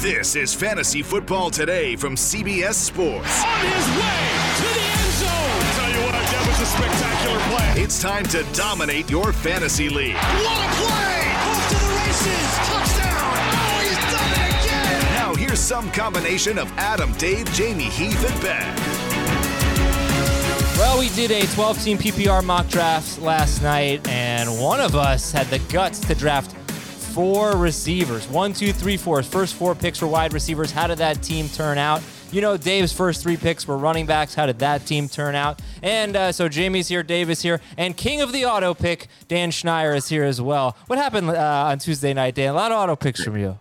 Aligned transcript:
This 0.00 0.36
is 0.36 0.54
Fantasy 0.54 1.02
Football 1.02 1.50
Today 1.50 1.96
from 1.96 2.14
CBS 2.14 2.74
Sports. 2.74 3.42
On 3.42 3.58
his 3.58 3.88
way 3.98 4.30
to 4.54 4.62
the 4.62 4.86
end 4.94 5.12
zone. 5.18 5.58
Tell 5.74 5.90
you 5.90 6.00
what, 6.06 6.12
that 6.14 6.44
was 6.46 6.60
a 6.60 6.66
spectacular 6.70 7.40
play. 7.50 7.82
It's 7.82 8.00
time 8.00 8.22
to 8.26 8.44
dominate 8.56 9.10
your 9.10 9.32
fantasy 9.32 9.88
league. 9.88 10.14
What 10.14 10.22
a 10.22 10.70
play! 10.78 11.34
Off 11.34 11.68
to 11.70 11.74
the 11.74 11.90
races. 11.98 12.46
Touchdown. 12.70 13.42
Oh, 13.58 13.82
he's 13.82 13.98
done 14.14 14.30
it 14.38 14.62
again. 14.62 15.14
Now 15.14 15.34
here's 15.34 15.58
some 15.58 15.90
combination 15.90 16.58
of 16.58 16.70
Adam, 16.78 17.12
Dave, 17.14 17.48
Jamey, 17.48 17.90
Heath, 17.90 18.24
and 18.30 18.40
Ben. 18.40 18.76
Well, 20.78 21.00
we 21.00 21.08
did 21.08 21.32
a 21.32 21.44
12 21.54 21.82
team 21.82 21.98
PPR 21.98 22.44
mock 22.44 22.68
draft 22.68 23.18
last 23.20 23.62
night, 23.64 24.06
and 24.06 24.60
one 24.60 24.78
of 24.78 24.94
us 24.94 25.32
had 25.32 25.48
the 25.48 25.58
guts 25.72 25.98
to 25.98 26.14
draft 26.14 26.54
four 27.18 27.56
receivers. 27.56 28.28
One, 28.28 28.52
two, 28.52 28.72
three, 28.72 28.96
four. 28.96 29.16
His 29.18 29.26
first 29.26 29.56
four 29.56 29.74
picks 29.74 30.00
were 30.00 30.06
wide 30.06 30.32
receivers. 30.32 30.70
How 30.70 30.86
did 30.86 30.98
that 30.98 31.20
team 31.20 31.48
turn 31.48 31.76
out? 31.76 32.00
You 32.30 32.40
know, 32.40 32.56
Dave's 32.56 32.92
first 32.92 33.24
three 33.24 33.36
picks 33.36 33.66
were 33.66 33.76
running 33.76 34.06
backs. 34.06 34.36
How 34.36 34.46
did 34.46 34.60
that 34.60 34.86
team 34.86 35.08
turn 35.08 35.34
out? 35.34 35.60
And 35.82 36.14
uh, 36.14 36.30
so 36.30 36.48
Jamey's 36.48 36.86
here, 36.86 37.02
Dave 37.02 37.28
is 37.28 37.42
here, 37.42 37.60
and 37.76 37.96
king 37.96 38.20
of 38.20 38.30
the 38.32 38.44
auto 38.44 38.72
pick, 38.72 39.08
Dan 39.26 39.50
Schneier, 39.50 39.96
is 39.96 40.08
here 40.08 40.22
as 40.22 40.40
well. 40.40 40.76
What 40.86 41.00
happened 41.00 41.30
uh, 41.30 41.64
on 41.66 41.80
Tuesday 41.80 42.14
night, 42.14 42.36
Dan? 42.36 42.50
A 42.50 42.52
lot 42.56 42.70
of 42.70 42.78
auto 42.78 42.94
picks 42.94 43.24
from 43.24 43.36
you. 43.36 43.58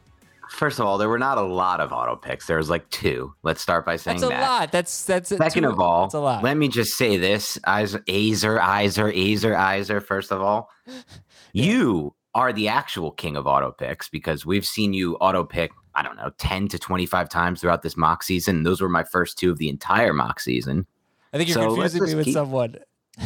First 0.52 0.78
of 0.80 0.86
all, 0.86 1.00
there 1.00 1.10
were 1.10 1.18
not 1.18 1.40
a 1.40 1.42
lot 1.42 1.80
of 1.80 1.92
auto 1.92 2.16
picks. 2.16 2.46
There 2.46 2.58
was 2.58 2.70
like 2.70 2.88
two. 2.92 3.34
Let's 3.42 3.60
start 3.62 3.88
by 3.88 3.96
saying 3.96 4.20
That's 4.20 4.32
a 4.32 4.36
that. 4.36 4.42
lot. 4.48 4.72
That's 4.72 5.04
that's 5.06 5.30
Second 5.30 5.64
two- 5.64 5.70
of 5.70 5.80
all, 5.80 6.04
that's 6.04 6.14
a 6.14 6.20
lot. 6.20 6.44
let 6.44 6.58
me 6.58 6.68
just 6.68 6.96
say 6.96 7.18
this: 7.18 7.58
Azer, 7.66 8.60
Iser, 8.62 9.12
Azer, 9.12 9.56
Iser. 9.58 10.00
First 10.00 10.32
of 10.32 10.42
all, 10.42 10.70
you 11.54 12.14
are 12.38 12.54
the 12.54 12.68
actual 12.68 13.12
king 13.12 13.36
of 13.36 13.48
auto 13.48 13.72
picks 13.72 14.08
because 14.08 14.46
we've 14.46 14.66
seen 14.66 14.94
you 14.94 15.16
auto 15.16 15.44
pick. 15.44 15.72
I 15.96 16.04
don't 16.04 16.16
know, 16.16 16.30
ten 16.38 16.68
to 16.70 16.78
twenty-five 16.78 17.28
times 17.28 17.60
throughout 17.60 17.82
this 17.82 17.98
mock 17.98 18.22
season. 18.22 18.62
Those 18.64 18.80
were 18.80 18.90
my 18.90 19.04
first 19.04 19.40
two 19.40 19.50
of 19.52 19.58
the 19.58 19.68
entire 19.68 20.14
mock 20.14 20.40
season. 20.40 20.86
I 21.34 21.38
think 21.38 21.50
you're 21.50 21.56
so 21.56 21.74
confusing 21.76 22.04
me 22.04 22.16
with 22.16 22.26
keep- 22.26 22.34
someone. 22.36 22.76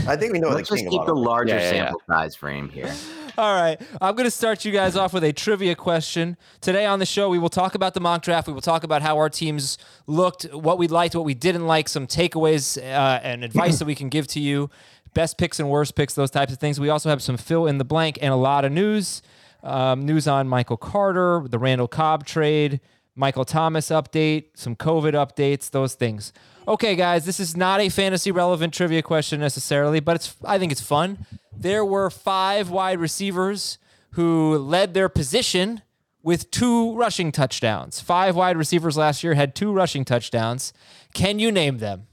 I 0.07 0.15
think 0.15 0.31
we 0.31 0.39
know 0.39 0.47
Let's 0.47 0.69
the 0.69 0.75
just 0.77 0.83
king 0.85 0.91
keep 0.91 1.01
of 1.01 1.07
the 1.07 1.13
larger 1.13 1.53
Yeah, 1.53 1.59
yeah, 1.59 1.65
yeah. 1.65 1.71
sample 1.87 2.01
size 2.07 2.33
frame 2.33 2.69
here. 2.69 2.89
All 3.37 3.61
right. 3.61 3.77
I'm 3.99 4.15
going 4.15 4.25
to 4.25 4.31
start 4.31 4.63
you 4.63 4.71
guys 4.71 4.95
off 4.95 5.11
with 5.13 5.23
a 5.25 5.33
trivia 5.33 5.75
question. 5.75 6.37
Today 6.61 6.85
on 6.85 6.99
the 6.99 7.05
show, 7.05 7.27
we 7.29 7.37
will 7.39 7.49
talk 7.49 7.75
about 7.75 7.93
the 7.93 7.99
mock 7.99 8.21
draft. 8.21 8.47
We 8.47 8.53
will 8.53 8.61
talk 8.61 8.85
about 8.85 9.01
how 9.01 9.17
our 9.17 9.29
teams 9.29 9.77
looked, 10.07 10.43
what 10.53 10.77
we 10.77 10.87
liked, 10.87 11.13
what 11.15 11.25
we 11.25 11.33
didn't 11.33 11.67
like, 11.67 11.89
some 11.89 12.07
takeaways 12.07 12.77
uh, 12.77 13.19
and 13.21 13.43
advice 13.43 13.79
that 13.79 13.85
we 13.85 13.95
can 13.95 14.07
give 14.07 14.27
to 14.27 14.39
you, 14.39 14.69
best 15.13 15.37
picks 15.37 15.59
and 15.59 15.69
worst 15.69 15.95
picks, 15.95 16.13
those 16.13 16.31
types 16.31 16.53
of 16.53 16.59
things. 16.59 16.79
We 16.79 16.89
also 16.89 17.09
have 17.09 17.21
some 17.21 17.37
fill 17.37 17.67
in 17.67 17.77
the 17.77 17.85
blank 17.85 18.17
and 18.21 18.33
a 18.33 18.37
lot 18.37 18.65
of 18.65 18.71
news. 18.71 19.21
Um, 19.63 20.05
news 20.05 20.27
on 20.27 20.47
Michael 20.47 20.77
Carter, 20.77 21.43
the 21.47 21.59
Randall 21.59 21.87
Cobb 21.87 22.25
trade, 22.25 22.79
Michael 23.15 23.45
Thomas 23.45 23.89
update, 23.89 24.45
some 24.55 24.75
COVID 24.75 25.13
updates, 25.13 25.69
those 25.69 25.93
things. 25.93 26.33
Okay, 26.67 26.95
guys, 26.95 27.25
this 27.25 27.39
is 27.39 27.55
not 27.55 27.79
a 27.79 27.89
fantasy 27.89 28.31
relevant 28.31 28.73
trivia 28.73 29.01
question 29.01 29.39
necessarily, 29.39 29.99
but 29.99 30.15
it's 30.15 30.35
I 30.43 30.57
think 30.57 30.71
it's 30.71 30.81
fun. 30.81 31.25
There 31.55 31.85
were 31.85 32.09
five 32.09 32.69
wide 32.69 32.99
receivers 32.99 33.77
who 34.11 34.57
led 34.57 34.93
their 34.93 35.09
position 35.09 35.81
with 36.23 36.51
two 36.51 36.95
rushing 36.95 37.31
touchdowns. 37.31 37.99
Five 37.99 38.35
wide 38.35 38.57
receivers 38.57 38.97
last 38.97 39.23
year 39.23 39.33
had 39.33 39.55
two 39.55 39.71
rushing 39.71 40.05
touchdowns. 40.05 40.73
Can 41.13 41.39
you 41.39 41.51
name 41.51 41.79
them? 41.79 42.07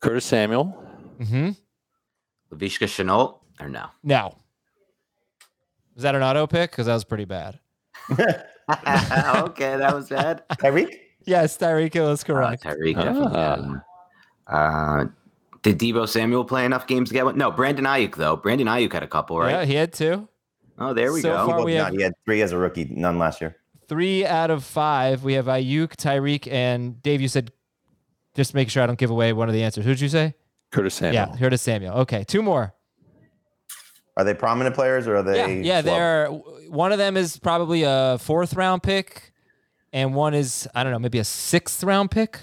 Curtis 0.00 0.24
Samuel. 0.24 0.82
Laviska 2.52 2.86
Shenault 2.86 3.38
or 3.60 3.68
no? 3.68 3.86
No. 4.02 4.36
Was 5.94 6.02
that 6.02 6.14
an 6.14 6.22
auto 6.22 6.46
pick? 6.46 6.70
Because 6.70 6.86
that 6.86 6.94
was 6.94 7.04
pretty 7.04 7.24
bad. 7.26 7.58
okay, 8.10 9.76
that 9.76 9.92
was 9.94 10.08
bad. 10.08 10.42
Tyreek? 10.52 10.94
Yes, 11.24 11.56
Tyreek 11.58 11.94
was 12.00 12.20
is 12.20 12.24
Uh, 12.24 12.26
correct. 12.26 12.64
Tyreek 12.64 12.94
definitely 12.96 13.36
Ah. 13.36 13.50
had 13.56 13.60
one. 13.60 13.82
Uh, 14.46 15.04
did 15.62 15.78
Deebo 15.78 16.08
Samuel 16.08 16.44
play 16.44 16.64
enough 16.64 16.86
games 16.86 17.10
to 17.10 17.12
get 17.14 17.24
one? 17.24 17.36
No, 17.36 17.50
Brandon 17.50 17.84
Aiyuk 17.84 18.16
though. 18.16 18.36
Brandon 18.36 18.66
Aiyuk 18.66 18.92
had 18.92 19.02
a 19.02 19.06
couple, 19.06 19.38
right? 19.38 19.50
Yeah, 19.50 19.64
he 19.64 19.74
had 19.74 19.92
two. 19.92 20.28
Oh, 20.78 20.94
there 20.94 21.12
we 21.12 21.20
So 21.20 21.28
go. 21.36 21.46
far- 21.46 21.64
we 21.64 21.74
have- 21.74 21.92
he 21.92 22.00
had 22.02 22.14
three 22.24 22.40
as 22.42 22.52
a 22.52 22.56
rookie, 22.58 22.84
none 22.90 23.18
last 23.18 23.40
year. 23.40 23.56
Three 23.86 24.24
out 24.24 24.50
of 24.50 24.64
five. 24.64 25.22
We 25.24 25.34
have 25.34 25.46
Aiyuk, 25.46 25.96
Tyreek, 25.96 26.50
and 26.50 27.02
Dave. 27.02 27.20
You 27.20 27.28
said 27.28 27.52
just 28.34 28.54
make 28.54 28.70
sure 28.70 28.82
I 28.82 28.86
don't 28.86 28.98
give 28.98 29.10
away 29.10 29.32
one 29.32 29.48
of 29.48 29.54
the 29.54 29.62
answers. 29.62 29.84
Who'd 29.84 30.00
you 30.00 30.08
say? 30.08 30.34
Curtis 30.70 30.94
Samuel. 30.94 31.14
Yeah, 31.32 31.36
Curtis 31.38 31.62
Samuel. 31.62 31.94
Okay, 31.98 32.24
two 32.24 32.42
more. 32.42 32.74
Are 34.16 34.24
they 34.24 34.34
prominent 34.34 34.74
players 34.74 35.06
or 35.06 35.16
are 35.16 35.22
they? 35.22 35.60
yeah. 35.62 35.80
flub? 35.82 35.84
They're 35.94 36.26
one 36.70 36.92
of 36.92 36.98
them 36.98 37.16
is 37.16 37.38
probably 37.38 37.82
a 37.84 38.18
fourth 38.20 38.54
round 38.54 38.82
pick, 38.82 39.32
and 39.92 40.14
one 40.14 40.34
is 40.34 40.68
I 40.74 40.82
don't 40.84 40.92
know, 40.92 40.98
maybe 40.98 41.18
a 41.18 41.24
sixth 41.24 41.82
round 41.82 42.10
pick. 42.10 42.38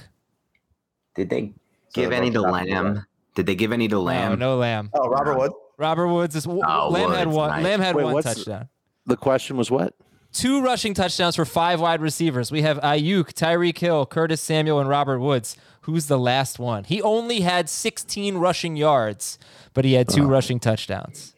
Did 1.15 1.29
they 1.29 1.53
So 1.89 2.01
give 2.01 2.09
they're 2.09 2.19
any 2.19 2.31
to 2.31 2.39
both 2.41 2.45
not 2.51 2.67
Lamb? 2.67 3.05
Did 3.35 3.45
they 3.45 3.55
give 3.55 3.71
any 3.71 3.87
to 3.89 3.99
Lamb? 3.99 4.39
no 4.39 4.57
Lamb. 4.57 4.89
Oh, 4.93 5.07
Robert 5.09 5.37
Woods. 5.37 5.53
Robert 5.77 6.07
Woods 6.07 6.35
is 6.35 6.47
Oh, 6.47 6.89
Lamb 6.89 7.11
had 7.11 7.27
one. 7.27 7.49
nice. 7.49 7.63
Lamb 7.63 7.79
had 7.81 7.95
Wait, 7.95 8.05
one 8.05 8.23
touchdown. 8.23 8.69
The 9.05 9.15
question 9.17 9.57
was 9.57 9.69
what? 9.69 9.93
Two 10.33 10.61
rushing 10.61 10.93
touchdowns 10.93 11.35
for 11.35 11.45
five 11.45 11.79
wide 11.79 12.01
receivers. 12.01 12.51
We 12.51 12.63
have 12.63 12.79
Aiyuk, 12.81 13.33
Tyreek 13.33 13.77
Hill, 13.77 14.05
Curtis 14.07 14.41
Samuel, 14.41 14.79
and 14.79 14.89
Robert 14.89 15.19
Woods. 15.19 15.55
Who's 15.87 16.07
the 16.07 16.19
last 16.19 16.59
one? 16.59 16.83
He 16.83 17.01
only 17.01 17.39
had 17.39 17.69
16 17.69 18.35
rushing 18.37 18.75
yards, 18.75 19.39
but 19.73 19.85
he 19.85 19.93
had 19.93 20.09
two 20.09 20.23
Uh-huh. 20.23 20.31
rushing 20.31 20.59
touchdowns. 20.59 21.33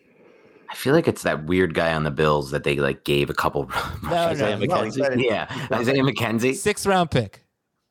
I 0.72 0.74
feel 0.74 0.94
like 0.96 1.08
it's 1.08 1.22
that 1.22 1.46
weird 1.46 1.76
guy 1.76 1.94
on 1.94 2.04
the 2.04 2.10
Bills 2.12 2.50
that 2.50 2.64
they 2.64 2.76
like 2.78 3.04
gave 3.04 3.30
a 3.30 3.34
couple. 3.36 3.70
No, 4.04 4.10
Isaiah 4.16 4.58
no. 4.58 4.66
McKenzie. 4.66 4.70
No, 4.70 4.84
he 4.86 4.92
said- 4.92 5.22
yeah, 5.22 5.68
Isaiah 5.72 6.02
McKenzie. 6.04 6.56
Sixth 6.56 6.88
round 6.88 7.12
pick, 7.12 7.44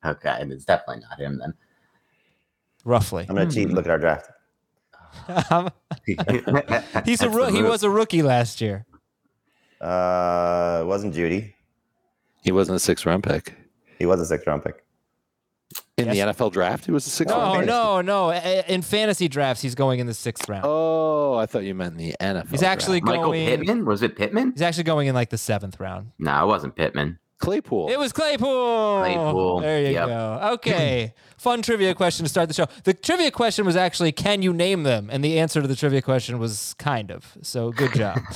Okay, 0.05 0.37
and 0.41 0.53
it's 0.53 0.65
definitely 0.65 1.05
not 1.09 1.21
him 1.21 1.39
then. 1.39 1.55
roughly. 2.85 3.25
I'm 3.29 3.37
gonna 3.37 3.49
cheat. 3.51 3.67
and 3.69 3.75
Look 3.75 3.87
at 3.87 3.91
our 3.93 3.99
draft. 3.99 4.29
He's 6.07 6.19
a 6.19 6.25
That's 6.25 7.23
roo- 7.25 7.47
the 7.47 7.53
he 7.53 7.63
was 7.63 7.83
a 7.85 7.91
rookie 7.91 8.23
last 8.23 8.61
year. 8.61 8.85
Uh, 9.81 10.81
it 10.83 10.87
wasn't 10.87 11.15
Jeudy. 11.15 11.55
He 12.43 12.51
wasn't 12.51 12.77
a 12.77 12.81
sixth 12.81 13.07
round 13.07 13.23
pick. 13.23 13.55
He 13.99 14.07
was 14.07 14.21
a 14.21 14.27
sixth 14.27 14.47
round 14.47 14.65
pick. 14.65 14.85
In 15.99 16.07
Yes. 16.07 16.15
the 16.15 16.33
NFL 16.33 16.53
draft, 16.53 16.85
he 16.87 16.93
was 16.93 17.07
a 17.07 17.11
sixth 17.11 17.35
No, 17.35 17.41
round 17.43 17.59
pick. 17.61 17.67
no, 17.67 18.01
no. 18.01 18.31
In 18.33 18.83
fantasy 18.83 19.29
drafts, 19.29 19.61
he's 19.63 19.75
going 19.75 19.99
in 20.01 20.07
the 20.07 20.15
sixth 20.15 20.49
round. 20.49 20.65
Oh, 20.65 21.35
I 21.35 21.47
thought 21.47 21.65
you 21.65 21.75
meant 21.75 21.97
the 21.99 22.15
NFL. 22.21 22.51
He's 22.51 22.63
actually 22.63 23.01
draft. 23.01 23.17
Michael 23.17 23.33
going. 23.33 23.47
Pittman? 23.49 23.85
Was 23.85 24.03
it 24.03 24.17
Pittman? 24.17 24.53
He's 24.53 24.63
actually 24.63 24.85
going 24.85 25.09
in 25.09 25.15
like 25.15 25.31
the 25.31 25.39
seventh 25.39 25.81
round. 25.81 26.13
No, 26.19 26.45
it 26.45 26.47
wasn't 26.47 26.77
Pittman. 26.77 27.19
Claypool. 27.41 27.89
It 27.91 27.99
was 27.99 28.13
Claypool. 28.13 28.99
Claypool, 29.01 29.61
There 29.61 29.81
you 29.81 29.93
yep. 29.93 30.07
go. 30.09 30.51
Okay. 30.55 31.15
Fun 31.39 31.63
trivia 31.63 31.95
question 31.95 32.25
to 32.25 32.29
start 32.29 32.49
the 32.49 32.55
show. 32.55 32.67
The 32.83 32.93
trivia 32.95 33.31
question 33.31 33.65
was 33.65 33.77
actually, 33.77 34.11
can 34.11 34.43
you 34.43 34.53
name 34.53 34.83
them? 34.83 35.09
And 35.11 35.23
the 35.23 35.39
answer 35.39 35.63
to 35.63 35.69
the 35.69 35.77
trivia 35.77 36.03
question 36.03 36.41
was 36.41 36.75
kind 36.81 37.13
of. 37.13 37.37
So 37.43 37.71
good 37.71 37.93
job. 37.95 38.19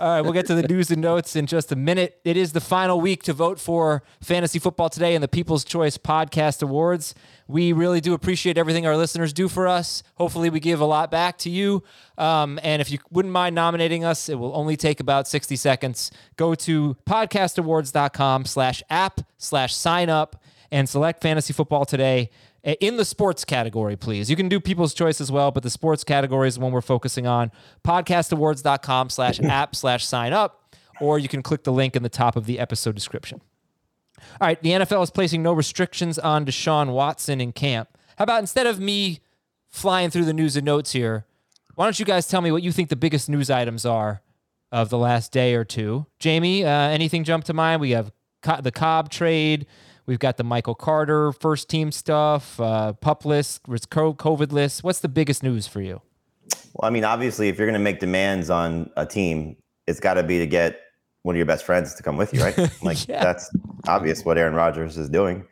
All 0.00 0.08
right, 0.08 0.20
we'll 0.20 0.32
get 0.32 0.46
to 0.46 0.54
the 0.54 0.62
news 0.62 0.92
and 0.92 1.02
notes 1.02 1.34
in 1.34 1.46
just 1.46 1.72
a 1.72 1.76
minute. 1.76 2.20
It 2.24 2.36
is 2.36 2.52
the 2.52 2.60
final 2.60 3.00
week 3.00 3.24
to 3.24 3.32
vote 3.32 3.58
for 3.58 4.04
Fantasy 4.20 4.60
Football 4.60 4.90
Today 4.90 5.16
and 5.16 5.24
the 5.24 5.28
People's 5.28 5.64
Choice 5.64 5.98
Podcast 5.98 6.62
Awards. 6.62 7.16
We 7.48 7.72
really 7.72 8.00
do 8.00 8.14
appreciate 8.14 8.56
everything 8.56 8.86
our 8.86 8.96
listeners 8.96 9.32
do 9.32 9.48
for 9.48 9.66
us. 9.66 10.04
Hopefully, 10.14 10.50
we 10.50 10.60
give 10.60 10.80
a 10.80 10.84
lot 10.84 11.10
back 11.10 11.36
to 11.38 11.50
you. 11.50 11.82
Um, 12.16 12.60
and 12.62 12.80
if 12.80 12.92
you 12.92 13.00
wouldn't 13.10 13.32
mind 13.32 13.56
nominating 13.56 14.04
us, 14.04 14.28
it 14.28 14.36
will 14.36 14.54
only 14.54 14.76
take 14.76 15.00
about 15.00 15.26
60 15.26 15.56
seconds. 15.56 16.12
Go 16.36 16.54
to 16.54 16.96
podcastawards.com 17.04 18.44
slash 18.44 18.84
app 18.88 19.22
slash 19.36 19.74
sign 19.74 20.08
up 20.08 20.40
and 20.70 20.88
select 20.88 21.22
Fantasy 21.22 21.52
Football 21.52 21.84
Today 21.84 22.30
in 22.80 22.96
the 22.96 23.04
sports 23.04 23.44
category, 23.44 23.96
please. 23.96 24.28
You 24.30 24.36
can 24.36 24.48
do 24.48 24.60
People's 24.60 24.94
Choice 24.94 25.20
as 25.20 25.30
well, 25.30 25.50
but 25.50 25.62
the 25.62 25.70
sports 25.70 26.04
category 26.04 26.48
is 26.48 26.56
the 26.56 26.60
one 26.60 26.72
we're 26.72 26.80
focusing 26.80 27.26
on. 27.26 27.50
Podcastawards.com 27.84 29.10
slash 29.10 29.40
app 29.42 29.74
slash 29.76 30.04
sign 30.04 30.32
up, 30.32 30.74
or 31.00 31.18
you 31.18 31.28
can 31.28 31.42
click 31.42 31.64
the 31.64 31.72
link 31.72 31.96
in 31.96 32.02
the 32.02 32.08
top 32.08 32.36
of 32.36 32.46
the 32.46 32.58
episode 32.58 32.94
description. 32.94 33.40
All 34.40 34.46
right, 34.48 34.60
the 34.62 34.70
NFL 34.70 35.02
is 35.02 35.10
placing 35.10 35.42
no 35.42 35.52
restrictions 35.52 36.18
on 36.18 36.44
Deshaun 36.44 36.92
Watson 36.92 37.40
in 37.40 37.52
camp. 37.52 37.88
How 38.16 38.24
about 38.24 38.40
instead 38.40 38.66
of 38.66 38.80
me 38.80 39.20
flying 39.68 40.10
through 40.10 40.24
the 40.24 40.32
news 40.32 40.56
and 40.56 40.64
notes 40.64 40.92
here, 40.92 41.26
why 41.76 41.84
don't 41.86 41.98
you 42.00 42.04
guys 42.04 42.26
tell 42.26 42.40
me 42.40 42.50
what 42.50 42.62
you 42.62 42.72
think 42.72 42.88
the 42.88 42.96
biggest 42.96 43.28
news 43.28 43.48
items 43.50 43.86
are 43.86 44.22
of 44.72 44.90
the 44.90 44.98
last 44.98 45.32
day 45.32 45.54
or 45.54 45.64
two. 45.64 46.06
Jamey, 46.20 46.64
uh, 46.64 46.66
anything 46.66 47.24
jump 47.24 47.44
to 47.44 47.54
mind? 47.54 47.80
We 47.80 47.90
have 47.92 48.12
Co- 48.42 48.60
the 48.60 48.72
Cobb 48.72 49.10
trade. 49.10 49.66
We've 50.08 50.18
got 50.18 50.38
the 50.38 50.42
Michael 50.44 50.74
Carter 50.74 51.32
first 51.32 51.68
team 51.68 51.92
stuff, 51.92 52.58
uh, 52.58 52.94
pup 52.94 53.26
list, 53.26 53.60
co- 53.90 54.14
COVID 54.14 54.52
list. 54.52 54.82
What's 54.82 55.00
the 55.00 55.08
biggest 55.08 55.42
news 55.42 55.66
for 55.66 55.82
you? 55.82 56.00
Well, 56.72 56.88
I 56.88 56.90
mean, 56.90 57.04
obviously, 57.04 57.48
if 57.48 57.58
you're 57.58 57.66
going 57.66 57.74
to 57.78 57.78
make 57.78 58.00
demands 58.00 58.48
on 58.48 58.88
a 58.96 59.04
team, 59.04 59.56
it's 59.86 60.00
got 60.00 60.14
to 60.14 60.22
be 60.22 60.38
to 60.38 60.46
get 60.46 60.80
one 61.24 61.34
of 61.34 61.36
your 61.36 61.44
best 61.44 61.62
friends 61.62 61.94
to 61.94 62.02
come 62.02 62.16
with 62.16 62.32
you, 62.32 62.40
right? 62.42 62.56
Like 62.82 63.06
Yeah. 63.06 63.22
that's 63.22 63.50
obvious 63.86 64.24
what 64.24 64.38
Aaron 64.38 64.54
Rodgers 64.54 64.96
is 64.96 65.10
doing. 65.10 65.44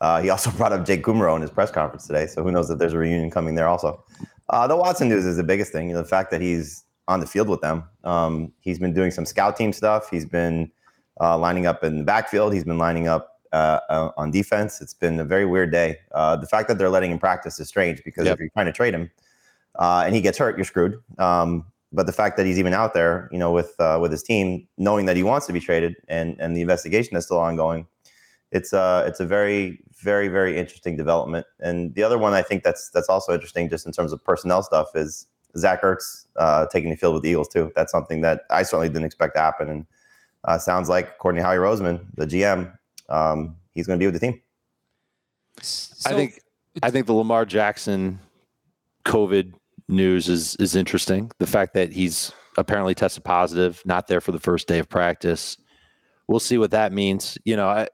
Uh, 0.00 0.20
he 0.20 0.28
also 0.28 0.50
brought 0.56 0.72
up 0.72 0.84
Jake 0.84 1.04
Kumerow 1.04 1.36
in 1.36 1.42
his 1.42 1.50
press 1.52 1.70
conference 1.70 2.08
today, 2.08 2.26
so 2.26 2.42
who 2.42 2.50
knows 2.50 2.68
if 2.68 2.80
there's 2.80 2.94
a 2.94 2.98
reunion 2.98 3.30
coming 3.30 3.54
there 3.54 3.68
also. 3.68 4.02
Uh, 4.48 4.66
the 4.66 4.74
Watson 4.76 5.08
news 5.08 5.24
is 5.24 5.36
the 5.36 5.44
biggest 5.44 5.70
thing. 5.70 5.86
You 5.88 5.94
know, 5.94 6.02
the 6.02 6.08
fact 6.08 6.32
that 6.32 6.40
he's 6.40 6.84
on 7.06 7.20
the 7.20 7.26
field 7.28 7.48
with 7.48 7.60
them. 7.60 7.84
Um, 8.02 8.52
he's 8.58 8.80
been 8.80 8.92
doing 8.92 9.12
some 9.12 9.24
scout 9.24 9.56
team 9.56 9.72
stuff. 9.72 10.10
He's 10.10 10.24
been 10.24 10.72
uh, 11.20 11.38
lining 11.38 11.66
up 11.66 11.84
in 11.84 11.98
the 11.98 12.04
backfield. 12.04 12.52
He's 12.54 12.64
been 12.64 12.78
lining 12.78 13.06
up 13.06 13.39
uh, 13.52 13.80
uh, 13.88 14.10
on 14.16 14.30
defense. 14.30 14.80
It's 14.80 14.94
been 14.94 15.18
a 15.20 15.24
very 15.24 15.44
weird 15.44 15.72
day. 15.72 15.98
Uh, 16.12 16.36
the 16.36 16.46
fact 16.46 16.68
that 16.68 16.78
they're 16.78 16.90
letting 16.90 17.10
him 17.10 17.18
practice 17.18 17.58
is 17.60 17.68
strange 17.68 18.02
because 18.04 18.26
Yep. 18.26 18.34
if 18.34 18.40
you're 18.40 18.50
trying 18.50 18.66
to 18.66 18.72
trade 18.72 18.94
him 18.94 19.10
uh, 19.78 20.02
and 20.04 20.14
he 20.14 20.20
gets 20.20 20.38
hurt, 20.38 20.56
you're 20.56 20.64
screwed. 20.64 21.00
Um, 21.18 21.64
but 21.92 22.06
the 22.06 22.12
fact 22.12 22.36
that 22.36 22.46
he's 22.46 22.58
even 22.58 22.72
out 22.72 22.94
there, 22.94 23.28
you 23.32 23.38
know, 23.38 23.52
with 23.52 23.74
uh, 23.80 23.98
with 24.00 24.12
his 24.12 24.22
team, 24.22 24.66
knowing 24.78 25.06
that 25.06 25.16
he 25.16 25.22
wants 25.24 25.46
to 25.48 25.52
be 25.52 25.60
traded, 25.60 25.96
and 26.08 26.36
and 26.40 26.56
the 26.56 26.60
investigation 26.60 27.16
is 27.16 27.24
still 27.24 27.38
ongoing, 27.40 27.86
it's 28.52 28.72
uh 28.72 29.04
it's 29.08 29.18
a 29.18 29.26
very 29.26 29.80
very 30.00 30.28
very 30.28 30.56
interesting 30.56 30.96
development. 30.96 31.46
And 31.58 31.94
the 31.94 32.02
other 32.04 32.16
one 32.16 32.32
I 32.32 32.42
think 32.42 32.62
that's 32.62 32.90
that's 32.90 33.08
also 33.08 33.34
interesting, 33.34 33.68
just 33.68 33.86
in 33.86 33.92
terms 33.92 34.12
of 34.12 34.22
personnel 34.22 34.62
stuff, 34.62 34.94
is 34.94 35.26
Zach 35.56 35.82
Ertz 35.82 36.26
uh, 36.36 36.66
taking 36.66 36.90
the 36.90 36.96
field 36.96 37.14
with 37.14 37.24
the 37.24 37.30
Eagles 37.30 37.48
too. 37.48 37.72
That's 37.74 37.90
something 37.90 38.20
that 38.20 38.42
I 38.50 38.62
certainly 38.62 38.88
didn't 38.88 39.06
expect 39.06 39.34
to 39.34 39.40
happen, 39.40 39.68
and 39.68 39.86
uh, 40.44 40.58
sounds 40.58 40.88
like 40.88 41.08
according 41.08 41.40
to 41.40 41.44
Howie 41.44 41.56
Roseman, 41.56 42.06
the 42.14 42.26
GM, 42.26 42.72
um, 43.10 43.56
he's 43.72 43.86
going 43.86 43.98
to 43.98 44.02
be 44.02 44.06
with 44.10 44.20
the 44.20 44.26
team. 44.26 44.40
I 46.06 46.14
think 46.14 46.40
I 46.82 46.90
think 46.90 47.06
the 47.06 47.12
Lamar 47.12 47.44
Jackson 47.44 48.18
COVID 49.04 49.52
news 49.88 50.28
is 50.28 50.56
is 50.56 50.76
interesting. 50.76 51.30
The 51.38 51.46
fact 51.46 51.74
that 51.74 51.92
he's 51.92 52.32
apparently 52.56 52.94
tested 52.94 53.24
positive, 53.24 53.82
not 53.84 54.06
there 54.08 54.20
for 54.20 54.32
the 54.32 54.40
first 54.40 54.68
day 54.68 54.78
of 54.78 54.88
practice. 54.88 55.56
We'll 56.28 56.40
see 56.40 56.58
what 56.58 56.70
that 56.70 56.92
means. 56.92 57.36
You 57.44 57.56
know, 57.56 57.68
I, 57.68 57.88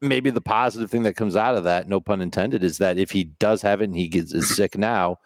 maybe 0.00 0.30
the 0.30 0.40
positive 0.40 0.90
thing 0.90 1.02
that 1.02 1.14
comes 1.14 1.36
out 1.36 1.56
of 1.56 1.64
that, 1.64 1.88
no 1.88 2.00
pun 2.00 2.20
intended, 2.20 2.62
is 2.62 2.78
that 2.78 2.98
if 2.98 3.10
he 3.10 3.24
does 3.24 3.62
have 3.62 3.80
it 3.80 3.84
and 3.84 3.96
he 3.96 4.08
gets 4.08 4.32
is 4.32 4.54
sick 4.54 4.78
now, 4.78 5.18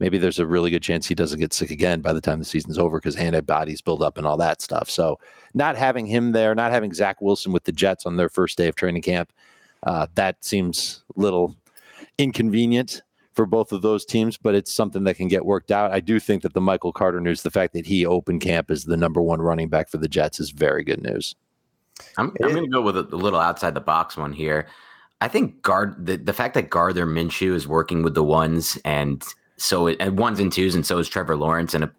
maybe 0.00 0.18
there's 0.18 0.38
a 0.38 0.46
really 0.46 0.70
good 0.70 0.82
chance 0.82 1.06
he 1.06 1.14
doesn't 1.14 1.40
get 1.40 1.52
sick 1.52 1.70
again 1.70 2.00
by 2.00 2.12
the 2.12 2.20
time 2.20 2.38
the 2.38 2.44
season's 2.44 2.78
over 2.78 2.98
because 2.98 3.16
antibodies 3.16 3.80
build 3.80 4.02
up 4.02 4.18
and 4.18 4.26
all 4.26 4.36
that 4.36 4.62
stuff. 4.62 4.90
So, 4.90 5.18
not 5.54 5.76
having 5.76 6.06
him 6.06 6.32
there, 6.32 6.54
not 6.54 6.72
having 6.72 6.92
Zach 6.92 7.20
Wilson 7.20 7.52
with 7.52 7.64
the 7.64 7.72
Jets 7.72 8.06
on 8.06 8.16
their 8.16 8.28
first 8.28 8.58
day 8.58 8.68
of 8.68 8.74
training 8.74 9.02
camp, 9.02 9.32
uh, 9.84 10.06
that 10.14 10.44
seems 10.44 11.04
a 11.16 11.20
little 11.20 11.56
inconvenient 12.18 13.02
for 13.34 13.46
both 13.46 13.72
of 13.72 13.82
those 13.82 14.04
teams, 14.04 14.36
but 14.36 14.54
it's 14.54 14.72
something 14.72 15.04
that 15.04 15.16
can 15.16 15.28
get 15.28 15.44
worked 15.44 15.70
out. 15.70 15.92
I 15.92 16.00
do 16.00 16.20
think 16.20 16.42
that 16.42 16.54
the 16.54 16.60
Michael 16.60 16.92
Carter 16.92 17.20
news, 17.20 17.42
the 17.42 17.50
fact 17.50 17.72
that 17.72 17.86
he 17.86 18.06
opened 18.06 18.40
camp 18.40 18.70
as 18.70 18.84
the 18.84 18.96
number 18.96 19.20
one 19.20 19.42
running 19.42 19.68
back 19.68 19.88
for 19.88 19.98
the 19.98 20.08
Jets, 20.08 20.38
is 20.38 20.50
very 20.50 20.84
good 20.84 21.02
news. 21.02 21.34
I'm, 22.16 22.32
I'm 22.42 22.50
going 22.50 22.64
to 22.64 22.70
go 22.70 22.80
with 22.80 22.96
a, 22.96 23.00
a 23.00 23.16
little 23.16 23.40
outside 23.40 23.74
the 23.74 23.80
box 23.80 24.16
one 24.16 24.32
here. 24.32 24.66
I 25.20 25.28
think 25.28 25.62
guard 25.62 26.06
the, 26.06 26.16
the 26.16 26.32
fact 26.32 26.54
that 26.54 26.70
Gardner 26.70 27.06
Minshew 27.06 27.54
is 27.54 27.66
working 27.66 28.02
with 28.02 28.14
the 28.14 28.24
ones 28.24 28.78
and 28.84 29.24
so 29.56 29.86
it, 29.86 29.96
and 30.00 30.18
ones 30.18 30.40
and 30.40 30.52
twos, 30.52 30.74
and 30.74 30.86
so 30.86 30.98
is 30.98 31.08
Trevor 31.08 31.36
Lawrence. 31.36 31.74
And 31.74 31.90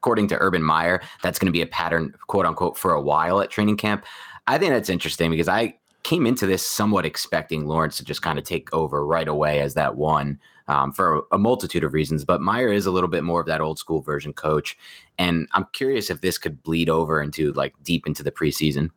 according 0.00 0.28
to 0.28 0.38
Urban 0.40 0.62
Meyer, 0.62 1.00
that's 1.22 1.38
going 1.38 1.46
to 1.46 1.52
be 1.52 1.62
a 1.62 1.66
pattern, 1.66 2.14
quote 2.26 2.46
unquote, 2.46 2.76
for 2.76 2.92
a 2.92 3.00
while 3.00 3.40
at 3.40 3.50
training 3.50 3.76
camp. 3.76 4.04
I 4.46 4.58
think 4.58 4.72
that's 4.72 4.90
interesting 4.90 5.30
because 5.30 5.48
I 5.48 5.78
came 6.02 6.26
into 6.26 6.46
this 6.46 6.64
somewhat 6.64 7.06
expecting 7.06 7.66
Lawrence 7.66 7.96
to 7.96 8.04
just 8.04 8.22
kind 8.22 8.38
of 8.38 8.44
take 8.44 8.72
over 8.74 9.06
right 9.06 9.26
away 9.26 9.60
as 9.60 9.74
that 9.74 9.96
one 9.96 10.38
um, 10.68 10.92
for 10.92 11.24
a 11.32 11.38
multitude 11.38 11.82
of 11.82 11.94
reasons. 11.94 12.24
But 12.24 12.42
Meyer 12.42 12.70
is 12.70 12.86
a 12.86 12.90
little 12.90 13.08
bit 13.08 13.24
more 13.24 13.40
of 13.40 13.46
that 13.46 13.62
old 13.62 13.78
school 13.78 14.02
version 14.02 14.32
coach. 14.32 14.76
And 15.18 15.48
I'm 15.52 15.66
curious 15.72 16.10
if 16.10 16.20
this 16.20 16.36
could 16.36 16.62
bleed 16.62 16.90
over 16.90 17.22
into 17.22 17.52
like 17.52 17.74
deep 17.82 18.06
into 18.06 18.22
the 18.22 18.30
preseason. 18.30 18.90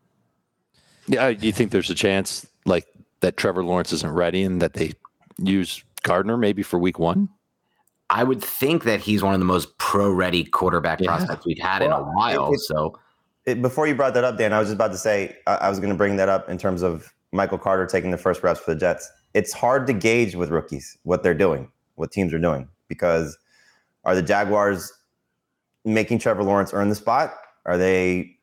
Yeah, 1.08 1.32
do 1.32 1.46
you 1.46 1.54
think 1.54 1.72
there's 1.72 1.90
a 1.90 1.96
chance 1.96 2.46
like 2.66 2.86
that 3.22 3.38
Trevor 3.38 3.64
Lawrence 3.64 3.94
isn't 3.94 4.12
ready 4.12 4.44
and 4.44 4.62
that 4.62 4.74
they 4.74 4.92
use 5.38 5.82
Gardner 6.04 6.36
maybe 6.36 6.64
for 6.64 6.78
week 6.78 7.00
one? 7.00 7.30
I 8.10 8.24
would 8.24 8.42
think 8.42 8.84
that 8.86 9.02
he's 9.02 9.22
one 9.22 9.34
of 9.34 9.40
the 9.40 9.46
most 9.46 9.78
pro 9.78 10.10
ready 10.12 10.44
quarterback 10.46 11.02
Yeah. 11.02 11.16
prospects 11.18 11.46
we've 11.46 11.60
had 11.60 11.82
in 11.82 11.92
a 11.92 12.02
while. 12.02 12.52
it- 12.52 12.56
it- 12.56 12.60
so 12.62 12.98
It, 13.46 13.62
before 13.62 13.88
you 13.88 13.96
brought 13.96 14.14
that 14.14 14.26
up, 14.26 14.38
Dan, 14.38 14.52
I 14.52 14.60
was 14.60 14.68
just 14.68 14.76
about 14.76 14.92
to 14.92 14.98
say 14.98 15.38
I, 15.48 15.56
I 15.56 15.70
was 15.70 15.80
going 15.80 15.90
to 15.92 15.96
bring 15.96 16.18
that 16.18 16.28
up 16.28 16.50
in 16.50 16.58
terms 16.58 16.82
of 16.82 17.14
Michael 17.32 17.58
Carter 17.58 17.86
taking 17.86 18.12
the 18.12 18.18
first 18.18 18.44
reps 18.44 18.60
for 18.60 18.74
the 18.74 18.80
Jets. 18.80 19.10
It's 19.34 19.54
hard 19.54 19.88
to 19.88 19.94
gauge 19.94 20.36
with 20.36 20.50
rookies 20.50 20.98
what 21.04 21.24
they're 21.24 21.34
doing, 21.34 21.72
what 21.96 22.12
teams 22.12 22.34
are 22.34 22.40
doing, 22.40 22.68
because 22.90 23.38
are 24.04 24.16
the 24.16 24.22
Jaguars 24.22 24.92
making 25.86 26.20
Trevor 26.20 26.44
Lawrence 26.44 26.74
earn 26.74 26.90
the 26.90 26.96
spot? 26.96 27.36
Are 27.66 27.78
they 27.78 28.36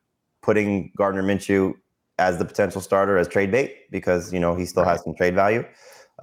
putting 0.43 0.91
Gardner 0.97 1.23
Minshew 1.23 1.75
as 2.19 2.39
the 2.39 2.45
potential 2.47 2.81
starter 2.81 3.19
as 3.19 3.29
trade 3.29 3.51
bait 3.51 3.91
because 3.91 4.33
you 4.33 4.41
know 4.41 4.55
he 4.55 4.65
still 4.65 4.85
has 4.85 5.03
some 5.05 5.15
trade 5.15 5.35
value? 5.35 5.65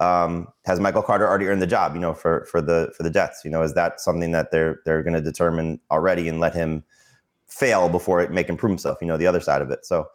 Um, 0.00 0.48
has 0.64 0.80
Michael 0.80 1.02
Carter 1.02 1.28
already 1.28 1.46
earned 1.46 1.62
the 1.62 1.66
job? 1.66 1.94
You 1.94 2.00
know, 2.00 2.14
for 2.14 2.46
for 2.50 2.60
the 2.62 2.92
for 2.96 3.02
the 3.02 3.10
Jets, 3.10 3.42
you 3.44 3.50
know, 3.50 3.62
is 3.62 3.74
that 3.74 4.00
something 4.00 4.32
that 4.32 4.50
they're 4.50 4.80
they're 4.84 5.02
going 5.02 5.14
to 5.14 5.20
determine 5.20 5.80
already 5.90 6.28
and 6.28 6.40
let 6.40 6.54
him 6.54 6.84
fail 7.46 7.88
before 7.88 8.20
it 8.20 8.30
make 8.30 8.48
him 8.48 8.56
prove 8.56 8.70
himself? 8.70 8.98
You 9.00 9.06
know, 9.06 9.16
the 9.16 9.26
other 9.26 9.40
side 9.40 9.62
of 9.62 9.70
it. 9.70 9.84
So 9.84 10.08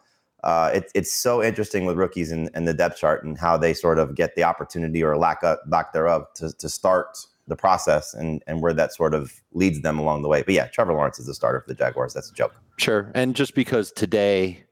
uh, 0.44 0.70
it's 0.74 0.92
it's 0.94 1.12
so 1.12 1.42
interesting 1.42 1.84
with 1.84 1.96
rookies 1.96 2.30
and, 2.30 2.50
and 2.54 2.66
the 2.66 2.74
depth 2.74 2.98
chart 2.98 3.24
and 3.24 3.38
how 3.38 3.56
they 3.56 3.74
sort 3.74 3.98
of 3.98 4.14
get 4.14 4.34
the 4.36 4.44
opportunity 4.44 5.02
or 5.02 5.16
lack 5.16 5.42
of, 5.42 5.58
lack 5.68 5.92
thereof 5.92 6.26
to 6.34 6.52
to 6.52 6.68
start 6.68 7.18
the 7.46 7.56
process 7.56 8.14
and 8.14 8.42
and 8.46 8.62
where 8.62 8.72
that 8.72 8.94
sort 8.94 9.14
of 9.14 9.32
leads 9.52 9.80
them 9.82 9.98
along 9.98 10.22
the 10.22 10.28
way. 10.28 10.42
But 10.42 10.54
yeah, 10.54 10.66
Trevor 10.66 10.92
Lawrence 10.92 11.18
is 11.18 11.26
the 11.26 11.34
starter 11.34 11.60
for 11.60 11.68
the 11.68 11.74
Jaguars. 11.74 12.14
That's 12.14 12.30
a 12.30 12.34
joke. 12.34 12.54
Sure. 12.78 13.10
And 13.14 13.34
just 13.34 13.54
because 13.54 13.90
today, 13.90 14.64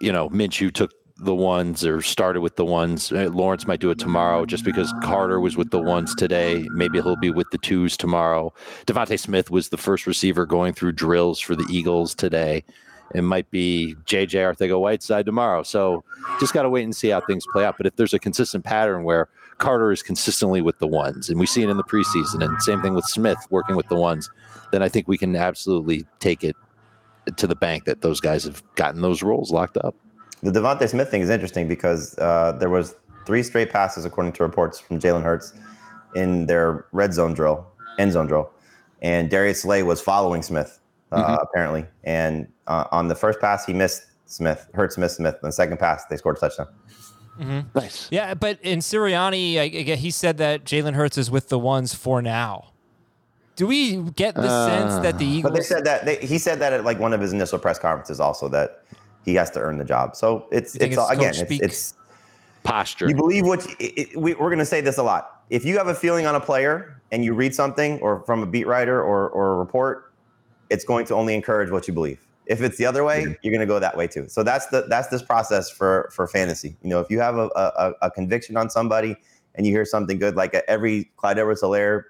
you 0.00 0.12
know, 0.12 0.28
Minshew 0.30 0.72
took 0.72 0.92
the 1.18 1.34
ones 1.34 1.84
or 1.84 2.02
started 2.02 2.40
with 2.40 2.56
the 2.56 2.64
ones, 2.64 3.10
uh, 3.10 3.30
Lawrence 3.32 3.66
might 3.66 3.80
do 3.80 3.90
it 3.90 3.98
tomorrow. 3.98 4.44
Just 4.44 4.64
because 4.64 4.92
Carter 5.02 5.40
was 5.40 5.56
with 5.56 5.70
the 5.70 5.80
ones 5.80 6.14
today, 6.14 6.66
maybe 6.72 7.00
he'll 7.00 7.16
be 7.16 7.30
with 7.30 7.50
the 7.50 7.58
twos 7.58 7.96
tomorrow. 7.96 8.52
DeVonta 8.86 9.18
Smith 9.18 9.50
was 9.50 9.70
the 9.70 9.78
first 9.78 10.06
receiver 10.06 10.44
going 10.44 10.74
through 10.74 10.92
drills 10.92 11.40
for 11.40 11.56
the 11.56 11.66
Eagles 11.70 12.14
today. 12.14 12.64
It 13.14 13.22
might 13.22 13.50
be 13.50 13.94
JJ 14.04 14.56
Arcega-Whiteside 14.56 15.24
tomorrow. 15.24 15.62
So 15.62 16.04
just 16.38 16.52
got 16.52 16.62
to 16.62 16.70
wait 16.70 16.84
and 16.84 16.94
see 16.94 17.08
how 17.08 17.20
things 17.20 17.46
play 17.52 17.64
out. 17.64 17.76
But 17.78 17.86
if 17.86 17.96
there's 17.96 18.12
a 18.12 18.18
consistent 18.18 18.64
pattern 18.64 19.04
where 19.04 19.28
Carter 19.58 19.92
is 19.92 20.02
consistently 20.02 20.60
with 20.60 20.78
the 20.80 20.86
ones, 20.86 21.30
and 21.30 21.38
we 21.38 21.46
see 21.46 21.62
it 21.62 21.70
in 21.70 21.76
the 21.76 21.84
preseason, 21.84 22.44
and 22.44 22.60
same 22.62 22.82
thing 22.82 22.94
with 22.94 23.06
Smith 23.06 23.38
working 23.48 23.76
with 23.76 23.88
the 23.88 23.94
ones, 23.94 24.28
then 24.72 24.82
I 24.82 24.88
think 24.88 25.08
we 25.08 25.16
can 25.16 25.34
absolutely 25.36 26.04
take 26.18 26.44
it 26.44 26.56
to 27.36 27.46
the 27.46 27.56
bank 27.56 27.84
that 27.84 28.02
those 28.02 28.20
guys 28.20 28.44
have 28.44 28.62
gotten 28.74 29.00
those 29.00 29.22
roles 29.22 29.50
locked 29.50 29.78
up. 29.78 29.94
The 30.46 30.60
DeVonta 30.60 30.88
Smith 30.88 31.10
thing 31.10 31.22
is 31.22 31.28
interesting 31.28 31.66
because 31.66 32.16
uh, 32.18 32.52
there 32.52 32.70
was 32.70 32.94
three 33.26 33.42
straight 33.42 33.70
passes, 33.70 34.04
according 34.04 34.32
to 34.34 34.44
reports 34.44 34.78
from 34.78 35.00
Jalen 35.00 35.24
Hurts, 35.24 35.52
in 36.14 36.46
their 36.46 36.86
red 36.92 37.12
zone 37.12 37.34
drill, 37.34 37.66
end 37.98 38.12
zone 38.12 38.28
drill, 38.28 38.52
and 39.02 39.28
Darius 39.28 39.62
Slay 39.62 39.82
was 39.82 40.00
following 40.00 40.42
Smith 40.42 40.78
uh, 41.10 41.38
apparently. 41.42 41.84
And 42.04 42.46
uh, 42.68 42.84
on 42.92 43.08
the 43.08 43.16
first 43.16 43.40
pass, 43.40 43.66
he 43.66 43.72
missed 43.72 44.04
Smith. 44.26 44.68
Hurts 44.72 44.96
missed 44.96 45.16
Smith. 45.16 45.34
On 45.42 45.48
the 45.48 45.52
second 45.52 45.78
pass, 45.78 46.04
they 46.06 46.16
scored 46.16 46.36
a 46.36 46.40
touchdown. 46.40 46.68
Nice. 47.74 48.08
Yeah, 48.12 48.34
but 48.34 48.58
in 48.62 48.78
Sirianni, 48.78 49.58
I, 49.58 49.92
I 49.92 49.96
he 49.96 50.12
said 50.12 50.38
that 50.38 50.64
Jalen 50.64 50.94
Hurts 50.94 51.18
is 51.18 51.28
with 51.28 51.48
the 51.48 51.58
ones 51.58 51.92
for 51.92 52.22
now. 52.22 52.72
Do 53.56 53.66
we 53.66 53.96
get 53.96 54.36
the 54.36 54.66
sense 54.66 54.94
that 55.02 55.18
the 55.18 55.26
Eagles? 55.26 55.50
But 55.50 55.56
they 55.58 55.64
said 55.64 55.84
that 55.84 56.04
they, 56.04 56.16
he 56.24 56.38
said 56.38 56.60
that 56.60 56.72
at 56.72 56.84
like 56.84 57.00
one 57.00 57.12
of 57.12 57.20
his 57.20 57.32
initial 57.32 57.58
press 57.58 57.78
conferences 57.78 58.20
also 58.20 58.48
that 58.48 58.84
he 59.26 59.34
has 59.34 59.50
to 59.50 59.60
earn 59.60 59.76
the 59.76 59.84
job. 59.84 60.16
So 60.16 60.46
it's 60.50 60.74
it's, 60.76 60.96
it's 60.96 61.10
again 61.10 61.34
it's, 61.36 61.62
it's 61.62 61.94
Posture. 62.62 63.08
you 63.08 63.14
believe 63.14 63.44
what 63.44 63.66
it, 63.78 63.84
it- 64.00 64.16
we, 64.16 64.32
we're 64.34 64.48
going 64.48 64.58
to 64.58 64.64
say 64.64 64.80
this 64.80 64.96
a 64.96 65.02
lot. 65.02 65.42
If 65.50 65.64
you 65.64 65.76
have 65.76 65.88
a 65.88 65.94
feeling 65.94 66.26
on 66.26 66.34
a 66.34 66.40
player 66.40 67.00
and 67.12 67.24
you 67.24 67.34
read 67.34 67.54
something 67.54 68.00
or 68.00 68.22
from 68.22 68.42
a 68.42 68.46
beat 68.46 68.66
writer 68.66 69.00
or, 69.00 69.28
or 69.28 69.52
a 69.52 69.56
report, 69.56 70.12
it's 70.70 70.84
going 70.84 71.06
to 71.06 71.14
only 71.14 71.34
encourage 71.34 71.70
what 71.70 71.86
you 71.86 71.94
believe. 71.94 72.26
If 72.46 72.62
it's 72.62 72.76
the 72.76 72.86
other 72.86 73.04
way, 73.04 73.22
mm-hmm. 73.22 73.32
you're 73.42 73.52
going 73.52 73.60
to 73.60 73.66
go 73.66 73.78
that 73.78 73.96
way 73.96 74.06
too. 74.08 74.28
So 74.28 74.42
that's 74.42 74.66
the 74.66 74.86
that's 74.88 75.08
this 75.08 75.22
process 75.22 75.68
for 75.68 76.08
for 76.12 76.26
fantasy. 76.26 76.76
You 76.82 76.90
know, 76.90 77.00
if 77.00 77.10
you 77.10 77.20
have 77.20 77.36
a, 77.36 77.48
a, 77.54 77.92
a 78.02 78.10
conviction 78.10 78.56
on 78.56 78.70
somebody 78.70 79.16
and 79.54 79.66
you 79.66 79.72
hear 79.72 79.84
something 79.84 80.18
good, 80.18 80.36
like 80.36 80.54
uh, 80.54 80.62
every 80.68 81.10
Clyde 81.16 81.38
Edwards-Helaire 81.38 82.04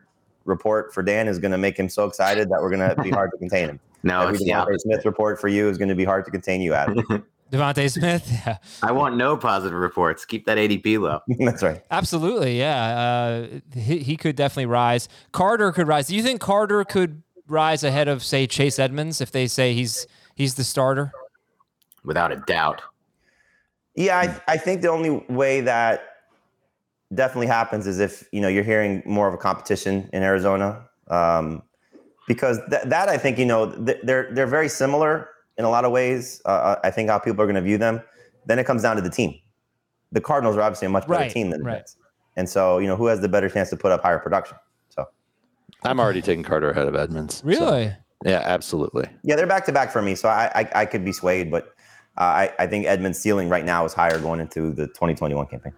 report 0.45 0.93
for 0.95 1.03
Dan 1.03 1.29
is 1.29 1.39
going 1.39 1.53
to 1.53 1.59
make 1.59 1.79
him 1.79 1.89
so 1.89 2.05
excited 2.05 2.49
that 2.51 2.61
we're 2.61 2.71
going 2.71 2.89
to 2.89 3.03
be 3.03 3.11
hard 3.11 3.31
to 3.33 3.39
contain 3.39 3.69
him. 3.69 3.81
No, 4.07 4.23
every 4.23 4.35
it's 4.35 4.45
the 4.45 4.51
DeVonta. 4.51 4.81
Smith 4.81 5.05
report 5.05 5.41
for 5.41 5.49
you 5.49 5.69
is 5.69 5.79
going 5.79 5.89
to 5.89 5.95
be 5.95 6.05
hard 6.05 6.25
to 6.25 6.31
contain 6.31 6.61
you, 6.61 6.75
Adam. 6.75 6.97
DeVonta 7.53 7.91
Smith. 7.91 8.29
Yeah, 8.47 8.59
I 8.83 8.93
want 8.93 9.17
no 9.17 9.37
positive 9.37 9.79
reports. 9.79 10.25
Keep 10.25 10.47
that 10.47 10.59
ADP 10.59 11.01
low. 11.01 11.21
that's 11.39 11.63
right. 11.63 11.83
absolutely. 11.91 12.59
Yeah, 12.59 12.85
uh, 12.99 13.47
he, 13.79 13.99
he 13.99 14.17
could 14.17 14.37
definitely 14.37 14.67
rise. 14.67 15.09
Carter 15.33 15.73
could 15.73 15.87
rise. 15.87 16.09
Do 16.09 16.17
you 16.17 16.23
think 16.23 16.41
Carter 16.41 16.85
could 16.85 17.23
rise 17.47 17.85
ahead 17.85 18.09
of, 18.09 18.25
say, 18.25 18.47
Chase 18.47 18.79
Edmonds 18.79 19.21
if 19.21 19.31
they 19.31 19.47
say 19.47 19.75
he's 19.75 20.07
He's 20.37 20.55
the 20.55 20.65
starter. 20.65 21.11
Without 22.05 22.31
a 22.31 22.37
doubt. 22.37 22.83
Yeah, 23.97 24.19
I, 24.19 24.53
I 24.53 24.57
think 24.59 24.83
the 24.83 24.91
only 24.91 25.25
way 25.31 25.63
that 25.63 26.05
definitely 27.15 27.47
happens 27.47 27.87
is 27.87 27.99
if 27.99 28.29
you 28.31 28.41
know 28.41 28.49
you're 28.49 28.63
hearing 28.63 29.03
more 29.07 29.27
of 29.27 29.35
a 29.35 29.39
competition 29.39 30.09
in 30.13 30.23
Arizona, 30.23 30.87
um, 31.09 31.63
because 32.27 32.59
th- 32.71 32.83
that 32.85 33.09
I 33.09 33.17
think 33.19 33.39
you 33.39 33.47
know 33.47 33.71
th- 33.85 33.99
they're 34.03 34.33
they're 34.33 34.47
very 34.47 34.69
similar 34.69 35.29
in 35.59 35.65
a 35.65 35.71
lot 35.71 35.85
of 35.85 35.93
ways. 35.93 36.41
Uh, 36.45 36.77
I 36.85 36.91
think 36.91 37.09
how 37.11 37.19
people 37.19 37.41
are 37.43 37.47
going 37.47 37.55
to 37.57 37.61
view 37.63 37.79
them. 37.79 38.03
Then 38.47 38.59
it 38.59 38.65
comes 38.65 38.83
down 38.83 38.97
to 38.97 39.03
the 39.03 39.11
team. 39.11 39.35
The 40.13 40.21
Cardinals 40.21 40.57
are 40.57 40.63
obviously 40.63 40.87
a 40.87 40.91
much 40.91 41.07
better 41.09 41.21
Right, 41.25 41.31
team 41.33 41.51
than 41.51 41.61
the 41.61 41.67
right. 41.67 41.79
Jets, 41.79 41.97
and 42.37 42.49
so 42.49 42.79
you 42.79 42.87
know 42.87 42.97
who 42.97 43.07
has 43.07 43.21
the 43.21 43.29
better 43.29 43.49
chance 43.49 43.71
to 43.71 43.77
put 43.77 43.91
up 43.93 44.03
higher 44.03 44.19
production. 44.19 44.57
So 44.91 45.07
I'm 45.83 45.99
already 46.01 46.23
taking 46.23 46.45
Carter 46.45 46.71
ahead 46.71 46.87
of 46.89 46.95
Edmonds. 46.95 47.37
so- 47.39 47.47
Really? 47.47 47.93
yeah, 48.25 48.43
absolutely. 48.45 49.09
yeah, 49.23 49.37
they're 49.37 49.47
back 49.47 49.67
to 49.67 49.73
back 49.73 49.91
for 49.93 50.03
me. 50.03 50.15
So 50.15 50.29
I 50.29 50.51
I, 50.55 50.81
I 50.83 50.87
could 50.87 51.05
be 51.05 51.13
swayed, 51.13 51.51
but 51.51 51.75
uh, 52.19 52.21
I 52.23 52.53
I 52.59 52.67
think 52.67 52.87
Edmonds' 52.87 53.19
ceiling 53.19 53.49
right 53.49 53.65
now 53.65 53.85
is 53.85 53.93
higher 53.95 54.19
going 54.19 54.41
into 54.41 54.71
the 54.73 54.87
2021 54.87 55.47
campaign. 55.49 55.73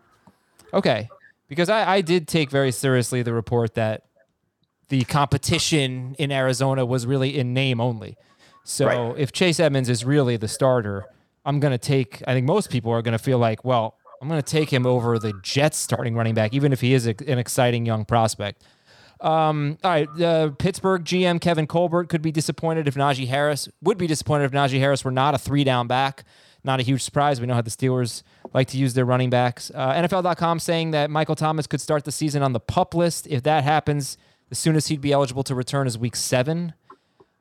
Okay. 0.74 1.08
Because 1.48 1.70
I, 1.70 1.94
I 1.94 2.00
did 2.02 2.28
take 2.28 2.50
very 2.50 2.70
seriously 2.70 3.22
the 3.22 3.32
report 3.32 3.72
that 3.74 4.02
the 4.88 5.04
competition 5.04 6.14
in 6.18 6.30
Arizona 6.32 6.84
was 6.86 7.06
really 7.06 7.38
in 7.38 7.52
name 7.54 7.80
only. 7.80 8.16
So 8.64 8.86
Right. 8.86 9.14
if 9.18 9.32
Chase 9.32 9.60
Edmonds 9.60 9.88
is 9.88 10.04
really 10.04 10.36
the 10.36 10.48
starter, 10.48 11.04
I'm 11.44 11.60
going 11.60 11.72
to 11.72 11.78
take, 11.78 12.22
I 12.26 12.34
think 12.34 12.46
most 12.46 12.70
people 12.70 12.92
are 12.92 13.02
going 13.02 13.16
to 13.16 13.22
feel 13.22 13.38
like, 13.38 13.64
well, 13.64 13.96
I'm 14.20 14.28
going 14.28 14.42
to 14.42 14.50
take 14.50 14.70
him 14.70 14.84
over 14.86 15.18
the 15.18 15.32
Jets 15.42 15.78
starting 15.78 16.14
running 16.14 16.34
back, 16.34 16.52
even 16.52 16.72
if 16.72 16.80
he 16.80 16.92
is 16.92 17.06
a, 17.06 17.14
an 17.26 17.38
exciting 17.38 17.86
young 17.86 18.04
prospect. 18.04 18.62
Um, 19.20 19.78
all 19.82 19.90
right, 19.90 20.08
uh, 20.20 20.50
Pittsburgh 20.58 21.04
GM 21.04 21.40
Kevin 21.40 21.66
Colbert 21.66 22.04
could 22.08 22.22
be 22.22 22.30
disappointed 22.30 22.86
if 22.86 22.94
Najee 22.94 23.26
Harris 23.26 23.68
would 23.82 23.98
be 23.98 24.06
disappointed 24.06 24.44
if 24.44 24.52
Najee 24.52 24.78
Harris 24.78 25.04
were 25.04 25.10
not 25.10 25.34
a 25.34 25.38
three 25.38 25.64
down 25.64 25.86
back. 25.88 26.24
Not 26.64 26.80
a 26.80 26.82
huge 26.82 27.02
surprise. 27.02 27.40
We 27.40 27.46
know 27.46 27.54
how 27.54 27.62
the 27.62 27.70
Steelers 27.70 28.22
like 28.52 28.68
to 28.68 28.76
use 28.78 28.94
their 28.94 29.04
running 29.04 29.30
backs. 29.30 29.70
Uh, 29.74 29.92
NFL.com 29.94 30.58
saying 30.58 30.90
that 30.90 31.08
Michael 31.10 31.36
Thomas 31.36 31.66
could 31.66 31.80
start 31.80 32.04
the 32.04 32.12
season 32.12 32.42
on 32.42 32.52
the 32.52 32.60
pup 32.60 32.94
list. 32.94 33.26
If 33.28 33.44
that 33.44 33.62
happens, 33.64 34.18
the 34.48 34.54
soonest 34.54 34.88
he'd 34.88 35.00
be 35.00 35.12
eligible 35.12 35.42
to 35.44 35.54
return 35.54 35.86
is 35.86 35.98
week 35.98 36.16
seven. 36.16 36.74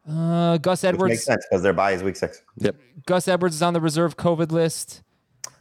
Uh, 0.09 0.57
Gus 0.57 0.83
Which 0.83 0.89
Edwards. 0.89 1.09
makes 1.11 1.25
sense 1.25 1.45
because 1.49 1.63
their 1.63 1.73
bye 1.73 1.91
is 1.91 2.01
week 2.03 2.15
six. 2.15 2.41
Yep. 2.57 2.75
Gus 3.05 3.27
Edwards 3.27 3.55
is 3.55 3.61
on 3.61 3.73
the 3.73 3.81
reserve 3.81 4.15
COVID 4.17 4.51
list. 4.51 5.03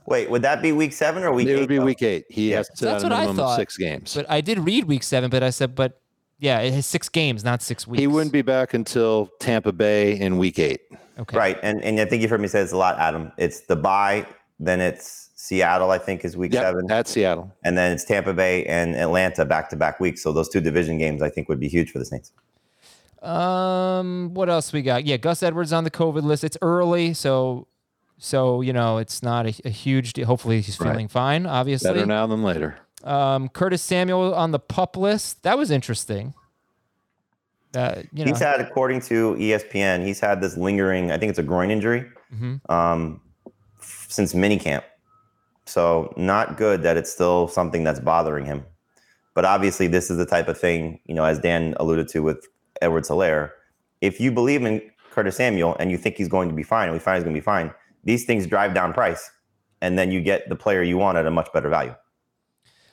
Wait, 0.06 0.30
would 0.30 0.42
that 0.42 0.62
be 0.62 0.70
week 0.70 0.92
seven 0.92 1.24
or 1.24 1.32
week 1.32 1.48
It 1.48 1.54
eight? 1.54 1.60
would 1.60 1.68
be 1.68 1.78
though? 1.78 1.84
week 1.84 2.02
eight. 2.02 2.26
He 2.28 2.50
has 2.50 2.68
to 2.68 2.76
sit 2.76 2.84
That's 2.86 3.02
out 3.04 3.10
a 3.10 3.14
what 3.14 3.16
I 3.16 3.20
minimum 3.22 3.40
of 3.40 3.44
thought. 3.46 3.56
six 3.58 3.76
games. 3.76 4.14
But 4.14 4.30
I 4.30 4.40
did 4.40 4.60
read 4.60 4.84
week 4.84 5.02
seven, 5.02 5.30
but 5.30 5.42
I 5.42 5.50
said, 5.50 5.74
but 5.74 6.00
yeah, 6.38 6.60
it 6.60 6.72
has 6.74 6.86
six 6.86 7.08
games, 7.08 7.42
not 7.42 7.60
six 7.60 7.88
weeks. 7.88 7.98
he 8.00 8.06
wouldn't 8.06 8.32
be 8.32 8.42
back 8.42 8.72
until 8.74 9.30
Tampa 9.40 9.72
Bay 9.72 10.16
in 10.20 10.38
week 10.38 10.60
eight. 10.60 10.82
okay. 11.18 11.36
Right, 11.36 11.58
and 11.64 11.82
and 11.82 11.98
I 11.98 12.04
think 12.04 12.22
you've 12.22 12.30
heard 12.30 12.40
me 12.40 12.46
say 12.46 12.62
this 12.62 12.70
a 12.72 12.76
lot, 12.76 12.98
Adam. 13.00 13.32
It's 13.36 13.60
the 13.62 13.74
bye, 13.74 14.26
then 14.60 14.80
it's 14.80 15.25
Seattle. 15.46 15.90
I 15.90 15.98
think 15.98 16.24
is 16.24 16.36
week 16.36 16.52
Yep, 16.52 16.62
seven, 16.62 16.90
at 16.90 17.06
Seattle. 17.08 17.52
and 17.64 17.76
then 17.78 17.92
it's 17.92 18.04
Tampa 18.04 18.32
Bay 18.34 18.64
and 18.66 18.94
Atlanta 18.96 19.44
back 19.44 19.68
to 19.70 19.76
back 19.76 20.00
weeks. 20.00 20.22
So 20.22 20.32
those 20.32 20.48
two 20.48 20.60
division 20.60 20.98
games, 20.98 21.22
I 21.22 21.30
think, 21.30 21.48
would 21.48 21.60
be 21.60 21.68
huge 21.68 21.90
for 21.92 21.98
the 21.98 22.04
Saints. 22.04 22.32
Um, 23.22 24.34
what 24.34 24.48
else 24.48 24.72
we 24.72 24.82
got? 24.82 25.04
Yeah, 25.04 25.16
Gus 25.16 25.42
Edwards 25.42 25.72
on 25.72 25.84
the 25.84 25.90
COVID 25.90 26.22
list. 26.22 26.44
It's 26.44 26.58
early, 26.62 27.14
so 27.14 27.66
so 28.18 28.60
you 28.60 28.72
know 28.72 28.98
it's 28.98 29.22
not 29.22 29.46
a, 29.46 29.54
a 29.64 29.70
huge. 29.70 30.12
deal. 30.12 30.26
Hopefully 30.26 30.60
he's 30.60 30.78
Right. 30.80 30.90
feeling 30.92 31.08
fine. 31.08 31.46
Obviously, 31.46 31.92
Better 31.92 32.06
now 32.06 32.26
than 32.26 32.42
later. 32.42 32.76
Um, 33.04 33.48
Curtis 33.48 33.82
Samuel 33.82 34.34
on 34.34 34.50
the 34.52 34.58
pup 34.58 34.96
list. 34.96 35.42
That 35.44 35.56
was 35.58 35.70
interesting. 35.70 36.34
Uh, 37.74 38.02
you 38.12 38.24
know, 38.24 38.30
He's 38.30 38.40
had, 38.40 38.60
according 38.60 39.00
to 39.02 39.34
ESPN, 39.34 40.04
he's 40.04 40.18
had 40.18 40.40
this 40.40 40.56
lingering. 40.56 41.10
I 41.10 41.18
think 41.18 41.28
it's 41.30 41.38
a 41.38 41.42
groin 41.42 41.70
injury 41.70 42.06
Mhm. 42.34 42.60
um, 42.70 43.20
f- 43.78 44.06
since 44.08 44.32
minicamp. 44.32 44.82
So 45.66 46.12
not 46.16 46.56
good 46.56 46.82
that 46.82 46.96
it's 46.96 47.12
still 47.12 47.48
something 47.48 47.84
that's 47.84 48.00
bothering 48.00 48.46
him. 48.46 48.64
But 49.34 49.44
obviously, 49.44 49.86
this 49.86 50.10
is 50.10 50.16
the 50.16 50.26
type 50.26 50.48
of 50.48 50.58
thing, 50.58 51.00
you 51.04 51.14
know, 51.14 51.24
as 51.24 51.38
Dan 51.38 51.74
alluded 51.78 52.08
to 52.08 52.22
with 52.22 52.46
Edwards-Helaire. 52.80 53.50
If 54.00 54.20
you 54.20 54.32
believe 54.32 54.64
in 54.64 54.80
Curtis 55.10 55.36
Samuel 55.36 55.76
and 55.78 55.90
you 55.90 55.98
think 55.98 56.16
he's 56.16 56.28
going 56.28 56.48
to 56.48 56.54
be 56.54 56.62
fine, 56.62 56.84
and 56.84 56.92
we 56.92 56.98
find 56.98 57.16
he's 57.16 57.24
going 57.24 57.34
to 57.34 57.40
be 57.40 57.44
fine, 57.44 57.72
these 58.04 58.24
things 58.24 58.46
drive 58.46 58.72
down 58.72 58.92
price, 58.92 59.30
and 59.82 59.98
then 59.98 60.10
you 60.10 60.20
get 60.20 60.48
the 60.48 60.56
player 60.56 60.82
you 60.82 60.96
want 60.96 61.18
at 61.18 61.26
a 61.26 61.30
much 61.30 61.52
better 61.52 61.68
value. 61.68 61.94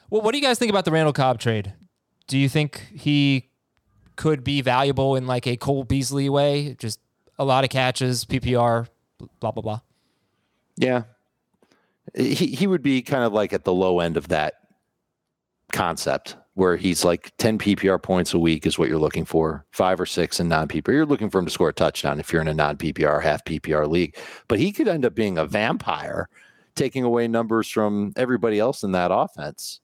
well, 0.10 0.22
what 0.22 0.32
do 0.32 0.38
you 0.38 0.44
guys 0.44 0.60
think 0.60 0.70
about 0.70 0.86
the 0.86 0.92
Randall 0.92 1.13
Cobb 1.13 1.39
trade? 1.39 1.74
Do 2.27 2.38
you 2.38 2.50
think 2.50 2.88
he 2.94 3.50
could 4.15 4.44
be 4.44 4.62
valuable 4.62 5.15
in 5.15 5.27
like 5.27 5.48
a 5.48 5.56
Cole 5.56 5.84
Beasley 5.84 6.30
way? 6.30 6.75
Just 6.77 7.00
a 7.39 7.46
lot 7.46 7.63
of 7.63 7.70
catches, 7.70 8.25
PPR, 8.25 8.88
blah 9.39 9.51
blah 9.51 9.62
blah. 9.62 9.80
Yeah. 10.77 11.03
He 12.15 12.48
he 12.48 12.67
would 12.67 12.81
be 12.81 13.01
kind 13.01 13.24
of 13.24 13.33
like 13.33 13.53
at 13.53 13.63
the 13.63 13.74
low 13.74 14.00
end 14.00 14.17
of 14.17 14.27
that 14.29 14.55
concept 15.72 16.36
where 16.55 16.77
he's 16.77 17.03
like 17.03 17.31
10 17.38 17.57
PPR 17.57 18.01
points 18.01 18.33
a 18.33 18.39
week 18.39 18.67
is 18.67 18.77
what 18.77 18.88
you're 18.88 19.00
looking 19.00 19.25
for, 19.25 19.65
five 19.72 20.00
or 20.00 20.05
six 20.05 20.39
in 20.39 20.48
non 20.48 20.67
PPR. 20.67 20.93
You're 20.93 21.05
looking 21.05 21.29
for 21.29 21.39
him 21.39 21.45
to 21.45 21.51
score 21.51 21.69
a 21.69 21.74
touchdown 21.74 22.19
if 22.19 22.31
you're 22.31 22.41
in 22.41 22.48
a 22.48 22.53
non 22.53 22.77
PPR, 22.77 23.24
half 23.24 23.43
PPR 23.43 23.89
league. 23.89 24.15
But 24.48 24.60
he 24.60 24.72
could 24.72 24.88
end 24.88 25.05
up 25.05 25.15
being 25.15 25.38
a 25.38 25.45
vampire, 25.45 26.29
taking 26.75 27.03
away 27.03 27.27
numbers 27.27 27.67
from 27.69 28.13
everybody 28.15 28.60
else 28.60 28.83
in 28.83 28.91
that 28.91 29.12
offense. 29.12 29.79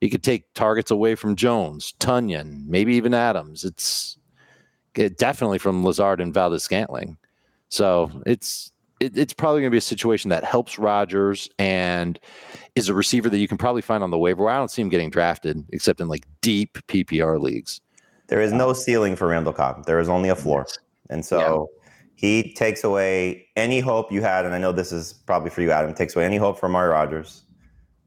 He 0.00 0.10
could 0.10 0.22
take 0.22 0.52
targets 0.52 0.90
away 0.90 1.14
from 1.14 1.36
Jones, 1.36 1.94
Tonyan, 1.98 2.66
maybe 2.66 2.94
even 2.94 3.14
Adams. 3.14 3.64
It's 3.64 4.18
it, 4.94 5.16
definitely 5.16 5.58
from 5.58 5.84
Lazard 5.84 6.20
and 6.20 6.34
Valdes-Scantling. 6.34 7.16
So 7.70 8.22
it's 8.26 8.72
it, 9.04 9.16
it's 9.18 9.32
probably 9.34 9.60
going 9.60 9.70
to 9.70 9.74
be 9.74 9.78
a 9.78 9.82
situation 9.82 10.30
that 10.30 10.44
helps 10.44 10.78
Rodgers 10.78 11.48
and 11.58 12.18
is 12.74 12.88
a 12.88 12.94
receiver 12.94 13.28
that 13.30 13.38
you 13.38 13.48
can 13.48 13.58
probably 13.58 13.82
find 13.82 14.02
on 14.02 14.10
the 14.10 14.18
waiver. 14.18 14.44
wire. 14.44 14.54
I 14.54 14.58
don't 14.58 14.70
see 14.70 14.82
him 14.82 14.88
getting 14.88 15.10
drafted 15.10 15.64
except 15.70 16.00
in 16.00 16.08
like 16.08 16.24
deep 16.40 16.78
PPR 16.88 17.40
leagues. 17.40 17.80
There 18.28 18.40
is 18.40 18.52
no 18.52 18.72
ceiling 18.72 19.16
for 19.16 19.28
Randall 19.28 19.52
Cobb. 19.52 19.84
There 19.86 20.00
is 20.00 20.08
only 20.08 20.28
a 20.30 20.36
floor. 20.36 20.66
And 21.10 21.24
so 21.24 21.68
he 22.14 22.54
takes 22.54 22.82
away 22.82 23.46
any 23.56 23.80
hope 23.80 24.10
you 24.10 24.22
had. 24.22 24.46
And 24.46 24.54
I 24.54 24.58
know 24.58 24.72
this 24.72 24.92
is 24.92 25.12
probably 25.12 25.50
for 25.50 25.60
you, 25.60 25.70
Adam, 25.70 25.92
takes 25.94 26.16
away 26.16 26.24
any 26.24 26.38
hope 26.38 26.58
for 26.58 26.66
Amari 26.66 26.88
Rodgers 26.88 27.42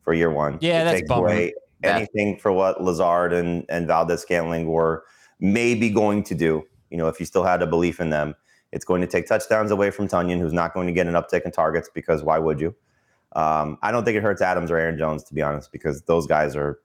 for 0.04 0.14
year 0.14 0.32
one. 0.32 0.58
Yeah, 0.62 0.82
It 0.82 0.86
that's 0.86 0.98
takes 1.00 1.08
bummer. 1.10 1.28
away 1.28 1.54
That- 1.82 1.96
anything 1.98 2.38
for 2.40 2.52
what 2.52 2.84
Lazard 2.84 3.32
and, 3.34 3.64
and 3.70 3.86
Valdes-Scantling 3.88 4.68
were 4.68 5.04
maybe 5.40 5.90
going 5.92 6.24
to 6.24 6.34
do. 6.36 6.64
You 6.90 6.98
know, 6.98 7.08
if 7.10 7.20
you 7.20 7.26
still 7.28 7.44
had 7.44 7.62
a 7.62 7.68
belief 7.68 8.00
in 8.00 8.10
them, 8.10 8.34
it's 8.72 8.86
going 8.86 9.02
to 9.02 9.08
take 9.08 9.28
touchdowns 9.28 9.72
away 9.72 9.92
from 9.92 10.08
Tonyan, 10.08 10.40
who's 10.40 10.54
not 10.54 10.74
going 10.74 10.88
to 10.88 10.94
get 10.94 11.08
an 11.08 11.14
uptick 11.14 11.44
in 11.44 11.52
targets 11.52 11.90
because 11.94 12.24
why 12.24 12.38
would 12.38 12.60
you? 12.60 12.76
Um, 13.36 13.78
I 13.82 13.92
don't 13.92 14.04
think 14.04 14.18
it 14.18 14.24
hurts 14.24 14.42
Adams 14.42 14.72
or 14.72 14.78
Aaron 14.78 14.98
Jones, 14.98 15.24
to 15.26 15.34
be 15.34 15.42
honest, 15.42 15.72
because 15.72 16.02
those 16.04 16.28
guys 16.28 16.56
are, 16.56 16.80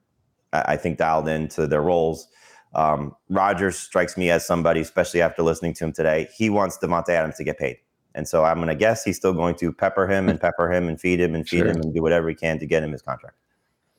I 0.52 0.72
I 0.72 0.76
think, 0.76 0.98
dialed 0.98 1.28
into 1.28 1.66
their 1.66 1.82
roles. 1.82 2.28
Um, 2.74 3.14
Rodgers 3.28 3.78
strikes 3.78 4.16
me 4.16 4.30
as 4.30 4.46
somebody, 4.46 4.80
especially 4.80 5.20
after 5.20 5.42
listening 5.42 5.74
to 5.74 5.84
him 5.84 5.92
today, 5.92 6.28
he 6.36 6.50
wants 6.50 6.78
Davante 6.78 7.10
Adams 7.10 7.36
to 7.36 7.44
get 7.44 7.58
paid. 7.58 7.76
And 8.14 8.28
so 8.28 8.44
I'm 8.44 8.56
going 8.56 8.68
to 8.68 8.74
guess 8.74 9.04
he's 9.04 9.16
still 9.16 9.32
going 9.32 9.54
to 9.56 9.72
pepper 9.72 10.06
him 10.06 10.28
and 10.28 10.40
pepper 10.46 10.70
him 10.72 10.88
and 10.88 11.00
feed 11.00 11.20
him 11.20 11.34
and 11.34 11.48
feed 11.48 11.58
Sure. 11.58 11.68
him 11.68 11.76
and 11.80 11.94
do 11.94 12.02
whatever 12.02 12.28
he 12.28 12.34
can 12.34 12.58
to 12.58 12.66
get 12.66 12.82
him 12.82 12.92
his 12.92 13.02
contract. 13.02 13.36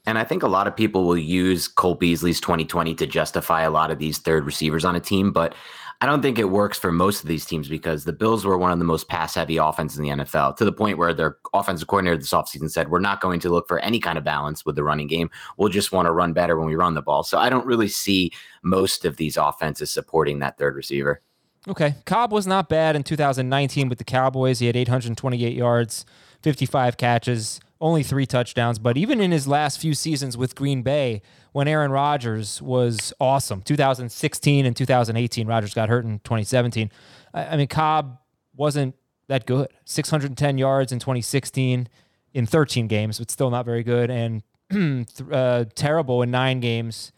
And 0.05 0.17
I 0.17 0.23
think 0.25 0.43
a 0.43 0.47
lot 0.47 0.67
of 0.67 0.75
people 0.75 1.05
will 1.05 1.17
use 1.17 1.67
Cole 1.67 1.95
Beasley's 1.95 2.41
2020 2.41 2.93
to 2.95 3.07
justify 3.07 3.61
a 3.61 3.71
lot 3.71 3.89
of 3.89 3.99
these 3.99 4.17
third 4.17 4.45
receivers 4.45 4.83
on 4.83 4.95
a 4.95 4.99
team, 4.99 5.31
but 5.31 5.55
I 6.03 6.05
don't 6.05 6.21
think 6.21 6.37
it 6.37 6.49
works 6.49 6.77
for 6.77 6.91
most 6.91 7.21
of 7.21 7.29
these 7.29 7.45
teams 7.45 7.69
because 7.69 8.03
the 8.03 8.11
Bills 8.11 8.43
were 8.43 8.57
one 8.57 8.73
of 8.73 8.79
the 8.79 8.83
most 8.83 9.07
pass 9.07 9.35
heavy 9.35 9.55
offenses 9.55 9.97
in 9.97 10.03
the 10.03 10.09
NFL 10.09 10.57
to 10.57 10.65
the 10.65 10.71
point 10.73 10.97
where 10.97 11.13
their 11.13 11.37
offensive 11.53 11.87
coordinator 11.87 12.17
this 12.17 12.31
offseason 12.31 12.69
said, 12.69 12.89
We're 12.89 12.99
not 12.99 13.21
going 13.21 13.39
to 13.39 13.49
look 13.49 13.69
for 13.69 13.79
any 13.79 14.01
kind 14.01 14.17
of 14.17 14.25
balance 14.25 14.65
with 14.65 14.75
the 14.75 14.83
running 14.83 15.07
game. 15.07 15.29
We'll 15.55 15.69
just 15.69 15.93
want 15.93 16.07
to 16.07 16.11
run 16.11 16.33
better 16.33 16.59
when 16.59 16.67
we 16.67 16.75
run 16.75 16.93
the 16.93 17.01
ball. 17.01 17.23
So 17.23 17.37
I 17.37 17.47
don't 17.47 17.65
really 17.65 17.87
see 17.87 18.33
most 18.63 19.05
of 19.05 19.15
these 19.15 19.37
offenses 19.37 19.91
supporting 19.91 20.39
that 20.39 20.57
third 20.57 20.75
receiver. 20.75 21.21
Okay. 21.69 21.95
Cobb 22.05 22.33
was 22.33 22.45
not 22.45 22.67
bad 22.67 22.97
in 22.97 23.03
2019 23.03 23.87
with 23.87 23.97
the 23.97 24.03
Cowboys. 24.03 24.59
He 24.59 24.65
had 24.67 24.75
828 24.75 25.55
yards, 25.55 26.05
55 26.41 26.97
catches, 26.97 27.61
only 27.81 28.03
three 28.03 28.25
touchdowns. 28.25 28.79
But 28.79 28.97
even 28.97 29.19
in 29.19 29.31
his 29.31 29.47
last 29.47 29.79
few 29.79 29.93
seasons 29.93 30.37
with 30.37 30.55
Green 30.55 30.81
Bay, 30.81 31.21
when 31.51 31.67
Aaron 31.67 31.91
Rodgers 31.91 32.61
was 32.61 33.13
awesome, 33.19 33.61
2016 33.61 34.65
and 34.65 34.75
2018, 34.75 35.47
Rodgers 35.47 35.73
got 35.73 35.89
hurt 35.89 36.05
in 36.05 36.19
2017. 36.19 36.91
I, 37.33 37.57
mean, 37.57 37.67
Cobb 37.67 38.19
wasn't 38.55 38.95
that 39.27 39.45
good. 39.45 39.67
610 39.85 40.57
yards 40.57 40.91
in 40.91 40.99
2016 40.99 41.89
in 42.33 42.45
13 42.45 42.87
games, 42.87 43.19
but 43.19 43.29
still 43.29 43.49
not 43.49 43.65
very 43.65 43.83
good. 43.83 44.09
And 44.09 44.43
uh, 45.31 45.65
terrible 45.75 46.21
in 46.21 46.31
nine 46.31 46.59
games 46.59 47.11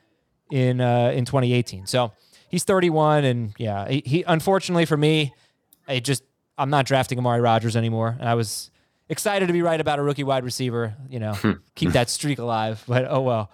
in 0.51 0.81
uh, 0.81 1.11
in 1.13 1.25
2018. 1.25 1.87
So 1.87 2.11
he's 2.49 2.63
31, 2.63 3.23
and 3.23 3.53
yeah, 3.57 3.87
he, 3.87 4.03
he 4.05 4.23
unfortunately 4.27 4.85
for 4.85 4.97
me, 4.97 5.33
I 5.87 5.99
just 5.99 6.23
I'm 6.57 6.69
not 6.69 6.85
drafting 6.85 7.17
Amari 7.17 7.41
Rodgers 7.41 7.75
anymore. 7.75 8.15
And 8.19 8.27
I 8.27 8.35
was 8.35 8.71
excited 9.09 9.47
to 9.47 9.53
be 9.53 9.61
right 9.61 9.79
about 9.79 9.99
a 9.99 10.03
rookie 10.03 10.23
wide 10.23 10.43
receiver. 10.43 10.95
You 11.09 11.19
know, 11.19 11.35
keep 11.75 11.91
that 11.91 12.09
streak 12.09 12.39
alive. 12.39 12.83
But 12.87 13.05
oh 13.09 13.21
well. 13.21 13.51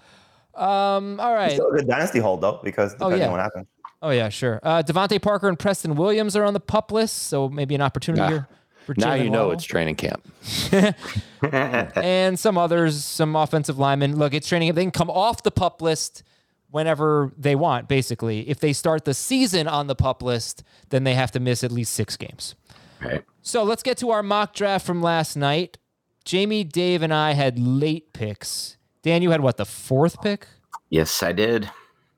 Um, 0.54 1.20
all 1.20 1.34
right. 1.34 1.54
Still 1.54 1.70
a 1.70 1.78
good 1.78 1.88
dynasty 1.88 2.20
hold, 2.20 2.42
though, 2.42 2.60
because 2.64 2.94
Oh, 3.00 3.10
yeah. 3.16 3.26
on 3.28 3.32
what 3.32 3.40
happens. 3.40 3.68
Oh 4.02 4.10
yeah, 4.10 4.30
sure. 4.30 4.60
Uh, 4.64 4.82
DeVante 4.84 5.22
Parker 5.22 5.48
and 5.48 5.58
Preston 5.58 5.96
Williams 5.96 6.36
are 6.36 6.44
on 6.44 6.54
the 6.54 6.60
pup 6.60 6.92
list, 6.92 7.24
so 7.28 7.48
maybe 7.48 7.74
an 7.76 7.82
opportunity 7.82 8.28
here 8.28 8.48
for 8.86 8.96
Now 8.98 9.12
Jalen 9.12 9.24
you 9.24 9.30
know 9.30 9.40
Waddle. 9.44 9.52
it's 9.54 9.64
training 9.64 9.96
camp. 9.96 10.28
and 11.42 12.40
some 12.40 12.58
others, 12.58 13.04
some 13.04 13.36
offensive 13.36 13.78
linemen. 13.80 14.18
Look, 14.18 14.34
it's 14.34 14.48
training. 14.48 14.74
They 14.74 14.84
can 14.84 14.92
come 14.92 15.10
off 15.10 15.44
the 15.44 15.52
pup 15.52 15.82
list 15.82 16.24
whenever 16.70 17.32
they 17.38 17.56
want, 17.56 17.88
basically. 17.88 18.50
If 18.50 18.60
they 18.60 18.74
start 18.74 19.06
the 19.06 19.14
season 19.14 19.68
on 19.68 19.88
the 19.88 19.96
pup 19.96 20.22
list, 20.22 20.64
then 20.90 21.04
they 21.04 21.14
have 21.14 21.32
to 21.32 21.40
miss 21.40 21.64
at 21.64 21.72
least 21.72 21.94
six 21.94 22.18
games. 22.18 22.56
Right. 23.02 23.24
So 23.42 23.64
let's 23.64 23.84
get 23.84 23.98
to 23.98 24.12
our 24.12 24.24
mock 24.24 24.54
draft 24.54 24.86
from 24.86 25.02
last 25.02 25.36
night. 25.36 25.78
Jamey, 26.26 26.70
Dave, 26.70 27.02
and 27.02 27.14
I 27.14 27.34
had 27.34 27.58
late 27.58 28.14
picks. 28.14 28.78
Dan, 29.02 29.22
you 29.22 29.32
had 29.32 29.42
what, 29.42 29.58
the 29.58 29.66
fourth 29.66 30.22
pick? 30.22 30.48
Yes, 30.90 31.24
I 31.24 31.32
did. 31.32 31.70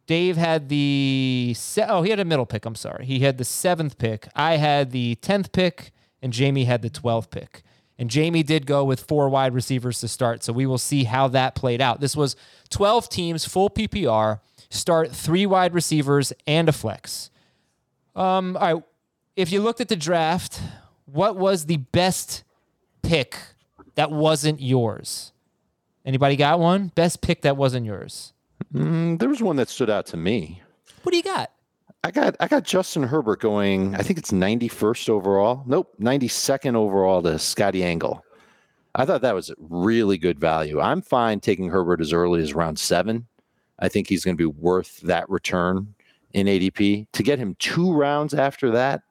Dave 0.05 0.35
had 0.35 0.67
the 0.67 1.53
se- 1.55 1.85
oh 1.87 2.01
he 2.01 2.09
had 2.09 2.19
a 2.19 2.25
middle 2.25 2.45
pick. 2.45 2.65
I'm 2.65 2.75
sorry, 2.75 3.05
he 3.05 3.19
had 3.19 3.37
the 3.37 3.45
seventh 3.45 3.97
pick. 3.97 4.27
I 4.35 4.57
had 4.57 4.91
the 4.91 5.15
tenth 5.15 5.53
pick, 5.53 5.91
and 6.21 6.33
Jamey 6.33 6.65
had 6.65 6.81
the 6.81 6.89
twelfth 6.89 7.29
pick. 7.29 7.63
And 7.97 8.09
Jamey 8.09 8.45
did 8.45 8.65
go 8.65 8.83
with 8.83 8.99
four 8.99 9.29
wide 9.29 9.53
receivers 9.53 9.99
to 10.01 10.07
start, 10.07 10.43
so 10.43 10.51
we 10.51 10.65
will 10.65 10.77
see 10.77 11.05
how 11.05 11.27
that 11.29 11.55
played 11.55 11.79
out. 11.79 12.01
This 12.01 12.17
was 12.17 12.35
12 12.69 13.07
teams, 13.07 13.45
full 13.45 13.69
PPR. 13.69 14.39
Start 14.69 15.11
three 15.11 15.45
wide 15.45 15.75
receivers 15.75 16.33
and 16.47 16.67
a 16.67 16.71
flex. 16.71 17.29
Um, 18.15 18.57
all 18.57 18.73
right. 18.73 18.83
If 19.35 19.51
you 19.51 19.61
looked 19.61 19.79
at 19.79 19.89
the 19.89 19.95
draft, 19.95 20.59
what 21.13 21.37
was 21.37 21.65
the 21.65 21.77
best 21.77 22.43
pick 23.03 23.37
that 23.95 24.11
wasn't 24.11 24.59
yours? 24.59 25.31
Anybody 26.05 26.35
got 26.35 26.59
one? 26.59 26.91
Best 26.95 27.21
pick 27.21 27.43
that 27.43 27.55
wasn't 27.55 27.85
yours. 27.85 28.33
Mm, 28.73 29.19
there 29.19 29.29
was 29.29 29.41
one 29.41 29.55
that 29.57 29.69
stood 29.69 29.89
out 29.89 30.07
to 30.07 30.17
me. 30.17 30.61
What 31.03 31.11
do 31.11 31.17
you 31.17 31.23
got? 31.23 31.51
I 32.03 32.11
got 32.11 32.35
I 32.39 32.47
got 32.47 32.63
Justin 32.63 33.03
Herbert 33.03 33.39
going. 33.39 33.95
I 33.95 33.99
think 33.99 34.19
it's 34.19 34.31
91st 34.31 35.07
overall. 35.09 35.63
Nope, 35.65 35.93
92nd 36.01 36.75
overall 36.75 37.21
to 37.21 37.39
Scotty 37.39 37.83
Angle. 37.83 38.25
I 38.95 39.05
thought 39.05 39.21
that 39.21 39.35
was 39.35 39.53
really 39.57 40.17
good 40.17 40.39
value. 40.39 40.81
I'm 40.81 41.01
fine 41.01 41.39
taking 41.39 41.69
Herbert 41.69 42.01
as 42.01 42.11
early 42.11 42.41
as 42.41 42.53
round 42.53 42.77
seven. 42.77 43.27
I 43.79 43.87
think 43.87 44.07
he's 44.07 44.25
going 44.25 44.37
to 44.37 44.51
be 44.51 44.59
worth 44.59 44.99
that 45.01 45.29
return 45.29 45.95
in 46.31 46.47
ADP. 46.47 47.07
To 47.11 47.23
get 47.23 47.39
him 47.39 47.55
two 47.59 47.93
rounds 47.93 48.33
after 48.33 48.71
that, 48.71 49.01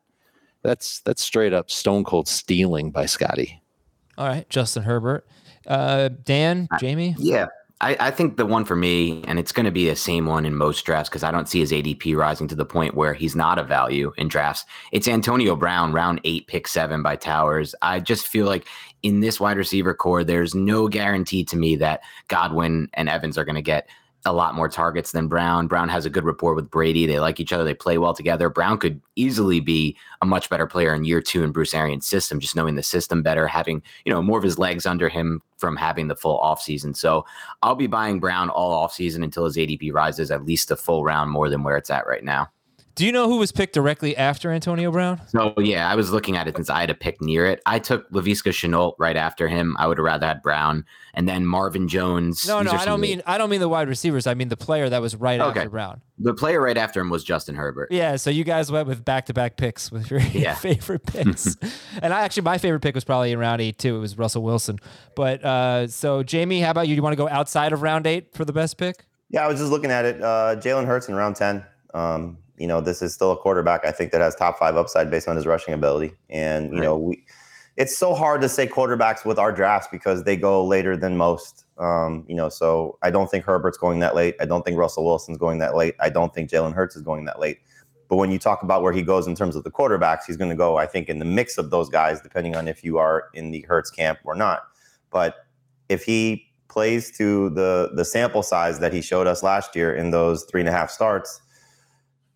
that's 0.62 1.00
that's 1.00 1.23
straight 1.23 1.52
up 1.52 1.71
stone 1.71 2.04
cold 2.04 2.28
stealing 2.28 2.90
by 2.90 3.07
Scotty. 3.07 3.62
All 4.19 4.28
right, 4.28 4.49
Justin 4.49 4.83
Herbert. 4.83 5.26
Uh, 5.66 6.11
Dan, 6.25 6.69
Jamey. 6.75 7.14
Yeah. 7.19 7.47
I, 7.83 7.97
I 7.99 8.11
think 8.12 8.37
the 8.37 8.47
one 8.47 8.64
for 8.64 8.76
me, 8.76 9.25
and 9.26 9.40
it's 9.40 9.50
going 9.50 9.66
to 9.66 9.73
be 9.73 9.88
the 9.88 9.97
same 9.97 10.26
one 10.26 10.47
in 10.47 10.54
most 10.54 10.87
drafts 10.87 11.09
because 11.09 11.25
I 11.25 11.33
don't 11.33 11.49
see 11.49 11.59
his 11.59 11.73
ADP 11.73 12.16
rising 12.16 12.47
to 12.49 12.54
the 12.54 12.64
point 12.64 12.95
where 12.95 13.12
he's 13.12 13.35
not 13.35 13.59
a 13.59 13.64
value 13.64 14.12
in 14.16 14.28
drafts. 14.28 14.64
It's 14.92 15.09
Antonio 15.09 15.57
Brown, 15.57 15.92
round 15.92 16.21
eight, 16.23 16.47
pick 16.47 16.69
seven 16.69 17.02
by 17.02 17.16
Towers. 17.16 17.75
I 17.83 17.99
just 17.99 18.28
feel 18.28 18.47
like 18.47 18.69
in 19.02 19.19
this 19.19 19.40
wide 19.40 19.57
receiver 19.57 19.95
corps, 19.95 20.23
there's 20.23 20.54
no 20.54 20.87
guarantee 20.87 21.45
to 21.47 21.57
me 21.57 21.75
that 21.76 22.02
Godwin 22.28 22.88
and 22.95 23.09
Evans 23.09 23.37
are 23.37 23.45
going 23.45 23.57
to 23.57 23.62
get 23.62 23.88
a 24.25 24.33
lot 24.33 24.55
more 24.55 24.69
targets 24.69 25.12
than 25.12 25.26
Brown. 25.26 25.67
Brown 25.67 25.88
has 25.88 26.07
a 26.07 26.11
good 26.11 26.25
rapport 26.25 26.55
with 26.55 26.71
Brady. 26.71 27.07
They 27.07 27.19
like 27.19 27.41
each 27.41 27.52
other. 27.52 27.64
They 27.64 27.75
play 27.75 27.99
well 27.99 28.14
together. 28.14 28.49
Brown 28.49 28.79
could 28.79 29.00
easily 29.17 29.59
be 29.59 29.97
a 30.21 30.26
much 30.26 30.49
better 30.49 30.67
player 30.67 30.95
in 30.95 31.05
year 31.05 31.21
two 31.21 31.43
in 31.43 31.50
Bruce 31.50 31.75
Arians' 31.75 32.07
system, 32.07 32.38
just 32.38 32.55
knowing 32.55 32.76
the 32.76 32.83
system 32.83 33.23
better, 33.23 33.47
having, 33.47 33.83
you 34.05 34.12
know, 34.12 34.23
more 34.23 34.38
of 34.38 34.45
his 34.45 34.59
legs 34.59 34.87
under 34.87 35.09
him 35.09 35.43
from 35.59 35.76
having 35.76 36.09
the 36.09 36.17
full 36.17 36.41
offseason. 36.41 36.97
So 36.97 37.25
I'll 37.62 37.75
be 37.75 37.88
buying 37.88 38.21
Brown 38.21 38.49
all 38.50 38.87
offseason 38.87 39.25
until 39.25 39.45
his 39.45 39.57
ADP 39.57 39.93
rises 39.93 40.31
at 40.31 40.45
least 40.45 40.71
a 40.71 40.76
full 40.76 41.05
round 41.05 41.31
more 41.31 41.49
than 41.49 41.62
where 41.64 41.76
it's 41.76 41.91
at 41.91 42.07
right 42.07 42.25
now. 42.25 42.49
Do 42.95 43.07
you 43.07 43.13
know 43.13 43.27
who 43.27 43.39
was 43.39 43.53
picked 43.53 43.73
directly 43.73 44.15
after 44.17 44.51
Antonio 44.53 44.91
Brown? 44.93 45.21
So 45.29 45.55
yeah, 45.59 45.91
I 45.91 45.95
was 45.95 46.11
looking 46.13 46.37
at 46.37 46.47
it 46.47 46.57
since 46.57 46.69
I 46.69 46.81
had 46.81 46.91
to 46.91 46.95
pick 46.95 47.23
near 47.23 47.47
it. 47.47 47.63
I 47.65 47.79
took 47.79 48.11
Laviska 48.11 48.51
Shenault 48.53 48.95
right 48.99 49.17
after 49.17 49.49
him. 49.49 49.77
I 49.79 49.87
would 49.87 49.97
have 49.97 50.05
rather 50.05 50.27
had 50.27 50.43
Brown 50.43 50.85
and 51.15 51.27
then 51.27 51.47
Marvin 51.47 51.89
Jones. 51.89 52.47
No, 52.47 52.63
These 52.63 52.73
no, 52.73 52.78
I 52.78 52.85
don't 52.85 52.95
of 52.95 53.00
mean 53.00 53.23
I 53.26 53.39
don't 53.39 53.49
mean 53.49 53.61
the 53.61 53.69
wide 53.69 53.89
receivers. 53.89 54.26
I 54.26 54.35
mean 54.35 54.49
the 54.50 54.59
player 54.59 54.91
that 54.91 55.00
was 55.00 55.17
right 55.17 55.41
Okay. 55.41 55.61
after 55.61 55.71
Brown. 55.71 56.02
the 56.19 56.35
player 56.35 56.61
right 56.61 56.76
after 56.76 57.00
him 57.00 57.09
was 57.09 57.25
Justin 57.25 57.55
Herbert. 57.55 57.89
Yeah, 57.91 58.17
so 58.17 58.28
you 58.28 58.45
guys 58.45 58.71
went 58.71 58.87
with 58.87 59.02
back 59.05 59.25
to 59.26 59.33
back 59.33 59.57
picks 59.57 59.91
with 59.91 60.11
your 60.11 60.21
Yeah. 60.33 60.55
favorite 60.55 61.07
picks. 61.07 61.57
and 62.02 62.13
I 62.13 62.23
actually 62.23 62.43
my 62.43 62.59
favorite 62.59 62.81
pick 62.83 62.95
was 62.95 63.05
probably 63.05 63.33
in 63.33 63.39
round 63.39 63.63
eight 63.63 63.78
too. 63.78 63.97
It 63.97 64.00
was 64.00 64.19
Russell 64.19 64.43
Wilson. 64.43 64.78
But 65.17 65.43
uh, 65.43 65.87
so 65.89 66.23
Jamey, 66.23 66.63
how 66.63 66.71
about 66.73 66.89
you? 66.89 66.95
Do 66.95 66.97
you 66.97 67.02
want 67.02 67.15
to 67.15 67.17
go 67.17 67.28
outside 67.28 67.73
of 67.73 67.81
round 67.81 68.07
eight 68.07 68.35
for 68.35 68.45
the 68.45 68.52
best 68.52 68.76
pick? 68.76 69.07
Yeah, 69.31 69.47
I 69.47 69.49
was 69.49 69.59
just 69.59 69.71
looking 69.73 69.91
at 69.91 70.05
it. 70.05 70.21
Uh, 70.23 70.57
Jalen 70.57 70.85
Hurts 70.85 71.09
in 71.09 71.15
round 71.15 71.37
10. 71.37 71.65
Um, 71.95 72.37
you 72.63 72.69
know, 72.69 72.81
this 72.81 73.03
is 73.03 73.13
still 73.13 73.33
a 73.33 73.37
quarterback, 73.37 73.85
I 73.85 73.91
think, 73.91 74.13
that 74.13 74.21
has 74.21 74.37
top 74.37 74.57
five 74.57 74.77
upside 74.77 75.11
based 75.11 75.27
on 75.27 75.35
his 75.35 75.47
rushing 75.47 75.75
ability. 75.75 76.15
And, 76.31 76.73
you 76.73 76.81
know, 76.81 76.97
we 76.97 77.25
it's 77.77 77.97
so 77.97 78.15
hard 78.15 78.41
to 78.43 78.49
say 78.49 78.69
quarterbacks 78.69 79.25
with 79.25 79.37
our 79.39 79.51
drafts 79.51 79.89
because 79.91 80.23
they 80.23 80.37
go 80.37 80.65
later 80.65 80.97
than 80.97 81.17
most. 81.17 81.65
Um, 81.79 82.25
you 82.29 82.37
know, 82.37 82.49
so 82.49 82.99
I 83.03 83.11
don't 83.11 83.29
think 83.29 83.45
Herbert's 83.45 83.79
going 83.79 83.99
that 83.99 84.15
late. 84.15 84.37
I 84.41 84.45
don't 84.45 84.65
think 84.65 84.79
Russell 84.79 85.05
Wilson's 85.05 85.39
going 85.39 85.59
that 85.59 85.75
late. 85.75 85.97
I 85.99 86.09
don't 86.09 86.33
think 86.33 86.51
Jalen 86.51 86.75
Hurts 86.75 86.95
is 86.95 87.03
going 87.03 87.25
that 87.25 87.41
late. 87.41 87.59
But 88.09 88.17
when 88.17 88.31
you 88.31 88.39
talk 88.39 88.63
about 88.63 88.83
where 88.83 88.93
he 88.93 89.03
goes 89.03 89.27
in 89.27 89.35
terms 89.35 89.57
of 89.57 89.65
the 89.65 89.71
quarterbacks, 89.71 90.21
he's 90.27 90.37
going 90.37 90.51
to 90.51 90.57
go, 90.57 90.77
I 90.77 90.87
think, 90.87 91.09
in 91.09 91.19
the 91.19 91.25
mix 91.25 91.59
of 91.59 91.71
those 91.71 91.89
guys, 91.89 92.21
depending 92.21 92.55
on 92.55 92.69
if 92.69 92.85
you 92.85 92.99
are 92.99 93.25
in 93.35 93.51
the 93.51 93.65
Hurts 93.67 93.91
camp 93.91 94.19
or 94.23 94.37
not. 94.37 94.65
But 95.11 95.47
if 95.89 96.05
he 96.05 96.47
plays 96.69 97.11
to 97.19 97.51
the 97.51 97.91
the 97.95 98.05
sample 98.05 98.43
size 98.43 98.79
that 98.81 98.93
he 98.93 99.01
showed 99.03 99.27
us 99.27 99.43
last 99.43 99.75
year 99.75 99.95
in 99.95 100.11
those 100.11 100.45
three 100.45 100.61
and 100.61 100.69
a 100.69 100.73
half 100.73 100.91
starts, 100.91 101.41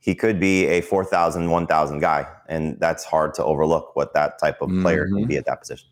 he 0.06 0.14
could 0.14 0.38
be 0.40 0.66
a 0.66 0.80
4,000, 0.80 1.50
1,000 1.50 1.98
guy. 1.98 2.24
And 2.48 2.78
that's 2.78 3.04
hard 3.04 3.34
to 3.34 3.44
overlook 3.44 3.94
what 3.96 4.14
that 4.14 4.38
type 4.38 4.62
of 4.62 4.70
player 4.80 5.06
can 5.08 5.16
Mhm. 5.24 5.26
be 5.28 5.36
at 5.36 5.44
that 5.46 5.60
position. 5.60 5.88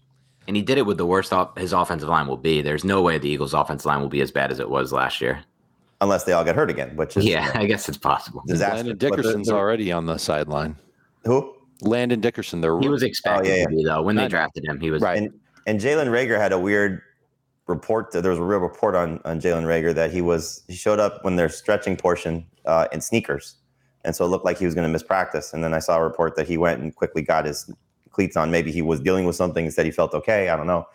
And 0.47 0.55
he 0.57 0.63
did 0.63 0.79
it 0.79 0.87
with 0.87 0.99
the 0.99 1.05
worst 1.07 1.33
off 1.33 1.57
his 1.59 1.73
offensive 1.73 2.09
line 2.09 2.29
will 2.29 2.37
be. 2.37 2.63
There's 2.63 2.85
no 2.85 3.03
way 3.03 3.19
the 3.19 3.29
Eagles' 3.29 3.55
offensive 3.55 3.87
line 3.87 4.01
will 4.01 4.09
be 4.09 4.21
as 4.21 4.31
bad 4.31 4.53
as 4.53 4.61
it 4.61 4.71
was 4.71 4.93
last 4.93 5.21
year. 5.21 5.41
Unless 6.01 6.25
they 6.25 6.33
all 6.33 6.45
get 6.45 6.55
hurt 6.55 6.71
again, 6.71 6.95
which 6.97 7.17
is 7.17 7.25
Yeah, 7.25 7.51
I 7.55 7.67
guess 7.67 7.89
it's 7.89 7.99
possible. 7.99 8.43
disaster. 8.47 8.77
Landon 8.77 8.99
Dickerson's 8.99 9.49
the- 9.49 9.55
already 9.55 9.91
on 9.91 10.07
the 10.07 10.17
sideline. 10.17 10.77
Who? 11.25 11.53
Landon 11.81 12.21
Dickerson, 12.21 12.61
they're 12.61 12.79
He 12.79 12.89
was 12.89 13.03
expected 13.03 13.51
Oh, 13.51 13.55
yeah, 13.57 13.65
to 13.65 13.69
be 13.71 13.85
though. 13.85 14.03
When 14.03 14.15
they 14.15 14.29
drafted 14.29 14.65
him, 14.65 14.79
he 14.81 14.91
was 14.93 15.03
Right. 15.03 15.19
And 15.19 15.33
and 15.67 15.81
Jalen 15.81 16.07
Reagor 16.09 16.39
had 16.39 16.53
a 16.53 16.59
weird 16.59 17.01
report. 17.67 18.13
That 18.13 18.21
there 18.23 18.31
was 18.31 18.39
a 18.39 18.45
real 18.45 18.61
report 18.61 18.95
on 18.95 19.21
on 19.25 19.41
Jalen 19.41 19.65
Reagor 19.65 19.93
that 19.95 20.13
he 20.13 20.21
was 20.21 20.63
he 20.69 20.75
showed 20.77 21.01
up 21.01 21.25
when 21.25 21.35
their 21.37 21.49
stretching 21.49 21.97
portion 21.97 22.45
uh, 22.65 22.87
in 22.93 23.01
sneakers, 23.01 23.57
and 24.05 24.15
so 24.15 24.25
it 24.25 24.29
looked 24.29 24.45
like 24.45 24.59
he 24.59 24.67
was 24.67 24.75
going 24.75 24.87
to 24.87 24.93
miss 24.93 25.03
practice. 25.03 25.53
And 25.53 25.65
then 25.65 25.75
I 25.75 25.79
saw 25.79 25.97
a 25.97 26.03
report 26.03 26.37
that 26.37 26.47
he 26.47 26.59
went 26.59 26.81
and 26.81 26.95
quickly 26.95 27.23
got 27.23 27.47
his 27.47 27.71
cleats 28.11 28.37
on. 28.37 28.51
Maybe 28.51 28.71
he 28.71 28.83
was 28.83 29.01
dealing 29.01 29.25
with 29.25 29.37
something 29.37 29.65
and 29.65 29.75
said 29.75 29.87
he 29.87 29.93
felt 29.93 30.15
okay. 30.15 30.49
I 30.49 30.57
don't 30.57 30.67
know. 30.67 30.87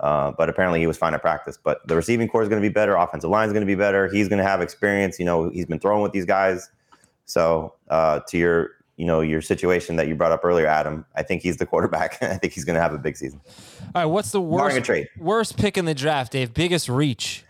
Uh, 0.00 0.32
but 0.36 0.48
apparently 0.48 0.80
he 0.80 0.86
was 0.86 0.96
fine 0.96 1.14
at 1.14 1.20
practice. 1.20 1.58
But 1.62 1.86
the 1.86 1.94
receiving 1.94 2.28
corps 2.28 2.42
is 2.42 2.48
going 2.48 2.60
to 2.60 2.68
be 2.68 2.72
better. 2.72 2.96
Offensive 2.96 3.30
line 3.30 3.46
is 3.46 3.52
going 3.52 3.62
to 3.62 3.66
be 3.66 3.76
better. 3.76 4.08
He's 4.08 4.28
going 4.28 4.38
to 4.38 4.44
have 4.44 4.60
experience. 4.60 5.18
You 5.18 5.24
know, 5.24 5.50
he's 5.50 5.66
been 5.66 5.78
throwing 5.78 6.02
with 6.02 6.12
these 6.12 6.24
guys. 6.24 6.70
So 7.26 7.74
uh, 7.88 8.20
to 8.28 8.38
your, 8.38 8.70
you 8.96 9.06
know, 9.06 9.20
your 9.20 9.40
situation 9.40 9.96
that 9.96 10.08
you 10.08 10.14
brought 10.14 10.32
up 10.32 10.44
earlier, 10.44 10.66
Adam, 10.66 11.06
I 11.14 11.22
think 11.22 11.42
he's 11.42 11.58
the 11.58 11.66
quarterback. 11.66 12.18
I 12.22 12.36
think 12.36 12.52
he's 12.52 12.64
going 12.64 12.74
to 12.74 12.82
have 12.82 12.92
a 12.92 12.98
big 12.98 13.16
season. 13.16 13.40
All 13.94 14.02
right, 14.02 14.04
what's 14.06 14.32
the 14.32 14.40
worst 14.40 14.84
trade. 14.84 15.08
worst 15.18 15.56
pick 15.56 15.78
in 15.78 15.84
the 15.84 15.94
draft, 15.94 16.32
Dave? 16.32 16.52
Biggest 16.52 16.88
reach. 16.88 17.43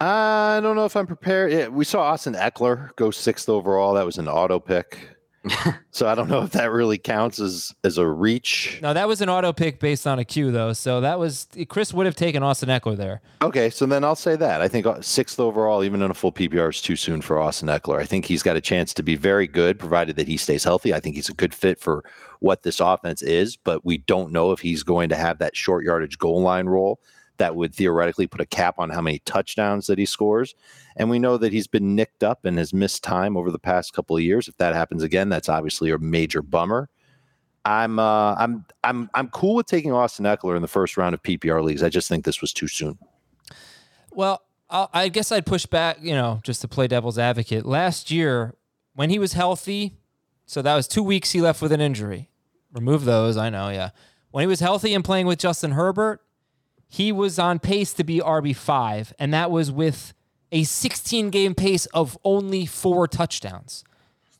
I 0.00 0.60
don't 0.62 0.76
know 0.76 0.86
if 0.86 0.96
I'm 0.96 1.06
prepared. 1.06 1.52
Yeah, 1.52 1.68
we 1.68 1.84
saw 1.84 2.02
Austin 2.02 2.34
Ekeler 2.34 2.94
go 2.96 3.10
sixth 3.10 3.48
overall. 3.48 3.94
That 3.94 4.06
was 4.06 4.16
an 4.16 4.28
auto 4.28 4.58
pick. 4.58 5.16
so 5.90 6.06
I 6.06 6.14
don't 6.14 6.28
know 6.28 6.42
if 6.42 6.50
that 6.50 6.70
really 6.70 6.98
counts 6.98 7.40
as 7.40 7.74
as 7.82 7.96
a 7.96 8.06
reach. 8.06 8.78
No, 8.82 8.92
that 8.92 9.08
was 9.08 9.22
an 9.22 9.30
auto 9.30 9.52
pick 9.54 9.80
based 9.80 10.06
on 10.06 10.18
a 10.18 10.24
cue 10.24 10.50
though. 10.50 10.74
So 10.74 11.00
that 11.00 11.18
was 11.18 11.48
Chris 11.68 11.94
would 11.94 12.04
have 12.04 12.14
taken 12.14 12.42
Austin 12.42 12.68
Ekeler 12.68 12.96
there. 12.96 13.22
Okay, 13.40 13.70
so 13.70 13.86
then 13.86 14.04
I'll 14.04 14.16
say 14.16 14.36
that. 14.36 14.60
I 14.60 14.68
think 14.68 14.84
uh, 14.86 15.00
sixth 15.00 15.40
overall, 15.40 15.82
even 15.82 16.02
in 16.02 16.10
a 16.10 16.14
full 16.14 16.32
PPR, 16.32 16.70
is 16.70 16.82
too 16.82 16.96
soon 16.96 17.22
for 17.22 17.38
Austin 17.38 17.68
Ekeler. 17.68 18.00
I 18.00 18.04
think 18.04 18.26
he's 18.26 18.42
got 18.42 18.56
a 18.56 18.60
chance 18.60 18.92
to 18.94 19.02
be 19.02 19.16
very 19.16 19.46
good, 19.46 19.78
provided 19.78 20.16
that 20.16 20.28
he 20.28 20.36
stays 20.36 20.64
healthy. 20.64 20.92
I 20.92 21.00
think 21.00 21.16
he's 21.16 21.30
a 21.30 21.34
good 21.34 21.54
fit 21.54 21.80
for 21.80 22.04
what 22.40 22.62
this 22.62 22.80
offense 22.80 23.22
is, 23.22 23.56
but 23.56 23.84
we 23.84 23.98
don't 23.98 24.32
know 24.32 24.52
if 24.52 24.60
he's 24.60 24.82
going 24.82 25.08
to 25.08 25.16
have 25.16 25.38
that 25.38 25.56
short 25.56 25.84
yardage 25.84 26.18
goal 26.18 26.42
line 26.42 26.66
role 26.66 27.00
that 27.40 27.56
would 27.56 27.74
theoretically 27.74 28.26
put 28.26 28.40
a 28.40 28.46
cap 28.46 28.78
on 28.78 28.90
how 28.90 29.00
many 29.00 29.18
touchdowns 29.20 29.86
that 29.86 29.98
he 29.98 30.06
scores. 30.06 30.54
And 30.96 31.10
we 31.10 31.18
know 31.18 31.38
that 31.38 31.52
he's 31.52 31.66
been 31.66 31.96
nicked 31.96 32.22
up 32.22 32.44
and 32.44 32.58
has 32.58 32.72
missed 32.72 33.02
time 33.02 33.36
over 33.36 33.50
the 33.50 33.58
past 33.58 33.94
couple 33.94 34.14
of 34.14 34.22
years. 34.22 34.46
If 34.46 34.58
that 34.58 34.74
happens 34.74 35.02
again, 35.02 35.30
that's 35.30 35.48
obviously 35.48 35.90
a 35.90 35.98
major 35.98 36.42
bummer. 36.42 36.88
I'm 37.64 37.98
uh, 37.98 38.34
I'm 38.36 38.64
I'm 38.84 39.10
I'm 39.14 39.28
cool 39.28 39.54
with 39.56 39.66
taking 39.66 39.92
Austin 39.92 40.24
Ekeler 40.24 40.54
in 40.54 40.62
the 40.62 40.68
first 40.68 40.96
round 40.96 41.14
of 41.14 41.22
PPR 41.22 41.62
leagues. 41.62 41.82
I 41.82 41.88
just 41.88 42.08
think 42.08 42.24
this 42.24 42.40
was 42.40 42.52
too 42.52 42.68
soon. 42.68 42.98
Well, 44.12 44.42
I'll, 44.68 44.88
I 44.92 45.08
guess 45.08 45.32
I'd 45.32 45.46
push 45.46 45.66
back, 45.66 45.98
you 46.00 46.14
know, 46.14 46.40
just 46.42 46.60
to 46.60 46.68
play 46.68 46.86
devil's 46.86 47.18
advocate. 47.18 47.66
Last 47.66 48.10
year, 48.10 48.54
when 48.94 49.10
he 49.10 49.18
was 49.18 49.32
healthy, 49.34 49.98
so 50.46 50.62
that 50.62 50.74
was 50.74 50.88
two 50.88 51.02
weeks 51.02 51.32
he 51.32 51.40
left 51.40 51.60
with 51.60 51.72
an 51.72 51.80
injury. 51.80 52.30
Remove 52.72 53.04
those, 53.04 53.36
I 53.36 53.50
know, 53.50 53.68
yeah. 53.68 53.90
When 54.30 54.42
he 54.42 54.46
was 54.46 54.60
healthy 54.60 54.94
and 54.94 55.04
playing 55.04 55.26
with 55.26 55.38
Justin 55.38 55.72
Herbert, 55.72 56.20
he 56.90 57.12
was 57.12 57.38
on 57.38 57.60
pace 57.60 57.92
to 57.94 58.04
be 58.04 58.18
RB5, 58.18 59.12
and 59.18 59.32
that 59.32 59.50
was 59.50 59.70
with 59.70 60.12
a 60.50 60.64
16 60.64 61.30
game 61.30 61.54
pace 61.54 61.86
of 61.86 62.18
only 62.24 62.66
four 62.66 63.06
touchdowns. 63.06 63.84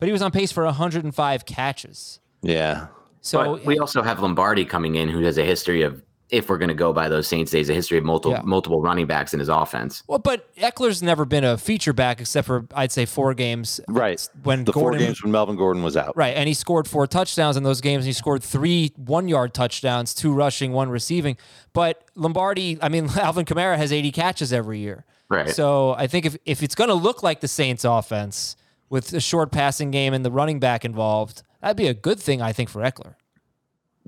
but 0.00 0.06
he 0.06 0.12
was 0.12 0.20
on 0.20 0.32
pace 0.32 0.50
for 0.50 0.64
105 0.64 1.46
catches. 1.46 2.18
Yeah. 2.42 2.88
So 3.20 3.56
but 3.56 3.64
we 3.64 3.78
also 3.78 4.02
have 4.02 4.18
Lombardi 4.18 4.64
coming 4.64 4.96
in, 4.96 5.08
who 5.08 5.22
has 5.22 5.38
a 5.38 5.44
history 5.44 5.82
of, 5.82 6.02
if 6.30 6.48
we're 6.48 6.58
going 6.58 6.68
to 6.68 6.74
go 6.74 6.92
by 6.92 7.08
those 7.08 7.26
Saints 7.26 7.50
days, 7.50 7.68
a 7.70 7.74
history 7.74 7.98
of 7.98 8.04
multiple 8.04 8.32
Yeah. 8.32 8.42
multiple 8.44 8.80
running 8.80 9.06
backs 9.06 9.32
in 9.34 9.40
his 9.40 9.48
offense. 9.48 10.02
well, 10.06 10.18
but 10.18 10.54
Ekeler's 10.56 11.02
never 11.02 11.24
been 11.24 11.44
a 11.44 11.58
feature 11.58 11.92
back 11.92 12.20
except 12.20 12.46
for 12.46 12.66
I'd 12.74 12.92
say 12.92 13.04
four 13.06 13.34
games. 13.34 13.80
Right. 13.88 14.20
When 14.42 14.64
the 14.64 14.72
Gordon, 14.72 15.00
four 15.00 15.06
games 15.06 15.22
when 15.22 15.32
Melvin 15.32 15.56
Gordon 15.56 15.82
was 15.82 15.96
out. 15.96 16.16
Right, 16.16 16.36
and 16.36 16.46
he 16.48 16.54
scored 16.54 16.86
four 16.88 17.06
touchdowns 17.06 17.56
in 17.56 17.62
those 17.62 17.80
games. 17.80 18.04
And 18.04 18.06
he 18.06 18.12
scored 18.12 18.42
three 18.42 18.92
one-yard 18.96 19.54
touchdowns, 19.54 20.14
two 20.14 20.32
rushing, 20.32 20.72
one 20.72 20.88
receiving. 20.90 21.36
But 21.72 22.04
Lombardi, 22.14 22.78
I 22.80 22.88
mean, 22.88 23.08
Alvin 23.18 23.44
Kamara 23.44 23.76
has 23.76 23.92
80 23.92 24.12
catches 24.12 24.52
every 24.52 24.78
year. 24.78 25.04
Right. 25.28 25.50
So 25.50 25.94
I 25.94 26.06
think 26.06 26.26
if 26.26 26.36
if 26.44 26.62
it's 26.62 26.74
going 26.74 26.88
to 26.88 26.94
look 26.94 27.22
like 27.22 27.40
the 27.40 27.48
Saints' 27.48 27.84
offense 27.84 28.56
with 28.88 29.12
a 29.12 29.20
short 29.20 29.52
passing 29.52 29.90
game 29.90 30.12
and 30.14 30.24
the 30.24 30.30
running 30.30 30.58
back 30.58 30.84
involved, 30.84 31.42
that'd 31.60 31.76
be 31.76 31.86
a 31.86 31.94
good 31.94 32.18
thing, 32.18 32.42
I 32.42 32.52
think, 32.52 32.68
for 32.68 32.82
Ekeler. 32.82 33.14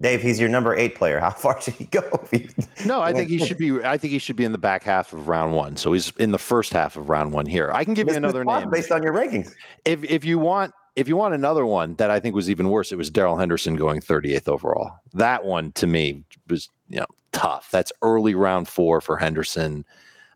Dave, 0.01 0.23
he's 0.23 0.41
your 0.41 0.49
number 0.49 0.75
eight 0.75 0.95
player. 0.95 1.21
How 1.21 1.31
far 1.31 1.61
should 1.61 1.75
he 1.75 1.85
go? 1.85 2.03
No, 2.85 3.01
I 3.01 3.13
think 3.13 3.29
he 3.29 3.39
should 3.39 3.59
be. 3.59 3.83
I 3.85 3.97
think 3.97 4.13
he 4.13 4.19
should 4.19 4.37
be 4.37 4.45
in 4.45 4.53
the 4.53 4.59
back 4.59 4.83
half 4.83 5.13
of 5.13 5.29
round 5.29 5.55
one. 5.55 5.77
So 5.77 5.93
he's 5.93 6.13
in 6.19 6.33
the 6.33 6.39
first 6.39 6.73
half 6.73 6.97
of 6.97 7.09
round 7.09 7.33
one 7.33 7.47
here. 7.47 7.71
I 7.73 7.85
can 7.85 7.95
give 7.95 8.09
you 8.09 8.17
another 8.17 8.45
name 8.45 8.71
based 8.71 8.91
on 8.91 9.03
your 9.03 9.13
rankings. 9.13 9.53
if 9.85 10.03
if 10.05 10.25
you 10.25 10.39
want. 10.39 10.73
If 10.95 11.09
you 11.09 11.17
want 11.17 11.33
another 11.33 11.65
one 11.65 11.95
that 11.95 12.11
I 12.11 12.21
think 12.21 12.35
was 12.35 12.51
even 12.51 12.69
worse, 12.69 12.93
it 12.93 12.97
was 12.97 13.09
Darrell 13.09 13.39
Henderson 13.39 13.77
going 13.77 14.03
38th 14.03 14.47
overall. 14.47 14.93
That 15.15 15.43
one 15.43 15.73
to 15.73 15.87
me 15.87 16.23
was 16.51 16.69
you 16.91 17.01
know 17.01 17.07
tough. 17.33 17.71
That's 17.71 17.91
early 18.03 18.35
round 18.35 18.69
four 18.69 19.01
for 19.01 19.17
Henderson. 19.17 19.87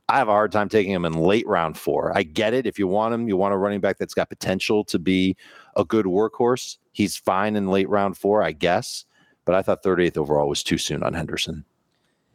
I 0.08 0.16
have 0.16 0.28
a 0.28 0.32
hard 0.32 0.52
time 0.52 0.70
taking 0.70 0.92
him 0.92 1.04
in 1.04 1.12
late 1.12 1.46
round 1.46 1.76
four. 1.76 2.16
I 2.16 2.22
get 2.22 2.54
it. 2.54 2.66
If 2.66 2.78
you 2.78 2.86
want 2.86 3.12
him, 3.12 3.28
you 3.28 3.36
want 3.36 3.52
a 3.52 3.58
running 3.58 3.80
back 3.80 3.98
that's 3.98 4.14
got 4.14 4.30
potential 4.30 4.82
to 4.84 4.98
be 4.98 5.36
a 5.76 5.84
good 5.84 6.06
workhorse. 6.06 6.78
He's 6.92 7.16
fine 7.16 7.56
in 7.56 7.68
late 7.68 7.88
round 7.88 8.16
four, 8.16 8.42
I 8.42 8.52
guess. 8.52 9.04
But 9.46 9.54
I 9.54 9.62
thought 9.62 9.82
38th 9.82 10.18
overall 10.18 10.48
was 10.48 10.62
too 10.62 10.76
soon 10.76 11.02
on 11.02 11.14
Henderson. 11.14 11.64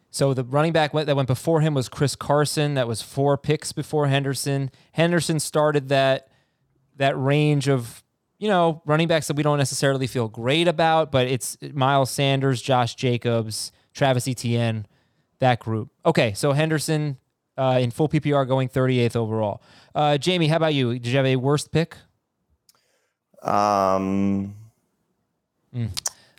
So 0.10 0.34
the 0.34 0.44
running 0.44 0.74
back 0.74 0.94
went- 0.94 1.06
that 1.08 1.16
went 1.16 1.28
before 1.28 1.62
him 1.62 1.74
was 1.76 1.88
Chris 1.88 2.16
Carson. 2.16 2.74
That 2.74 2.88
was 2.88 3.02
four 3.04 3.38
picks 3.38 3.72
before 3.72 4.08
Henderson. 4.08 4.72
Henderson 4.94 5.40
started 5.40 5.90
that 5.90 6.28
that 6.98 7.18
range 7.18 7.68
of 7.70 8.04
you 8.38 8.48
know 8.48 8.82
running 8.86 9.08
backs 9.08 9.28
that 9.28 9.36
we 9.38 9.44
don't 9.44 9.58
necessarily 9.58 10.08
feel 10.08 10.28
great 10.28 10.68
about, 10.68 11.12
but 11.12 11.28
it's 11.28 11.58
Miles 11.74 12.10
Sanders, 12.12 12.62
Josh 12.62 12.96
Jacobs, 12.96 13.72
Travis 13.94 14.28
Etienne, 14.28 14.86
that 15.40 15.60
group. 15.60 15.90
Okay, 16.06 16.34
so 16.34 16.52
Henderson 16.52 17.18
uh, 17.58 17.80
in 17.82 17.92
full 17.92 18.10
PPR 18.10 18.48
going 18.48 18.68
38th 18.70 19.16
overall. 19.16 19.62
Uh, 19.96 20.18
Jamey, 20.20 20.48
how 20.50 20.58
about 20.58 20.74
you? 20.74 20.94
Did 20.94 21.08
you 21.08 21.18
have 21.18 21.26
a 21.26 21.36
worst 21.38 21.72
pick? 21.72 21.96
Um, 23.42 24.56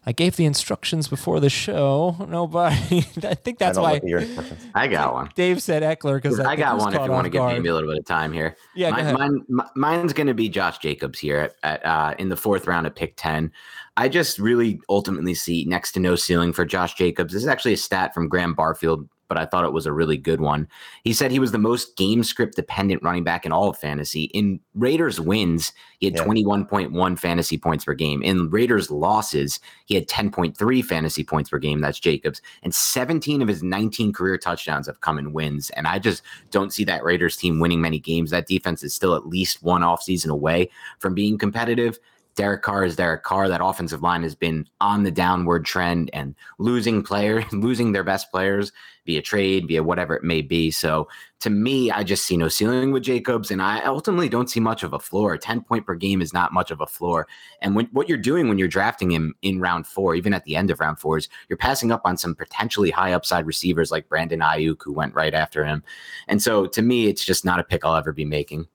I 0.05 0.11
gave 0.12 0.35
the 0.35 0.45
instructions 0.47 1.07
before 1.07 1.38
the 1.38 1.49
show. 1.49 2.17
Nobody. 2.29 2.99
I 3.23 3.35
think 3.35 3.59
that's 3.59 3.77
don't 3.77 3.85
why 3.85 3.93
look 3.95 4.03
at 4.03 4.09
your 4.09 4.19
instructions. 4.21 4.65
I 4.75 4.88
got 4.88 5.15
one. 5.15 5.31
Dave 5.37 5.62
said 5.62 5.83
Ekeler 5.85 6.17
because 6.21 6.41
I 6.41 6.57
got 6.57 6.79
one. 6.79 6.93
If 6.93 7.01
you 7.05 7.11
want 7.11 7.25
to 7.27 7.31
give 7.31 7.43
me 7.62 7.69
a 7.69 7.73
little 7.75 7.88
bit 7.88 7.99
of 7.99 8.05
time 8.05 8.33
here, 8.33 8.57
Yeah, 8.75 8.91
go 8.91 8.97
Mine- 8.97 9.05
ahead. 9.05 9.15
mine, 9.19 9.41
mi- 9.49 9.65
mine's 9.77 10.12
going 10.12 10.27
to 10.27 10.35
be 10.35 10.49
Josh 10.49 10.79
Jacobs 10.79 11.21
here 11.21 11.53
at, 11.62 11.83
at 11.83 11.87
uh, 11.87 12.15
in 12.19 12.29
the 12.31 12.37
fourth 12.37 12.67
round 12.67 12.87
of 12.87 12.95
pick 12.97 13.15
ten. 13.17 13.53
I 13.97 14.09
just 14.09 14.38
really 14.41 14.81
ultimately 14.88 15.35
see 15.35 15.65
next 15.67 15.93
to 15.93 16.01
no 16.01 16.17
ceiling 16.17 16.53
for 16.53 16.65
Josh 16.65 16.95
Jacobs. 16.95 17.33
This 17.33 17.43
is 17.43 17.49
actually 17.49 17.75
a 17.75 17.77
stat 17.77 18.12
from 18.12 18.29
Graham 18.29 18.55
Barfield, 18.55 19.09
but 19.33 19.40
I 19.40 19.47
thought 19.47 19.64
it 19.64 19.73
was 19.73 19.87
a 19.87 19.95
really 19.95 20.18
good 20.18 20.42
one. 20.42 20.68
He 21.05 21.14
said 21.14 21.31
he 21.31 21.38
was 21.38 21.53
the 21.53 21.59
most 21.59 21.97
game 21.97 22.23
script 22.23 22.55
dependent 22.55 23.03
running 23.03 23.25
back 23.25 23.47
in 23.47 23.53
all 23.53 23.71
of 23.71 23.79
fantasy. 23.79 24.25
In 24.35 24.61
Raiders 24.75 25.18
wins, 25.18 25.73
he 26.01 26.07
had 26.07 26.16
Yeah. 26.16 26.25
21.1 26.25 27.16
fantasy 27.16 27.57
points 27.57 27.87
per 27.87 27.95
game. 27.95 28.23
In 28.23 28.51
Raiders 28.51 28.90
losses, 28.90 29.59
he 29.87 29.95
had 29.95 30.07
10.3 30.07 30.83
fantasy 30.83 31.25
points 31.25 31.49
per 31.49 31.59
game. 31.59 31.81
That's 31.81 31.99
Jacobs. 31.99 32.42
And 32.62 32.75
17 32.75 33.40
of 33.40 33.49
his 33.49 33.62
19 33.62 34.12
career 34.12 34.37
touchdowns 34.37 34.87
have 34.87 35.01
come 35.01 35.18
in 35.18 35.33
wins. 35.33 35.71
And 35.71 35.87
I 35.87 35.99
just 35.99 36.23
don't 36.51 36.75
see 36.75 36.85
that 36.85 37.03
Raiders 37.03 37.38
team 37.38 37.59
winning 37.59 37.81
many 37.81 37.99
games. 37.99 38.33
That 38.33 38.47
defense 38.47 38.83
is 38.83 38.92
still 38.92 39.14
at 39.14 39.27
least 39.27 39.62
one 39.62 39.81
offseason 39.81 40.29
away 40.29 40.68
from 40.99 41.14
being 41.14 41.38
competitive. 41.38 41.99
Derek 42.35 42.62
Carr 42.62 42.85
is 42.85 42.97
Derek 42.97 43.23
Carr. 43.23 43.49
That 43.49 43.64
offensive 43.64 44.03
line 44.03 44.23
has 44.23 44.35
been 44.35 44.66
on 44.81 45.03
the 45.03 45.11
downward 45.11 45.64
trend 45.64 46.11
and 46.12 46.35
losing 46.59 47.03
players, 47.03 47.45
losing 47.53 47.92
their 47.92 48.05
best 48.05 48.31
players 48.31 48.73
via 49.05 49.21
trade, 49.21 49.66
via 49.66 49.83
whatever 49.83 50.14
it 50.14 50.23
may 50.23 50.40
be. 50.40 50.71
So 50.71 51.09
to 51.40 51.51
me, 51.51 51.90
I 51.90 52.05
just 52.05 52.25
see 52.25 52.37
no 52.37 52.49
ceiling 52.49 52.92
with 52.92 53.03
Jacobs, 53.03 53.51
and 53.51 53.61
I 53.61 53.83
ultimately 53.83 54.29
don't 54.29 54.49
see 54.49 54.61
much 54.61 54.83
of 54.85 54.92
a 54.92 55.01
floor. 55.01 55.37
10 55.37 55.62
point 55.62 55.85
per 55.85 55.95
game 55.95 56.23
is 56.23 56.33
not 56.33 56.53
much 56.53 56.71
of 56.71 56.81
a 56.81 56.87
floor. 56.87 57.27
And 57.61 57.75
when, 57.75 57.87
what 57.87 58.09
you're 58.09 58.18
doing 58.18 58.49
when 58.49 58.59
you're 58.59 58.68
drafting 58.68 59.11
him 59.11 59.35
in 59.42 59.61
round 59.61 59.87
four, 59.87 60.14
even 60.14 60.35
at 60.35 60.45
the 60.45 60.57
end 60.57 60.71
of 60.71 60.81
round 60.81 61.01
four, 61.01 61.18
is 61.18 61.29
you're 61.49 61.57
passing 61.57 61.90
up 61.90 62.03
on 62.05 62.16
some 62.16 62.35
potentially 62.35 62.90
high 62.90 63.12
upside 63.12 63.45
receivers 63.45 63.90
like 63.90 64.09
Brandon 64.09 64.40
Aiyuk, 64.40 64.83
who 64.83 64.92
went 64.92 65.14
right 65.14 65.35
after 65.35 65.64
him. 65.64 65.83
And 66.29 66.40
so 66.40 66.66
to 66.66 66.81
me, 66.81 67.09
it's 67.09 67.25
just 67.25 67.45
not 67.45 67.61
a 67.61 67.64
pick 67.64 67.85
I'll 67.85 67.97
ever 67.97 68.12
be 68.12 68.25
making. 68.25 68.68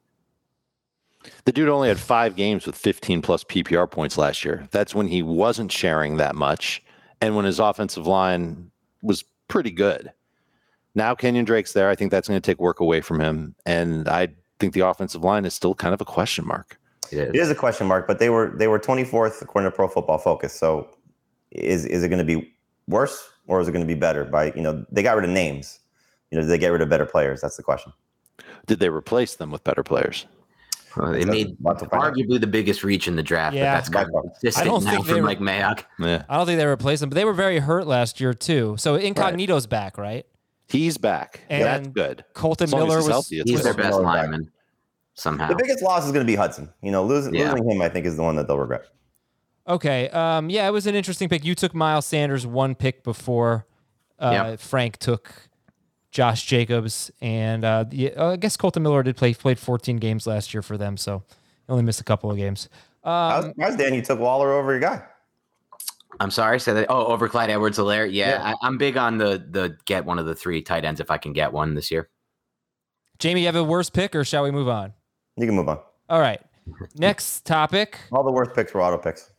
The 1.46 1.52
dude 1.52 1.70
only 1.70 1.88
had 1.88 2.00
five 2.00 2.36
games 2.36 2.66
with 2.66 2.76
15 2.76 3.22
plus 3.22 3.44
PPR 3.44 3.90
points 3.90 4.18
last 4.18 4.44
year. 4.44 4.68
That's 4.72 4.96
when 4.96 5.08
he 5.08 5.22
wasn't 5.22 5.72
sharing 5.72 6.18
that 6.18 6.36
much 6.36 6.84
and 7.22 7.36
when 7.36 7.46
his 7.46 7.60
offensive 7.60 8.08
line 8.08 8.72
was 9.02 9.24
pretty 9.48 9.72
good. 9.72 10.12
Now 10.96 11.16
Kenyan 11.16 11.46
Drake's 11.46 11.74
there. 11.74 11.90
I 11.90 11.96
think 11.96 12.12
that's 12.12 12.28
going 12.28 12.40
to 12.40 12.46
take 12.46 12.60
work 12.60 12.80
away 12.80 13.02
from 13.02 13.20
him. 13.20 13.56
And 13.66 14.08
I 14.08 14.30
think 14.60 14.74
the 14.74 14.82
offensive 14.82 15.24
line 15.24 15.46
is 15.46 15.54
still 15.54 15.76
kind 15.76 15.94
of 15.94 16.02
a 16.02 16.06
question 16.06 16.46
mark. 16.46 16.80
It 17.12 17.20
is. 17.20 17.30
It 17.30 17.36
is 17.36 17.50
a 17.50 17.56
question 17.56 17.88
mark, 17.88 18.08
but 18.08 18.20
they 18.20 18.30
were 18.30 18.52
they 18.58 18.68
were 18.68 18.80
24th 18.80 19.42
according 19.42 19.70
to 19.72 19.76
Pro 19.76 19.88
Football 19.88 20.18
Focus. 20.18 20.54
So 20.54 20.90
is 21.52 21.86
is 21.86 22.04
it 22.04 22.10
going 22.10 22.26
to 22.26 22.26
be 22.26 22.54
worse 22.88 23.30
or 23.48 23.62
is 23.62 23.68
it 23.68 23.72
going 23.72 23.86
to 23.86 23.88
be 23.88 24.00
better? 24.00 24.26
By 24.26 24.52
you 24.54 24.62
know 24.62 24.86
they 24.92 25.04
got 25.04 25.16
rid 25.16 25.26
of 25.26 25.32
names. 25.32 25.80
You 26.32 26.38
know, 26.38 26.42
did 26.42 26.50
they 26.50 26.58
get 26.58 26.70
rid 26.70 26.82
of 26.82 26.90
better 26.90 27.06
players? 27.06 27.40
That's 27.40 27.56
the 27.56 27.64
question. 27.64 27.94
Did 28.66 28.80
they 28.80 28.90
replace 28.90 29.36
them 29.36 29.52
with 29.52 29.64
better 29.64 29.84
players? 29.84 30.26
Well, 30.98 31.12
they 31.12 31.20
That's 31.20 31.30
made 31.32 31.58
about 31.60 31.80
to 31.80 31.86
find 31.90 32.04
out. 32.04 32.14
arguably 32.14 32.40
the 32.40 32.48
biggest 32.48 32.84
reach 32.84 33.08
in 33.08 33.16
the 33.16 33.24
draft, 33.24 33.56
Yeah. 33.56 33.72
but 33.74 33.78
that's 33.78 33.90
kind 33.90 34.06
By 34.12 34.20
of 34.20 34.24
far. 34.26 34.32
consistent 34.32 34.66
I 34.66 34.70
don't 34.70 34.84
now 34.84 34.92
think 34.92 35.06
they 35.06 35.12
from 35.14 35.22
were- 35.22 35.28
Mike 35.28 35.40
Mayock. 35.40 35.84
Yeah. 36.00 36.24
I 36.30 36.38
don't 36.38 36.46
think 36.46 36.58
they 36.60 36.66
replaced 36.66 37.04
him, 37.04 37.10
but 37.10 37.16
they 37.16 37.26
were 37.26 37.34
very 37.34 37.60
hurt 37.60 37.88
last 37.88 38.20
year 38.20 38.34
too. 38.34 38.76
So 38.78 38.96
Incognito's 38.98 39.68
back, 39.68 39.98
right? 39.98 40.26
He's 40.70 40.98
back. 40.98 41.42
that's 41.50 41.86
And 41.86 41.94
good. 41.94 42.26
Kolton 42.34 42.66
As 42.66 42.74
long 42.74 42.82
as 42.84 42.88
Miller 42.88 42.98
he's 42.98 43.06
was, 43.06 43.14
healthy, 43.14 43.40
it's 43.40 43.50
He's 43.52 43.64
their 43.64 43.74
best 43.74 43.90
Miller 43.90 44.04
back. 44.04 44.16
lineman 44.24 44.52
somehow. 45.14 45.48
The 45.48 45.56
biggest 45.56 45.82
loss 45.82 46.06
is 46.06 46.12
going 46.12 46.26
to 46.26 46.30
be 46.30 46.36
Hudson. 46.36 46.70
You 46.82 46.92
know, 46.92 47.06
losing 47.06 47.34
Yeah. 47.34 47.52
losing 47.54 47.70
him, 47.70 47.82
I 47.82 47.90
think, 47.90 48.06
is 48.06 48.18
the 48.18 48.24
one 48.24 48.36
that 48.36 48.48
they'll 48.48 48.58
regret. 48.60 48.86
okay. 49.68 50.10
Um, 50.10 50.50
yeah, 50.50 50.68
it 50.68 50.72
was 50.72 50.88
an 50.88 50.96
interesting 50.96 51.30
pick. 51.30 51.44
You 51.46 51.56
took 51.56 51.74
Miles 51.76 52.06
Sanders 52.06 52.46
one 52.48 52.76
pick 52.76 53.04
before 53.04 53.66
uh, 54.20 54.48
Yep. 54.52 54.60
Frank 54.62 54.98
took 54.98 55.32
Josh 56.12 56.46
Jacobs, 56.46 57.12
and 57.22 57.64
uh, 57.66 57.84
the, 57.88 58.14
uh, 58.14 58.32
I 58.32 58.36
guess 58.38 58.58
Kolton 58.58 58.84
Miller 58.84 59.04
did 59.04 59.18
play 59.18 59.34
played 59.34 59.60
14 59.60 59.98
games 59.98 60.26
last 60.26 60.54
year 60.54 60.62
for 60.62 60.78
them, 60.78 60.98
so 60.98 61.24
he 61.30 61.72
only 61.72 61.84
missed 61.84 62.02
a 62.02 62.04
couple 62.06 62.32
of 62.32 62.38
games. 62.38 62.70
I 63.04 63.10
was 63.38 63.46
Um, 63.46 63.52
surprised, 63.52 63.78
Dan, 63.78 63.94
you 63.94 64.02
took 64.02 64.20
Waller 64.20 64.52
over 64.54 64.72
your 64.72 64.80
guy. 64.80 65.04
I'm 66.20 66.32
sorry, 66.32 66.60
said 66.60 66.74
that. 66.78 66.88
Oh, 66.90 67.06
over 67.08 67.30
Clyde 67.30 67.50
Edwards-Helaire. 67.52 68.10
Yeah, 68.12 68.42
I, 68.44 68.66
I'm 68.66 68.78
big 68.78 68.98
on 68.98 69.18
the 69.20 69.46
the 69.52 69.78
get 69.86 70.04
one 70.06 70.18
of 70.18 70.26
the 70.26 70.34
three 70.34 70.62
tight 70.62 70.84
ends 70.84 71.00
if 71.00 71.12
I 71.12 71.18
can 71.18 71.32
get 71.34 71.54
one 71.54 71.76
this 71.76 71.92
year. 71.92 72.10
Jamey, 73.20 73.42
you 73.42 73.46
have 73.46 73.56
a 73.56 73.64
worse 73.64 73.90
pick, 73.90 74.16
or 74.16 74.24
shall 74.24 74.44
we 74.44 74.52
move 74.52 74.68
on? 74.68 74.94
You 75.36 75.46
can 75.46 75.56
move 75.56 75.70
on. 75.70 75.80
All 76.10 76.20
right. 76.20 76.42
Next 76.96 77.46
topic. 77.46 78.00
All 78.12 78.24
the 78.24 78.32
worst 78.32 78.54
picks 78.56 78.74
were 78.74 78.82
auto 78.82 78.98
picks. 78.98 79.32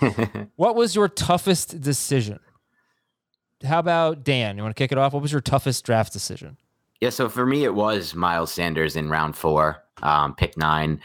What 0.56 0.74
was 0.76 0.94
your 0.94 1.08
toughest 1.08 1.80
decision? 1.80 2.40
How 3.64 3.78
about 3.78 4.24
Dan? 4.24 4.56
You 4.56 4.62
want 4.62 4.76
to 4.76 4.80
kick 4.80 4.92
it 4.92 4.98
off? 4.98 5.12
What 5.12 5.22
was 5.22 5.32
your 5.32 5.40
toughest 5.40 5.84
draft 5.84 6.12
decision? 6.12 6.56
Yeah, 7.00 7.10
so 7.10 7.28
for 7.28 7.46
me, 7.46 7.64
it 7.64 7.74
was 7.74 8.14
Miles 8.14 8.52
Sanders 8.52 8.96
in 8.96 9.08
round 9.08 9.36
four, 9.36 9.82
um, 10.02 10.34
pick 10.34 10.56
nine. 10.56 11.00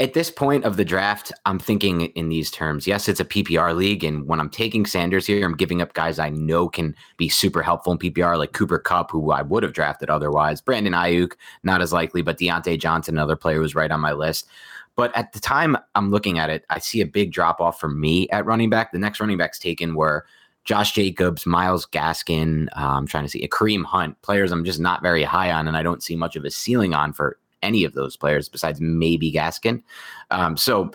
At 0.00 0.14
this 0.14 0.30
point 0.30 0.64
of 0.64 0.76
the 0.76 0.84
draft, 0.84 1.32
I'm 1.44 1.58
thinking 1.58 2.02
in 2.02 2.28
these 2.28 2.50
terms. 2.50 2.86
Yes, 2.86 3.08
it's 3.08 3.20
a 3.20 3.24
PPR 3.24 3.74
league, 3.74 4.04
and 4.04 4.26
when 4.28 4.38
I'm 4.38 4.48
taking 4.48 4.86
Sanders 4.86 5.26
here, 5.26 5.44
I'm 5.44 5.56
giving 5.56 5.82
up 5.82 5.92
guys 5.94 6.18
I 6.18 6.30
know 6.30 6.68
can 6.68 6.94
be 7.16 7.28
super 7.28 7.62
helpful 7.62 7.92
in 7.92 7.98
PPR, 7.98 8.38
like 8.38 8.52
Cooper 8.52 8.78
Kupp, 8.78 9.10
who 9.10 9.32
I 9.32 9.42
would 9.42 9.64
have 9.64 9.72
drafted 9.72 10.08
otherwise. 10.08 10.60
Brandon 10.60 10.92
Aiyuk, 10.92 11.32
not 11.64 11.82
as 11.82 11.92
likely, 11.92 12.22
but 12.22 12.38
Diontae 12.38 12.78
Johnson, 12.78 13.16
another 13.16 13.36
player 13.36 13.58
who's 13.58 13.74
right 13.74 13.90
on 13.90 14.00
my 14.00 14.12
list. 14.12 14.46
But 14.94 15.14
at 15.16 15.32
the 15.32 15.40
time 15.40 15.76
I'm 15.94 16.10
looking 16.10 16.38
at 16.38 16.48
it, 16.48 16.64
I 16.70 16.78
see 16.78 17.00
a 17.00 17.06
big 17.06 17.32
drop 17.32 17.60
off 17.60 17.78
for 17.78 17.88
me 17.88 18.28
at 18.30 18.46
running 18.46 18.70
back. 18.70 18.92
The 18.92 18.98
next 18.98 19.20
running 19.20 19.36
backs 19.36 19.58
taken 19.58 19.94
were 19.94 20.26
Josh 20.68 20.92
Jacobs, 20.92 21.46
Myles 21.46 21.86
Gaskin. 21.86 22.68
Uh, 22.76 22.90
I'm 22.90 23.06
trying 23.06 23.24
to 23.24 23.30
see 23.30 23.42
a 23.42 23.48
Kareem 23.48 23.86
Hunt, 23.86 24.20
players 24.20 24.52
I'm 24.52 24.66
just 24.66 24.78
not 24.78 25.00
very 25.00 25.22
high 25.22 25.50
on, 25.50 25.66
and 25.66 25.78
I 25.78 25.82
don't 25.82 26.02
see 26.02 26.14
much 26.14 26.36
of 26.36 26.44
a 26.44 26.50
ceiling 26.50 26.92
on 26.92 27.14
for 27.14 27.38
any 27.62 27.84
of 27.84 27.94
those 27.94 28.18
players 28.18 28.50
besides 28.50 28.78
maybe 28.78 29.32
Gaskin. 29.32 29.82
Um, 30.30 30.58
so 30.58 30.90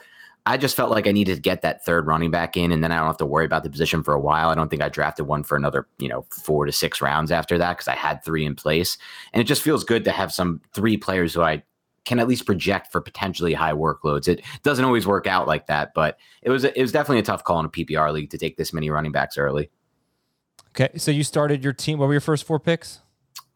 I 0.46 0.58
just 0.58 0.76
felt 0.76 0.92
like 0.92 1.08
I 1.08 1.12
needed 1.12 1.34
to 1.34 1.42
get 1.42 1.64
that 1.64 1.84
third 1.84 2.06
running 2.06 2.30
back 2.30 2.56
in, 2.56 2.72
and 2.72 2.84
then 2.84 2.92
I 2.92 2.98
don't 2.98 3.08
have 3.08 3.18
to 3.18 3.26
worry 3.26 3.46
about 3.46 3.64
the 3.64 3.70
position 3.72 4.04
for 4.04 4.14
a 4.14 4.20
while. 4.20 4.50
I 4.50 4.56
don't 4.56 4.70
think 4.70 4.84
I 4.84 4.90
drafted 4.90 5.26
one 5.26 5.42
for 5.42 5.58
another, 5.58 5.88
you 5.98 6.08
know, 6.08 6.24
four 6.30 6.68
to 6.68 6.72
six 6.72 7.02
rounds 7.02 7.32
after 7.32 7.58
that 7.58 7.72
because 7.72 7.88
I 7.88 7.96
had 7.96 8.24
three 8.24 8.46
in 8.46 8.54
place, 8.54 9.00
and 9.34 9.42
it 9.42 9.46
just 9.46 9.64
feels 9.64 9.84
good 9.84 10.04
to 10.04 10.12
have 10.12 10.32
some 10.32 10.62
three 10.76 10.98
players 10.98 11.34
who 11.34 11.42
I 11.42 11.64
can 12.06 12.20
at 12.20 12.28
least 12.28 12.46
project 12.46 12.92
for 12.92 13.02
potentially 13.02 13.54
high 13.54 13.74
workloads. 13.74 14.28
It 14.28 14.42
doesn't 14.64 14.84
always 14.84 15.08
work 15.08 15.28
out 15.28 15.48
like 15.48 15.68
that, 15.68 15.94
but 15.94 16.18
it 16.42 16.50
was 16.50 16.64
it 16.64 16.78
was 16.78 16.92
definitely 16.92 17.20
a 17.20 17.24
tough 17.24 17.44
call 17.44 17.60
in 17.60 17.66
a 17.66 17.70
PPR 17.70 18.12
league 18.12 18.30
to 18.32 18.38
take 18.38 18.58
this 18.58 18.74
many 18.74 18.90
running 18.90 19.12
backs 19.12 19.38
early. 19.38 19.70
Okay, 20.70 20.98
so 20.98 21.12
you 21.12 21.24
started 21.24 21.64
your 21.64 21.74
team. 21.74 22.00
What 22.00 22.08
were 22.08 22.14
your 22.14 22.22
first 22.22 22.46
four 22.46 22.60
picks? 22.60 23.02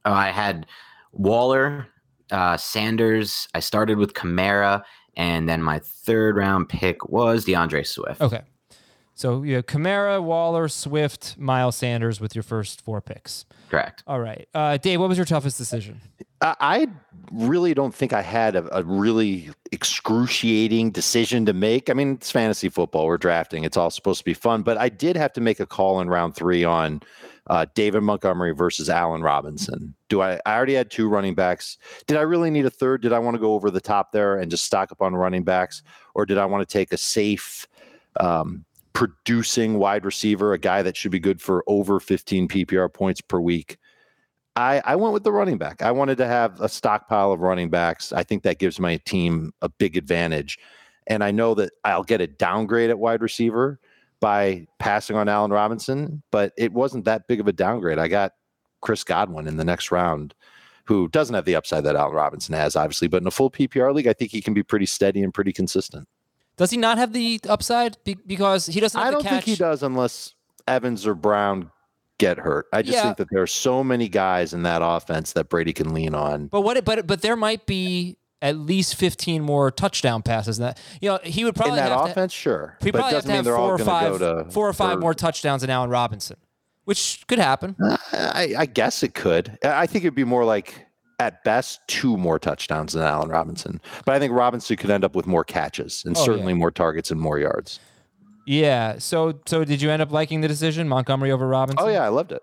Uh, 0.06 0.12
I 0.12 0.30
had 0.30 0.68
Waller, 1.12 1.88
uh, 2.32 2.58
Sanders. 2.58 3.48
I 3.54 3.60
started 3.60 3.98
with 3.98 4.14
Kamara, 4.14 4.84
and 5.16 5.50
then 5.50 5.64
my 5.64 5.80
third 5.80 6.38
round 6.38 6.70
pick 6.70 7.10
was 7.10 7.46
D'Andre 7.46 7.84
Swift. 7.84 8.22
Okay, 8.22 8.42
so 9.18 9.42
you 9.42 9.56
have 9.56 9.66
Kamara, 9.66 10.22
Waller, 10.22 10.68
Swift, 10.68 11.40
Miles 11.40 11.76
Sanders 11.76 12.22
with 12.22 12.36
your 12.36 12.44
first 12.44 12.82
four 12.82 13.02
picks. 13.02 13.46
Correct. 13.68 14.04
All 14.06 14.20
right, 14.20 14.48
uh, 14.54 14.78
Dave. 14.78 15.00
What 15.00 15.10
was 15.10 15.18
your 15.18 15.26
toughest 15.26 15.58
decision? 15.58 16.00
I 16.40 16.88
really 17.32 17.74
don't 17.74 17.96
think 17.96 18.14
I 18.14 18.22
had 18.22 18.56
a, 18.56 18.78
a, 18.78 18.84
really 18.84 19.50
excruciating 19.72 20.92
decision 20.92 21.48
to 21.48 21.54
make. 21.54 21.90
I 21.90 21.94
mean, 21.94 22.12
it's 22.14 22.30
fantasy 22.30 22.70
football. 22.70 23.08
We're 23.08 23.18
drafting. 23.18 23.64
It's 23.64 23.76
all 23.76 23.90
supposed 23.90 24.20
to 24.20 24.24
be 24.24 24.36
fun. 24.36 24.62
But 24.62 24.78
I 24.78 24.88
did 24.88 25.16
have 25.16 25.34
to 25.34 25.42
make 25.42 25.60
a 25.60 25.66
call 25.66 26.00
in 26.00 26.10
round 26.10 26.36
three 26.36 26.64
on 26.64 27.02
uh, 27.48 27.66
David 27.74 28.02
Montgomery 28.02 28.54
versus 28.54 28.88
Allen 28.88 29.24
Robinson. 29.24 29.96
Do 30.10 30.22
I? 30.22 30.40
I 30.46 30.56
already 30.56 30.76
had 30.76 30.92
two 30.92 31.10
running 31.10 31.34
backs. 31.34 31.80
Did 32.06 32.18
I 32.18 32.22
really 32.22 32.52
need 32.52 32.68
a 32.68 32.70
third? 32.70 33.02
Did 33.02 33.14
I 33.14 33.20
want 33.20 33.34
to 33.34 33.42
go 33.42 33.56
over 33.56 33.72
the 33.72 33.82
top 33.82 34.12
there 34.12 34.38
and 34.38 34.52
just 34.52 34.64
stock 34.64 34.92
up 34.92 35.02
on 35.02 35.16
running 35.16 35.44
backs, 35.44 35.82
or 36.14 36.28
did 36.28 36.38
I 36.38 36.46
want 36.46 36.68
to 36.68 36.72
take 36.72 36.94
a 36.94 36.98
safe? 36.98 37.68
Um, 38.20 38.64
producing 38.98 39.78
wide 39.78 40.04
receiver, 40.04 40.54
a 40.54 40.58
guy 40.58 40.82
that 40.82 40.98
should 40.98 41.12
be 41.12 41.20
good 41.20 41.40
for 41.40 41.64
over 41.68 42.00
15 42.00 42.48
PPR 42.48 42.92
points 42.92 43.22
per 43.22 43.40
week. 43.40 43.78
I, 44.56 44.82
I 44.84 44.96
went 44.96 45.14
with 45.14 45.24
the 45.24 45.32
running 45.32 45.60
back. 45.60 45.84
I 45.84 45.92
wanted 45.92 46.18
to 46.18 46.26
have 46.26 46.60
a 46.60 46.68
stockpile 46.68 47.32
of 47.32 47.42
running 47.42 47.70
backs. 47.70 48.12
I 48.12 48.24
think 48.24 48.42
that 48.42 48.58
gives 48.58 48.80
my 48.80 48.98
team 49.06 49.54
a 49.62 49.70
big 49.70 49.98
advantage. 49.98 50.58
And 51.06 51.24
I 51.24 51.30
know 51.30 51.54
that 51.54 51.74
I'll 51.84 52.02
get 52.02 52.22
a 52.22 52.28
downgrade 52.28 52.90
at 52.90 52.98
wide 52.98 53.22
receiver 53.22 53.80
by 54.20 54.66
passing 54.80 55.16
on 55.16 55.30
Allen 55.30 55.52
Robinson, 55.52 56.24
but 56.32 56.54
it 56.58 56.74
wasn't 56.74 57.06
that 57.06 57.28
big 57.28 57.40
of 57.40 57.48
a 57.48 57.54
downgrade. 57.54 58.00
I 58.00 58.08
got 58.08 58.32
Chris 58.82 59.04
Godwin 59.04 59.48
in 59.48 59.58
the 59.58 59.64
next 59.64 59.92
round, 59.92 60.34
who 60.86 61.08
doesn't 61.10 61.36
have 61.36 61.46
the 61.46 61.56
upside 61.56 61.84
that 61.84 61.96
Allen 61.96 62.16
Robinson 62.16 62.56
has, 62.56 62.76
obviously, 62.76 63.10
but 63.10 63.22
in 63.22 63.28
a 63.28 63.32
full 63.32 63.52
PPR 63.52 63.94
league, 63.94 64.08
I 64.08 64.14
think 64.14 64.32
he 64.32 64.42
can 64.42 64.56
be 64.56 64.64
pretty 64.64 64.88
steady 64.88 65.22
and 65.22 65.32
pretty 65.32 65.54
consistent. 65.54 66.08
Does 66.58 66.72
he 66.72 66.78
not 66.78 66.98
have 66.98 67.14
the 67.14 67.40
upside 67.48 67.98
because 68.26 68.66
he 68.66 68.80
doesn't? 68.80 69.00
I 69.00 69.12
don't 69.12 69.24
think 69.24 69.44
he 69.44 69.56
does 69.56 69.84
unless 69.84 70.34
Evans 70.68 71.06
or 71.06 71.14
Brown 71.14 71.72
get 72.18 72.40
hurt. 72.40 72.66
I 72.74 72.82
just 72.82 72.96
yeah. 72.96 73.04
think 73.04 73.18
that 73.18 73.28
there 73.32 73.42
are 73.42 73.48
so 73.48 73.84
many 73.84 74.10
guys 74.10 74.54
in 74.54 74.64
that 74.64 74.82
offense 74.84 75.34
that 75.34 75.50
Brady 75.50 75.72
can 75.72 75.94
lean 75.94 76.16
on. 76.16 76.48
But 76.48 76.62
what? 76.62 76.84
But 76.84 77.06
but 77.06 77.22
there 77.22 77.36
might 77.36 77.68
be 77.68 78.18
at 78.42 78.58
least 78.58 78.96
15 78.96 79.42
more 79.42 79.72
touchdown 79.72 80.22
passes 80.24 80.58
that. 80.58 80.80
You 81.00 81.10
know, 81.10 81.20
he 81.24 81.46
would 81.46 81.56
probably 81.56 81.80
in 81.80 81.86
that 81.86 81.92
offense, 81.92 82.34
to, 82.34 82.40
sure. 82.40 82.78
He 82.82 82.92
probably 82.92 83.14
have 83.14 83.26
to 83.26 83.32
have 83.32 83.46
four 83.46 83.74
or 83.74 83.78
five, 83.78 84.54
four 84.54 84.68
or 84.68 84.74
five 84.74 85.00
more 85.00 85.14
touchdowns 85.14 85.62
than 85.62 85.70
Allen 85.70 85.90
Robinson, 85.90 86.38
which 86.86 87.24
could 87.28 87.40
happen. 87.40 87.76
Uh, 87.82 87.98
I, 88.12 88.56
I 88.58 88.66
guess 88.66 89.04
it 89.04 89.14
could. 89.14 89.58
I 89.64 89.86
think 89.86 90.04
it'd 90.06 90.16
be 90.16 90.24
more 90.24 90.46
like 90.46 90.87
at 91.20 91.44
best 91.44 91.82
two 91.88 92.16
more 92.18 92.38
touchdowns 92.38 92.94
than 92.94 93.04
Allen 93.04 93.30
Robinson. 93.30 93.82
But 94.06 94.16
I 94.16 94.20
think 94.20 94.34
Robinson 94.34 94.78
could 94.78 94.92
end 94.92 95.04
up 95.04 95.16
with 95.16 95.26
more 95.26 95.44
catches 95.44 96.04
and 96.06 96.16
oh, 96.16 96.24
certainly 96.24 96.54
yeah. 96.54 96.60
more 96.60 96.72
targets 96.72 97.12
and 97.12 97.20
more 97.20 97.40
yards. 97.40 97.80
Yeah. 98.46 99.00
So 99.00 99.40
so 99.46 99.64
did 99.64 99.82
you 99.82 99.90
end 99.90 100.02
up 100.02 100.12
liking 100.12 100.42
the 100.42 100.48
decision, 100.48 100.88
Montgomery 100.88 101.32
over 101.32 101.48
Robinson? 101.48 101.86
Oh 101.86 101.90
yeah, 101.90 102.04
I 102.04 102.10
loved 102.10 102.32
it. 102.32 102.42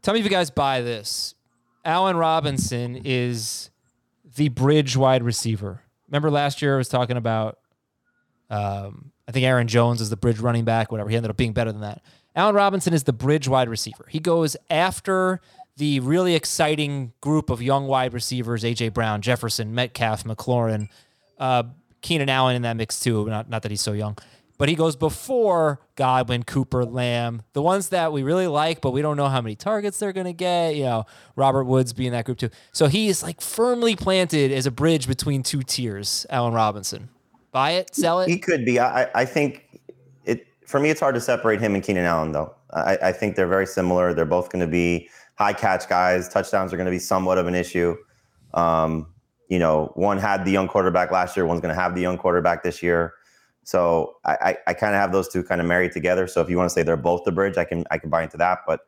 Tell 0.00 0.14
me 0.14 0.20
if 0.20 0.24
you 0.24 0.30
guys 0.30 0.50
buy 0.50 0.80
this. 0.80 1.34
Allen 1.84 2.16
Robinson 2.16 3.00
is 3.04 3.70
the 4.36 4.48
bridge 4.48 4.96
wide 4.96 5.22
receiver. 5.22 5.82
Remember 6.08 6.30
last 6.30 6.62
year 6.62 6.74
I 6.74 6.78
was 6.78 6.88
talking 6.88 7.16
about 7.16 7.58
um, 8.48 9.12
I 9.26 9.32
think 9.32 9.44
Aaron 9.44 9.68
Jones 9.68 10.00
is 10.00 10.10
the 10.10 10.16
bridge 10.16 10.38
running 10.38 10.64
back, 10.64 10.92
whatever. 10.92 11.10
He 11.10 11.16
ended 11.16 11.30
up 11.30 11.36
being 11.36 11.52
better 11.52 11.72
than 11.72 11.80
that. 11.82 12.02
Allen 12.34 12.54
Robinson 12.54 12.94
is 12.94 13.04
the 13.04 13.12
bridge 13.12 13.48
wide 13.48 13.68
receiver. 13.68 14.06
He 14.08 14.18
goes 14.18 14.56
after 14.70 15.40
the 15.76 16.00
really 16.00 16.34
exciting 16.34 17.12
group 17.20 17.50
of 17.50 17.62
young 17.62 17.86
wide 17.86 18.14
receivers: 18.14 18.64
AJ 18.64 18.92
Brown, 18.92 19.22
Jefferson, 19.22 19.74
Metcalf, 19.74 20.24
McLaurin, 20.24 20.88
uh, 21.38 21.64
Keenan 22.00 22.28
Allen 22.28 22.56
in 22.56 22.62
that 22.62 22.76
mix 22.76 23.00
too. 23.00 23.26
Not 23.26 23.48
not 23.48 23.62
that 23.62 23.70
he's 23.70 23.80
so 23.80 23.92
young 23.92 24.16
but 24.62 24.68
he 24.68 24.76
goes 24.76 24.94
before 24.94 25.80
Godwin, 25.96 26.44
Cooper, 26.44 26.84
Lamb, 26.84 27.42
the 27.52 27.60
ones 27.60 27.88
that 27.88 28.12
we 28.12 28.22
really 28.22 28.46
like, 28.46 28.80
but 28.80 28.92
we 28.92 29.02
don't 29.02 29.16
know 29.16 29.26
how 29.26 29.40
many 29.40 29.56
targets 29.56 29.98
they're 29.98 30.12
going 30.12 30.26
to 30.26 30.32
get. 30.32 30.76
You 30.76 30.84
know, 30.84 31.06
Robert 31.34 31.64
Woods 31.64 31.92
being 31.92 32.12
that 32.12 32.26
group 32.26 32.38
too. 32.38 32.50
So 32.70 32.86
he 32.86 33.08
is 33.08 33.24
like 33.24 33.40
firmly 33.40 33.96
planted 33.96 34.52
as 34.52 34.64
a 34.64 34.70
bridge 34.70 35.08
between 35.08 35.42
two 35.42 35.64
tiers. 35.64 36.26
Allen 36.30 36.54
Robinson, 36.54 37.08
buy 37.50 37.72
it, 37.72 37.92
sell 37.92 38.20
it. 38.20 38.28
He 38.28 38.38
could 38.38 38.64
be. 38.64 38.78
I, 38.78 39.10
I 39.16 39.24
think 39.24 39.80
it 40.24 40.46
for 40.64 40.78
me. 40.78 40.90
It's 40.90 41.00
hard 41.00 41.16
to 41.16 41.20
separate 41.20 41.60
him 41.60 41.74
and 41.74 41.82
Keenan 41.82 42.04
Allen 42.04 42.30
though. 42.30 42.54
I, 42.72 42.98
I 43.02 43.12
think 43.12 43.34
they're 43.34 43.48
very 43.48 43.66
similar. 43.66 44.14
They're 44.14 44.24
both 44.24 44.50
going 44.50 44.64
to 44.64 44.70
be 44.70 45.08
high 45.42 45.52
catch 45.52 45.88
guys. 45.88 46.28
Touchdowns 46.28 46.72
are 46.72 46.76
going 46.76 46.86
to 46.86 46.92
be 46.92 47.00
somewhat 47.00 47.36
of 47.36 47.48
an 47.48 47.54
issue. 47.54 47.96
Um, 48.54 49.12
you 49.48 49.58
know, 49.58 49.90
one 49.96 50.18
had 50.18 50.44
the 50.44 50.52
young 50.52 50.68
quarterback 50.68 51.10
last 51.10 51.36
year. 51.36 51.44
One's 51.46 51.60
going 51.60 51.74
to 51.74 51.80
have 51.80 51.94
the 51.94 52.00
young 52.00 52.16
quarterback 52.16 52.62
this 52.62 52.82
year. 52.82 53.14
So 53.64 54.16
I, 54.24 54.32
I, 54.32 54.56
I 54.68 54.74
kind 54.74 54.94
of 54.94 55.00
have 55.00 55.12
those 55.12 55.28
two 55.28 55.42
kind 55.42 55.60
of 55.60 55.66
married 55.66 55.92
together. 55.92 56.26
So 56.26 56.40
if 56.40 56.48
you 56.48 56.56
want 56.56 56.70
to 56.70 56.74
say 56.74 56.82
they're 56.82 56.96
both 56.96 57.24
the 57.24 57.32
bridge, 57.32 57.56
I 57.56 57.64
can 57.64 57.84
I 57.90 57.98
can 57.98 58.08
buy 58.08 58.22
into 58.22 58.36
that. 58.36 58.60
But 58.66 58.80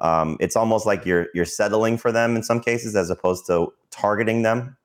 um, 0.00 0.36
it's 0.40 0.56
almost 0.56 0.86
like 0.86 1.04
you're 1.06 1.28
you're 1.34 1.44
settling 1.44 1.98
for 1.98 2.10
them 2.10 2.36
in 2.36 2.42
some 2.42 2.60
cases 2.60 2.96
as 2.96 3.10
opposed 3.10 3.46
to 3.46 3.72
targeting 3.90 4.42
them. 4.42 4.76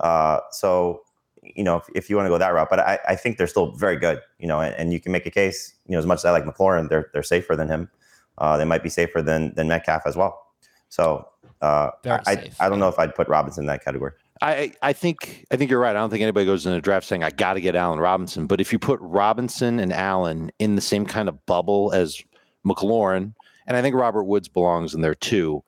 Uh, 0.00 0.40
so 0.52 1.02
you 1.42 1.64
know 1.64 1.76
if, 1.76 1.84
if 1.94 2.10
you 2.10 2.16
want 2.16 2.26
to 2.26 2.30
go 2.30 2.38
that 2.38 2.54
route, 2.54 2.68
but 2.70 2.78
I, 2.80 2.98
I 3.08 3.14
think 3.16 3.36
they're 3.36 3.46
still 3.46 3.72
very 3.72 3.96
good. 3.96 4.20
You 4.38 4.46
know, 4.46 4.60
and, 4.60 4.74
and, 4.76 4.92
you 4.92 5.00
can 5.00 5.12
make 5.12 5.26
a 5.26 5.30
case. 5.30 5.74
You 5.86 5.92
know, 5.92 5.98
as 5.98 6.06
much 6.06 6.20
as 6.20 6.24
I 6.24 6.30
like 6.30 6.44
McLaurin, 6.44 6.88
they're 6.88 7.10
they're 7.12 7.22
safer 7.22 7.56
than 7.56 7.68
him. 7.68 7.90
Uh, 8.38 8.56
they 8.56 8.64
might 8.64 8.82
be 8.82 8.88
safer 8.88 9.20
than 9.22 9.54
than 9.54 9.68
Metcalf 9.68 10.02
as 10.06 10.16
well. 10.16 10.47
So 10.88 11.28
uh, 11.60 11.90
I, 12.04 12.20
I, 12.26 12.50
I 12.60 12.68
don't 12.68 12.78
know 12.78 12.88
if 12.88 12.98
I'd 12.98 13.14
put 13.14 13.28
Robinson 13.28 13.64
in 13.64 13.66
that 13.66 13.84
category. 13.84 14.12
I, 14.40 14.72
I 14.82 14.92
think 14.92 15.46
I 15.50 15.56
think 15.56 15.70
you're 15.70 15.80
right. 15.80 15.96
I 15.96 15.98
don't 15.98 16.10
think 16.10 16.22
anybody 16.22 16.46
goes 16.46 16.64
in 16.64 16.72
a 16.72 16.80
draft 16.80 17.06
saying 17.06 17.24
I 17.24 17.30
got 17.30 17.54
to 17.54 17.60
get 17.60 17.74
Allen 17.74 17.98
Robinson. 17.98 18.46
But 18.46 18.60
if 18.60 18.72
you 18.72 18.78
put 18.78 19.00
Robinson 19.00 19.80
and 19.80 19.92
Allen 19.92 20.52
in 20.58 20.76
the 20.76 20.80
same 20.80 21.04
kind 21.06 21.28
of 21.28 21.44
bubble 21.46 21.92
as 21.92 22.22
McLaurin, 22.64 23.34
and 23.66 23.76
I 23.76 23.82
think 23.82 23.96
Robert 23.96 24.24
Woods 24.24 24.48
belongs 24.48 24.94
in 24.94 25.00
there 25.00 25.14
too, 25.14 25.62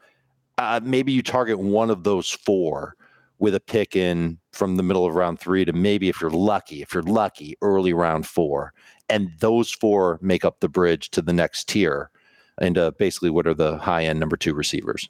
uh, 0.59 0.81
maybe 0.83 1.11
you 1.11 1.23
target 1.23 1.59
one 1.59 1.91
of 1.91 2.05
those 2.05 2.31
four 2.31 2.95
with 3.41 3.55
a 3.55 3.61
pick 3.61 3.97
in 3.97 4.39
from 4.53 4.77
the 4.77 4.83
middle 4.83 5.07
of 5.07 5.15
round 5.15 5.41
three 5.41 5.65
to 5.65 5.73
maybe 5.73 6.09
if 6.09 6.21
you're 6.21 6.31
lucky, 6.31 6.83
if 6.83 6.95
you're 6.95 7.03
lucky, 7.03 7.57
early 7.63 7.93
round 7.93 8.27
four, 8.27 8.73
and 9.09 9.31
those 9.41 9.73
four 9.73 10.19
make 10.23 10.45
up 10.45 10.61
the 10.61 10.69
bridge 10.69 11.11
to 11.11 11.23
the 11.23 11.33
next 11.33 11.67
tier, 11.67 12.11
and 12.59 12.77
uh, 12.79 12.91
basically 12.93 13.31
what 13.31 13.47
are 13.47 13.55
the 13.55 13.79
high 13.79 14.05
end 14.05 14.21
number 14.21 14.37
two 14.37 14.55
receivers. 14.55 15.09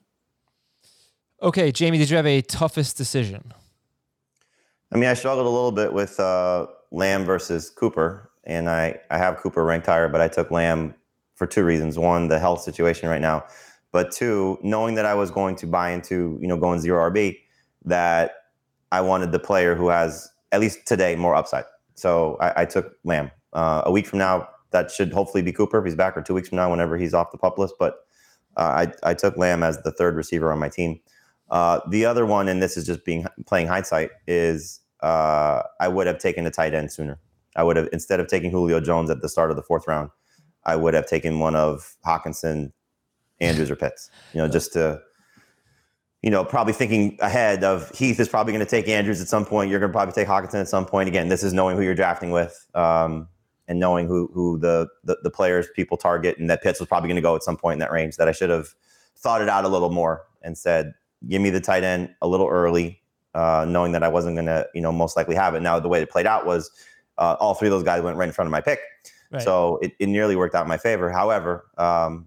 Okay, 1.42 1.72
Jamey, 1.72 1.96
did 1.96 2.10
you 2.10 2.16
have 2.16 2.26
a 2.26 2.42
toughest 2.42 2.96
decision? 2.96 3.52
I 4.92 4.96
mean, 4.96 5.08
I 5.08 5.14
struggled 5.14 5.46
a 5.46 5.50
little 5.50 5.72
bit 5.72 5.92
with 5.92 6.18
uh, 6.20 6.66
Lamb 6.90 7.24
versus 7.24 7.70
Cooper, 7.70 8.30
and 8.44 8.68
I, 8.68 8.98
I 9.10 9.18
have 9.18 9.36
Cooper 9.38 9.64
ranked 9.64 9.86
higher, 9.86 10.08
but 10.08 10.20
I 10.20 10.28
took 10.28 10.50
Lamb 10.50 10.94
for 11.36 11.46
two 11.46 11.64
reasons. 11.64 11.98
One, 11.98 12.28
the 12.28 12.38
health 12.38 12.60
situation 12.60 13.08
right 13.08 13.20
now, 13.20 13.44
but 13.92 14.10
two, 14.10 14.58
knowing 14.62 14.94
that 14.96 15.06
I 15.06 15.14
was 15.14 15.30
going 15.30 15.56
to 15.56 15.66
buy 15.66 15.90
into, 15.90 16.38
you 16.40 16.46
know, 16.46 16.56
going 16.56 16.80
zero 16.80 17.10
RB, 17.10 17.38
that 17.84 18.32
I 18.92 19.00
wanted 19.00 19.32
the 19.32 19.38
player 19.38 19.74
who 19.74 19.88
has, 19.88 20.30
at 20.52 20.60
least 20.60 20.86
today, 20.86 21.16
more 21.16 21.34
upside. 21.34 21.64
So 21.94 22.36
I, 22.40 22.62
I 22.62 22.64
took 22.64 22.96
Lamb. 23.04 23.30
Uh, 23.52 23.82
a 23.84 23.90
week 23.90 24.06
from 24.06 24.20
now, 24.20 24.48
that 24.70 24.90
should 24.90 25.12
hopefully 25.12 25.42
be 25.42 25.52
Cooper 25.52 25.78
if 25.78 25.84
he's 25.84 25.94
back, 25.94 26.16
or 26.16 26.22
two 26.22 26.34
weeks 26.34 26.48
from 26.48 26.56
now, 26.56 26.70
whenever 26.70 26.96
he's 26.96 27.14
off 27.14 27.32
the 27.32 27.38
pup 27.38 27.58
list. 27.58 27.74
But 27.78 28.06
uh, 28.56 28.86
I, 29.04 29.10
I 29.10 29.14
took 29.14 29.36
Lamb 29.36 29.62
as 29.62 29.80
the 29.82 29.92
third 29.92 30.16
receiver 30.16 30.52
on 30.52 30.58
my 30.58 30.68
team. 30.68 31.00
Uh, 31.50 31.80
the 31.88 32.04
other 32.04 32.26
one, 32.26 32.48
and 32.48 32.62
this 32.62 32.76
is 32.76 32.86
just 32.86 33.04
being 33.04 33.26
playing 33.46 33.66
hindsight, 33.66 34.10
is 34.26 34.80
uh, 35.00 35.62
I 35.80 35.88
would 35.88 36.06
have 36.06 36.18
taken 36.18 36.46
a 36.46 36.50
tight 36.50 36.74
end 36.74 36.92
sooner. 36.92 37.18
I 37.56 37.64
would 37.64 37.76
have 37.76 37.88
instead 37.92 38.20
of 38.20 38.28
taking 38.28 38.50
Julio 38.50 38.80
Jones 38.80 39.10
at 39.10 39.22
the 39.22 39.28
start 39.28 39.50
of 39.50 39.56
the 39.56 39.62
fourth 39.62 39.88
round, 39.88 40.10
I 40.64 40.76
would 40.76 40.94
have 40.94 41.06
taken 41.08 41.40
one 41.40 41.56
of 41.56 41.96
Hockenson, 42.06 42.72
Andrews, 43.40 43.70
or 43.70 43.76
Pitts. 43.76 44.10
You 44.32 44.40
know, 44.40 44.48
just 44.48 44.72
to 44.74 45.00
you 46.22 46.30
know, 46.30 46.44
probably 46.44 46.74
thinking 46.74 47.16
ahead 47.20 47.64
of 47.64 47.90
Heath 47.96 48.20
is 48.20 48.28
probably 48.28 48.52
going 48.52 48.64
to 48.64 48.70
take 48.70 48.88
Andrews 48.88 49.20
at 49.20 49.28
some 49.28 49.46
point. 49.46 49.70
You're 49.70 49.80
going 49.80 49.90
to 49.90 49.96
probably 49.96 50.12
take 50.12 50.28
Hockenson 50.28 50.60
at 50.60 50.68
some 50.68 50.84
point. 50.84 51.08
Again, 51.08 51.28
this 51.28 51.42
is 51.42 51.54
knowing 51.54 51.76
who 51.76 51.82
you're 51.82 51.94
drafting 51.94 52.30
with 52.30 52.66
um, 52.74 53.26
and 53.70 53.78
knowing 53.78 54.06
who 54.06 54.28
who 54.34 54.58
the, 54.58 54.88
the, 55.04 55.16
the 55.22 55.30
players 55.30 55.68
people 55.74 55.96
target, 55.96 56.36
and 56.38 56.50
that 56.50 56.60
Pitts 56.62 56.80
was 56.80 56.88
probably 56.88 57.08
going 57.08 57.16
to 57.16 57.22
go 57.22 57.36
at 57.36 57.42
some 57.42 57.56
point 57.56 57.74
in 57.74 57.78
that 57.78 57.92
range. 57.92 58.16
That 58.16 58.28
I 58.28 58.32
should 58.32 58.50
have 58.50 58.74
thought 59.16 59.40
it 59.40 59.48
out 59.48 59.64
a 59.64 59.68
little 59.68 59.90
more 59.90 60.24
and 60.42 60.58
said, 60.58 60.92
give 61.28 61.40
me 61.40 61.50
the 61.50 61.60
tight 61.60 61.84
end 61.84 62.10
a 62.20 62.26
little 62.26 62.48
early, 62.48 63.00
uh, 63.34 63.64
knowing 63.68 63.92
that 63.92 64.02
I 64.02 64.08
wasn't 64.08 64.34
going 64.34 64.46
to, 64.46 64.66
you 64.74 64.80
know, 64.80 64.90
most 64.90 65.16
likely 65.16 65.36
have 65.36 65.54
it. 65.54 65.60
Now, 65.62 65.78
the 65.78 65.88
way 65.88 66.02
it 66.02 66.10
played 66.10 66.26
out 66.26 66.46
was 66.46 66.70
uh, 67.18 67.36
all 67.38 67.54
three 67.54 67.68
of 67.68 67.72
those 67.72 67.84
guys 67.84 68.02
went 68.02 68.16
right 68.16 68.28
in 68.28 68.32
front 68.32 68.46
of 68.46 68.52
my 68.52 68.60
pick. 68.60 68.80
Right. 69.30 69.42
So 69.42 69.78
it, 69.82 69.92
it 70.00 70.08
nearly 70.08 70.34
worked 70.34 70.54
out 70.54 70.62
in 70.62 70.68
my 70.68 70.78
favor. 70.78 71.10
However, 71.10 71.66
um, 71.78 72.26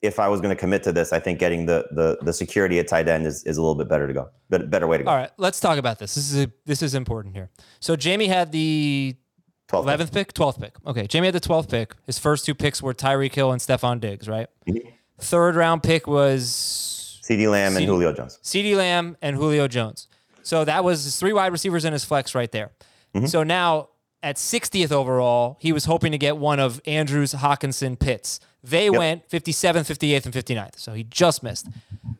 if 0.00 0.18
I 0.18 0.28
was 0.28 0.40
going 0.40 0.54
to 0.54 0.58
commit 0.58 0.82
to 0.84 0.92
this, 0.92 1.12
I 1.12 1.20
think 1.20 1.38
getting 1.38 1.66
the 1.66 1.86
the 1.92 2.18
the 2.22 2.32
security 2.32 2.78
at 2.80 2.88
tight 2.88 3.08
end 3.08 3.26
is, 3.26 3.44
is 3.44 3.56
a 3.56 3.60
little 3.60 3.76
bit 3.76 3.88
better 3.88 4.06
to 4.06 4.12
go. 4.12 4.30
But 4.48 4.70
better 4.70 4.86
way 4.86 4.98
to 4.98 5.04
go. 5.04 5.10
All 5.10 5.16
right, 5.16 5.30
let's 5.36 5.60
talk 5.60 5.78
about 5.78 5.98
this. 5.98 6.14
This 6.14 6.32
is 6.32 6.44
a, 6.44 6.52
this 6.64 6.82
is 6.82 6.94
important 6.94 7.34
here. 7.34 7.50
So 7.78 7.94
Jamie 7.94 8.26
had 8.26 8.50
the 8.50 9.14
12th. 9.72 9.82
eleventh 9.82 10.12
pick, 10.12 10.32
twelfth 10.32 10.60
pick. 10.60 10.74
Okay, 10.86 11.06
Jamey 11.06 11.26
had 11.26 11.34
the 11.34 11.40
twelfth 11.40 11.70
pick. 11.70 11.94
His 12.04 12.18
first 12.18 12.44
two 12.44 12.54
picks 12.54 12.82
were 12.82 12.94
Tyreek 12.94 13.34
Hill 13.34 13.52
and 13.52 13.60
Stefon 13.60 14.00
Diggs, 14.00 14.28
right? 14.28 14.48
Mm-hmm. 14.68 14.88
Third 15.18 15.54
round 15.56 15.82
pick 15.82 16.06
was 16.06 17.20
CeeDee 17.22 17.50
Lamb 17.50 17.76
and 17.76 17.86
Julio 17.86 18.12
Jones. 18.12 18.38
CeeDee 18.42 18.76
Lamb 18.76 19.16
and 19.22 19.36
Julio 19.36 19.68
Jones. 19.68 20.08
So 20.42 20.64
that 20.64 20.84
was 20.84 21.04
his 21.04 21.16
three 21.18 21.32
wide 21.32 21.52
receivers 21.52 21.84
in 21.84 21.92
his 21.92 22.04
flex 22.04 22.34
right 22.34 22.50
there. 22.50 22.70
Mm-hmm. 23.14 23.26
So 23.26 23.42
now 23.42 23.88
at 24.22 24.36
60th 24.36 24.92
overall, 24.92 25.56
he 25.60 25.72
was 25.72 25.84
hoping 25.84 26.12
to 26.12 26.18
get 26.18 26.36
one 26.36 26.60
of 26.60 26.80
Andrews, 26.86 27.34
Hockenson, 27.34 27.98
Pitts. 27.98 28.40
They 28.64 28.90
went 28.90 29.28
57th, 29.28 29.86
58th, 29.92 30.24
and 30.26 30.34
59th. 30.34 30.78
So 30.78 30.92
he 30.92 31.02
just 31.04 31.42
missed. 31.42 31.68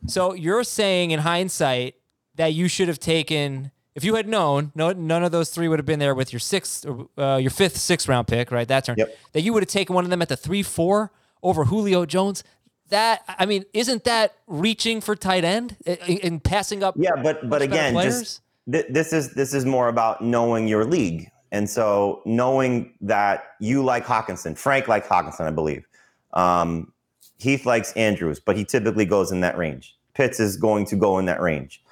So 0.06 0.32
you're 0.34 0.64
saying 0.64 1.12
in 1.12 1.20
hindsight 1.20 1.94
that 2.34 2.52
you 2.52 2.66
should 2.66 2.88
have 2.88 2.98
taken, 2.98 3.70
if 3.94 4.04
you 4.04 4.14
had 4.14 4.26
known, 4.26 4.72
no, 4.74 4.92
none 4.92 5.22
of 5.22 5.32
those 5.32 5.50
three 5.50 5.68
would 5.68 5.78
have 5.78 5.86
been 5.86 5.98
there 5.98 6.14
with 6.14 6.32
your 6.32 6.40
sixth, 6.40 6.86
uh, 7.18 7.36
your 7.36 7.50
fifth, 7.50 7.76
sixth 7.76 8.08
round 8.08 8.26
pick, 8.26 8.50
right? 8.50 8.66
That 8.66 8.84
turn. 8.84 8.96
Yep. 8.98 9.18
That 9.32 9.42
you 9.42 9.52
would 9.52 9.62
have 9.62 9.68
taken 9.68 9.94
one 9.94 10.04
of 10.04 10.10
them 10.10 10.22
at 10.22 10.28
the 10.28 10.36
three, 10.36 10.62
four 10.62 11.12
over 11.42 11.64
Julio 11.64 12.06
Jones. 12.06 12.42
That 12.88 13.22
I 13.26 13.46
mean, 13.46 13.64
isn't 13.72 14.04
that 14.04 14.34
reaching 14.46 15.00
for 15.00 15.16
tight 15.16 15.44
end 15.44 15.76
and 15.86 16.42
passing 16.42 16.82
up? 16.82 16.94
Yeah, 16.98 17.16
but 17.22 17.48
but 17.48 17.62
again, 17.62 17.94
just 17.94 18.42
th- 18.70 18.86
this 18.90 19.12
is 19.14 19.32
this 19.34 19.54
is 19.54 19.64
more 19.64 19.88
about 19.88 20.22
knowing 20.22 20.68
your 20.68 20.84
league, 20.84 21.30
and 21.52 21.68
so 21.68 22.20
knowing 22.26 22.92
that 23.00 23.54
you 23.60 23.82
like 23.82 24.04
Hockenson, 24.04 24.58
Frank 24.58 24.88
likes 24.88 25.08
Hockenson, 25.08 25.46
I 25.46 25.50
believe. 25.50 25.86
Um, 26.34 26.92
Heath 27.38 27.64
likes 27.64 27.92
Andrews, 27.92 28.40
but 28.40 28.56
he 28.56 28.64
typically 28.64 29.06
goes 29.06 29.32
in 29.32 29.40
that 29.40 29.56
range. 29.56 29.96
Pitts 30.14 30.38
is 30.38 30.56
going 30.56 30.84
to 30.86 30.96
go 30.96 31.18
in 31.18 31.24
that 31.26 31.40
range. 31.40 31.82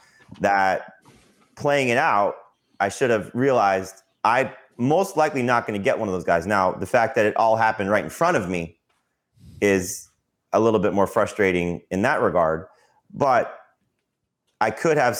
That 0.40 0.94
playing 1.60 1.90
it 1.90 1.98
out, 1.98 2.34
I 2.80 2.88
should 2.88 3.10
have 3.10 3.30
realized 3.34 4.02
I 4.24 4.52
most 4.78 5.16
likely 5.16 5.42
not 5.42 5.66
going 5.66 5.78
to 5.78 5.84
get 5.84 5.98
one 5.98 6.08
of 6.08 6.14
those 6.14 6.24
guys. 6.24 6.46
Now, 6.46 6.72
the 6.72 6.86
fact 6.86 7.14
that 7.14 7.26
it 7.26 7.36
all 7.36 7.56
happened 7.56 7.90
right 7.90 8.02
in 8.02 8.10
front 8.10 8.36
of 8.36 8.48
me 8.48 8.78
is 9.60 10.08
a 10.52 10.58
little 10.58 10.80
bit 10.80 10.94
more 10.94 11.06
frustrating 11.06 11.82
in 11.90 12.02
that 12.02 12.22
regard. 12.22 12.66
But 13.12 13.54
I 14.60 14.70
could 14.70 14.96
have 14.96 15.18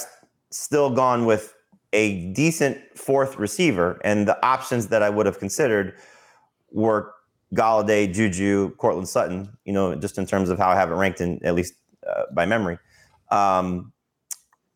still 0.50 0.90
gone 0.90 1.26
with 1.26 1.55
a 1.92 2.33
decent 2.33 2.79
fourth 2.96 3.37
receiver, 3.37 4.00
and 4.05 4.26
the 4.26 4.42
options 4.44 4.88
that 4.88 5.03
I 5.03 5.11
would 5.11 5.26
have 5.26 5.38
considered 5.38 5.94
were 6.72 7.12
Golladay, 7.55 8.12
Juju, 8.12 8.76
Courtland 8.76 9.09
Sutton. 9.09 9.57
You 9.64 9.72
know, 9.72 9.94
just 9.94 10.16
in 10.16 10.24
terms 10.24 10.48
of 10.48 10.59
how 10.59 10.70
I 10.70 10.76
have 10.76 10.90
it 10.90 10.94
ranked 10.94 11.20
in 11.20 11.44
at 11.44 11.55
least 11.55 11.74
uh, 12.09 12.24
by 12.33 12.46
memory, 12.46 12.79
um, 13.31 13.92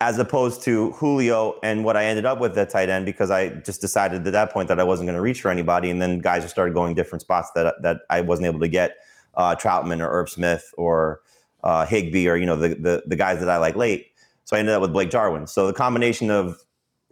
as 0.01 0.19
opposed 0.19 0.63
to 0.63 0.91
Julio 0.93 1.59
and 1.63 1.85
what 1.85 1.97
I 1.97 2.05
ended 2.05 2.27
up 2.27 2.41
with 2.41 2.59
at 2.59 2.71
tight 2.71 2.89
end 2.89 3.07
because 3.07 3.31
I 3.31 3.49
just 3.49 3.81
decided 3.81 4.27
at 4.27 4.33
that 4.33 4.53
point 4.53 4.69
that 4.69 4.81
I 4.81 4.85
wasn't 4.85 5.07
going 5.07 5.17
to 5.17 5.23
reach 5.23 5.41
for 5.41 5.51
anybody, 5.51 5.91
and 5.91 6.03
then 6.03 6.19
guys 6.19 6.43
just 6.43 6.55
started 6.55 6.75
going 6.75 6.95
different 6.95 7.23
spots 7.23 7.51
that 7.55 7.75
that 7.83 8.01
I 8.11 8.21
wasn't 8.21 8.47
able 8.47 8.61
to 8.61 8.69
get 8.69 8.97
uh, 9.35 9.55
Trautman 9.57 10.01
or 10.01 10.09
Irv 10.09 10.29
Smith 10.29 10.75
or 10.77 11.21
uh, 11.63 11.87
Higbee 11.87 12.29
or 12.29 12.37
you 12.37 12.47
know 12.47 12.57
the, 12.57 12.69
the 12.69 13.03
the 13.07 13.17
guys 13.17 13.41
that 13.41 13.49
I 13.49 13.57
like 13.59 13.77
late. 13.77 14.09
So 14.45 14.57
I 14.57 14.61
ended 14.61 14.75
up 14.75 14.83
with 14.83 14.93
Blake 14.93 15.11
Jarwin. 15.11 15.47
So 15.47 15.67
the 15.67 15.73
combination 15.73 16.31
of 16.31 16.63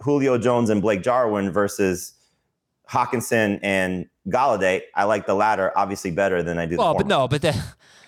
Julio 0.01 0.37
Jones 0.37 0.69
and 0.69 0.83
Blake 0.83 1.03
Jarwin 1.03 1.51
versus 1.51 2.13
Hockenson 2.89 3.59
and 3.63 4.07
Golladay, 4.29 4.83
I 4.95 5.05
like 5.05 5.27
the 5.27 5.35
latter 5.35 5.73
obviously 5.77 6.11
better 6.11 6.43
than 6.43 6.59
I 6.59 6.67
do. 6.67 6.77
Well, 6.77 6.93
the 6.93 6.99
but 6.99 7.07
no, 7.07 7.27
but 7.27 7.43
that, 7.43 7.57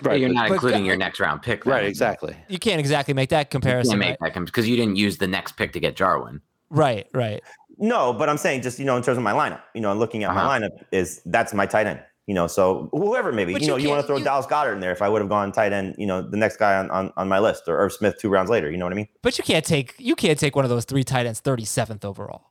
Right. 0.03 0.21
You're 0.21 0.29
not 0.29 0.49
but- 0.49 0.55
including 0.55 0.85
your 0.85 0.97
next 0.97 1.21
round 1.21 1.43
pick. 1.43 1.65
right. 1.67 1.85
Exactly. 1.85 2.37
you 2.49 2.59
can't 2.59 2.81
exactly 2.81 3.15
make 3.15 3.31
that 3.31 3.51
comparison. 3.51 3.93
can't 3.93 4.01
right? 4.01 4.21
make 4.21 4.35
that 4.35 4.45
because 4.45 4.69
you 4.69 4.77
didn't 4.77 4.97
use 4.97 5.19
the 5.19 5.27
next 5.29 5.53
pick 5.57 5.73
to 5.73 5.81
get 5.81 5.97
Jarwin. 5.97 6.41
Right, 6.71 7.07
right. 7.13 7.43
No, 7.79 8.13
but 8.13 8.29
I'm 8.29 8.39
saying 8.39 8.63
just 8.63 8.79
you 8.79 8.85
know 8.85 8.97
in 8.97 9.03
terms 9.03 9.17
of 9.19 9.25
my 9.25 9.33
lineup, 9.33 9.61
you 9.75 9.81
know, 9.81 9.93
looking 9.95 10.25
at 10.25 10.31
Uh-huh. 10.31 10.45
my 10.45 10.59
lineup 10.61 10.71
is 10.93 11.21
that's 11.27 11.53
my 11.55 11.67
tight 11.67 11.87
end. 11.87 12.01
You 12.27 12.33
know, 12.35 12.47
so 12.47 12.89
whoever 12.93 13.33
maybe 13.33 13.53
But 13.53 13.61
you 13.61 13.67
you 13.67 13.73
know 13.73 13.77
you 13.77 13.89
want 13.91 14.01
to 14.01 14.07
throw 14.07 14.17
you- 14.17 14.25
Dallas 14.25 14.47
Goedert 14.47 14.73
in 14.73 14.81
there. 14.81 14.93
If 14.93 15.03
I 15.03 15.09
would 15.11 15.21
have 15.21 15.29
gone 15.29 15.53
tight 15.53 15.75
end, 15.75 15.95
you 15.99 16.07
know, 16.07 16.23
the 16.23 16.39
next 16.39 16.57
guy 16.57 16.75
on, 16.77 16.91
on, 16.91 17.13
on 17.19 17.29
my 17.29 17.39
list 17.39 17.65
or 17.69 17.77
Irv 17.79 17.93
Smith 17.93 18.17
two 18.19 18.31
rounds 18.31 18.49
later. 18.49 18.71
You 18.71 18.79
know 18.79 18.87
what 18.87 18.93
I 18.95 18.97
mean? 18.97 19.09
But 19.21 19.37
you 19.37 19.45
can't 19.45 19.65
take 19.65 19.95
you 19.99 20.17
can't 20.17 20.39
take 20.39 20.57
one 20.57 20.65
of 20.65 20.71
those 20.71 20.87
three 20.87 21.05
tight 21.05 21.27
ends 21.27 21.41
37th 21.43 22.03
overall. 22.05 22.47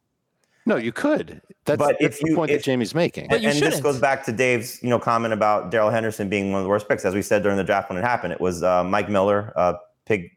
No, 0.65 0.77
you 0.77 0.91
could. 0.91 1.41
That's, 1.65 1.77
But 1.77 1.97
that's 1.99 2.15
if 2.15 2.19
the 2.19 2.29
you- 2.29 2.35
point 2.35 2.51
if- 2.51 2.59
that 2.61 2.65
Jamey's 2.65 2.95
making. 2.95 3.27
But 3.29 3.41
you 3.41 3.49
and 3.49 3.59
this 3.59 3.79
goes 3.81 3.99
back 3.99 4.23
to 4.25 4.31
Dave's 4.31 4.81
you 4.83 4.89
know 4.89 4.99
comment 4.99 5.33
about 5.33 5.71
Darrell 5.71 5.89
Henderson 5.89 6.29
being 6.29 6.51
one 6.51 6.59
of 6.59 6.63
the 6.63 6.69
worst 6.69 6.87
picks. 6.87 7.03
As 7.05 7.13
we 7.13 7.21
said 7.21 7.43
during 7.43 7.57
the 7.57 7.63
draft 7.63 7.89
when 7.89 7.97
it 7.97 8.03
happened, 8.03 8.33
it 8.33 8.41
was 8.41 8.63
uh, 8.63 8.83
Mike 8.83 9.09
Miller, 9.09 9.51
uh, 9.55 9.73
pig 10.05 10.29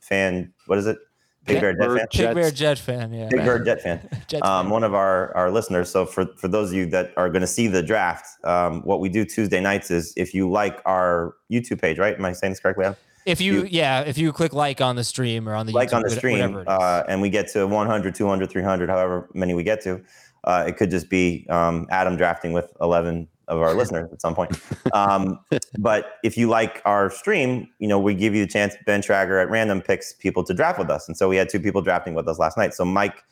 fan. 0.00 0.52
What 0.66 0.78
is 0.78 0.86
it? 0.86 0.98
Pig 1.44 1.60
Bear 1.60 1.72
Jet 1.72 1.78
Bird 1.80 1.98
fan. 2.12 2.26
Big 2.26 2.34
Bear 2.36 2.50
Jet 2.52 2.78
fan, 2.78 3.12
yeah. 3.12 3.28
Big 3.28 3.44
Bird 3.44 3.64
Jet 3.64 3.82
fan. 3.82 4.08
Jets 4.28 4.46
um, 4.46 4.70
one 4.70 4.84
of 4.84 4.94
our, 4.94 5.36
our 5.36 5.50
listeners. 5.50 5.90
So 5.90 6.06
for, 6.06 6.26
for 6.36 6.46
those 6.46 6.68
of 6.70 6.76
you 6.76 6.86
that 6.86 7.12
are 7.16 7.28
going 7.28 7.40
to 7.40 7.48
see 7.48 7.66
the 7.66 7.82
draft, 7.82 8.28
um, 8.44 8.80
what 8.82 9.00
we 9.00 9.08
do 9.08 9.24
Tuesday 9.24 9.60
nights 9.60 9.90
is 9.90 10.12
if 10.16 10.34
you 10.34 10.48
like 10.48 10.80
our 10.86 11.34
YouTube 11.50 11.80
page, 11.80 11.98
right? 11.98 12.14
Am 12.14 12.24
I 12.24 12.32
saying 12.32 12.52
this 12.52 12.60
correctly? 12.60 12.86
Adam? 13.24 13.32
If 13.32 13.40
you, 13.40 13.52
you- 13.62 13.68
yeah, 13.70 14.00
if 14.00 14.18
you 14.18 14.32
click 14.32 14.52
like 14.52 14.80
on 14.80 14.96
the 14.96 15.04
stream 15.04 15.48
or 15.48 15.54
on 15.54 15.66
the 15.66 15.72
like 15.72 15.90
YouTube, 15.90 15.94
on 15.96 16.02
the 16.02 16.10
stream 16.10 16.38
whatever 16.38 16.58
it 16.60 16.62
is. 16.62 16.68
uh, 16.68 17.04
and 17.08 17.20
we 17.22 17.30
get 17.30 17.48
to 17.52 17.66
100, 17.66 18.14
200, 18.14 18.50
300, 18.50 18.88
however 18.90 19.28
many 19.34 19.54
we 19.54 19.62
get 19.62 19.80
to, 19.82 20.00
uh, 20.44 20.64
it 20.66 20.76
could 20.76 20.90
just 20.90 21.08
be 21.08 21.46
um, 21.50 21.86
Adam 21.90 22.16
drafting 22.16 22.52
with 22.52 22.72
11 22.80 23.28
of 23.48 23.60
our 23.60 23.74
listeners 23.80 24.10
at 24.12 24.20
some 24.20 24.34
point. 24.34 24.52
Um, 24.92 25.38
but 25.78 26.14
if 26.24 26.36
you 26.36 26.48
like 26.48 26.80
our 26.84 27.10
stream, 27.10 27.68
you 27.78 27.88
know, 27.88 27.98
we 27.98 28.14
give 28.14 28.34
you 28.34 28.44
the 28.44 28.50
chance, 28.52 28.74
Ben 28.86 29.02
Trager 29.02 29.40
at 29.40 29.48
random 29.50 29.80
picks 29.82 30.12
people 30.14 30.42
to 30.44 30.54
draft 30.54 30.78
with 30.78 30.90
us. 30.90 31.06
And 31.08 31.16
so 31.16 31.28
we 31.28 31.36
had 31.36 31.48
two 31.48 31.60
people 31.60 31.82
drafting 31.82 32.14
with 32.14 32.26
us 32.28 32.38
last 32.38 32.56
night. 32.56 32.74
So 32.74 32.84
Mike 32.84 33.22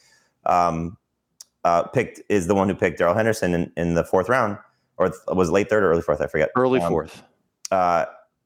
um, 0.46 0.96
uh, 1.64 1.83
picked 1.85 2.20
is 2.29 2.46
the 2.46 2.55
one 2.55 2.68
who 2.68 2.74
picked 2.74 2.98
Darrell 2.98 3.14
Henderson 3.14 3.55
in, 3.55 3.72
in 3.76 3.94
the 3.94 4.05
fourth 4.05 4.29
round, 4.29 4.57
or 4.96 5.09
th- 5.09 5.20
was 5.29 5.50
late 5.50 5.68
third 5.68 5.83
or 5.83 5.90
early 5.90 6.03
fourth? 6.03 6.20
I 6.20 6.26
forget. 6.26 6.50
Early 6.57 6.81
Um, 6.81 6.90
fourth. 6.90 7.22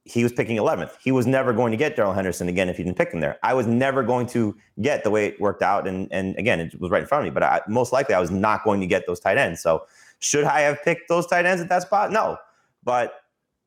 He 0.06 0.22
was 0.22 0.32
picking 0.32 0.56
11th. 0.58 0.90
He 1.02 1.12
was 1.12 1.26
never 1.26 1.52
going 1.54 1.70
to 1.70 1.76
get 1.78 1.96
Darrell 1.96 2.12
Henderson 2.12 2.48
again 2.48 2.68
if 2.68 2.76
he 2.76 2.84
didn't 2.84 2.98
pick 2.98 3.10
him 3.10 3.20
there. 3.20 3.38
I 3.42 3.54
was 3.54 3.66
never 3.66 4.02
going 4.02 4.26
to 4.28 4.54
get 4.82 5.02
the 5.02 5.10
way 5.10 5.26
it 5.26 5.40
worked 5.40 5.62
out. 5.62 5.88
And, 5.88 6.08
and 6.12 6.36
again, 6.36 6.60
it 6.60 6.78
was 6.78 6.90
right 6.90 7.00
in 7.00 7.08
front 7.08 7.26
of 7.26 7.32
me, 7.32 7.34
but 7.34 7.42
I, 7.42 7.62
most 7.68 7.90
likely 7.92 8.14
I 8.14 8.20
was 8.20 8.30
not 8.30 8.64
going 8.64 8.80
to 8.80 8.86
get 8.86 9.06
those 9.06 9.18
tight 9.18 9.38
ends. 9.38 9.62
So 9.62 9.86
should 10.18 10.44
I 10.44 10.60
have 10.60 10.82
picked 10.84 11.08
those 11.08 11.26
tight 11.26 11.46
ends 11.46 11.62
at 11.62 11.70
that 11.70 11.82
spot? 11.82 12.12
No. 12.12 12.36
But 12.82 13.14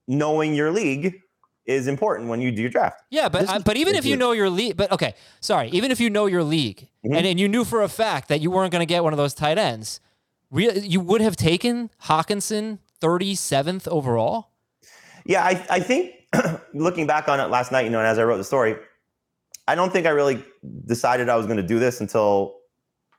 knowing 0.08 0.54
your 0.54 0.72
league 0.72 1.22
is 1.66 1.88
important 1.88 2.30
when 2.30 2.40
you 2.40 2.52
do 2.52 2.62
your 2.62 2.70
draft. 2.72 3.02
Yeah, 3.10 3.28
but 3.30 3.50
uh, 3.50 3.60
but 3.60 3.76
even 3.76 3.96
if 3.96 4.06
you 4.06 4.16
know 4.16 4.32
your 4.32 4.50
league, 4.50 4.78
but 4.78 4.90
okay, 4.92 5.16
sorry, 5.42 5.70
even 5.72 5.92
if 5.92 6.00
you 6.00 6.10
know 6.10 6.26
your 6.26 6.44
league 6.44 6.88
Mhm. 7.06 7.18
and, 7.18 7.26
and 7.28 7.40
you 7.40 7.50
knew 7.50 7.66
for 7.66 7.82
a 7.82 7.90
fact 7.90 8.30
that 8.30 8.40
you 8.42 8.50
weren't 8.52 8.72
going 8.72 8.82
to 8.82 8.86
get 8.86 9.04
one 9.04 9.12
of 9.12 9.18
those 9.18 9.34
tight 9.34 9.58
ends, 9.58 10.00
real 10.50 10.78
you 10.78 11.02
would 11.02 11.20
have 11.20 11.36
taken 11.36 11.90
Hockenson 12.04 12.80
37th 13.02 13.86
overall. 13.90 14.52
Yeah, 15.26 15.44
I, 15.44 15.66
I 15.70 15.80
think 15.82 16.14
looking 16.74 17.08
back 17.08 17.28
on 17.28 17.40
it 17.40 17.46
last 17.46 17.72
night, 17.72 17.86
you 17.86 17.90
know, 17.90 18.00
and 18.00 18.08
as 18.08 18.20
I 18.20 18.24
wrote 18.24 18.38
the 18.38 18.44
story, 18.44 18.76
I 19.68 19.76
don't 19.76 19.92
think 19.92 20.08
I 20.08 20.12
really 20.12 20.44
decided 20.86 21.30
I 21.30 21.36
was 21.36 21.46
going 21.46 21.58
to 21.58 21.64
do 21.64 21.80
this 21.80 22.02
until 22.02 22.56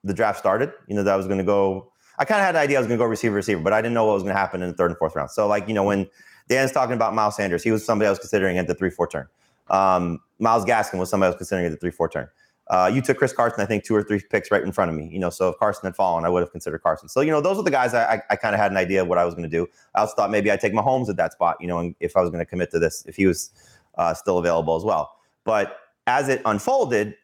the 0.04 0.14
draft 0.14 0.38
started. 0.38 0.72
You 0.87 0.96
know, 0.96 1.02
that 1.02 1.12
I 1.12 1.16
was 1.16 1.26
going 1.26 1.38
to 1.38 1.44
go. 1.44 1.92
I 2.18 2.24
kind 2.24 2.40
of 2.40 2.46
had 2.46 2.57
an 2.57 2.62
idea 2.62 2.78
I 2.78 2.81
was 2.81 2.88
going 2.88 2.98
to 2.98 3.02
go 3.02 3.09
receiver, 3.09 3.37
receiver, 3.37 3.61
but 3.61 3.72
I 3.72 3.81
didn't 3.81 3.94
know 3.94 4.04
what 4.04 4.14
was 4.14 4.22
going 4.22 4.35
to 4.35 4.40
happen 4.40 4.62
in 4.62 4.68
the 4.68 4.74
third 4.74 4.90
and 4.90 4.98
fourth 4.98 5.14
round. 5.14 5.31
So, 5.31 5.46
like, 5.46 5.68
you 5.68 5.74
know, 5.74 5.85
when 5.85 6.09
Dan's 6.48 6.72
talking 6.72 6.94
about 6.94 7.14
Miles 7.14 7.37
Sanders, 7.37 7.62
he 7.62 7.70
was 7.70 7.85
somebody 7.85 8.07
I 8.07 8.11
was 8.11 8.18
considering 8.18 8.59
at 8.59 8.66
the 8.66 8.74
three, 8.74 8.90
four 8.90 9.07
turn. 9.07 9.28
Um, 9.70 10.20
Myles 10.38 10.64
Gaskin 10.64 10.98
was 10.98 11.11
somebody 11.11 11.28
I 11.28 11.31
was 11.31 11.37
considering 11.37 11.66
at 11.66 11.72
the 11.72 11.78
three, 11.78 11.90
four 11.90 12.09
turn. 12.09 12.28
Uh, 12.70 12.90
you 12.92 13.00
took 13.00 13.16
Chris 13.16 13.33
Carson, 13.33 13.61
I 13.61 13.66
think, 13.66 13.85
two 13.85 13.94
or 13.94 14.02
three 14.02 14.20
picks 14.20 14.50
right 14.50 14.62
in 14.62 14.72
front 14.72 14.90
of 14.90 14.96
me. 14.96 15.09
You 15.11 15.18
know, 15.18 15.31
so 15.31 15.48
if 15.48 15.59
Carson 15.59 15.87
had 15.87 15.96
fallen, 15.96 16.24
I 16.24 16.28
would 16.28 16.40
have 16.40 16.52
considered 16.52 16.83
Carson. 16.83 17.09
So, 17.09 17.22
you 17.22 17.31
know, 17.31 17.40
those 17.40 17.57
are 17.57 17.62
the 17.62 17.70
guys 17.70 17.94
I, 17.94 18.16
I, 18.16 18.22
I 18.31 18.37
kind 18.37 18.54
of 18.54 18.61
had 18.61 18.70
an 18.70 18.76
idea 18.76 19.00
of 19.00 19.09
what 19.09 19.16
I 19.16 19.24
was 19.24 19.35
going 19.35 19.48
to 19.48 19.57
do. 19.57 19.66
I 19.94 20.00
also 20.00 20.14
thought 20.14 20.31
maybe 20.31 20.50
I'd 20.50 20.61
take 20.61 20.74
Mahomes 20.74 21.09
at 21.09 21.16
that 21.16 21.33
spot, 21.33 21.57
you 21.61 21.66
know, 21.66 21.94
if 21.98 22.16
I 22.16 22.20
was 22.20 22.31
going 22.31 22.40
to 22.40 22.46
commit 22.46 22.70
to 22.72 22.78
this, 22.78 23.04
if 23.07 23.16
he 23.16 23.26
was 23.26 23.50
uh, 23.96 24.12
still 24.12 24.38
available 24.38 24.76
as 24.76 24.85
well. 24.85 25.16
But 25.44 25.78
as 26.07 26.28
it 26.28 26.42
unfolded, 26.44 27.14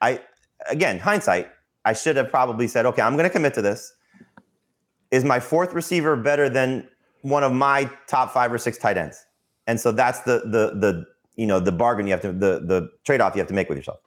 I, 0.00 0.22
again, 0.70 0.98
hindsight, 0.98 1.50
I 1.84 1.92
should 1.92 2.16
have 2.16 2.30
probably 2.30 2.66
said, 2.66 2.86
okay, 2.86 3.02
I'm 3.02 3.14
going 3.14 3.28
to 3.28 3.30
commit 3.30 3.54
to 3.54 3.62
this. 3.62 3.92
Is 5.10 5.24
my 5.24 5.40
fourth 5.40 5.74
receiver 5.74 6.16
better 6.16 6.48
than 6.48 6.88
one 7.22 7.42
of 7.42 7.52
my 7.52 7.90
top 8.06 8.32
five 8.32 8.52
or 8.52 8.58
six 8.58 8.78
tight 8.78 8.96
ends? 8.96 9.26
And 9.66 9.78
so 9.78 9.92
that's 9.92 10.20
the 10.20 10.40
the 10.44 10.78
the 10.78 11.06
you 11.36 11.46
know 11.46 11.60
the 11.60 11.72
bargain 11.72 12.06
you 12.06 12.12
have 12.12 12.20
to 12.22 12.32
the 12.32 12.60
the 12.64 12.90
trade 13.04 13.20
off 13.20 13.34
you 13.34 13.40
have 13.40 13.48
to 13.48 13.54
make 13.54 13.68
with 13.68 13.76
yourself. 13.76 14.00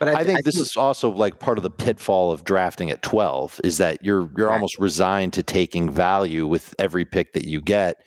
But 0.00 0.08
I 0.08 0.24
think 0.24 0.44
this 0.44 0.58
is 0.58 0.78
also 0.78 1.10
like 1.10 1.40
part 1.40 1.58
of 1.58 1.62
the 1.62 1.70
pitfall 1.70 2.32
of 2.32 2.42
drafting 2.42 2.90
at 2.90 3.02
12 3.02 3.60
is 3.62 3.76
that 3.78 4.02
you're 4.02 4.30
you're 4.36 4.50
almost 4.50 4.78
resigned 4.78 5.34
to 5.34 5.42
taking 5.42 5.90
value 5.90 6.46
with 6.46 6.74
every 6.78 7.04
pick 7.04 7.34
that 7.34 7.44
you 7.44 7.60
get. 7.60 8.02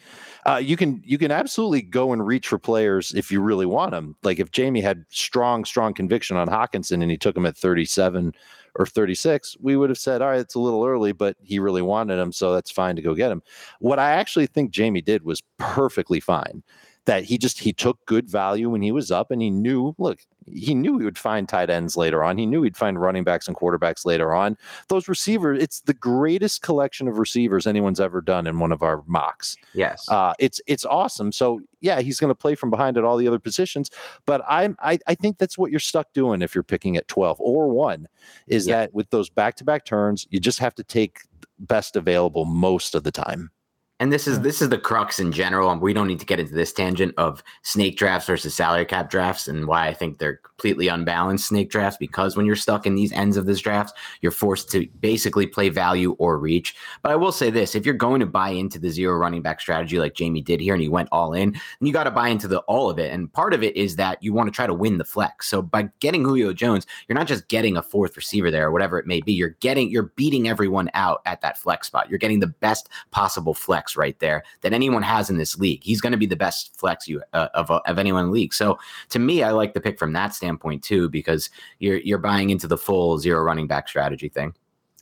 Uh, 0.48 0.58
you 0.58 0.76
can 0.76 1.02
you 1.06 1.20
can 1.20 1.30
absolutely 1.32 1.84
go 1.84 2.12
and 2.12 2.26
reach 2.26 2.48
for 2.48 2.58
players 2.58 3.14
if 3.14 3.32
you 3.32 3.39
really 3.39 3.68
want 3.68 3.91
them. 3.91 4.16
Like 4.24 4.39
if 4.39 4.52
Jamey 4.52 4.82
had 4.82 5.06
strong 5.10 5.66
strong 5.66 5.94
conviction 5.94 6.36
on 6.36 6.48
Hockenson 6.50 7.04
and 7.04 7.12
he 7.12 7.18
took 7.18 7.38
him 7.38 7.46
at 7.46 7.56
37 7.56 8.34
or 8.76 8.88
36, 8.88 9.56
we 9.62 9.78
would 9.78 9.91
have 9.91 10.00
said, 10.00 10.24
all 10.24 10.30
right, 10.30 10.39
it's 10.39 10.56
a 10.56 10.60
little 10.60 10.84
early, 10.84 11.12
but 11.12 11.38
he 11.44 11.60
really 11.60 11.84
wanted 11.84 12.18
him, 12.18 12.32
so 12.32 12.52
that's 12.54 12.72
fine 12.72 12.96
to 12.96 13.04
go 13.04 13.14
get 13.14 13.32
him. 13.32 13.44
What 13.80 14.00
I 14.00 14.14
actually 14.14 14.48
think 14.48 14.72
Jamey 14.74 15.06
did 15.06 15.24
was 15.24 15.44
perfectly 15.60 16.20
fine. 16.20 16.64
that 17.06 17.24
he 17.26 17.38
just 17.38 17.60
he 17.60 17.74
took 17.74 18.06
good 18.06 18.30
value 18.30 18.70
when 18.70 18.82
he 18.82 18.91
was 18.91 19.12
up 19.12 19.30
and 19.32 19.41
he 19.41 19.50
knew 19.50 19.94
look 19.98 20.20
he 20.52 20.74
knew 20.74 20.98
he 20.98 21.06
would 21.06 21.18
find 21.18 21.48
tight 21.48 21.70
ends 21.70 21.96
later 21.98 22.24
on. 22.24 22.38
He 22.38 22.46
knew 22.46 22.64
he'd 22.64 22.78
find 22.78 23.00
running 23.00 23.24
backs 23.24 23.48
and 23.48 23.56
quarterbacks 23.56 24.06
later 24.06 24.34
on. 24.34 24.58
Those 24.89 25.08
receivers, 25.08 25.62
it's 25.62 25.82
the 25.82 25.94
greatest 25.94 26.62
collection 26.62 27.08
of 27.08 27.18
receivers 27.18 27.68
anyone's 27.68 28.00
ever 28.00 28.22
done 28.22 28.48
in 28.48 28.60
one 28.60 28.72
of 28.72 28.84
our 28.84 29.04
mocks. 29.06 29.56
Yes. 29.74 30.08
Uh, 30.10 30.34
it's 30.39 30.62
it's 30.68 30.86
awesome. 30.86 31.32
So 31.32 31.62
yeah, 31.82 32.02
he's 32.02 32.20
going 32.20 32.30
to 32.30 32.36
play 32.36 32.56
from 32.56 32.70
behind 32.70 32.98
at 32.98 33.04
all 33.04 33.18
the 33.18 33.28
other 33.28 33.39
positions. 33.39 33.89
But 34.26 34.41
I'm 34.48 34.76
I, 34.80 35.00
I 35.08 35.16
think 35.16 35.38
that's 35.38 35.58
what 35.58 35.72
you're 35.72 35.80
stuck 35.80 36.14
doing 36.14 36.41
if 36.41 36.56
you're 36.56 36.64
picking 36.64 36.98
at 36.98 37.08
12 37.08 37.39
or 37.39 37.70
one, 37.70 38.08
is 38.48 38.68
yeah. 38.68 38.82
that 38.82 38.94
with 38.94 39.10
those 39.10 39.30
back 39.30 39.56
to 39.58 39.64
back 39.64 39.86
turns, 39.86 40.28
you 40.30 40.39
just 40.39 40.60
have 40.60 40.76
to 40.76 40.84
take 40.84 41.22
best 41.60 41.96
available 41.96 42.46
most 42.46 42.96
of 42.96 43.04
the 43.04 43.12
time. 43.12 43.52
And 44.00 44.12
this 44.12 44.28
is 44.28 44.41
this 44.41 44.62
is 44.62 44.70
the 44.70 44.78
crux 44.78 45.20
in 45.20 45.32
general. 45.32 45.70
And 45.70 45.80
we 45.80 45.94
don't 45.94 46.08
need 46.08 46.20
to 46.20 46.26
get 46.26 46.39
into 46.39 46.54
this 46.54 46.74
tangent 46.74 47.14
of 47.18 47.44
snake 47.62 47.96
drafts 47.96 48.28
versus 48.28 48.54
salary 48.54 48.86
cap 48.86 49.10
drafts 49.10 49.48
and 49.48 49.68
why 49.68 49.88
I 49.88 49.94
think 49.94 50.18
they're 50.18 50.38
completely 50.38 50.88
unbalanced 50.88 51.48
snake 51.48 51.70
drafts. 51.70 51.98
Because 51.98 52.36
when 52.36 52.46
you're 52.46 52.56
stuck 52.56 52.88
in 52.88 52.96
these 52.96 53.14
ends 53.14 53.38
of 53.38 53.46
this 53.46 53.62
draft, 53.62 53.96
you're 54.22 54.32
forced 54.32 54.72
to 54.72 54.88
basically 55.00 55.46
play 55.46 55.70
value 55.70 56.14
or 56.14 56.39
reach. 56.39 56.76
But 57.04 57.12
I 57.12 57.16
will 57.16 57.32
say 57.32 57.52
this: 57.52 57.76
if 57.76 57.86
you're 57.86 57.94
going 57.94 58.20
to 58.20 58.26
buy 58.26 58.50
into 58.50 58.80
the 58.80 58.89
zero 58.89 59.16
running 59.16 59.44
back 59.44 59.62
strategy 59.62 60.00
like 60.00 60.16
Jamey 60.16 60.44
did 60.44 60.60
here, 60.60 60.74
and 60.74 60.82
he 60.82 60.89
went 60.89 61.10
all 61.12 61.34
in, 61.34 61.50
and 61.50 61.88
you 61.88 61.94
got 61.94 62.06
to 62.06 62.12
buy 62.12 62.30
into 62.30 62.48
the 62.48 62.60
all 62.62 62.89
of 62.89 62.98
it. 62.98 63.14
And 63.14 63.32
part 63.32 63.54
of 63.54 63.62
it 63.62 63.76
is 63.78 63.96
that 63.98 64.22
you 64.24 64.34
want 64.34 64.48
to 64.48 64.56
try 64.56 64.66
to 64.66 64.74
win 64.74 64.98
the 64.98 65.06
flex. 65.06 65.48
So 65.48 65.62
by 65.62 65.89
getting 66.00 66.24
Julio 66.24 66.52
Jones, 66.52 66.88
you're 67.08 67.18
not 67.18 67.28
just 67.28 67.48
getting 67.48 67.78
a 67.78 67.84
fourth 67.84 68.18
receiver 68.18 68.50
there 68.50 68.68
or 68.68 68.72
whatever 68.72 68.98
it 68.98 69.06
may 69.06 69.22
be. 69.22 69.34
You're 69.34 69.56
getting 69.62 69.91
you're 69.91 70.12
beating 70.16 70.50
everyone 70.50 70.89
out 70.96 71.22
at 71.26 71.41
that 71.41 71.60
flex 71.60 71.88
spot. 71.88 72.10
You're 72.10 72.20
getting 72.20 72.39
the 72.39 72.48
best 72.48 72.89
possible 73.12 73.54
flex 73.54 73.83
right 73.96 74.18
there 74.20 74.44
that 74.62 74.74
anyone 74.74 75.04
has 75.04 75.30
in 75.30 75.38
this 75.38 75.58
league. 75.58 75.84
He's 75.84 76.02
going 76.02 76.12
to 76.12 76.18
be 76.18 76.26
the 76.26 76.36
best 76.36 76.78
flex 76.78 77.08
you 77.08 77.22
uh, 77.34 77.50
of 77.54 77.70
of 77.72 78.00
anyone 78.00 78.24
in 78.24 78.28
the 78.28 78.34
league. 78.34 78.54
So 78.54 78.80
to 79.10 79.20
me, 79.20 79.44
I 79.44 79.52
like 79.52 79.74
the 79.74 79.82
pick 79.82 80.00
from 80.00 80.14
that 80.14 80.34
standpoint 80.34 80.84
too 80.84 81.10
because 81.10 81.50
you're 81.80 81.98
you're 81.98 82.18
buying 82.18 82.50
into 82.50 82.68
the 82.68 82.78
full 82.78 83.20
zero 83.20 83.42
running 83.44 83.68
back 83.68 83.88
strategy 83.88 84.30
thing. 84.30 84.54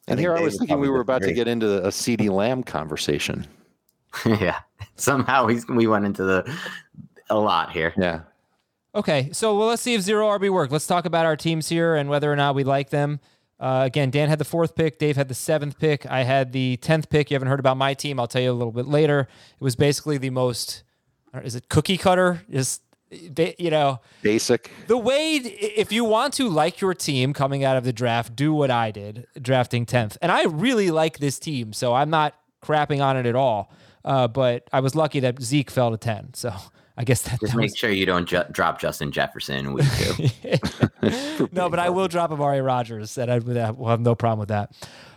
And 0.07 0.19
here 0.19 0.35
I 0.35 0.41
was 0.41 0.57
thinking 0.57 0.79
we 0.79 0.89
were 0.89 0.99
about 0.99 1.21
to 1.21 1.31
get 1.31 1.47
into 1.47 1.83
a 1.83 1.89
CeeDee 1.89 2.29
Lamb 2.29 2.63
conversation. 2.63 3.47
yeah, 4.25 4.59
somehow 4.95 5.47
he's 5.47 5.67
we 5.67 5.87
went 5.87 6.05
into 6.05 6.23
the 6.23 6.57
a 7.29 7.37
lot 7.37 7.71
here. 7.71 7.93
Yeah. 7.97 8.21
Okay, 8.93 9.29
so 9.31 9.57
well, 9.57 9.69
let's 9.69 9.81
see 9.81 9.93
if 9.93 10.01
zero 10.01 10.27
RB 10.27 10.49
worked. 10.49 10.71
Let's 10.73 10.87
talk 10.87 11.05
about 11.05 11.25
our 11.25 11.37
teams 11.37 11.69
here 11.69 11.95
and 11.95 12.09
whether 12.09 12.31
or 12.31 12.35
not 12.35 12.55
we 12.55 12.65
like 12.65 12.89
them. 12.89 13.21
Uh, 13.61 13.83
again, 13.85 14.09
Dan 14.09 14.27
had 14.27 14.39
the 14.39 14.45
fourth 14.45 14.75
pick. 14.75 14.97
Dave 14.97 15.15
had 15.15 15.27
the 15.27 15.35
seventh 15.35 15.77
pick. 15.77 16.07
I 16.07 16.23
had 16.23 16.51
the 16.51 16.77
tenth 16.77 17.09
pick. 17.11 17.29
You 17.29 17.35
haven't 17.35 17.47
heard 17.47 17.59
about 17.59 17.77
my 17.77 17.93
team. 17.93 18.19
I'll 18.19 18.27
tell 18.27 18.41
you 18.41 18.51
a 18.51 18.53
little 18.53 18.71
bit 18.73 18.87
later. 18.87 19.27
It 19.29 19.63
was 19.63 19.75
basically 19.75 20.17
the 20.17 20.31
most. 20.31 20.83
Is 21.43 21.53
it 21.55 21.69
cookie 21.69 21.97
cutter? 21.97 22.41
Is 22.49 22.79
they, 23.11 23.55
you 23.59 23.69
know 23.69 23.99
basic 24.21 24.71
the 24.87 24.97
way 24.97 25.35
if 25.35 25.91
you 25.91 26.05
want 26.05 26.33
to 26.33 26.47
like 26.47 26.79
your 26.79 26.93
team 26.93 27.33
coming 27.33 27.61
out 27.61 27.75
of 27.75 27.83
the 27.83 27.91
draft 27.91 28.37
do 28.37 28.53
what 28.53 28.71
i 28.71 28.89
did 28.89 29.27
drafting 29.41 29.85
10th 29.85 30.15
and 30.21 30.31
i 30.31 30.43
really 30.45 30.91
like 30.91 31.17
this 31.17 31.37
team 31.37 31.73
so 31.73 31.93
i'm 31.93 32.09
not 32.09 32.35
crapping 32.63 33.03
on 33.03 33.17
it 33.17 33.25
at 33.25 33.35
all 33.35 33.69
uh, 34.05 34.29
but 34.29 34.65
i 34.71 34.79
was 34.79 34.95
lucky 34.95 35.19
that 35.19 35.41
zeke 35.41 35.69
fell 35.69 35.91
to 35.91 35.97
10 35.97 36.33
so 36.35 36.53
I 37.01 37.03
guess 37.03 37.23
that 37.23 37.39
just 37.39 37.53
that 37.53 37.57
make 37.57 37.71
was... 37.71 37.77
sure 37.77 37.89
you 37.89 38.05
don't 38.05 38.27
ju- 38.27 38.43
drop 38.51 38.79
Justin 38.79 39.11
Jefferson 39.11 39.57
in 39.57 39.73
week 39.73 39.87
two. 39.97 41.47
no, 41.51 41.67
but 41.67 41.79
I 41.79 41.89
will 41.89 42.07
drop 42.07 42.29
Amari 42.29 42.61
Rodgers, 42.61 43.17
and 43.17 43.31
I 43.31 43.39
will 43.39 43.87
have 43.87 43.99
no 43.99 44.13
problem 44.13 44.37
with 44.37 44.49
that. 44.49 44.71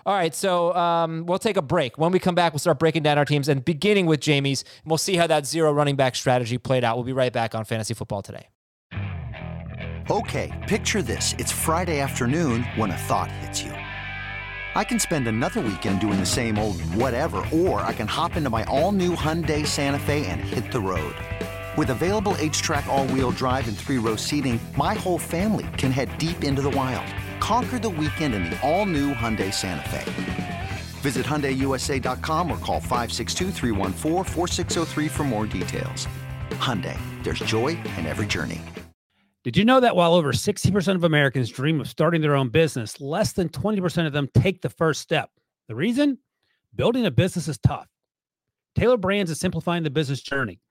All 0.07 0.15
right, 0.15 0.35
so 0.35 0.75
um, 0.75 1.27
we'll 1.27 1.39
take 1.39 1.59
a 1.59 1.63
break. 1.63 1.99
When 1.99 2.11
we 2.11 2.19
come 2.19 2.35
back, 2.35 2.55
we'll 2.55 2.59
start 2.59 2.79
breaking 2.79 3.03
down 3.03 3.19
our 3.19 3.27
teams 3.27 3.51
and 3.51 3.63
beginning 3.63 4.07
with 4.07 4.21
Jamey's, 4.21 4.63
and 4.63 4.91
we'll 4.91 4.97
see 4.97 5.17
how 5.17 5.27
that 5.27 5.45
zero 5.45 5.75
running 5.75 5.95
back 5.95 6.17
strategy 6.17 6.57
played 6.57 6.85
out. 6.85 6.97
We'll 6.97 7.05
be 7.05 7.13
right 7.13 7.33
back 7.35 7.55
on 7.55 7.67
Fantasy 7.67 7.93
Football 7.93 8.23
today. 8.23 8.49
Okay, 10.09 10.65
picture 10.67 11.03
this: 11.03 11.35
it's 11.37 11.53
Friday 11.53 12.01
afternoon 12.01 12.63
when 12.77 12.93
a 12.93 12.97
thought 12.97 13.31
hits 13.31 13.63
you. 13.63 13.73
I 14.77 14.85
can 14.85 14.99
spend 14.99 15.29
another 15.29 15.61
weekend 15.61 16.01
doing 16.01 16.19
the 16.19 16.27
same 16.27 16.59
old 16.59 16.81
whatever, 16.95 17.47
or 17.53 17.83
I 17.83 17.93
can 17.93 18.09
hop 18.09 18.37
into 18.37 18.49
my 18.49 18.65
all-new 18.65 19.15
Hyundai 19.15 19.67
Santa 19.67 19.99
Fe 19.99 20.27
and 20.27 20.41
hit 20.41 20.73
the 20.73 20.81
road. 20.81 21.15
With 21.77 21.91
available 21.91 22.35
H-Track 22.39 22.87
all-wheel 22.87 23.33
drive 23.33 23.67
and 23.67 23.77
three-row 23.77 24.15
seating, 24.15 24.61
my 24.79 24.95
whole 24.95 25.19
family 25.19 25.67
can 25.77 25.91
head 25.91 26.17
deep 26.19 26.45
into 26.45 26.63
the 26.63 26.71
wild. 26.71 27.13
Conquer 27.41 27.81
the 27.81 27.91
weekend 27.91 28.33
in 28.33 28.45
the 28.45 28.61
all-new 28.63 29.13
Hyundai 29.13 29.53
Santa 29.53 29.89
Fe. 29.89 30.69
Visit 31.01 31.27
HyundaiUSA.com 31.27 32.51
or 32.51 32.59
call 32.59 32.81
562 32.81 33.51
for 35.09 35.25
more 35.25 35.47
details. 35.47 36.07
Hyundai, 36.53 36.97
there's 37.25 37.41
joy 37.41 37.71
in 37.99 38.07
every 38.07 38.27
journey. 38.27 38.61
Did 39.43 39.57
you 39.57 39.65
know 39.65 39.81
that 39.81 39.97
while 39.97 40.15
over 40.15 40.33
60% 40.33 40.95
of 40.95 41.03
Americans 41.03 41.51
dream 41.51 41.81
of 41.81 41.89
starting 41.89 42.21
their 42.23 42.37
own 42.37 42.51
business, 42.51 43.01
less 43.01 43.33
than 43.33 43.49
20% 43.49 44.07
of 44.07 44.13
them 44.13 44.29
take 44.33 44.63
the 44.63 44.71
first 44.71 45.01
step? 45.01 45.29
The 45.67 45.75
reason? 45.75 46.19
Building 46.75 47.05
a 47.05 47.11
business 47.11 47.49
is 47.49 47.59
tough. 47.59 47.89
Tailor 48.77 48.97
Brands 48.97 49.31
is 49.31 49.41
simplifying 49.41 49.83
the 49.83 49.91
business 49.91 50.23
journey. 50.23 50.61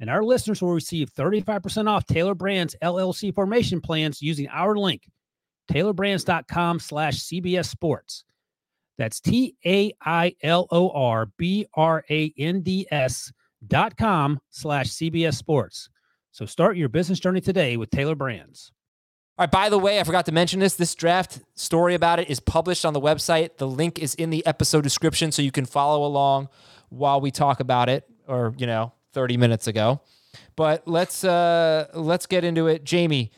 and 0.00 0.08
our 0.08 0.22
listeners 0.22 0.62
will 0.62 0.72
receive 0.72 1.12
35% 1.12 1.88
off 1.88 2.06
Tailor 2.06 2.34
Brands 2.34 2.76
LLC 2.82 3.34
formation 3.34 3.80
plans 3.80 4.22
using 4.22 4.48
our 4.48 4.76
link, 4.76 5.08
tailorbrands.com 5.70 6.78
slash 6.78 7.16
CBS 7.16 7.66
Sports. 7.66 8.24
That's 8.96 9.20
T 9.20 9.54
A 9.64 9.92
I 10.04 10.34
L 10.42 10.66
O 10.70 10.90
R 10.90 11.26
B 11.36 11.66
R 11.74 12.04
A 12.10 12.32
N 12.36 12.62
D 12.62 12.86
S 12.90 13.32
dot 13.66 13.96
com 13.96 14.40
slash 14.50 14.88
CBS 14.88 15.34
Sports. 15.34 15.88
So 16.32 16.46
start 16.46 16.76
your 16.76 16.88
business 16.88 17.20
journey 17.20 17.40
today 17.40 17.76
with 17.76 17.90
Tailor 17.90 18.16
Brands. 18.16 18.72
All 19.38 19.44
right, 19.44 19.50
by 19.50 19.68
the 19.68 19.78
way, 19.78 20.00
I 20.00 20.04
forgot 20.04 20.26
to 20.26 20.32
mention 20.32 20.58
this. 20.58 20.74
This 20.74 20.96
draft 20.96 21.40
story 21.54 21.94
about 21.94 22.18
it 22.18 22.28
is 22.28 22.40
published 22.40 22.84
on 22.84 22.92
the 22.92 23.00
website. 23.00 23.56
The 23.56 23.68
link 23.68 24.00
is 24.00 24.16
in 24.16 24.30
the 24.30 24.44
episode 24.44 24.82
description 24.82 25.30
so 25.30 25.42
you 25.42 25.52
can 25.52 25.64
follow 25.64 26.04
along 26.04 26.48
while 26.88 27.20
we 27.20 27.30
talk 27.30 27.60
about 27.60 27.88
it 27.88 28.04
or, 28.26 28.52
you 28.58 28.66
know, 28.66 28.92
30 29.18 29.36
minutes 29.36 29.66
ago. 29.66 30.00
But 30.54 30.86
let's 30.86 31.24
uh, 31.24 31.88
let's 31.92 32.26
get 32.26 32.44
into 32.44 32.68
it. 32.68 32.84
Jamey, 32.84 33.30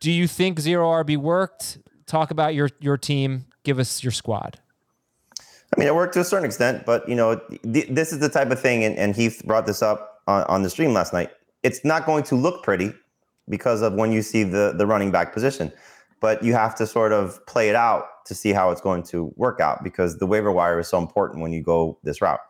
do 0.00 0.10
you 0.10 0.26
think 0.26 0.58
zero 0.58 0.88
RB 0.88 1.18
worked? 1.18 1.76
Talk 2.06 2.30
about 2.30 2.54
your 2.54 2.70
your 2.80 2.96
team. 2.96 3.44
Give 3.62 3.78
us 3.78 4.02
your 4.02 4.12
squad. 4.12 4.58
I 5.34 5.78
mean, 5.78 5.88
it 5.88 5.94
worked 5.94 6.14
to 6.14 6.20
a 6.20 6.24
certain 6.24 6.46
extent, 6.46 6.86
but 6.86 7.06
you 7.06 7.14
know, 7.14 7.38
th- 7.70 7.88
this 7.90 8.14
is 8.14 8.20
the 8.20 8.30
type 8.30 8.50
of 8.50 8.58
thing, 8.58 8.82
and, 8.82 8.96
and 8.96 9.14
Heath 9.14 9.42
brought 9.44 9.66
this 9.66 9.82
up 9.82 10.22
on, 10.26 10.44
on 10.44 10.62
the 10.62 10.70
stream 10.70 10.94
last 10.94 11.12
night. 11.12 11.30
It's 11.62 11.84
not 11.84 12.06
going 12.06 12.22
to 12.24 12.34
look 12.34 12.62
pretty 12.62 12.94
because 13.50 13.82
of 13.82 13.92
when 13.92 14.10
you 14.10 14.22
see 14.22 14.42
the 14.42 14.72
the 14.74 14.86
running 14.86 15.10
back 15.10 15.34
position, 15.34 15.70
but 16.22 16.42
you 16.42 16.54
have 16.54 16.74
to 16.76 16.86
sort 16.86 17.12
of 17.12 17.44
play 17.44 17.68
it 17.68 17.74
out 17.76 18.24
to 18.24 18.34
see 18.34 18.52
how 18.52 18.70
it's 18.70 18.80
going 18.80 19.02
to 19.02 19.34
work 19.36 19.60
out 19.60 19.84
because 19.84 20.16
the 20.16 20.26
waiver 20.26 20.50
wire 20.50 20.80
is 20.80 20.88
so 20.88 20.96
important 20.96 21.42
when 21.42 21.52
you 21.52 21.62
go 21.62 21.98
this 22.04 22.22
route. 22.22 22.40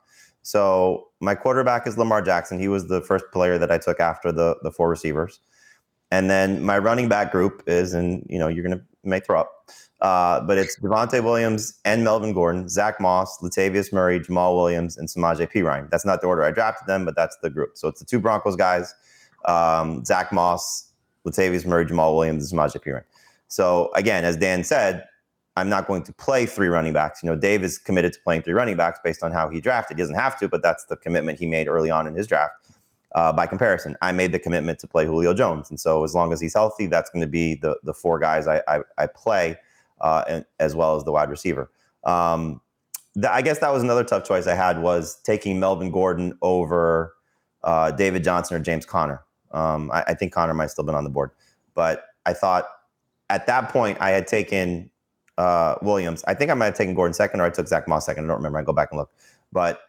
So 0.46 1.08
my 1.18 1.34
quarterback 1.34 1.88
is 1.88 1.98
Lamar 1.98 2.22
Jackson. 2.22 2.60
He 2.60 2.68
was 2.68 2.86
the 2.86 3.00
first 3.00 3.24
player 3.32 3.58
that 3.58 3.72
I 3.72 3.78
took 3.78 3.98
after 3.98 4.30
the 4.30 4.56
the 4.62 4.70
four 4.70 4.88
receivers. 4.88 5.40
And 6.12 6.30
then 6.30 6.62
my 6.62 6.78
running 6.78 7.08
back 7.08 7.32
group 7.32 7.64
is, 7.66 7.92
and 7.92 8.24
you 8.28 8.38
know, 8.38 8.46
you're 8.46 8.62
gonna 8.62 8.80
may 9.02 9.18
throw 9.18 9.40
up, 9.40 9.50
uh, 10.02 10.40
but 10.42 10.56
it's 10.56 10.78
Javonte 10.78 11.20
Williams 11.24 11.80
and 11.84 12.04
Melvin 12.04 12.32
Gordon, 12.32 12.68
Zach 12.68 13.00
Moss, 13.00 13.38
Latavius 13.42 13.92
Murray, 13.92 14.20
Jamaal 14.20 14.54
Williams, 14.54 14.96
and 14.96 15.08
Samaje 15.08 15.50
Perine. 15.50 15.90
That's 15.90 16.04
not 16.06 16.20
the 16.20 16.28
order 16.28 16.44
I 16.44 16.52
drafted 16.52 16.86
them, 16.86 17.04
but 17.04 17.16
that's 17.16 17.36
the 17.42 17.50
group. 17.50 17.76
So 17.76 17.88
it's 17.88 17.98
the 17.98 18.06
two 18.06 18.20
Broncos 18.20 18.54
guys, 18.54 18.94
um, 19.46 20.04
Zach 20.04 20.30
Moss, 20.30 20.92
Latavius 21.26 21.66
Murray, 21.66 21.86
Jamaal 21.86 22.14
Williams, 22.14 22.52
and 22.52 22.60
Samaje 22.60 22.80
Perine. 22.80 23.02
So 23.48 23.90
again, 23.96 24.24
as 24.24 24.36
Dan 24.36 24.62
said, 24.62 25.06
I'm 25.56 25.68
not 25.70 25.86
going 25.86 26.02
to 26.04 26.12
play 26.12 26.44
three 26.44 26.68
running 26.68 26.92
backs. 26.92 27.22
You 27.22 27.30
know, 27.30 27.36
Dave 27.36 27.62
is 27.62 27.78
committed 27.78 28.12
to 28.12 28.20
playing 28.20 28.42
three 28.42 28.52
running 28.52 28.76
backs 28.76 29.00
based 29.02 29.22
on 29.22 29.32
how 29.32 29.48
he 29.48 29.60
drafted. 29.60 29.96
He 29.96 30.02
doesn't 30.02 30.16
have 30.16 30.38
to, 30.40 30.48
but 30.48 30.62
that's 30.62 30.84
the 30.84 30.96
commitment 30.96 31.38
he 31.38 31.46
made 31.46 31.66
early 31.66 31.90
on 31.90 32.06
in 32.06 32.14
his 32.14 32.26
draft. 32.26 32.54
Uh, 33.14 33.32
by 33.32 33.46
comparison, 33.46 33.96
I 34.02 34.12
made 34.12 34.32
the 34.32 34.38
commitment 34.38 34.78
to 34.80 34.86
play 34.86 35.06
Julio 35.06 35.32
Jones, 35.32 35.70
and 35.70 35.80
so 35.80 36.04
as 36.04 36.14
long 36.14 36.34
as 36.34 36.40
he's 36.40 36.52
healthy, 36.52 36.86
that's 36.86 37.08
going 37.08 37.22
to 37.22 37.26
be 37.26 37.54
the 37.54 37.78
the 37.82 37.94
four 37.94 38.18
guys 38.18 38.46
I 38.46 38.60
I, 38.68 38.80
I 38.98 39.06
play, 39.06 39.56
uh, 40.02 40.24
and, 40.28 40.44
as 40.60 40.74
well 40.74 40.96
as 40.96 41.04
the 41.04 41.12
wide 41.12 41.30
receiver. 41.30 41.70
Um, 42.04 42.60
I 43.28 43.40
guess 43.40 43.58
that 43.60 43.72
was 43.72 43.82
another 43.82 44.04
tough 44.04 44.24
choice 44.24 44.46
I 44.46 44.54
had 44.54 44.82
was 44.82 45.18
taking 45.22 45.58
Melvin 45.58 45.90
Gordon 45.90 46.36
over 46.42 47.14
uh, 47.64 47.90
David 47.92 48.22
Johnson 48.22 48.58
or 48.58 48.60
James 48.60 48.84
Conner. 48.84 49.24
Um, 49.52 49.90
I, 49.90 50.04
I, 50.08 50.14
think 50.14 50.34
Conner 50.34 50.52
might 50.52 50.70
still 50.70 50.84
been 50.84 50.94
on 50.94 51.04
the 51.04 51.10
board, 51.10 51.30
but 51.74 52.04
I 52.26 52.34
thought 52.34 52.68
at 53.30 53.46
that 53.46 53.70
point 53.70 53.96
I 54.00 54.10
had 54.10 54.26
taken 54.26 54.90
uh, 55.38 55.76
Williams. 55.82 56.24
I 56.26 56.34
think 56.34 56.50
I 56.50 56.54
might 56.54 56.66
have 56.66 56.76
taken 56.76 56.94
Gordon 56.94 57.14
second, 57.14 57.40
or 57.40 57.44
I 57.44 57.50
took 57.50 57.68
Zach 57.68 57.88
Moss 57.88 58.06
second. 58.06 58.24
I 58.24 58.28
don't 58.28 58.36
remember. 58.36 58.58
I 58.58 58.62
go 58.62 58.72
back 58.72 58.88
and 58.90 58.98
look, 58.98 59.10
but 59.52 59.82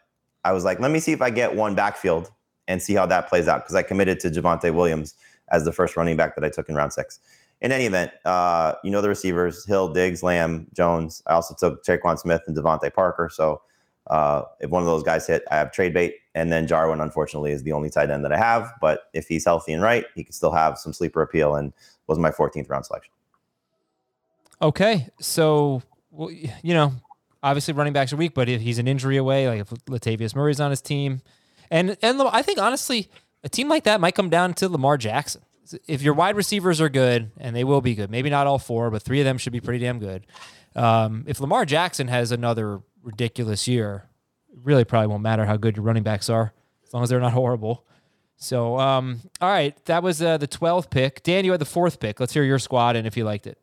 I 0.44 0.52
was 0.52 0.64
like, 0.64 0.80
let 0.80 0.90
me 0.90 1.00
see 1.00 1.12
if 1.12 1.22
I 1.22 1.30
get 1.30 1.54
one 1.54 1.74
backfield 1.74 2.30
and 2.68 2.82
see 2.82 2.94
how 2.94 3.06
that 3.06 3.28
plays 3.28 3.48
out 3.48 3.64
because 3.64 3.74
I 3.74 3.82
committed 3.82 4.20
to 4.20 4.30
Javonte 4.30 4.72
Williams 4.74 5.14
as 5.50 5.64
the 5.64 5.72
first 5.72 5.96
running 5.96 6.16
back 6.16 6.34
that 6.34 6.44
I 6.44 6.50
took 6.50 6.68
in 6.68 6.74
round 6.74 6.92
six. 6.92 7.20
In 7.60 7.72
any 7.72 7.86
event, 7.86 8.12
uh, 8.24 8.74
you 8.84 8.90
know 8.90 9.00
the 9.00 9.08
receivers: 9.08 9.64
Hill, 9.66 9.92
Diggs, 9.92 10.22
Lamb, 10.22 10.68
Jones. 10.74 11.22
I 11.26 11.32
also 11.32 11.54
took 11.58 11.84
Tre'Quan 11.84 12.18
Smith 12.18 12.42
and 12.46 12.56
DeVante 12.56 12.92
Parker. 12.94 13.28
So 13.32 13.62
uh, 14.08 14.42
if 14.60 14.70
one 14.70 14.82
of 14.82 14.86
those 14.86 15.02
guys 15.02 15.26
hit, 15.26 15.42
I 15.50 15.56
have 15.56 15.72
trade 15.72 15.92
bait. 15.92 16.16
And 16.34 16.52
then 16.52 16.66
Jarwin, 16.66 17.00
unfortunately, 17.00 17.52
is 17.52 17.62
the 17.64 17.72
only 17.72 17.90
tight 17.90 18.10
end 18.10 18.24
that 18.24 18.32
I 18.32 18.38
have. 18.38 18.72
But 18.80 19.02
if 19.12 19.26
he's 19.26 19.44
healthy 19.44 19.72
and 19.72 19.82
right, 19.82 20.06
he 20.14 20.24
can 20.24 20.32
still 20.32 20.52
have 20.52 20.78
some 20.78 20.92
sleeper 20.92 21.20
appeal 21.20 21.54
and 21.56 21.72
was 22.06 22.18
my 22.18 22.30
14th 22.30 22.70
round 22.70 22.86
selection. 22.86 23.12
Okay. 24.60 25.08
So, 25.20 25.82
well, 26.10 26.30
you 26.30 26.74
know, 26.74 26.92
obviously 27.42 27.74
running 27.74 27.92
backs 27.92 28.12
are 28.12 28.16
weak, 28.16 28.34
but 28.34 28.48
if 28.48 28.60
he's 28.60 28.78
an 28.78 28.88
injury 28.88 29.16
away, 29.16 29.48
like 29.48 29.60
if 29.60 29.70
Latavius 29.86 30.34
Murray's 30.34 30.60
on 30.60 30.70
his 30.70 30.80
team, 30.80 31.22
and 31.70 31.96
and 32.02 32.20
I 32.22 32.42
think 32.42 32.58
honestly, 32.58 33.08
a 33.44 33.48
team 33.48 33.68
like 33.68 33.84
that 33.84 34.00
might 34.00 34.14
come 34.14 34.30
down 34.30 34.54
to 34.54 34.68
Lamar 34.68 34.96
Jackson. 34.96 35.42
If 35.86 36.00
your 36.00 36.14
wide 36.14 36.34
receivers 36.34 36.80
are 36.80 36.88
good, 36.88 37.30
and 37.36 37.54
they 37.54 37.62
will 37.62 37.82
be 37.82 37.94
good, 37.94 38.10
maybe 38.10 38.30
not 38.30 38.46
all 38.46 38.58
four, 38.58 38.90
but 38.90 39.02
three 39.02 39.20
of 39.20 39.24
them 39.24 39.36
should 39.36 39.52
be 39.52 39.60
pretty 39.60 39.84
damn 39.84 39.98
good. 39.98 40.26
Um, 40.74 41.24
if 41.26 41.40
Lamar 41.40 41.66
Jackson 41.66 42.08
has 42.08 42.32
another 42.32 42.80
ridiculous 43.02 43.68
year, 43.68 44.08
it 44.50 44.60
really 44.62 44.84
probably 44.84 45.08
won't 45.08 45.22
matter 45.22 45.44
how 45.44 45.58
good 45.58 45.76
your 45.76 45.84
running 45.84 46.02
backs 46.02 46.30
are, 46.30 46.54
as 46.86 46.94
long 46.94 47.02
as 47.02 47.10
they're 47.10 47.20
not 47.20 47.34
horrible. 47.34 47.84
So, 48.36 48.78
um, 48.78 49.20
all 49.40 49.50
right, 49.50 49.76
that 49.86 50.02
was 50.02 50.22
uh, 50.22 50.38
the 50.38 50.48
12th 50.48 50.90
pick. 50.90 51.22
Dan, 51.22 51.44
you 51.44 51.50
had 51.50 51.60
the 51.60 51.66
fourth 51.66 52.00
pick. 52.00 52.20
Let's 52.20 52.32
hear 52.32 52.44
your 52.44 52.60
squad 52.60 52.96
and 52.96 53.06
if 53.06 53.16
you 53.16 53.24
liked 53.24 53.46
it. 53.46 53.58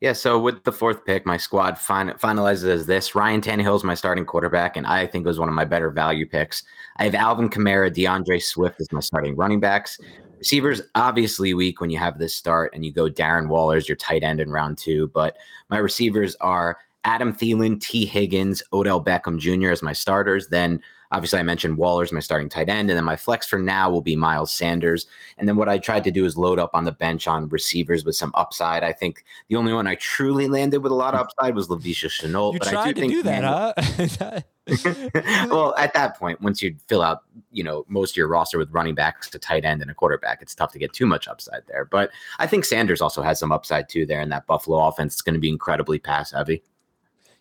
Yeah, 0.00 0.12
so 0.12 0.38
with 0.38 0.62
the 0.62 0.70
fourth 0.70 1.04
pick, 1.04 1.26
my 1.26 1.36
squad 1.36 1.76
fin- 1.76 2.14
finalizes 2.18 2.68
as 2.68 2.86
this. 2.86 3.16
Ryan 3.16 3.40
Tannehill 3.40 3.74
is 3.74 3.82
my 3.82 3.94
starting 3.94 4.24
quarterback, 4.24 4.76
and 4.76 4.86
I 4.86 5.06
think 5.08 5.24
it 5.24 5.28
was 5.28 5.40
one 5.40 5.48
of 5.48 5.56
my 5.56 5.64
better 5.64 5.90
value 5.90 6.24
picks. 6.24 6.62
I 6.98 7.04
have 7.04 7.16
Alvin 7.16 7.48
Kamara, 7.48 7.92
D'Andre 7.92 8.38
Swift 8.38 8.80
as 8.80 8.92
my 8.92 9.00
starting 9.00 9.34
running 9.34 9.58
backs. 9.58 9.98
Receivers 10.38 10.82
obviously 10.94 11.52
weak 11.52 11.80
when 11.80 11.90
you 11.90 11.98
have 11.98 12.18
this 12.18 12.32
start 12.32 12.72
and 12.74 12.84
you 12.84 12.92
go 12.92 13.10
Darren 13.10 13.48
Waller 13.48 13.76
as 13.76 13.88
your 13.88 13.96
tight 13.96 14.22
end 14.22 14.38
in 14.38 14.52
round 14.52 14.78
two, 14.78 15.08
but 15.08 15.36
my 15.68 15.78
receivers 15.78 16.36
are 16.36 16.78
Adam 17.02 17.32
Thielen, 17.32 17.80
Tee 17.80 18.06
Higgins, 18.06 18.62
Odell 18.72 19.02
Beckham 19.02 19.38
Jr. 19.38 19.72
as 19.72 19.82
my 19.82 19.92
starters. 19.92 20.46
Then 20.46 20.80
Obviously, 21.10 21.38
I 21.38 21.42
mentioned 21.42 21.78
Waller's 21.78 22.12
my 22.12 22.20
starting 22.20 22.48
tight 22.48 22.68
end, 22.68 22.90
and 22.90 22.96
then 22.96 23.04
my 23.04 23.16
flex 23.16 23.46
for 23.46 23.58
now 23.58 23.90
will 23.90 24.02
be 24.02 24.16
Miles 24.16 24.52
Sanders. 24.52 25.06
And 25.38 25.48
then 25.48 25.56
what 25.56 25.68
I 25.68 25.78
tried 25.78 26.04
to 26.04 26.10
do 26.10 26.26
is 26.26 26.36
load 26.36 26.58
up 26.58 26.70
on 26.74 26.84
the 26.84 26.92
bench 26.92 27.26
on 27.26 27.48
receivers 27.48 28.04
with 28.04 28.16
some 28.16 28.32
upside. 28.34 28.82
I 28.82 28.92
think 28.92 29.24
the 29.48 29.56
only 29.56 29.72
one 29.72 29.86
I 29.86 29.94
truly 29.94 30.48
landed 30.48 30.82
with 30.82 30.92
a 30.92 30.94
lot 30.94 31.14
of 31.14 31.20
upside 31.20 31.54
was 31.54 31.68
Laviska 31.68 32.08
Shenault. 32.08 32.52
You 32.52 32.58
but 32.58 32.68
tried 32.68 32.88
I 32.88 32.92
do 32.92 32.94
to 32.94 33.00
think 33.00 33.12
do 33.12 33.22
that, 33.22 33.74
huh? 34.14 34.40
well, 35.48 35.74
at 35.76 35.94
that 35.94 36.18
point, 36.18 36.40
once 36.40 36.62
you 36.62 36.76
fill 36.88 37.02
out, 37.02 37.22
you 37.50 37.64
know, 37.64 37.84
most 37.88 38.12
of 38.12 38.16
your 38.16 38.28
roster 38.28 38.58
with 38.58 38.70
running 38.70 38.94
backs 38.94 39.30
to 39.30 39.38
tight 39.38 39.64
end 39.64 39.80
and 39.80 39.90
a 39.90 39.94
quarterback, 39.94 40.42
it's 40.42 40.54
tough 40.54 40.72
to 40.72 40.78
get 40.78 40.92
too 40.92 41.06
much 41.06 41.26
upside 41.26 41.62
there. 41.68 41.86
But 41.86 42.10
I 42.38 42.46
think 42.46 42.64
Sanders 42.64 43.00
also 43.00 43.22
has 43.22 43.38
some 43.38 43.52
upside 43.52 43.88
too 43.88 44.04
there 44.04 44.20
in 44.20 44.28
that 44.28 44.46
Buffalo 44.46 44.86
offense. 44.86 45.14
It's 45.14 45.22
going 45.22 45.34
to 45.34 45.40
be 45.40 45.48
incredibly 45.48 45.98
pass 45.98 46.32
heavy. 46.32 46.62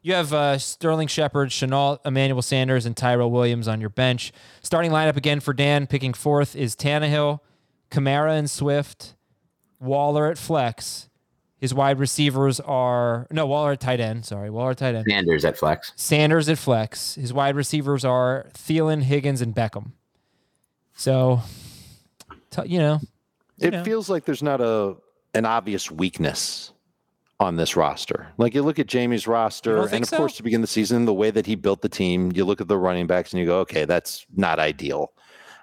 You 0.08 0.14
have 0.14 0.32
uh, 0.32 0.58
Sterling 0.58 1.10
Shepard, 1.10 1.50
Shenault, 1.50 2.00
Emmanuel 2.06 2.42
Sanders, 2.42 2.86
and 2.86 2.96
Tyrell 2.96 3.30
Williams 3.30 3.68
on 3.68 3.82
your 3.82 3.90
bench. 3.90 4.32
Starting 4.62 4.90
lineup 4.90 5.18
again 5.18 5.42
for 5.42 5.52
Dan, 5.52 5.86
picking 5.86 6.14
fourth 6.14 6.56
is 6.56 6.78
Tannehill, 6.78 7.42
Kamara 7.92 8.40
and 8.40 8.50
Swift, 8.50 9.16
Waller 9.82 10.32
at 10.32 10.38
flex. 10.38 11.10
His 11.58 11.74
wide 11.74 12.00
receivers 12.00 12.62
are 12.62 13.28
no 13.32 13.48
Waller 13.48 13.74
at 13.74 13.82
tight 13.82 14.00
end. 14.00 14.24
Sorry, 14.26 14.50
Waller 14.50 14.72
at 14.72 14.78
tight 14.78 14.96
end. 14.96 15.08
Sanders 15.10 15.44
at 15.44 15.58
flex. 15.58 15.92
Sanders 15.98 16.48
at 16.48 16.58
flex. 16.58 17.16
His 17.16 17.34
wide 17.34 17.58
receivers 17.58 18.06
are 18.06 18.48
Thielen, 18.54 19.04
Higgins, 19.04 19.42
and 19.42 19.54
Beckham. 19.54 19.92
So, 20.94 21.42
t- 22.52 22.62
you 22.66 22.80
know, 22.80 23.02
you 23.58 23.68
it 23.68 23.72
know. 23.72 23.84
feels 23.84 24.10
like 24.10 24.24
there's 24.24 24.42
not 24.42 24.62
a 24.62 24.96
an 25.34 25.46
obvious 25.46 25.92
weakness 25.92 26.72
on 27.40 27.56
this 27.56 27.76
roster. 27.76 28.28
Like 28.38 28.56
you 28.56 28.64
look 28.64 28.80
at 28.80 28.88
Jamey's 28.88 29.28
roster, 29.28 29.86
and 29.88 30.04
of 30.04 30.10
so? 30.10 30.18
course, 30.18 30.36
to 30.38 30.44
begin 30.44 30.62
the 30.62 30.68
season, 30.68 31.06
the 31.06 31.14
way 31.14 31.32
that 31.32 31.46
he 31.46 31.56
built 31.56 31.82
the 31.82 31.90
team, 31.90 32.32
you 32.34 32.46
look 32.46 32.62
at 32.62 32.68
the 32.68 32.78
running 32.78 33.08
backs 33.08 33.32
and 33.32 33.40
you 33.40 33.46
go, 33.46 33.60
okay, 33.60 33.86
that's 33.86 34.26
not 34.36 34.60
ideal. 34.60 35.14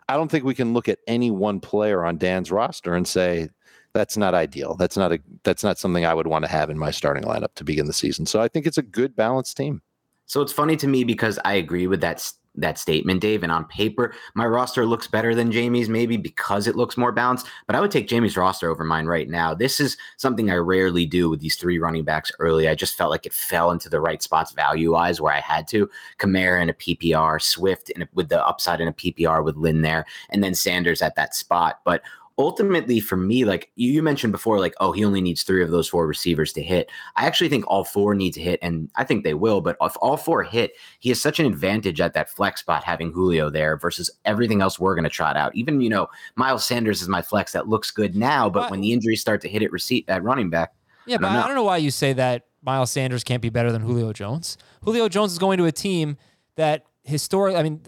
I 0.09 0.15
don't 0.15 0.31
think 0.31 0.45
we 0.45 0.55
can 0.55 0.73
look 0.73 0.89
at 0.89 0.99
any 1.07 1.31
one 1.31 1.61
player 1.61 2.05
on 2.05 2.19
Dan's 2.19 2.53
roster 2.53 2.95
and 2.95 3.09
say 3.09 3.49
that's 3.95 4.17
not 4.17 4.35
ideal. 4.35 4.75
That's 4.75 4.97
not 4.97 5.13
a 5.13 5.21
that's 5.43 5.65
not 5.65 5.79
something 5.79 6.05
I 6.05 6.15
would 6.15 6.27
want 6.27 6.45
to 6.45 6.51
have 6.51 6.69
in 6.71 6.79
my 6.79 6.91
starting 6.91 7.25
lineup 7.25 7.55
to 7.55 7.65
begin 7.65 7.87
the 7.87 7.93
season. 7.93 8.27
So 8.27 8.41
I 8.41 8.49
think 8.49 8.67
it's 8.67 8.79
a 8.79 8.83
good 8.83 9.17
balanced 9.17 9.57
team. 9.57 9.83
So 10.27 10.43
it's 10.43 10.53
funny 10.53 10.77
to 10.77 10.87
me 10.87 11.05
because 11.05 11.39
I 11.45 11.55
agree 11.55 11.87
with 11.87 12.01
that 12.01 12.31
that 12.57 12.79
statement, 12.79 13.21
Dave. 13.21 13.43
And 13.43 13.53
on 13.53 13.65
paper, 13.65 14.15
my 14.35 14.47
roster 14.47 14.87
looks 14.87 15.07
better 15.07 15.35
than 15.35 15.51
Jamey's, 15.51 15.89
maybe 15.89 16.17
because 16.17 16.67
it 16.67 16.77
looks 16.77 16.97
more 16.97 17.13
balanced. 17.13 17.47
But 17.67 17.77
I 17.77 17.81
would 17.81 17.91
take 17.91 18.09
Jamey's 18.09 18.37
roster 18.37 18.71
over 18.71 18.85
mine 18.85 19.07
right 19.07 19.29
now. 19.29 19.55
This 19.55 19.81
is 19.81 19.97
something 20.17 20.51
I 20.51 20.57
rarely 20.57 21.07
do 21.07 21.29
with 21.29 21.41
these 21.41 21.57
three 21.57 21.79
running 21.79 22.05
backs 22.05 22.31
early. 22.39 22.69
I 22.69 22.75
just 22.75 22.97
felt 22.97 23.11
like 23.11 23.27
it 23.27 23.33
fell 23.33 23.71
into 23.71 23.89
the 23.89 24.01
right 24.01 24.23
spots 24.23 24.53
value 24.53 24.93
wise 24.93 25.21
where 25.21 25.33
I 25.33 25.41
had 25.41 25.67
to. 25.69 25.91
Kamara 26.19 26.63
in 26.63 26.71
a 26.71 26.75
PPR, 26.75 27.41
Swift 27.43 27.91
in 27.91 28.03
a, 28.03 28.09
with 28.15 28.29
the 28.29 28.45
upside 28.47 28.81
in 28.81 28.89
a 28.89 28.93
PPR 28.93 29.45
with 29.45 29.57
Lynn 29.57 29.83
there, 29.83 30.05
and 30.31 30.43
then 30.43 30.55
Sanders 30.55 31.03
at 31.03 31.17
that 31.17 31.35
spot. 31.35 31.81
But 31.85 32.03
ultimately 32.37 33.01
for 33.01 33.17
me, 33.17 33.45
like 33.45 33.71
you, 33.77 34.03
mentioned 34.03 34.33
before, 34.33 34.59
like, 34.59 34.75
oh, 34.81 34.93
he 34.93 35.05
only 35.05 35.21
needs 35.21 35.43
three 35.43 35.63
of 35.63 35.71
those 35.71 35.89
four 35.89 36.07
receivers 36.07 36.53
to 36.53 36.63
hit. 36.63 36.91
I 37.17 37.27
actually 37.27 37.49
think 37.49 37.65
all 37.69 37.85
four 37.85 38.15
need 38.15 38.33
to 38.33 38.41
hit, 38.41 38.59
and 38.61 38.91
I 38.97 39.05
think 39.05 39.25
they 39.25 39.35
will. 39.35 39.61
But 39.61 39.77
if 39.81 39.97
all 40.01 40.17
four 40.17 40.43
hit, 40.43 40.73
he 40.99 41.09
has 41.11 41.21
such 41.21 41.39
an 41.39 41.47
advantage 41.47 42.01
at 42.01 42.15
that 42.15 42.31
flex 42.31 42.61
spot 42.61 42.85
having 42.85 43.13
Julio 43.13 43.51
there 43.51 43.77
versus 43.77 44.11
everything 44.25 44.63
else 44.63 44.79
we're 44.79 44.95
going 44.95 45.05
to 45.05 45.11
trot 45.11 45.37
out. 45.37 45.55
Even, 45.55 45.81
you 45.81 45.89
know, 45.89 46.09
Miles 46.37 46.65
Sanders 46.65 47.03
is 47.03 47.09
my 47.09 47.23
flex 47.23 47.53
that 47.53 47.69
looks 47.69 47.91
good 47.91 48.17
now, 48.17 48.51
but 48.51 48.71
when 48.71 48.81
the 48.81 48.93
injuries 48.93 49.21
start 49.21 49.41
to 49.43 49.49
hit 49.49 49.63
at 49.63 49.73
receipt 49.73 50.05
at 50.09 50.23
running 50.23 50.51
back, 50.51 50.75
Yeah, 51.07 51.19
but 51.19 51.31
I 51.31 51.47
don't 51.47 51.55
know 51.55 51.65
why 51.65 51.77
you 51.77 51.91
say 51.91 52.13
that 52.15 52.47
Miles 52.63 52.91
Sanders 52.91 53.23
can't 53.23 53.43
be 53.43 53.51
better 53.51 53.71
than 53.71 53.83
Julio 53.83 54.13
Jones. 54.13 54.59
Julio 54.83 55.09
Jones 55.09 55.33
is 55.33 55.39
going 55.39 55.59
to 55.59 55.67
a 55.67 55.73
team 55.73 56.17
that 56.57 56.85
historically, 57.05 57.59
I 57.59 57.63
mean, 57.63 57.81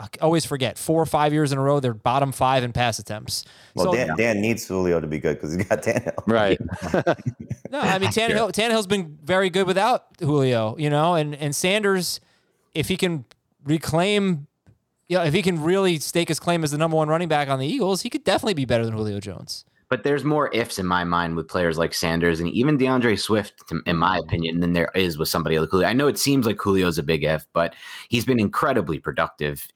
I 0.00 0.08
always 0.22 0.44
forget 0.44 0.78
four 0.78 1.00
or 1.02 1.06
five 1.06 1.32
years 1.32 1.52
in 1.52 1.58
a 1.58 1.60
row 1.60 1.78
they're 1.80 1.92
bottom 1.92 2.32
five 2.32 2.64
in 2.64 2.72
pass 2.72 2.98
attempts. 2.98 3.44
Well, 3.74 3.86
so, 3.86 3.92
Dan, 3.92 4.16
Dan 4.16 4.40
needs 4.40 4.66
Julio 4.66 5.00
to 5.00 5.06
be 5.06 5.18
good 5.18 5.36
because 5.36 5.54
he's 5.54 5.66
got 5.66 5.82
Tannehill. 5.82 6.22
Right. 6.26 6.58
no, 7.70 7.80
I 7.80 7.98
mean 7.98 8.10
Tannehill, 8.10 8.52
Tannehill's 8.52 8.86
been 8.86 9.18
very 9.22 9.50
good 9.50 9.66
without 9.66 10.06
Julio, 10.20 10.76
you 10.78 10.90
know, 10.90 11.14
and 11.14 11.34
and 11.34 11.54
Sanders, 11.54 12.20
if 12.74 12.88
he 12.88 12.96
can 12.96 13.24
reclaim, 13.64 14.46
you 15.08 15.18
know, 15.18 15.24
if 15.24 15.34
he 15.34 15.42
can 15.42 15.62
really 15.62 15.98
stake 15.98 16.28
his 16.28 16.40
claim 16.40 16.64
as 16.64 16.70
the 16.70 16.78
number 16.78 16.96
one 16.96 17.08
running 17.08 17.28
back 17.28 17.48
on 17.48 17.58
the 17.58 17.66
Eagles, 17.66 18.02
he 18.02 18.10
could 18.10 18.24
definitely 18.24 18.54
be 18.54 18.64
better 18.64 18.84
than 18.84 18.94
Julio 18.94 19.20
Jones. 19.20 19.64
But 19.90 20.04
there's 20.04 20.24
more 20.24 20.48
ifs 20.54 20.78
in 20.78 20.86
my 20.86 21.02
mind 21.04 21.34
with 21.34 21.48
players 21.48 21.76
like 21.76 21.92
Sanders 21.92 22.38
and 22.38 22.48
even 22.50 22.78
D'Andre 22.78 23.16
Swift, 23.16 23.60
in 23.84 23.96
my 23.96 24.16
mm-hmm. 24.16 24.28
opinion, 24.28 24.60
than 24.60 24.72
there 24.72 24.90
is 24.94 25.18
with 25.18 25.28
somebody 25.28 25.58
like 25.58 25.68
Julio. 25.68 25.86
I 25.86 25.92
know 25.92 26.06
it 26.06 26.16
seems 26.16 26.46
like 26.46 26.62
Julio's 26.62 26.96
a 26.96 27.02
big 27.02 27.24
if, 27.24 27.44
but 27.52 27.74
he's 28.08 28.24
been 28.24 28.40
incredibly 28.40 29.00
productive 29.00 29.68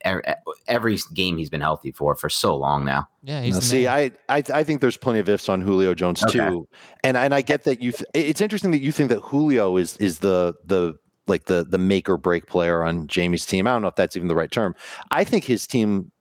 every 0.69 0.99
game 1.13 1.37
he's 1.37 1.51
been 1.51 1.61
healthy 1.61 1.91
for 1.91 2.15
for 2.15 2.31
so 2.31 2.57
long 2.57 2.85
now. 2.85 3.09
Yeah, 3.25 3.43
he's 3.43 3.55
now, 3.55 3.61
see, 3.61 3.89
I, 3.89 4.13
I 4.29 4.43
I 4.55 4.65
think 4.65 4.81
there's 4.81 4.97
plenty 4.97 5.19
of 5.19 5.29
ifs 5.29 5.49
on 5.49 5.61
Julio 5.61 5.95
Jones 5.95 6.23
okay. 6.23 6.39
too, 6.39 6.69
and 7.03 7.17
and 7.17 7.35
I 7.35 7.43
get 7.43 7.65
that 7.65 7.83
you. 7.83 7.93
It's 8.15 8.41
interesting 8.41 8.71
that 8.71 8.81
you 8.81 8.93
think 8.93 9.11
that 9.11 9.21
Julio 9.21 9.77
is 9.77 9.97
is 9.97 10.21
the 10.21 10.55
the 10.65 10.95
like 11.27 11.47
the 11.47 11.65
the 11.65 11.79
make 11.79 12.09
or 12.09 12.17
break 12.17 12.47
player 12.47 12.85
on 12.85 13.07
Jamey's 13.09 13.47
team. 13.47 13.67
I 13.67 13.73
don't 13.73 13.83
know 13.83 13.89
if 13.89 13.97
that's 13.97 14.17
even 14.17 14.29
the 14.29 14.37
right 14.37 14.51
term. 14.51 14.75
I 15.11 15.25
think 15.25 15.45
his 15.45 15.67
team 15.67 16.13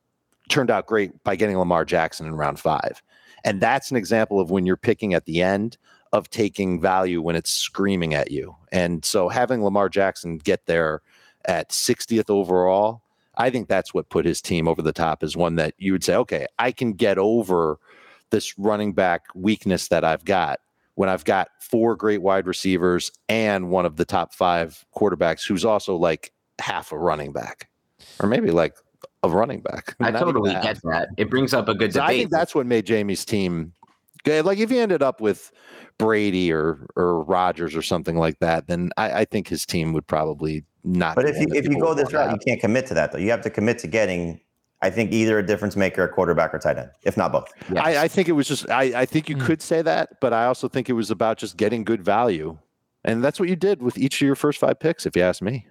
turned 0.50 0.70
out 0.70 0.88
great 0.88 1.24
by 1.24 1.36
getting 1.36 1.58
Lamar 1.58 1.86
Jackson 1.86 2.26
in 2.26 2.36
round 2.36 2.60
five. 2.60 3.02
And 3.44 3.62
that's 3.62 3.92
an 3.92 3.98
example 3.98 4.40
of 4.40 4.52
when 4.52 4.66
you're 4.66 4.78
picking 4.78 5.14
at 5.14 5.26
the 5.26 5.42
end 5.42 5.78
of 6.12 6.30
taking 6.30 6.80
value 6.80 7.22
when 7.22 7.36
it's 7.36 7.52
screaming 7.52 8.14
at 8.14 8.32
you. 8.32 8.56
And 8.72 9.04
so 9.04 9.30
having 9.30 9.64
Lamar 9.64 9.90
Jackson 9.90 10.38
get 10.38 10.66
there 10.66 11.02
at 11.46 11.70
60th 11.70 12.30
overall, 12.30 13.02
I 13.36 13.50
think 13.50 13.68
that's 13.68 13.94
what 13.94 14.10
put 14.10 14.26
his 14.26 14.42
team 14.42 14.68
over 14.68 14.82
the 14.82 14.94
top 14.94 15.24
is 15.24 15.36
one 15.36 15.56
that 15.56 15.74
you 15.78 15.92
would 15.92 16.04
say, 16.04 16.16
okay, 16.16 16.46
I 16.60 16.72
can 16.72 16.94
get 16.94 17.18
over 17.18 17.80
this 18.30 18.58
running 18.58 18.94
back 18.94 19.24
weakness 19.34 19.88
that 19.88 20.04
I've 20.04 20.24
got 20.24 20.60
when 20.96 21.10
I've 21.10 21.26
got 21.26 21.50
four 21.60 21.96
great 21.96 22.22
wide 22.22 22.46
receivers 22.46 23.12
and 23.28 23.70
one 23.70 23.86
of 23.86 23.96
the 23.96 24.06
top 24.06 24.34
five 24.34 24.86
quarterbacks 24.96 25.48
who's 25.48 25.66
also 25.66 25.96
like 25.96 26.32
half 26.60 26.92
a 26.92 26.98
running 26.98 27.32
back 27.32 27.70
or 28.20 28.28
maybe 28.28 28.52
like 28.52 28.76
a 29.24 29.30
running 29.30 29.62
back. 29.62 29.96
I 30.02 30.12
totally 30.12 30.52
get 30.54 30.80
that. 30.84 31.10
It 31.18 31.30
brings 31.30 31.54
up 31.54 31.68
a 31.70 31.74
good 31.74 31.92
debate. 31.92 32.10
I 32.10 32.18
think 32.18 32.32
that's 32.32 32.54
what 32.54 32.66
made 32.66 32.86
Jamey's 32.86 33.26
team 33.26 33.74
good. 34.24 34.46
Like 34.46 34.58
if 34.58 34.70
he 34.70 34.80
ended 34.80 35.02
up 35.02 35.22
with 35.22 35.52
Brady 35.98 36.52
or 36.52 36.88
or 36.96 37.24
Rodgers 37.24 37.76
or 37.76 37.82
something 37.82 38.18
like 38.18 38.40
that, 38.40 38.68
then 38.68 38.92
I, 38.98 39.22
I 39.22 39.26
think 39.26 39.48
his 39.48 39.66
team 39.66 39.94
would 39.94 40.08
probably 40.08 40.64
not. 40.84 41.16
But 41.16 41.26
if 41.26 41.38
you 41.38 41.48
if 41.54 41.68
you 41.68 41.80
go 41.80 41.94
this 41.94 42.12
route, 42.12 42.32
you 42.32 42.38
can't 42.46 42.60
commit 42.60 42.88
to 42.88 42.94
that 42.96 43.12
though. 43.12 43.20
You 43.20 43.32
have 43.32 43.42
to 43.42 43.50
commit 43.50 43.80
to 43.80 43.88
getting 43.88 44.40
I 44.82 44.90
think 44.90 45.14
either 45.14 45.40
a 45.40 45.46
difference 45.46 45.78
maker, 45.78 46.04
a 46.04 46.10
quarterback, 46.10 46.54
or 46.54 46.60
tight 46.60 46.78
end, 46.78 46.90
if 47.04 47.16
not 47.16 47.32
both. 47.32 47.54
Yes. 47.72 47.86
I, 47.86 48.04
I, 48.04 48.08
think 48.10 48.28
it 48.28 48.34
was 48.34 48.50
just. 48.50 48.70
I, 48.70 49.02
I 49.02 49.06
think 49.06 49.30
you 49.30 49.38
mm. 49.38 49.46
could 49.46 49.62
say 49.62 49.82
that, 49.82 50.20
but 50.20 50.34
I 50.34 50.46
also 50.46 50.68
think 50.68 50.90
it 50.90 50.94
was 50.94 51.10
about 51.10 51.38
just 51.38 51.56
getting 51.56 51.86
good 51.86 52.04
value, 52.04 52.58
and 53.06 53.24
that's 53.24 53.40
what 53.40 53.48
you 53.48 53.56
did 53.56 53.82
with 53.82 53.98
each 53.98 54.22
of 54.22 54.26
your 54.26 54.36
first 54.36 54.60
five 54.60 54.82
picks, 54.82 55.06
if 55.06 55.16
you 55.16 55.22
ask 55.22 55.42
me 55.42 55.68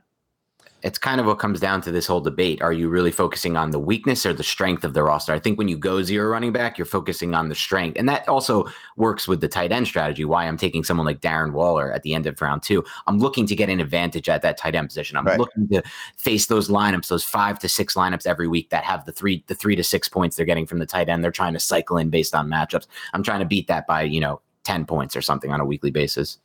it's 0.83 0.99
kind 0.99 1.21
of 1.21 1.27
what 1.27 1.39
comes 1.39 1.61
down 1.61 1.81
to 1.83 1.93
this 1.93 2.07
whole 2.07 2.21
debate. 2.21 2.61
Are 2.61 2.73
you 2.73 2.89
really 2.89 3.13
focusing 3.13 3.57
on 3.57 3.71
the 3.71 3.79
weakness 3.79 4.27
or 4.27 4.33
the 4.33 4.43
strength 4.43 4.85
of 4.85 4.95
the 4.95 5.03
roster? 5.03 5.33
I 5.33 5.39
think 5.39 5.57
when 5.57 5.69
you 5.69 5.77
go 5.77 6.03
zero 6.03 6.29
running 6.29 6.53
back, 6.53 6.77
you're 6.77 6.87
focusing 6.87 7.35
on 7.35 7.49
the 7.49 7.55
strength. 7.55 7.99
And 7.99 8.09
that 8.09 8.29
also 8.29 8.67
works 8.97 9.29
with 9.29 9.41
the 9.41 9.49
tight 9.49 9.71
end 9.71 9.87
strategy. 9.87 10.25
Why 10.25 10.47
I'm 10.47 10.57
taking 10.57 10.83
someone 10.83 11.07
like 11.07 11.21
Darren 11.21 11.53
Waller 11.53 11.93
at 11.93 12.03
the 12.03 12.15
end 12.15 12.27
of 12.27 12.41
round 12.41 12.63
two. 12.63 12.85
I'm 13.07 13.19
looking 13.19 13.47
to 13.47 13.55
get 13.55 13.69
an 13.69 13.81
advantage 13.81 14.29
at 14.29 14.43
that 14.43 14.59
tight 14.59 14.75
end 14.75 14.89
position. 14.89 15.17
I'm 15.17 15.25
right. 15.25 15.39
looking 15.39 15.69
to 15.69 15.83
face 16.17 16.47
those 16.47 16.69
lineups, 16.69 17.09
those 17.09 17.25
five 17.25 17.59
to 17.61 17.69
six 17.69 17.95
lineups 17.95 18.27
every 18.27 18.49
week 18.49 18.71
that 18.71 18.83
have 18.85 19.05
the 19.05 19.13
three, 19.13 19.45
the 19.47 19.55
three 19.55 19.77
to 19.77 19.85
six 19.85 20.09
points 20.09 20.37
they're 20.37 20.47
getting 20.47 20.67
from 20.67 20.79
the 20.79 20.87
tight 20.87 21.09
end. 21.09 21.23
They're 21.23 21.31
trying 21.31 21.55
to 21.55 21.61
cycle 21.61 21.97
in 21.97 22.11
based 22.11 22.35
on 22.35 22.49
matchups. 22.49 22.87
I'm 23.13 23.23
trying 23.23 23.41
to 23.41 23.47
beat 23.47 23.69
that 23.69 23.87
by, 23.87 24.03
you 24.03 24.21
know, 24.21 24.41
10 24.65 24.87
points 24.87 25.17
or 25.17 25.23
something 25.23 25.53
on 25.53 25.61
a 25.61 25.65
weekly 25.65 25.91
basis. 25.91 26.39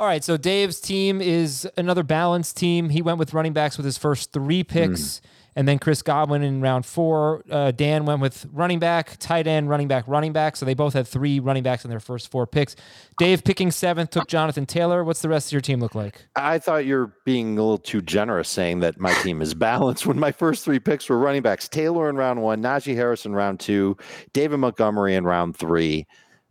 All 0.00 0.06
right, 0.06 0.24
so 0.24 0.38
Dave's 0.38 0.80
team 0.80 1.20
is 1.20 1.68
another 1.76 2.02
balanced 2.02 2.56
team. 2.56 2.88
He 2.88 3.02
went 3.02 3.18
with 3.18 3.34
running 3.34 3.52
backs 3.52 3.76
with 3.76 3.84
his 3.84 3.98
first 3.98 4.32
three 4.32 4.64
picks, 4.64 4.98
mm. 4.98 5.20
and 5.56 5.68
then 5.68 5.78
Chris 5.78 6.00
Godwin 6.00 6.42
in 6.42 6.62
round 6.62 6.86
four. 6.86 7.44
Uh, 7.50 7.70
Dan 7.70 8.06
went 8.06 8.22
with 8.22 8.46
running 8.50 8.78
back, 8.78 9.18
tight 9.18 9.46
end, 9.46 9.68
running 9.68 9.88
back, 9.88 10.04
running 10.08 10.32
back. 10.32 10.56
So 10.56 10.64
they 10.64 10.72
both 10.72 10.94
had 10.94 11.06
three 11.06 11.38
running 11.38 11.62
backs 11.62 11.84
in 11.84 11.90
their 11.90 12.00
first 12.00 12.30
four 12.30 12.46
picks. 12.46 12.76
Dave 13.18 13.44
picking 13.44 13.70
seventh 13.70 14.08
took 14.08 14.26
Jonathan 14.26 14.64
Taylor. 14.64 15.04
What's 15.04 15.20
the 15.20 15.28
rest 15.28 15.48
of 15.48 15.52
your 15.52 15.60
team 15.60 15.80
look 15.80 15.94
like? 15.94 16.24
I 16.34 16.58
thought 16.58 16.86
you're 16.86 17.14
being 17.26 17.58
a 17.58 17.60
little 17.60 17.76
too 17.76 18.00
generous 18.00 18.48
saying 18.48 18.80
that 18.80 18.98
my 18.98 19.12
team 19.22 19.42
is 19.42 19.52
balanced 19.52 20.06
when 20.06 20.18
my 20.18 20.32
first 20.32 20.64
three 20.64 20.80
picks 20.80 21.10
were 21.10 21.18
running 21.18 21.42
backs. 21.42 21.68
Taylor 21.68 22.08
in 22.08 22.16
round 22.16 22.40
one, 22.40 22.62
Najee 22.62 22.94
Harris 22.94 23.26
in 23.26 23.34
round 23.34 23.60
two, 23.60 23.98
David 24.32 24.56
Montgomery 24.60 25.14
in 25.14 25.24
round 25.24 25.58
three. 25.58 26.06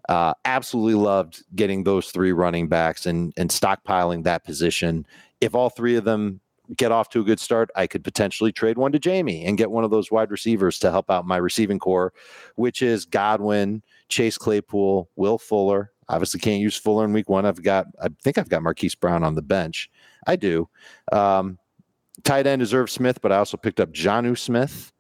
Uh, 0.10 0.34
absolutely 0.44 0.96
loved 0.96 1.44
getting 1.56 1.84
those 1.84 2.10
three 2.10 2.32
running 2.32 2.68
backs 2.68 3.06
and 3.06 3.32
and 3.38 3.52
stockpiling 3.52 4.24
that 4.24 4.44
position. 4.44 5.06
If 5.40 5.54
all 5.54 5.70
three 5.70 5.96
of 5.98 6.04
them 6.04 6.42
get 6.76 6.92
off 6.92 7.10
to 7.10 7.22
a 7.22 7.24
good 7.24 7.40
start, 7.40 7.70
I 7.76 7.86
could 7.86 8.04
potentially 8.04 8.52
trade 8.52 8.80
one 8.80 8.92
to 8.92 9.00
Jamey 9.00 9.48
and 9.48 9.56
get 9.56 9.70
one 9.70 9.84
of 9.84 9.92
those 9.92 10.10
wide 10.12 10.32
receivers 10.32 10.80
to 10.80 10.90
help 10.90 11.12
out 11.12 11.28
my 11.28 11.38
receiving 11.38 11.78
corps, 11.78 12.12
which 12.56 12.82
is 12.82 13.06
Godwin, 13.06 13.84
Chase 14.08 14.38
Claypool, 14.38 15.08
Will 15.16 15.38
Fuller. 15.38 15.92
Obviously, 16.08 16.40
can't 16.40 16.60
use 16.60 16.76
Fuller 16.76 17.06
in 17.06 17.14
week 17.14 17.30
one. 17.30 17.46
I've 17.46 17.62
got, 17.62 17.86
I 18.02 18.08
think 18.24 18.40
I've 18.40 18.50
got 18.50 18.64
Marquise 18.64 18.96
Brown 18.96 19.24
on 19.24 19.36
the 19.36 19.44
bench. 19.44 19.92
I 20.26 20.36
do. 20.38 20.68
Um, 21.12 21.60
tight 22.24 22.48
end 22.48 22.64
is 22.64 22.74
Irv 22.74 22.90
Smith, 22.90 23.22
but 23.22 23.32
I 23.32 23.38
also 23.38 23.58
picked 23.58 23.80
up 23.80 23.92
Jonnu 23.92 24.36
Smith 24.36 24.92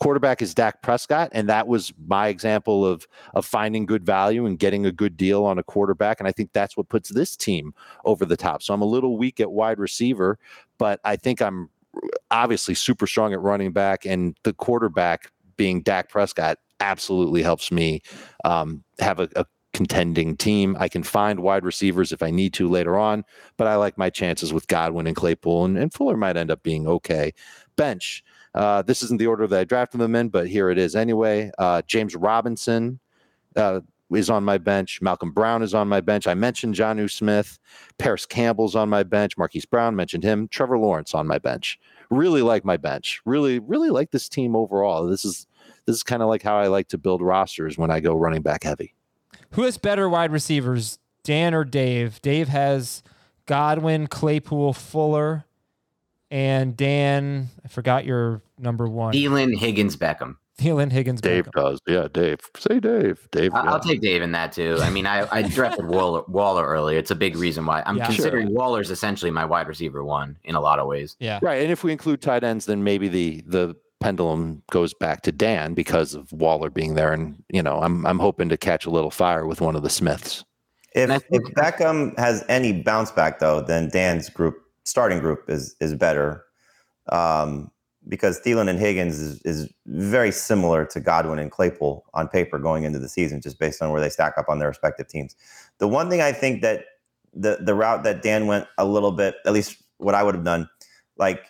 quarterback 0.00 0.42
is 0.42 0.54
Dak 0.54 0.82
Prescott, 0.82 1.30
and 1.32 1.48
that 1.48 1.66
was 1.66 1.92
my 2.06 2.28
example 2.28 2.84
of 2.84 3.06
of 3.34 3.46
finding 3.46 3.86
good 3.86 4.04
value 4.04 4.46
and 4.46 4.58
getting 4.58 4.86
a 4.86 4.92
good 4.92 5.16
deal 5.16 5.44
on 5.44 5.58
a 5.58 5.62
quarterback. 5.62 6.20
And 6.20 6.28
I 6.28 6.32
think 6.32 6.50
that's 6.52 6.76
what 6.76 6.88
puts 6.88 7.10
this 7.10 7.36
team 7.36 7.74
over 8.04 8.24
the 8.24 8.36
top. 8.36 8.62
So 8.62 8.74
I'm 8.74 8.82
a 8.82 8.86
little 8.86 9.16
weak 9.16 9.40
at 9.40 9.52
wide 9.52 9.78
receiver, 9.78 10.38
but 10.78 11.00
I 11.04 11.16
think 11.16 11.40
I'm 11.40 11.70
obviously 12.30 12.74
super 12.74 13.06
strong 13.06 13.32
at 13.32 13.40
running 13.40 13.72
back, 13.72 14.04
and 14.04 14.36
the 14.42 14.52
quarterback 14.52 15.30
being 15.56 15.82
Dak 15.82 16.08
Prescott 16.08 16.58
absolutely 16.80 17.42
helps 17.42 17.70
me 17.70 18.02
um, 18.44 18.82
have 18.98 19.20
a, 19.20 19.28
a 19.36 19.46
contending 19.72 20.36
team. 20.36 20.76
I 20.78 20.88
can 20.88 21.02
find 21.02 21.40
wide 21.40 21.64
receivers 21.64 22.12
if 22.12 22.22
I 22.22 22.30
need 22.30 22.54
to 22.54 22.68
later 22.68 22.98
on, 22.98 23.24
but 23.56 23.66
I 23.66 23.76
like 23.76 23.98
my 23.98 24.10
chances 24.10 24.52
with 24.52 24.66
Godwin 24.68 25.06
and 25.06 25.16
Claypool, 25.16 25.64
and, 25.66 25.78
and 25.78 25.92
Fuller 25.92 26.16
might 26.16 26.36
end 26.36 26.50
up 26.50 26.62
being 26.62 26.86
okay. 26.86 27.32
Bench. 27.76 28.22
Uh, 28.54 28.82
this 28.82 29.02
isn't 29.02 29.18
the 29.18 29.26
order 29.26 29.46
that 29.46 29.60
I 29.60 29.64
drafted 29.64 30.00
them 30.00 30.14
in, 30.14 30.28
but 30.28 30.48
here 30.48 30.70
it 30.70 30.78
is 30.78 30.94
anyway. 30.94 31.50
Uh, 31.58 31.82
James 31.86 32.14
Robinson 32.14 33.00
uh, 33.56 33.80
is 34.12 34.30
on 34.30 34.44
my 34.44 34.58
bench. 34.58 35.00
Malcolm 35.02 35.32
Brown 35.32 35.62
is 35.62 35.74
on 35.74 35.88
my 35.88 36.00
bench. 36.00 36.26
I 36.26 36.34
mentioned 36.34 36.74
Jonnu 36.74 37.10
Smith. 37.10 37.58
Parris 37.98 38.26
Campbell's 38.26 38.76
on 38.76 38.88
my 38.88 39.02
bench. 39.02 39.36
Marquise 39.36 39.66
Brown 39.66 39.96
mentioned 39.96 40.22
him. 40.22 40.48
Trevor 40.48 40.78
Lawrence 40.78 41.14
on 41.14 41.26
my 41.26 41.38
bench. 41.38 41.78
Really 42.10 42.42
like 42.42 42.64
my 42.64 42.76
bench. 42.76 43.20
Really, 43.24 43.58
really 43.58 43.90
like 43.90 44.10
this 44.10 44.28
team 44.28 44.54
overall. 44.54 45.06
This 45.06 45.24
is 45.24 45.46
this 45.86 45.96
is 45.96 46.02
kind 46.02 46.22
of 46.22 46.28
like 46.28 46.42
how 46.42 46.56
I 46.56 46.68
like 46.68 46.88
to 46.88 46.98
build 46.98 47.22
rosters 47.22 47.76
when 47.76 47.90
I 47.90 48.00
go 48.00 48.14
running 48.14 48.42
back 48.42 48.64
heavy. 48.64 48.94
Who 49.52 49.62
has 49.62 49.78
better 49.78 50.08
wide 50.08 50.32
receivers, 50.32 50.98
Dan 51.24 51.54
or 51.54 51.64
Dave? 51.64 52.20
Dave 52.22 52.48
has 52.48 53.02
Godwin, 53.46 54.06
Claypool, 54.06 54.72
Fuller, 54.72 55.44
and 56.34 56.76
Dan, 56.76 57.48
I 57.64 57.68
forgot 57.68 58.04
your 58.04 58.42
number 58.58 58.88
one. 58.88 59.14
Thielen, 59.14 59.56
Higgins, 59.56 59.96
Beckham. 59.96 60.34
Thielen, 60.58 60.90
Higgins, 60.90 61.20
Beckham. 61.20 61.22
Dave 61.22 61.44
Beckham. 61.46 61.62
does. 61.62 61.80
Yeah, 61.86 62.08
Dave. 62.12 62.40
Say 62.56 62.80
Dave. 62.80 63.28
Dave. 63.30 63.54
I'll, 63.54 63.74
yeah. 63.74 63.78
take 63.78 64.00
Dave 64.00 64.20
in 64.20 64.32
that 64.32 64.50
too. 64.50 64.76
I 64.80 64.90
mean, 64.90 65.06
I, 65.06 65.28
I 65.30 65.42
drafted 65.42 65.84
Waller, 65.88 66.22
Waller 66.26 66.66
earlier. 66.66 66.98
It's 66.98 67.12
a 67.12 67.14
big 67.14 67.36
reason 67.36 67.66
why 67.66 67.84
I'm 67.86 67.98
yeah, 67.98 68.06
considering 68.06 68.48
sure. 68.48 68.56
Waller's 68.56 68.90
essentially 68.90 69.30
my 69.30 69.44
wide 69.44 69.68
receiver 69.68 70.02
one 70.02 70.36
in 70.42 70.56
a 70.56 70.60
lot 70.60 70.80
of 70.80 70.88
ways. 70.88 71.16
Yeah. 71.20 71.38
Right. 71.40 71.62
And 71.62 71.70
if 71.70 71.84
we 71.84 71.92
include 71.92 72.20
tight 72.20 72.42
ends, 72.42 72.66
then 72.66 72.82
maybe 72.82 73.06
the 73.06 73.44
the 73.46 73.76
pendulum 74.00 74.64
goes 74.72 74.92
back 74.92 75.22
to 75.22 75.30
Dan 75.32 75.72
because 75.74 76.14
of 76.14 76.32
Waller 76.32 76.68
being 76.68 76.94
there. 76.94 77.12
And, 77.12 77.44
you 77.48 77.62
know, 77.62 77.78
I'm 77.80 78.04
I'm 78.04 78.18
hoping 78.18 78.48
to 78.48 78.56
catch 78.56 78.86
a 78.86 78.90
little 78.90 79.12
fire 79.12 79.46
with 79.46 79.60
one 79.60 79.76
of 79.76 79.84
the 79.84 79.90
Smiths. 79.90 80.44
If, 80.96 81.10
if 81.30 81.42
Beckham 81.54 82.16
has 82.18 82.44
any 82.48 82.72
bounce 82.72 83.12
back 83.12 83.38
though, 83.38 83.60
then 83.60 83.88
Dan's 83.88 84.28
group 84.28 84.63
starting 84.84 85.18
group 85.18 85.48
is 85.48 85.76
is 85.80 85.94
better 85.94 86.44
um, 87.10 87.70
because 88.08 88.40
Thielen 88.40 88.68
and 88.68 88.78
Higgins 88.78 89.18
is, 89.18 89.40
is 89.42 89.72
very 89.86 90.30
similar 90.30 90.84
to 90.86 91.00
Godwin 91.00 91.38
and 91.38 91.50
Claypool 91.50 92.04
on 92.14 92.28
paper 92.28 92.58
going 92.58 92.84
into 92.84 92.98
the 92.98 93.08
season, 93.08 93.40
just 93.40 93.58
based 93.58 93.82
on 93.82 93.90
where 93.90 94.00
they 94.00 94.10
stack 94.10 94.34
up 94.36 94.48
on 94.48 94.58
their 94.58 94.68
respective 94.68 95.08
teams. 95.08 95.34
The 95.78 95.88
one 95.88 96.10
thing 96.10 96.20
I 96.20 96.32
think 96.32 96.62
that 96.62 96.84
the 97.32 97.58
the 97.60 97.74
route 97.74 98.04
that 98.04 98.22
Dan 98.22 98.46
went 98.46 98.66
a 98.78 98.84
little 98.84 99.12
bit, 99.12 99.36
at 99.46 99.52
least 99.52 99.76
what 99.98 100.14
I 100.14 100.22
would 100.22 100.34
have 100.34 100.44
done, 100.44 100.68
like 101.16 101.44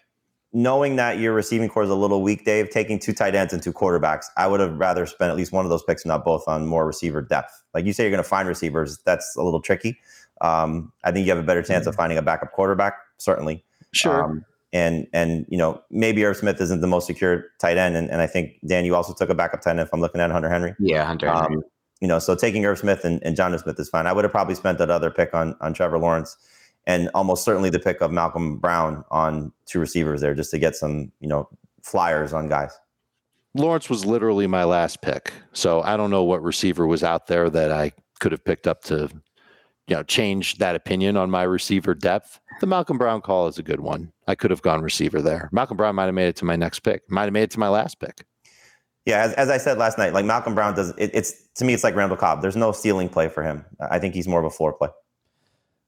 knowing 0.55 0.95
that 0.97 1.19
your 1.19 1.33
receiving 1.33 1.69
corps 1.69 1.83
is 1.83 1.91
a 1.91 1.95
little 1.95 2.23
weak, 2.23 2.45
Dave, 2.45 2.71
taking 2.71 2.99
two 2.99 3.13
tight 3.13 3.35
ends 3.35 3.53
and 3.53 3.61
two 3.61 3.73
quarterbacks, 3.73 4.27
I 4.37 4.47
would 4.47 4.61
have 4.61 4.77
rather 4.77 5.05
spent 5.05 5.31
at 5.31 5.37
least 5.37 5.51
one 5.51 5.67
of 5.67 5.71
those 5.71 5.83
picks, 5.83 6.07
not 6.07 6.25
both, 6.25 6.45
on 6.47 6.65
more 6.65 6.87
receiver 6.87 7.21
depth. 7.21 7.61
Like 7.75 7.85
you 7.85 7.93
say, 7.93 8.05
you're 8.05 8.13
going 8.13 8.23
to 8.23 8.29
find 8.29 8.49
receivers. 8.49 8.99
That's 9.05 9.35
a 9.37 9.43
little 9.43 9.61
tricky. 9.61 9.99
Um, 10.41 10.93
I 11.03 11.11
think 11.11 11.27
you 11.27 11.33
have 11.33 11.43
a 11.43 11.47
better 11.47 11.63
chance 11.63 11.83
mm-hmm. 11.83 11.91
of 11.91 11.97
finding 11.97 12.19
a 12.19 12.23
backup 12.23 12.53
quarterback, 12.53 12.95
certainly. 13.19 13.65
Sure. 13.93 14.25
Um, 14.25 14.45
and 14.73 15.07
and 15.13 15.47
you 15.49 15.57
know 15.57 15.81
maybe 15.91 16.25
Irv 16.25 16.37
Smith 16.37 16.61
isn't 16.61 16.81
the 16.81 16.87
most 16.87 17.07
secure 17.07 17.47
tight 17.61 17.79
end, 17.79 17.97
and, 17.97 18.11
and 18.11 18.21
I 18.21 18.27
think 18.27 18.59
Dan, 18.67 18.85
you 18.85 18.95
also 18.95 19.15
took 19.15 19.31
a 19.31 19.35
backup 19.35 19.63
tight 19.63 19.71
end. 19.71 19.81
If 19.81 19.91
I'm 19.93 20.01
looking 20.01 20.21
at 20.21 20.31
Hunter 20.31 20.51
Henry, 20.51 20.75
yeah, 20.81 21.05
Hunter 21.05 21.33
Henry. 21.33 21.57
Um, 21.57 21.63
you 22.01 22.09
know, 22.09 22.19
so 22.19 22.35
taking 22.35 22.67
Irv 22.67 22.79
Smith 22.79 23.05
and, 23.05 23.23
and 23.23 23.37
Jonnu 23.37 23.63
Smith 23.63 23.79
is 23.79 23.89
fine. 23.89 24.07
I 24.07 24.13
would 24.13 24.25
have 24.25 24.33
probably 24.33 24.57
spent 24.57 24.79
that 24.79 24.91
other 24.91 25.11
pick 25.11 25.33
on 25.33 25.57
on 25.61 25.73
Trevor 25.73 25.99
Lawrence, 25.99 26.37
and 26.87 27.09
almost 27.15 27.45
certainly 27.45 27.71
the 27.71 27.79
pick 27.79 28.01
of 28.01 28.11
Malcolm 28.11 28.59
Brown 28.59 29.05
on 29.13 29.53
two 29.65 29.79
receivers 29.79 30.21
there, 30.21 30.35
just 30.35 30.51
to 30.51 30.59
get 30.59 30.75
some 30.75 31.13
you 31.21 31.29
know 31.29 31.49
flyers 31.83 32.33
on 32.33 32.49
guys. 32.49 32.77
Lawrence 33.55 33.89
was 33.89 34.05
literally 34.05 34.49
my 34.49 34.65
last 34.65 35.01
pick, 35.03 35.33
so 35.53 35.83
I 35.83 35.97
don't 35.97 36.11
know 36.11 36.25
what 36.25 36.43
receiver 36.43 36.89
was 36.89 37.05
out 37.05 37.29
there 37.29 37.49
that 37.49 37.71
I 37.71 37.93
could 38.19 38.33
have 38.33 38.45
picked 38.45 38.67
up 38.67 38.83
to 38.85 39.09
you 39.89 39.97
know 39.97 40.03
change 40.03 40.59
that 40.59 40.75
opinion 40.75 41.17
on 41.17 41.31
my 41.31 41.43
receiver 41.43 41.95
depth. 41.95 42.41
The 42.61 42.67
Malcolm 42.67 42.99
Brown 42.99 43.21
call 43.21 43.49
is 43.49 43.59
a 43.59 43.63
good 43.63 43.81
one. 43.81 44.13
I 44.27 44.35
could 44.35 44.51
have 44.51 44.63
gone 44.63 44.83
receiver 44.83 45.21
there. 45.21 45.49
Malcolm 45.53 45.77
Brown 45.77 45.95
might 45.95 46.07
have 46.07 46.15
made 46.15 46.29
it 46.29 46.37
to 46.37 46.45
my 46.45 46.57
next 46.57 46.81
pick. 46.81 47.03
Might 47.11 47.25
have 47.25 47.33
made 47.33 47.43
it 47.43 47.51
to 47.53 47.59
my 47.59 47.69
last 47.69 48.01
pick. 48.01 48.25
Yeah, 49.07 49.23
as, 49.23 49.35
as 49.35 49.51
I 49.51 49.59
said 49.59 49.77
last 49.77 49.99
night, 49.99 50.15
like 50.15 50.25
Malcolm 50.25 50.55
Brown 50.55 50.75
does, 50.75 50.91
it, 50.97 51.11
it's 51.13 51.35
to 51.57 51.65
me, 51.65 51.75
it's 51.75 51.85
like 51.85 51.95
Randall 51.95 52.17
Cobb. 52.17 52.41
There's 52.41 52.57
no 52.57 52.73
ceiling 52.73 53.09
play 53.09 53.29
for 53.29 53.43
him. 53.43 53.65
I 53.81 53.99
think 53.99 54.15
he's 54.15 54.27
more 54.27 54.41
of 54.41 54.47
a 54.47 54.51
floor 54.51 54.73
play. 54.73 54.89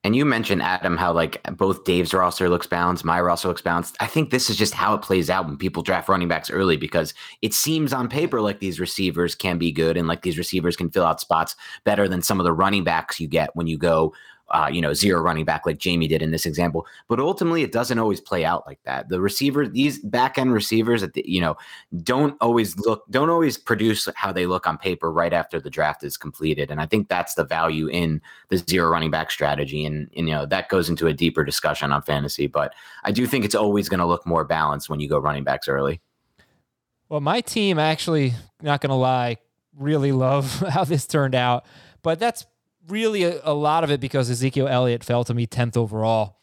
And 0.07 0.15
you 0.15 0.25
mentioned 0.25 0.63
Adam 0.63 0.97
how 0.97 1.13
like 1.13 1.43
both 1.57 1.83
Dave's 1.83 2.15
roster 2.15 2.49
looks 2.49 2.69
balanced, 2.69 3.05
my 3.05 3.21
roster 3.21 3.49
looks 3.49 3.61
balanced. 3.61 3.97
I 3.99 4.07
think 4.07 4.31
this 4.31 4.49
is 4.49 4.57
just 4.57 4.73
how 4.73 4.95
it 4.95 5.03
plays 5.03 5.29
out 5.29 5.47
when 5.49 5.57
people 5.57 5.83
draft 5.83 6.09
running 6.09 6.29
backs 6.29 6.49
early 6.49 6.77
because 6.77 7.13
it 7.43 7.53
seems 7.53 7.93
on 7.93 8.09
paper 8.09 8.41
like 8.41 8.61
these 8.61 8.79
receivers 8.79 9.35
can 9.35 9.59
be 9.59 9.73
good 9.73 9.97
and 9.97 10.07
like 10.07 10.23
these 10.23 10.39
receivers 10.39 10.77
can 10.77 10.91
fill 10.91 11.05
out 11.05 11.21
spots 11.21 11.57
better 11.83 12.07
than 12.07 12.23
some 12.23 12.39
of 12.39 12.45
the 12.45 12.53
running 12.53 12.85
backs 12.85 13.19
you 13.19 13.27
get 13.27 13.51
when 13.57 13.67
you 13.67 13.77
go 13.77 14.15
uh, 14.51 14.71
you 14.73 14.81
know, 14.81 14.95
zero 14.95 15.21
running 15.21 15.45
back 15.45 15.67
like 15.67 15.79
Jamey 15.79 16.09
did 16.09 16.23
in 16.23 16.31
this 16.31 16.47
example. 16.47 16.87
But 17.09 17.19
ultimately, 17.19 17.63
it 17.63 17.73
doesn't 17.73 17.99
always 17.99 18.21
play 18.21 18.45
out 18.45 18.67
like 18.67 18.79
that. 18.85 19.09
The 19.09 19.21
receiver, 19.21 19.67
these 19.67 19.99
back 19.99 20.39
end 20.39 20.53
receivers, 20.53 21.01
that 21.01 21.17
you 21.17 21.41
know, 21.41 21.57
don't 22.03 22.37
always 22.41 22.79
look, 22.79 23.05
don't 23.11 23.31
always 23.31 23.59
produce 23.59 24.09
how 24.15 24.33
they 24.33 24.47
look 24.47 24.67
on 24.67 24.79
paper 24.79 25.11
right 25.11 25.33
after 25.33 25.61
the 25.61 25.71
draft 25.71 26.05
is 26.05 26.17
completed. 26.17 26.71
And 26.71 26.81
I 26.81 26.87
think 26.87 27.09
that's 27.09 27.35
the 27.35 27.45
value 27.45 27.89
in 27.89 28.21
the 28.49 28.59
zero 28.59 28.89
running 28.89 29.11
back 29.11 29.31
strategy. 29.31 29.85
And, 29.85 30.09
and 30.17 30.29
you 30.29 30.35
know, 30.35 30.47
that 30.47 30.69
goes 30.69 30.89
into 30.89 31.07
a 31.07 31.13
deeper 31.13 31.45
discussion 31.45 31.93
on 31.93 32.03
fantasy. 32.03 32.47
But 32.47 32.73
I 33.05 33.13
do 33.13 33.27
think 33.27 33.45
it's 33.45 33.55
always 33.55 33.89
going 33.89 34.01
to 34.01 34.07
look 34.07 34.27
more 34.27 34.45
balanced 34.45 34.89
when 34.89 35.01
you 35.01 35.09
go 35.09 35.19
running 35.19 35.45
backs 35.45 35.69
early. 35.69 36.01
Well, 37.09 37.21
my 37.21 37.41
team 37.41 37.79
actually, 37.79 38.35
not 38.63 38.81
going 38.81 38.91
to 38.91 38.97
lie, 38.97 39.39
really 39.77 40.13
love 40.13 40.61
how 40.71 40.85
this 40.85 41.07
turned 41.07 41.35
out. 41.35 41.67
But 42.03 42.19
that's 42.19 42.47
really 42.89 43.25
a, 43.25 43.41
a, 43.45 43.55
lot 43.55 43.85
of 43.85 43.91
it 43.91 44.01
because 44.01 44.31
Ezekiel 44.31 44.69
Elliott 44.69 45.05
fell 45.05 45.25
to 45.25 45.35
me 45.35 45.47
10th 45.47 45.77
overall. 45.77 46.39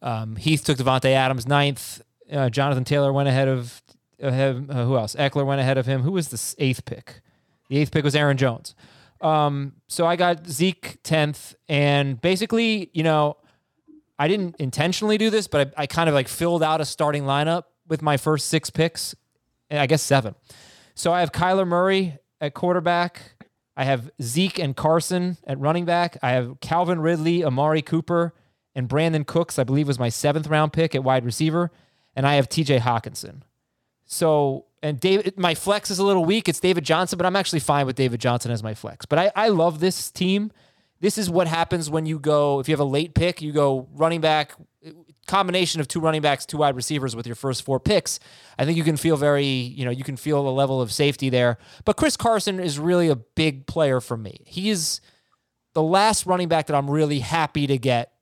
Um, 0.00 0.36
Heath 0.36 0.64
took 0.64 0.78
Davante 0.78 1.10
Adams 1.10 1.46
ninth. 1.46 2.02
Uh, 2.30 2.48
Jonathan 2.50 2.84
Taylor 2.84 3.12
went 3.12 3.28
ahead 3.28 3.48
of 3.48 3.82
ahead, 4.20 4.66
uh, 4.70 4.84
who 4.84 4.96
else? 4.96 5.14
Ekeler 5.16 5.44
went 5.44 5.60
ahead 5.60 5.78
of 5.78 5.86
him. 5.86 6.02
Who 6.02 6.12
was 6.12 6.28
the 6.28 6.62
eighth 6.62 6.84
pick? 6.84 7.20
The 7.68 7.78
eighth 7.78 7.90
pick 7.90 8.04
was 8.04 8.14
Aaron 8.14 8.36
Jones. 8.36 8.74
Um, 9.20 9.74
so 9.88 10.06
I 10.06 10.16
got 10.16 10.46
Zeke 10.46 10.98
tenth, 11.02 11.54
and 11.68 12.20
basically, 12.20 12.90
you 12.92 13.04
know, 13.04 13.36
I 14.18 14.28
didn't 14.28 14.56
intentionally 14.56 15.16
do 15.16 15.30
this, 15.30 15.46
but 15.46 15.72
I, 15.76 15.82
I 15.82 15.86
kind 15.86 16.08
of 16.08 16.14
like 16.14 16.28
filled 16.28 16.62
out 16.62 16.80
a 16.80 16.84
starting 16.84 17.24
lineup 17.24 17.64
with 17.88 18.02
my 18.02 18.16
first 18.16 18.48
six 18.48 18.68
picks, 18.70 19.14
I 19.70 19.86
guess 19.86 20.02
seven. 20.02 20.34
So 20.94 21.12
I 21.12 21.20
have 21.20 21.32
Kyler 21.32 21.66
Murray 21.66 22.18
at 22.40 22.54
quarterback. 22.54 23.41
I 23.76 23.84
have 23.84 24.10
Zeke 24.20 24.58
and 24.58 24.76
Carson 24.76 25.38
at 25.46 25.58
running 25.58 25.84
back. 25.84 26.18
I 26.22 26.32
have 26.32 26.60
Calvin 26.60 27.00
Ridley, 27.00 27.44
Amari 27.44 27.82
Cooper, 27.82 28.34
and 28.74 28.88
Brandin 28.88 29.26
Cooks, 29.26 29.58
I 29.58 29.64
believe 29.64 29.86
was 29.86 29.98
my 29.98 30.08
seventh 30.08 30.46
round 30.46 30.72
pick 30.72 30.94
at 30.94 31.04
wide 31.04 31.24
receiver. 31.24 31.70
And 32.14 32.26
I 32.26 32.34
have 32.34 32.48
TJ 32.48 32.80
Hockenson. 32.80 33.42
So, 34.04 34.66
and 34.82 35.00
David, 35.00 35.38
my 35.38 35.54
flex 35.54 35.90
is 35.90 35.98
a 35.98 36.04
little 36.04 36.24
weak. 36.24 36.48
It's 36.48 36.60
David 36.60 36.84
Johnson, 36.84 37.16
but 37.16 37.24
I'm 37.24 37.36
actually 37.36 37.60
fine 37.60 37.86
with 37.86 37.96
David 37.96 38.20
Johnson 38.20 38.50
as 38.50 38.62
my 38.62 38.74
flex. 38.74 39.06
But 39.06 39.18
I, 39.18 39.32
I 39.34 39.48
love 39.48 39.80
this 39.80 40.10
team. 40.10 40.52
This 41.00 41.16
is 41.16 41.30
what 41.30 41.46
happens 41.46 41.88
when 41.88 42.04
you 42.04 42.18
go, 42.18 42.60
if 42.60 42.68
you 42.68 42.72
have 42.72 42.80
a 42.80 42.84
late 42.84 43.14
pick, 43.14 43.40
you 43.40 43.52
go 43.52 43.88
running 43.94 44.20
back, 44.20 44.52
combination 45.26 45.80
of 45.80 45.88
two 45.88 46.00
running 46.00 46.22
backs, 46.22 46.44
two 46.44 46.58
wide 46.58 46.76
receivers 46.76 47.14
with 47.14 47.26
your 47.26 47.36
first 47.36 47.62
four 47.62 47.78
picks. 47.78 48.18
I 48.58 48.64
think 48.64 48.76
you 48.76 48.84
can 48.84 48.96
feel 48.96 49.16
very, 49.16 49.44
you 49.44 49.84
know, 49.84 49.90
you 49.90 50.04
can 50.04 50.16
feel 50.16 50.46
a 50.46 50.50
level 50.50 50.80
of 50.80 50.92
safety 50.92 51.30
there. 51.30 51.58
But 51.84 51.96
Chris 51.96 52.16
Carson 52.16 52.58
is 52.58 52.78
really 52.78 53.08
a 53.08 53.16
big 53.16 53.66
player 53.66 54.00
for 54.00 54.16
me. 54.16 54.40
He 54.44 54.70
is 54.70 55.00
the 55.74 55.82
last 55.82 56.26
running 56.26 56.48
back 56.48 56.66
that 56.66 56.74
I'm 56.74 56.90
really 56.90 57.20
happy 57.20 57.66
to 57.66 57.78
get 57.78 58.12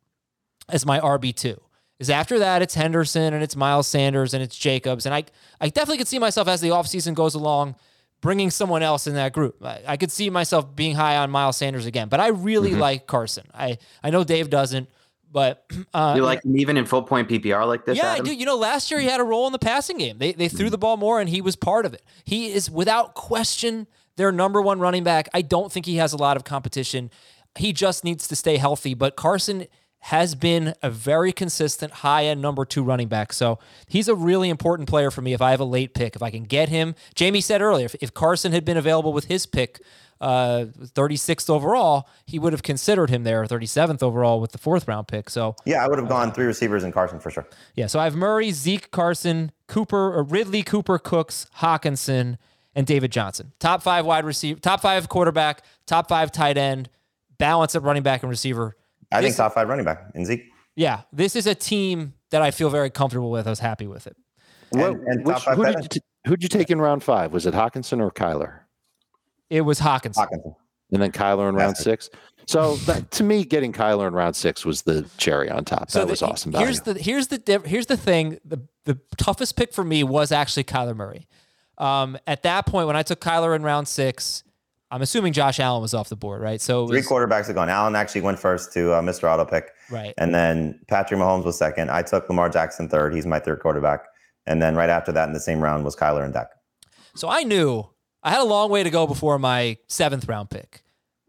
as 0.68 0.86
my 0.86 1.00
RB2 1.00 1.58
is 2.00 2.10
after 2.10 2.38
that 2.38 2.62
it's 2.62 2.74
Henderson 2.74 3.34
and 3.34 3.42
it's 3.44 3.54
Miles 3.54 3.86
Sanders 3.86 4.34
and 4.34 4.42
it's 4.42 4.56
Jacobs. 4.56 5.06
And 5.06 5.14
I, 5.14 5.24
I 5.60 5.68
definitely 5.68 5.98
could 5.98 6.08
see 6.08 6.18
myself 6.18 6.48
as 6.48 6.60
the 6.60 6.70
offseason 6.70 7.14
goes 7.14 7.34
along 7.34 7.76
bringing 8.20 8.50
someone 8.50 8.82
else 8.82 9.06
in 9.06 9.14
that 9.14 9.32
group. 9.32 9.64
I, 9.64 9.80
I, 9.86 9.96
could 9.96 10.10
see 10.10 10.28
myself 10.28 10.74
being 10.74 10.94
high 10.94 11.16
on 11.16 11.30
Miles 11.30 11.56
Sanders 11.56 11.86
again, 11.86 12.08
but 12.08 12.20
I 12.20 12.28
really 12.28 12.72
mm-hmm. 12.72 12.80
like 12.80 13.06
Carson. 13.06 13.46
I, 13.54 13.78
I 14.02 14.10
know 14.10 14.24
Dave 14.24 14.50
doesn't, 14.50 14.90
but 15.30 15.64
uh, 15.94 16.14
you 16.16 16.22
like 16.22 16.44
him 16.44 16.56
even 16.58 16.76
in 16.76 16.86
full 16.86 17.02
point 17.02 17.28
PPR 17.28 17.66
like 17.66 17.84
this? 17.84 17.96
Yeah, 17.96 18.16
dude. 18.18 18.38
You 18.38 18.46
know, 18.46 18.56
last 18.56 18.90
year 18.90 19.00
he 19.00 19.06
had 19.06 19.20
a 19.20 19.24
role 19.24 19.46
in 19.46 19.52
the 19.52 19.58
passing 19.58 19.98
game. 19.98 20.18
They 20.18 20.32
they 20.32 20.48
threw 20.48 20.70
the 20.70 20.78
ball 20.78 20.96
more, 20.96 21.20
and 21.20 21.28
he 21.28 21.40
was 21.40 21.56
part 21.56 21.86
of 21.86 21.94
it. 21.94 22.02
He 22.24 22.52
is 22.52 22.70
without 22.70 23.14
question 23.14 23.86
their 24.16 24.32
number 24.32 24.60
one 24.60 24.80
running 24.80 25.04
back. 25.04 25.28
I 25.32 25.42
don't 25.42 25.72
think 25.72 25.86
he 25.86 25.96
has 25.96 26.12
a 26.12 26.16
lot 26.16 26.36
of 26.36 26.44
competition. 26.44 27.10
He 27.58 27.72
just 27.72 28.04
needs 28.04 28.28
to 28.28 28.36
stay 28.36 28.58
healthy. 28.58 28.94
But 28.94 29.16
Carson 29.16 29.66
has 30.00 30.34
been 30.34 30.74
a 30.82 30.90
very 30.90 31.32
consistent 31.32 31.92
high 31.92 32.24
end 32.24 32.40
number 32.40 32.64
two 32.64 32.82
running 32.82 33.08
back. 33.08 33.32
So 33.32 33.58
he's 33.86 34.08
a 34.08 34.14
really 34.14 34.48
important 34.48 34.88
player 34.88 35.10
for 35.10 35.20
me 35.20 35.34
if 35.34 35.42
I 35.42 35.50
have 35.50 35.60
a 35.60 35.64
late 35.64 35.94
pick. 35.94 36.16
If 36.16 36.22
I 36.22 36.30
can 36.30 36.44
get 36.44 36.68
him, 36.68 36.94
Jamie 37.14 37.42
said 37.42 37.60
earlier, 37.60 37.84
if, 37.84 37.94
if 38.00 38.14
Carson 38.14 38.52
had 38.52 38.64
been 38.64 38.76
available 38.78 39.12
with 39.12 39.26
his 39.26 39.46
pick, 39.46 39.80
uh, 40.20 40.66
36th 40.78 41.48
overall, 41.48 42.08
he 42.26 42.38
would 42.38 42.52
have 42.52 42.62
considered 42.62 43.10
him 43.10 43.24
there, 43.24 43.44
37th 43.44 44.02
overall 44.02 44.40
with 44.40 44.52
the 44.52 44.58
fourth 44.58 44.86
round 44.86 45.08
pick. 45.08 45.30
So 45.30 45.56
yeah, 45.64 45.84
I 45.84 45.88
would 45.88 45.98
have 45.98 46.08
gone 46.08 46.32
three 46.32 46.44
receivers 46.44 46.84
in 46.84 46.92
Carson 46.92 47.20
for 47.20 47.30
sure. 47.30 47.46
Yeah, 47.74 47.86
so 47.86 47.98
I 47.98 48.04
have 48.04 48.14
Murray, 48.14 48.50
Zeke, 48.50 48.90
Carson, 48.90 49.52
Cooper, 49.66 50.14
or 50.14 50.22
Ridley, 50.22 50.62
Cooper, 50.62 50.98
Cooks, 50.98 51.46
Hockenson, 51.58 52.36
and 52.74 52.86
David 52.86 53.10
Johnson. 53.12 53.52
Top 53.58 53.82
five 53.82 54.04
wide 54.04 54.24
receiver, 54.24 54.60
top 54.60 54.80
five 54.80 55.08
quarterback, 55.08 55.64
top 55.86 56.08
five 56.08 56.30
tight 56.30 56.56
end, 56.58 56.88
balance 57.38 57.74
at 57.74 57.82
running 57.82 58.02
back 58.02 58.22
and 58.22 58.30
receiver. 58.30 58.76
I 59.10 59.20
this, 59.20 59.30
think 59.30 59.36
top 59.36 59.54
five 59.54 59.68
running 59.68 59.84
back 59.84 60.10
in 60.14 60.24
Zeke. 60.24 60.44
Yeah, 60.76 61.02
this 61.12 61.34
is 61.34 61.46
a 61.46 61.54
team 61.54 62.14
that 62.30 62.42
I 62.42 62.50
feel 62.50 62.70
very 62.70 62.90
comfortable 62.90 63.30
with. 63.30 63.46
I 63.46 63.50
was 63.50 63.58
happy 63.58 63.86
with 63.86 64.06
it. 64.06 64.16
What, 64.70 64.90
and, 64.90 65.06
and 65.08 65.26
which, 65.26 65.42
who, 65.42 65.64
did 65.64 65.82
you 65.82 65.88
t- 65.88 66.00
who'd 66.26 66.42
you 66.42 66.48
take 66.48 66.70
in 66.70 66.80
round 66.80 67.02
five? 67.02 67.32
Was 67.32 67.44
it 67.44 67.54
Hockenson 67.54 68.00
or 68.00 68.10
Kyler? 68.10 68.59
It 69.50 69.62
was 69.62 69.80
Hockenson. 69.80 70.14
Hockenson. 70.14 70.54
And 70.92 71.02
then 71.02 71.12
Kyler 71.12 71.48
in 71.48 71.54
round 71.54 71.76
six. 71.76 72.10
So 72.46 72.76
that, 72.76 73.10
to 73.12 73.22
me, 73.22 73.44
getting 73.44 73.72
Kyler 73.72 74.08
in 74.08 74.14
round 74.14 74.34
six 74.34 74.64
was 74.64 74.82
the 74.82 75.08
cherry 75.18 75.48
on 75.48 75.64
top. 75.64 75.90
So 75.90 76.00
that 76.00 76.06
the, 76.06 76.12
was 76.12 76.22
awesome. 76.22 76.50
Value. 76.50 76.66
Here's 76.66 76.80
the 76.80 76.94
here's 76.94 77.26
the 77.28 77.62
here's 77.64 77.86
the 77.86 77.96
thing. 77.96 78.38
The 78.44 78.60
the 78.84 78.98
toughest 79.16 79.56
pick 79.56 79.72
for 79.72 79.84
me 79.84 80.02
was 80.02 80.32
actually 80.32 80.64
Kyler 80.64 80.96
Murray. 80.96 81.28
Um, 81.78 82.18
at 82.26 82.42
that 82.42 82.66
point, 82.66 82.86
when 82.86 82.96
I 82.96 83.02
took 83.02 83.20
Kyler 83.20 83.54
in 83.54 83.62
round 83.62 83.86
six, 83.86 84.42
I'm 84.90 85.02
assuming 85.02 85.32
Josh 85.32 85.60
Allen 85.60 85.80
was 85.80 85.94
off 85.94 86.08
the 86.08 86.16
board, 86.16 86.42
right? 86.42 86.60
So 86.60 86.82
was, 86.82 86.90
three 86.90 87.02
quarterbacks 87.02 87.48
are 87.48 87.52
gone. 87.52 87.68
Allen 87.68 87.94
actually 87.94 88.22
went 88.22 88.38
first 88.38 88.72
to 88.72 88.94
uh, 88.94 89.00
Mr. 89.00 89.32
Auto 89.32 89.44
Pick, 89.44 89.70
right? 89.90 90.12
And 90.18 90.34
then 90.34 90.80
Patrick 90.88 91.20
Mahomes 91.20 91.44
was 91.44 91.56
second. 91.56 91.90
I 91.90 92.02
took 92.02 92.28
Lamar 92.28 92.48
Jackson 92.48 92.88
third. 92.88 93.14
He's 93.14 93.26
my 93.26 93.38
third 93.38 93.60
quarterback. 93.60 94.06
And 94.46 94.60
then 94.60 94.74
right 94.74 94.90
after 94.90 95.12
that, 95.12 95.28
in 95.28 95.34
the 95.34 95.40
same 95.40 95.60
round, 95.60 95.84
was 95.84 95.94
Kyler 95.94 96.24
and 96.24 96.34
Dak. 96.34 96.48
So 97.14 97.28
I 97.28 97.44
knew 97.44 97.88
I 98.22 98.30
had 98.30 98.40
a 98.40 98.44
long 98.44 98.70
way 98.70 98.82
to 98.82 98.90
go 98.90 99.06
before 99.06 99.38
my 99.38 99.78
seventh 99.88 100.28
round 100.28 100.50
pick. 100.50 100.82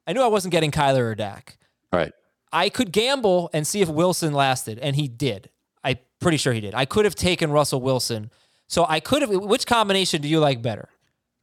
I 0.06 0.14
knew 0.14 0.22
I 0.22 0.28
wasn't 0.28 0.52
getting 0.52 0.72
Kyler 0.72 1.04
or 1.12 1.16
Dak. 1.16 1.58
Right. 1.94 2.12
I 2.52 2.70
could 2.70 2.92
gamble 2.92 3.50
and 3.54 3.66
see 3.66 3.82
if 3.82 3.88
Wilson 3.90 4.34
lasted, 4.34 4.78
and 4.80 4.96
he 4.96 5.08
did. 5.08 5.50
I'm 5.84 5.98
pretty 6.20 6.38
sure 6.38 6.54
he 6.54 6.60
did. 6.60 6.76
I 6.76 6.86
could 6.86 7.06
have 7.06 7.16
taken 7.16 7.52
Russell 7.52 7.82
Wilson. 7.82 8.30
So 8.68 8.86
I 8.88 9.00
could 9.00 9.22
have. 9.22 9.30
Which 9.32 9.66
combination 9.66 10.22
do 10.22 10.28
you 10.28 10.40
like 10.40 10.62
better? 10.62 10.90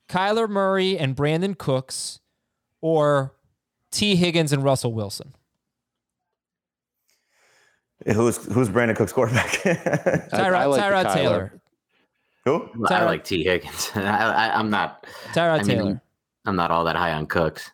Kyler 0.09 0.49
Murray 0.49 0.99
and 0.99 1.17
Brandin 1.17 1.57
Cooks, 1.57 2.21
or 2.81 3.35
Tee 3.91 4.17
Higgins 4.17 4.53
and 4.53 4.63
Russell 4.65 4.93
Wilson? 4.93 5.35
Who's 8.07 8.45
who's 8.53 8.69
Brandin 8.69 8.97
Cooks 8.97 9.13
quarterback? 9.13 9.51
Tyrod, 9.63 10.71
like 10.71 10.83
Tyrod 10.83 11.15
Taylor. 11.15 11.61
Who? 12.49 12.87
Tyrod. 12.87 12.93
I 12.93 13.05
like 13.05 13.25
Tee 13.25 13.45
Higgins. 13.45 13.91
I, 13.95 14.59
am 14.59 14.71
not. 14.71 15.07
Tyrod 15.33 15.61
I 15.61 15.63
mean, 15.63 15.67
Taylor. 15.67 16.03
I'm 16.47 16.57
not 16.57 16.71
all 16.71 16.85
that 16.85 16.97
high 16.97 17.13
on 17.13 17.27
Cooks. 17.27 17.71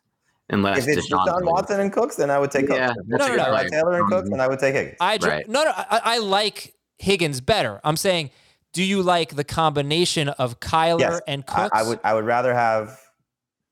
Unless 0.51 0.87
if 0.87 0.99
it's 0.99 1.11
Deshaun, 1.11 1.27
Deshaun 1.27 1.45
Watson 1.45 1.81
and 1.81 1.93
Cooks, 1.93 2.17
then 2.17 2.31
I 2.31 2.39
would 2.39 2.51
take 2.51 2.69
yeah, 2.69 2.89
Cooks. 2.89 3.01
No, 3.07 3.17
no, 3.17 3.37
no. 3.37 3.69
Taylor 3.69 3.99
and 3.99 4.09
Cooks, 4.09 4.25
mm-hmm. 4.25 4.31
then 4.31 4.41
I 4.41 4.49
would 4.49 4.59
take 4.59 4.75
Higgins. 4.75 4.97
I 5.01 5.17
just, 5.17 5.29
right. 5.29 5.49
no, 5.49 5.65
no. 5.65 5.73
I, 5.75 6.01
I 6.05 6.19
like 6.19 6.75
Higgins 6.99 7.41
better. 7.41 7.81
I'm 7.83 7.97
saying 7.97 8.31
do 8.75 8.83
you 8.83 9.03
like 9.03 9.37
the 9.37 9.45
combination 9.45 10.29
of 10.29 10.61
Kyler 10.61 11.01
yes, 11.01 11.21
and 11.27 11.47
Cooks? 11.47 11.71
I, 11.73 11.81
I, 11.81 11.83
would 11.85 12.01
I 12.05 12.13
would 12.13 12.25
rather 12.25 12.53
have 12.53 13.01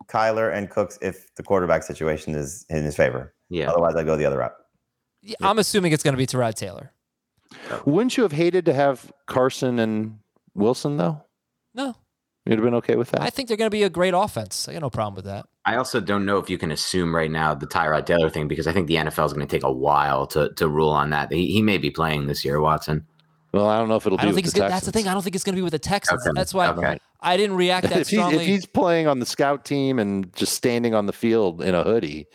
Kyler 0.08 0.54
and 0.54 0.70
Cooks 0.70 0.98
if 1.02 1.34
the 1.34 1.42
quarterback 1.42 1.82
situation 1.82 2.34
is 2.34 2.64
in 2.70 2.84
his 2.84 2.96
favor. 2.96 3.34
Yeah. 3.50 3.70
Otherwise, 3.70 3.96
I 3.96 4.04
go 4.04 4.16
the 4.16 4.24
other 4.24 4.38
route. 4.38 4.54
Yeah, 5.20 5.36
I'm 5.42 5.58
assuming 5.58 5.92
it's 5.92 6.04
going 6.04 6.14
to 6.14 6.18
be 6.18 6.26
Tyrod 6.26 6.54
Taylor. 6.54 6.92
Wouldn't 7.84 8.16
you 8.16 8.22
have 8.22 8.32
hated 8.32 8.64
to 8.66 8.72
have 8.72 9.12
Carson 9.26 9.78
and 9.78 10.18
Wilson 10.54 10.96
though? 10.96 11.24
No. 11.74 11.96
You'd 12.44 12.58
have 12.58 12.64
been 12.64 12.74
okay 12.74 12.96
with 12.96 13.10
that. 13.12 13.20
I 13.20 13.30
think 13.30 13.46
they're 13.46 13.56
going 13.56 13.68
to 13.68 13.70
be 13.70 13.84
a 13.84 13.90
great 13.90 14.14
offense. 14.14 14.68
I 14.68 14.72
got 14.72 14.82
no 14.82 14.90
problem 14.90 15.14
with 15.14 15.26
that. 15.26 15.46
I 15.64 15.76
also 15.76 16.00
don't 16.00 16.26
know 16.26 16.38
if 16.38 16.50
you 16.50 16.58
can 16.58 16.72
assume 16.72 17.14
right 17.14 17.30
now 17.30 17.54
the 17.54 17.68
Tyrod 17.68 18.04
Taylor 18.04 18.30
thing 18.30 18.48
because 18.48 18.66
I 18.66 18.72
think 18.72 18.88
the 18.88 18.96
NFL 18.96 19.26
is 19.26 19.32
going 19.32 19.46
to 19.46 19.50
take 19.50 19.62
a 19.62 19.72
while 19.72 20.26
to 20.28 20.52
to 20.54 20.68
rule 20.68 20.90
on 20.90 21.10
that. 21.10 21.32
He, 21.32 21.52
he 21.52 21.62
may 21.62 21.78
be 21.78 21.90
playing 21.90 22.26
this 22.26 22.44
year, 22.44 22.60
Watson. 22.60 23.06
Well, 23.52 23.68
I 23.68 23.78
don't 23.78 23.88
know 23.88 23.96
if 23.96 24.06
it'll 24.06 24.18
be. 24.18 24.22
I 24.22 24.24
don't 24.24 24.34
think 24.34 24.46
it's 24.46 24.56
gonna, 24.56 24.70
that's 24.70 24.86
the 24.86 24.92
thing. 24.92 25.06
I 25.06 25.12
don't 25.12 25.22
think 25.22 25.36
it's 25.36 25.44
going 25.44 25.54
to 25.54 25.58
be 25.58 25.62
with 25.62 25.72
the 25.72 25.78
Texans. 25.78 26.26
Okay. 26.26 26.32
That's 26.34 26.52
why 26.52 26.68
okay. 26.68 26.98
I 27.20 27.36
didn't 27.36 27.56
react 27.56 27.88
that 27.88 27.98
if 28.00 28.06
strongly. 28.08 28.38
He's, 28.38 28.40
if 28.40 28.46
he's 28.46 28.66
playing 28.66 29.06
on 29.06 29.20
the 29.20 29.26
scout 29.26 29.64
team 29.64 29.98
and 29.98 30.34
just 30.34 30.54
standing 30.54 30.94
on 30.94 31.06
the 31.06 31.12
field 31.12 31.62
in 31.62 31.74
a 31.74 31.84
hoodie 31.84 32.26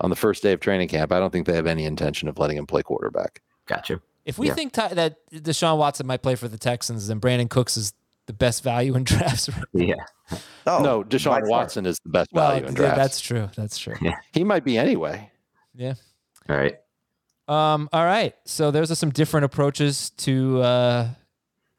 on 0.00 0.10
the 0.10 0.16
first 0.16 0.42
day 0.42 0.52
of 0.52 0.60
training 0.60 0.88
camp, 0.88 1.12
I 1.12 1.18
don't 1.18 1.30
think 1.30 1.46
they 1.46 1.54
have 1.54 1.66
any 1.66 1.84
intention 1.84 2.28
of 2.28 2.38
letting 2.38 2.56
him 2.56 2.66
play 2.66 2.82
quarterback. 2.82 3.42
Gotcha. 3.66 4.00
If 4.30 4.38
we 4.38 4.46
yeah. 4.46 4.54
think 4.54 4.72
t- 4.72 4.94
that 4.94 5.16
Deshaun 5.30 5.76
Watson 5.76 6.06
might 6.06 6.22
play 6.22 6.36
for 6.36 6.48
the 6.48 6.56
Texans, 6.56 7.08
then 7.08 7.20
Brandin 7.20 7.50
Cooks 7.50 7.76
is 7.76 7.92
the 8.26 8.32
best 8.32 8.62
value 8.62 8.94
in 8.94 9.04
drafts. 9.12 9.48
Right 9.48 9.64
yeah. 9.74 10.38
Oh, 10.66 10.82
no, 10.82 11.02
Deshaun 11.02 11.48
Watson 11.48 11.84
is 11.84 11.98
the 12.04 12.10
best 12.10 12.30
value 12.32 12.62
well, 12.62 12.68
in 12.68 12.74
drafts. 12.74 12.96
That's 12.96 13.20
true. 13.20 13.50
That's 13.56 13.76
true. 13.76 13.96
Yeah. 14.00 14.16
He 14.32 14.44
might 14.44 14.64
be 14.64 14.78
anyway. 14.78 15.30
Yeah. 15.74 15.94
All 16.48 16.56
right. 16.56 16.78
Um, 17.48 17.88
all 17.92 18.04
right. 18.04 18.34
So 18.44 18.70
there's 18.70 18.96
some 18.96 19.10
different 19.10 19.44
approaches 19.44 20.10
to 20.10 20.62
uh, 20.62 21.08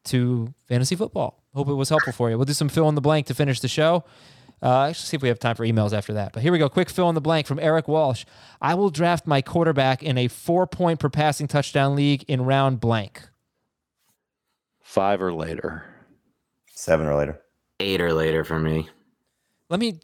to 0.04 0.52
fantasy 0.68 0.94
football. 0.94 1.42
Hope 1.54 1.68
it 1.68 1.74
was 1.74 1.88
helpful 1.88 2.12
for 2.12 2.30
you. 2.30 2.36
We'll 2.36 2.44
do 2.44 2.52
some 2.52 2.68
fill 2.68 2.88
in 2.90 2.94
the 2.94 3.00
blank 3.00 3.26
to 3.26 3.34
finish 3.34 3.60
the 3.60 3.68
show. 3.68 4.04
Uh, 4.62 4.84
actually, 4.84 5.06
see 5.06 5.16
if 5.16 5.22
we 5.22 5.28
have 5.28 5.40
time 5.40 5.56
for 5.56 5.66
emails 5.66 5.92
after 5.92 6.12
that. 6.12 6.32
But 6.32 6.42
here 6.42 6.52
we 6.52 6.58
go. 6.58 6.68
Quick 6.68 6.88
fill 6.88 7.08
in 7.08 7.14
the 7.14 7.20
blank 7.20 7.46
from 7.46 7.58
Eric 7.58 7.88
Walsh. 7.88 8.24
I 8.60 8.74
will 8.74 8.90
draft 8.90 9.26
my 9.26 9.42
quarterback 9.42 10.02
in 10.02 10.16
a 10.16 10.28
four 10.28 10.66
point 10.66 11.00
per 11.00 11.08
passing 11.08 11.48
touchdown 11.48 11.96
league 11.96 12.24
in 12.28 12.44
round 12.44 12.78
blank. 12.78 13.28
Five 14.80 15.20
or 15.20 15.32
later. 15.32 15.84
Seven 16.70 17.06
or 17.06 17.16
later. 17.16 17.40
Eight 17.80 18.00
or 18.00 18.12
later 18.12 18.44
for 18.44 18.58
me. 18.60 18.88
Let 19.68 19.80
me 19.80 20.00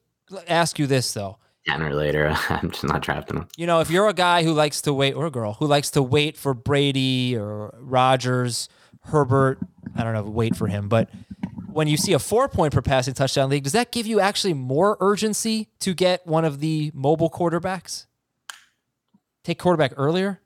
ask 0.49 0.79
you 0.79 0.87
this, 0.87 1.13
though. 1.13 1.39
10 1.67 1.83
or 1.83 1.95
later. 1.95 2.35
I'm 2.49 2.71
just 2.71 2.85
not 2.85 3.03
drafting 3.03 3.37
him. 3.37 3.49
You 3.57 3.67
know, 3.67 3.81
if 3.81 3.91
you're 3.91 4.09
a 4.09 4.15
guy 4.15 4.43
who 4.43 4.53
likes 4.53 4.81
to 4.83 4.93
wait, 4.95 5.13
or 5.15 5.27
a 5.27 5.31
girl 5.31 5.55
who 5.55 5.67
likes 5.67 5.91
to 5.93 6.03
wait 6.03 6.37
for 6.37 6.55
Brady 6.55 7.37
or 7.37 7.75
Rodgers, 7.81 8.69
Herbert, 9.03 9.59
I 9.95 10.03
don't 10.03 10.15
know, 10.15 10.23
wait 10.23 10.57
for 10.57 10.67
him, 10.67 10.89
but 10.89 11.11
when 11.73 11.89
you 11.89 11.97
see 11.97 12.13
a 12.13 12.19
four 12.19 12.49
point 12.49 12.73
per 12.73 12.83
passing 12.83 13.15
touchdown 13.15 13.51
league, 13.51 13.65
does 13.65 13.73
that 13.73 13.93
give 13.93 14.07
you 14.07 14.21
actually 14.21 14.55
more 14.55 14.97
urgency 15.01 15.69
to 15.81 15.95
get 15.95 16.27
one 16.27 16.45
of 16.45 16.61
the 16.61 16.91
mobile 16.95 17.31
quarterbacks? 17.31 18.07
Take 19.45 19.59
quarterback 19.59 19.93
earlier? 19.97 20.41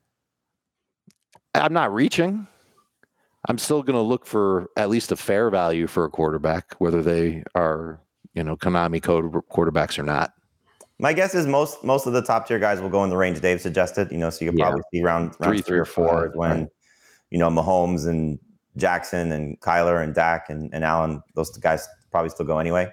I'm 1.54 1.72
not 1.72 1.92
reaching. 1.92 2.46
I'm 3.48 3.58
still 3.58 3.82
going 3.82 3.96
to 3.96 4.02
look 4.02 4.24
for 4.24 4.68
at 4.76 4.88
least 4.88 5.10
a 5.10 5.16
fair 5.16 5.50
value 5.50 5.86
for 5.86 6.04
a 6.04 6.08
quarterback, 6.10 6.74
whether 6.78 7.02
they 7.02 7.42
are, 7.54 8.00
you 8.34 8.44
know, 8.44 8.56
Konami 8.56 9.02
code 9.02 9.32
quarterbacks 9.50 9.98
or 9.98 10.04
not. 10.04 10.32
My 10.98 11.12
guess 11.12 11.34
is 11.34 11.46
most 11.46 11.82
most 11.82 12.06
of 12.06 12.12
the 12.12 12.22
top 12.22 12.46
tier 12.46 12.60
guys 12.60 12.80
will 12.80 12.88
go 12.88 13.02
in 13.02 13.10
the 13.10 13.16
range 13.16 13.40
Dave 13.40 13.60
suggested. 13.60 14.12
You 14.12 14.18
know, 14.18 14.30
so 14.30 14.44
you 14.44 14.52
could 14.52 14.60
Yeah. 14.60 14.66
probably 14.66 14.82
see 14.92 15.02
round, 15.02 15.34
round 15.40 15.50
Three, 15.50 15.56
three, 15.58 15.62
three 15.62 15.78
or 15.78 15.82
or 15.82 15.86
four 15.86 16.08
five, 16.20 16.30
is 16.30 16.36
when 16.36 16.50
right. 16.60 16.68
you 17.30 17.38
know 17.38 17.48
Mahomes 17.50 18.06
and 18.06 18.38
Jackson 18.76 19.32
and 19.32 19.60
Kyler 19.60 20.02
and 20.02 20.14
Dak 20.14 20.48
and, 20.48 20.72
and 20.72 20.84
Allen. 20.84 21.22
Those 21.34 21.50
guys 21.58 21.88
probably 22.10 22.30
still 22.30 22.46
go 22.46 22.58
anyway. 22.58 22.90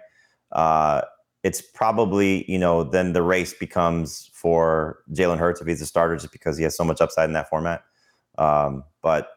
Uh, 0.51 1.01
it's 1.43 1.61
probably 1.61 2.49
you 2.51 2.59
know 2.59 2.83
then 2.83 3.13
the 3.13 3.21
race 3.21 3.53
becomes 3.53 4.29
for 4.33 4.99
Jalen 5.13 5.37
Hurts 5.37 5.61
if 5.61 5.67
he's 5.67 5.81
a 5.81 5.85
starter 5.85 6.15
just 6.15 6.31
because 6.31 6.57
he 6.57 6.63
has 6.63 6.75
so 6.75 6.83
much 6.83 7.01
upside 7.01 7.29
in 7.29 7.33
that 7.33 7.49
format. 7.49 7.83
Um, 8.37 8.83
but 9.01 9.29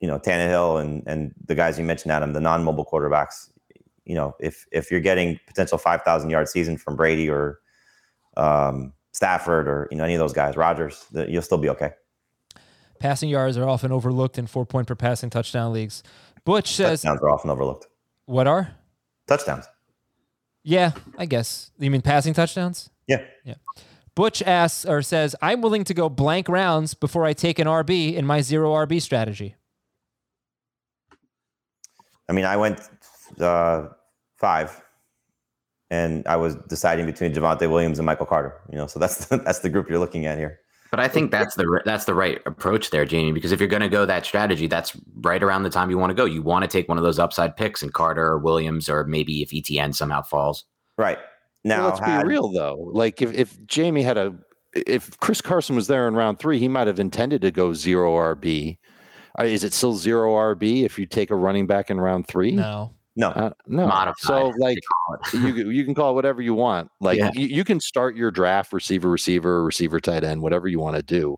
you 0.00 0.08
know 0.08 0.18
Tannehill 0.18 0.80
and 0.80 1.02
and 1.06 1.34
the 1.46 1.54
guys 1.54 1.78
you 1.78 1.84
mentioned, 1.84 2.12
Adam, 2.12 2.32
the 2.32 2.40
non-mobile 2.40 2.86
quarterbacks. 2.90 3.50
You 4.04 4.14
know, 4.14 4.34
if 4.40 4.66
if 4.72 4.90
you're 4.90 5.00
getting 5.00 5.38
potential 5.46 5.78
five 5.78 6.02
thousand 6.02 6.30
yard 6.30 6.48
season 6.48 6.76
from 6.78 6.96
Brady 6.96 7.28
or 7.28 7.60
um, 8.36 8.92
Stafford 9.12 9.68
or 9.68 9.88
you 9.90 9.98
know 9.98 10.04
any 10.04 10.14
of 10.14 10.20
those 10.20 10.32
guys, 10.32 10.56
Rodgers, 10.56 11.04
you'll 11.12 11.42
still 11.42 11.58
be 11.58 11.68
okay. 11.68 11.92
Passing 13.00 13.30
yards 13.30 13.56
are 13.56 13.68
often 13.68 13.90
overlooked 13.90 14.38
in 14.38 14.46
four 14.46 14.64
point 14.64 14.86
per 14.86 14.94
passing 14.94 15.30
touchdown 15.30 15.72
leagues. 15.72 16.02
Butch 16.44 16.68
says, 16.72 17.02
Touchdowns 17.02 17.22
are 17.22 17.30
often 17.30 17.50
overlooked. 17.50 17.86
"What 18.26 18.46
are? 18.46 18.76
Touchdowns. 19.26 19.66
Yeah, 20.62 20.92
I 21.18 21.26
guess. 21.26 21.70
You 21.78 21.90
mean 21.90 22.02
passing 22.02 22.34
touchdowns? 22.34 22.90
Yeah. 23.06 23.24
Yeah. 23.44 23.54
Butch 24.14 24.42
asks 24.42 24.84
or 24.84 25.00
says, 25.02 25.34
I'm 25.40 25.62
willing 25.62 25.84
to 25.84 25.94
go 25.94 26.08
blank 26.08 26.48
rounds 26.48 26.94
before 26.94 27.24
I 27.24 27.32
take 27.32 27.58
an 27.58 27.66
RB 27.66 28.14
in 28.14 28.26
my 28.26 28.42
zero 28.42 28.72
RB 28.72 29.00
strategy. 29.00 29.54
I 32.28 32.32
mean, 32.32 32.44
I 32.44 32.56
went 32.56 32.80
uh, 33.40 33.88
five, 34.36 34.80
and 35.90 36.26
I 36.26 36.36
was 36.36 36.54
deciding 36.68 37.06
between 37.06 37.32
Javonte 37.32 37.68
Williams 37.70 37.98
and 37.98 38.06
Michael 38.06 38.26
Carter. 38.26 38.60
You 38.70 38.76
know, 38.78 38.86
so 38.86 38.98
that's 39.00 39.24
that's 39.26 39.60
the 39.60 39.70
group 39.70 39.88
you're 39.88 39.98
looking 39.98 40.26
at 40.26 40.36
here. 40.38 40.60
But 40.90 41.00
I 41.00 41.08
think 41.08 41.30
that's 41.30 41.54
the 41.54 41.82
that's 41.84 42.04
the 42.04 42.14
right 42.14 42.40
approach 42.46 42.90
there, 42.90 43.06
Jamey. 43.06 43.32
Because 43.32 43.52
if 43.52 43.60
you're 43.60 43.68
going 43.68 43.82
to 43.82 43.88
go 43.88 44.04
that 44.06 44.24
strategy, 44.26 44.66
that's 44.66 44.96
right 45.16 45.42
around 45.42 45.62
the 45.62 45.70
time 45.70 45.90
you 45.90 45.98
want 45.98 46.10
to 46.10 46.14
go. 46.14 46.24
You 46.24 46.42
want 46.42 46.62
to 46.64 46.68
take 46.68 46.88
one 46.88 46.98
of 46.98 47.04
those 47.04 47.18
upside 47.18 47.56
picks 47.56 47.82
in 47.82 47.90
Carter 47.90 48.26
or 48.26 48.38
Williams, 48.38 48.88
or 48.88 49.04
maybe 49.04 49.42
if 49.42 49.50
ETN 49.50 49.94
somehow 49.94 50.22
falls. 50.22 50.64
Right 50.98 51.18
Well, 51.64 51.78
now, 51.78 51.84
let's 51.88 52.00
had- 52.00 52.22
be 52.22 52.28
real 52.28 52.50
though. 52.50 52.90
Like 52.92 53.22
if, 53.22 53.32
if 53.32 53.56
Jamey 53.66 54.02
had 54.02 54.18
a, 54.18 54.34
if 54.74 55.16
Chris 55.20 55.40
Carson 55.40 55.76
was 55.76 55.86
there 55.86 56.08
in 56.08 56.14
round 56.14 56.38
three, 56.38 56.58
he 56.58 56.68
might 56.68 56.86
have 56.88 56.98
intended 57.00 57.42
to 57.42 57.50
go 57.50 57.72
zero 57.72 58.12
RB. 58.34 58.78
Uh, 59.38 59.44
Is 59.44 59.62
it 59.62 59.72
still 59.72 59.94
zero 59.94 60.32
RB 60.32 60.82
if 60.84 60.98
you 60.98 61.06
take 61.06 61.30
a 61.30 61.36
running 61.36 61.66
back 61.68 61.88
in 61.90 62.00
round 62.00 62.26
three? 62.26 62.50
No. 62.52 62.94
No, 63.20 63.28
Uh, 63.30 63.50
no. 63.66 63.86
Modified, 63.86 64.16
So 64.20 64.48
like 64.58 64.78
you 65.32 65.70
you 65.70 65.84
can 65.84 65.94
call 65.94 66.12
it 66.12 66.14
whatever 66.14 66.40
you 66.42 66.54
want. 66.54 66.90
Like 67.00 67.18
Yeah. 67.18 67.30
you, 67.34 67.46
you 67.46 67.64
can 67.64 67.78
start 67.80 68.16
your 68.16 68.30
draft 68.30 68.72
receiver, 68.72 69.08
receiver, 69.10 69.62
receiver, 69.62 70.00
tight 70.00 70.24
end, 70.24 70.42
whatever 70.42 70.68
you 70.68 70.80
want 70.80 70.96
to 70.96 71.02
do, 71.02 71.36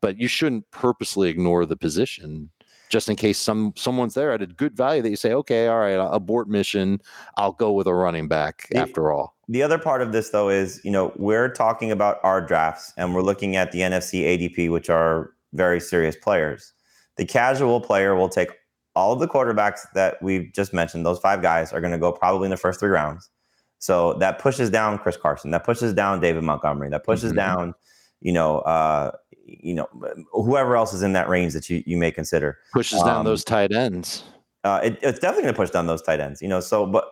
but 0.00 0.16
you 0.18 0.28
shouldn't 0.28 0.70
purposely 0.70 1.28
ignore 1.28 1.66
the 1.66 1.76
position 1.76 2.50
just 2.88 3.08
in 3.08 3.16
case 3.16 3.36
some 3.38 3.72
someone's 3.76 4.14
there 4.14 4.30
at 4.30 4.40
a 4.40 4.46
good 4.46 4.76
value 4.76 5.02
that 5.02 5.10
you 5.10 5.16
say, 5.16 5.32
okay, 5.32 5.66
all 5.66 5.80
right, 5.80 5.94
abort 6.14 6.48
mission. 6.48 7.00
I'll 7.36 7.50
go 7.52 7.72
with 7.72 7.88
a 7.88 7.94
running 7.94 8.28
back 8.28 8.68
Yeah. 8.72 8.82
after 8.82 9.10
all. 9.10 9.34
The 9.48 9.62
other 9.64 9.78
part 9.78 10.02
of 10.02 10.12
this, 10.12 10.30
though, 10.30 10.48
is 10.48 10.80
you 10.84 10.92
know 10.92 11.12
we're 11.16 11.48
talking 11.48 11.90
about 11.90 12.18
our 12.22 12.40
drafts 12.40 12.92
and 12.96 13.14
we're 13.14 13.22
looking 13.22 13.56
at 13.56 13.72
the 13.72 13.80
NFFC 13.80 14.22
ADP, 14.24 14.70
which 14.70 14.88
are 14.88 15.32
very 15.52 15.80
serious 15.80 16.14
players. 16.14 16.72
The 17.16 17.24
casual 17.26 17.80
player 17.80 18.14
will 18.14 18.28
take 18.28 18.50
all 18.96 19.12
of 19.12 19.20
the 19.20 19.28
quarterbacks 19.28 19.80
that 19.94 20.20
we've 20.20 20.50
just 20.52 20.72
mentioned. 20.72 21.06
Those 21.06 21.20
five 21.20 21.42
guys 21.42 21.72
are 21.72 21.80
going 21.80 21.92
to 21.92 21.98
go 21.98 22.10
probably 22.10 22.46
in 22.46 22.50
the 22.50 22.56
first 22.56 22.80
three 22.80 22.88
rounds. 22.88 23.30
So 23.78 24.14
that 24.14 24.38
pushes 24.40 24.70
down 24.70 24.98
Chris 24.98 25.16
Carson. 25.18 25.50
That 25.52 25.62
pushes 25.64 25.92
down 25.94 26.18
David 26.20 26.42
Montgomery. 26.42 26.88
That 26.88 27.04
pushes 27.04 27.32
Mhm. 27.32 27.36
down, 27.36 27.74
you 28.20 28.32
know, 28.32 28.60
uh, 28.60 29.12
you 29.44 29.74
know, 29.74 29.86
whoever 30.32 30.76
else 30.76 30.92
is 30.94 31.02
in 31.02 31.12
that 31.12 31.28
range 31.28 31.52
that 31.52 31.70
you 31.70 31.84
you 31.86 31.96
may 31.96 32.10
consider. 32.10 32.58
Pushes 32.72 33.00
down 33.02 33.18
Um, 33.18 33.24
those 33.26 33.44
tight 33.44 33.70
ends. 33.72 34.24
Uh, 34.64 34.80
it, 34.82 34.98
it's 35.02 35.20
definitely 35.20 35.42
going 35.42 35.54
to 35.54 35.58
push 35.58 35.70
down 35.70 35.86
those 35.86 36.02
tight 36.02 36.18
ends, 36.18 36.42
you 36.42 36.48
know. 36.48 36.58
So, 36.58 36.86
but 36.86 37.04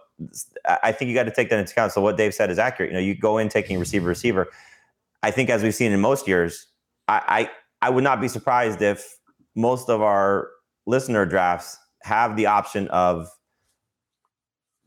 I 0.67 0.79
I 0.85 0.93
think 0.93 1.11
you 1.11 1.15
got 1.15 1.25
to 1.25 1.31
take 1.31 1.51
that 1.51 1.59
into 1.61 1.71
account. 1.71 1.93
So, 1.93 2.01
what 2.01 2.17
Dave 2.17 2.35
said 2.35 2.51
is 2.51 2.59
accurate. 2.59 2.91
You 2.91 2.95
know, 2.95 3.01
you 3.03 3.15
go 3.15 3.39
in 3.39 3.49
taking 3.49 3.79
receiver, 3.79 4.09
receiver. 4.09 4.49
I 5.23 5.31
think, 5.31 5.51
as 5.51 5.63
we've 5.63 5.75
seen 5.75 5.93
in 5.93 6.01
most 6.01 6.27
years, 6.27 6.67
I, 7.07 7.49
I 7.83 7.87
I 7.87 7.91
would 7.91 8.03
not 8.05 8.21
be 8.21 8.27
surprised 8.29 8.81
if 8.83 9.17
most 9.55 9.89
of 9.89 10.01
our 10.03 10.49
listener 10.87 11.25
drafts 11.27 11.79
have 12.03 12.37
the 12.37 12.47
option 12.47 12.89
of 12.89 13.29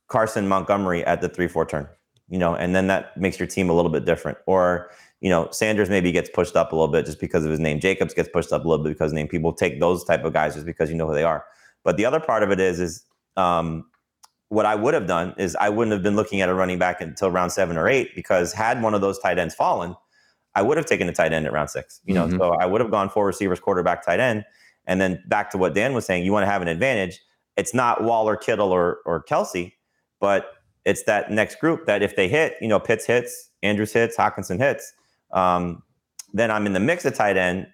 Carson 0.07 0.47
Montgomery 0.47 1.03
at 1.05 1.21
the 1.21 1.29
three 1.29 1.47
four 1.47 1.65
turn. 1.65 1.87
You 2.29 2.37
know, 2.39 2.55
and 2.55 2.75
then 2.75 2.87
that 2.87 3.15
makes 3.15 3.39
your 3.39 3.47
team 3.47 3.69
a 3.69 3.73
little 3.73 3.91
bit 3.91 4.05
different. 4.05 4.37
Or 4.45 4.89
you 5.21 5.29
know, 5.29 5.49
Sanders 5.51 5.89
maybe 5.89 6.11
gets 6.11 6.29
pushed 6.29 6.55
up 6.55 6.71
a 6.71 6.75
little 6.75 6.91
bit 6.91 7.05
just 7.05 7.19
because 7.19 7.43
of 7.43 7.49
his 7.51 7.59
name. 7.59 7.79
Jacobs 7.79 8.13
gets 8.13 8.29
pushed 8.29 8.51
up 8.51 8.65
a 8.65 8.67
little 8.67 8.83
bit 8.83 8.89
because 8.91 9.11
of 9.11 9.15
his 9.15 9.21
name. 9.21 9.27
People 9.27 9.51
take 9.53 9.79
those 9.79 10.03
type 10.03 10.23
of 10.23 10.33
guys 10.33 10.53
just 10.53 10.65
because 10.65 10.89
you 10.91 10.95
know 10.95 11.07
who 11.07 11.13
they 11.13 11.23
are. 11.23 11.45
But 11.83 11.97
the 11.97 12.05
other 12.05 12.19
part 12.19 12.43
of 12.43 12.51
it 12.51 12.59
is, 12.59 12.79
is 12.79 13.03
um, 13.35 13.85
what 14.49 14.67
I 14.67 14.75
would 14.75 14.93
have 14.93 15.07
done 15.07 15.33
is 15.37 15.55
I 15.55 15.69
wouldn't 15.69 15.93
have 15.93 16.03
been 16.03 16.15
looking 16.15 16.41
at 16.41 16.49
a 16.49 16.53
running 16.53 16.77
back 16.77 17.01
until 17.01 17.31
round 17.31 17.51
seven 17.51 17.77
or 17.77 17.87
eight 17.87 18.13
because 18.13 18.53
had 18.53 18.81
one 18.83 18.93
of 18.93 19.01
those 19.01 19.17
tight 19.17 19.39
ends 19.39 19.55
fallen, 19.55 19.95
I 20.53 20.61
would 20.61 20.77
have 20.77 20.85
taken 20.85 21.09
a 21.09 21.13
tight 21.13 21.33
end 21.33 21.47
at 21.47 21.53
round 21.53 21.71
six. 21.71 21.99
You 22.05 22.13
know, 22.13 22.27
Mhm. 22.27 22.37
so 22.37 22.51
I 22.53 22.67
would 22.67 22.81
have 22.81 22.91
gone 22.91 23.09
four 23.09 23.25
receivers, 23.25 23.59
quarterback, 23.59 24.05
tight 24.05 24.19
end, 24.19 24.45
and 24.87 24.99
then 24.99 25.21
back 25.27 25.51
to 25.51 25.57
what 25.57 25.75
Dan 25.75 25.93
was 25.93 26.05
saying. 26.05 26.25
You 26.25 26.31
want 26.31 26.43
to 26.43 26.51
have 26.51 26.61
an 26.61 26.67
advantage. 26.67 27.21
It's 27.55 27.73
not 27.73 28.03
Waller, 28.03 28.35
Kittle, 28.35 28.71
or 28.71 28.99
or 29.05 29.23
Kelce, 29.23 29.73
but 30.19 30.51
it's 30.85 31.03
that 31.03 31.29
next 31.29 31.59
group 31.59 31.85
that 31.85 32.01
if 32.01 32.15
they 32.15 32.27
hit, 32.29 32.55
you 32.61 32.67
know, 32.67 32.79
Pitts 32.79 33.05
hits, 33.05 33.49
Andrews 33.61 33.91
hits, 33.91 34.15
Hockenson 34.15 34.57
hits, 34.57 34.93
um, 35.33 35.83
then 36.33 36.49
I'm 36.49 36.65
in 36.65 36.73
the 36.73 36.79
mix 36.79 37.03
of 37.03 37.13
tight 37.13 37.35
end, 37.35 37.67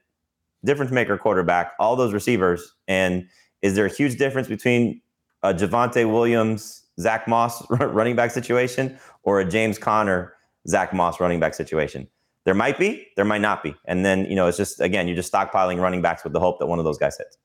difference 0.65 0.91
maker 0.91 1.17
quarterback, 1.17 1.73
all 1.79 1.95
those 1.95 2.11
receivers. 2.11 2.73
And 2.87 3.27
is 3.61 3.75
there 3.75 3.85
a 3.85 3.93
huge 3.93 4.17
difference 4.17 4.47
between 4.47 4.99
a 5.43 5.53
Javonte 5.53 6.11
Williams, 6.11 6.83
Zach 6.99 7.27
Moss 7.27 7.63
running 7.69 8.15
back 8.15 8.31
situation 8.31 8.97
or 9.23 9.39
a 9.39 9.45
James 9.45 9.77
Conner, 9.77 10.33
Zach 10.67 10.91
Moss 10.91 11.19
running 11.19 11.39
back 11.39 11.53
situation? 11.53 12.07
There 12.45 12.53
might 12.53 12.77
be, 12.77 13.07
there 13.15 13.25
might 13.25 13.41
not 13.41 13.63
be. 13.63 13.73
And 13.85 14.05
then, 14.05 14.25
you 14.25 14.35
know, 14.35 14.47
it's 14.47 14.57
just, 14.57 14.81
again, 14.81 15.07
you're 15.07 15.15
just 15.15 15.31
stockpiling 15.31 15.79
running 15.79 16.01
backs 16.01 16.23
with 16.23 16.33
the 16.33 16.39
hope 16.39 16.59
that 16.59 16.65
one 16.67 16.77
of 16.79 16.85
those 16.85 16.97
guys 16.97 17.17
hits. 17.17 17.37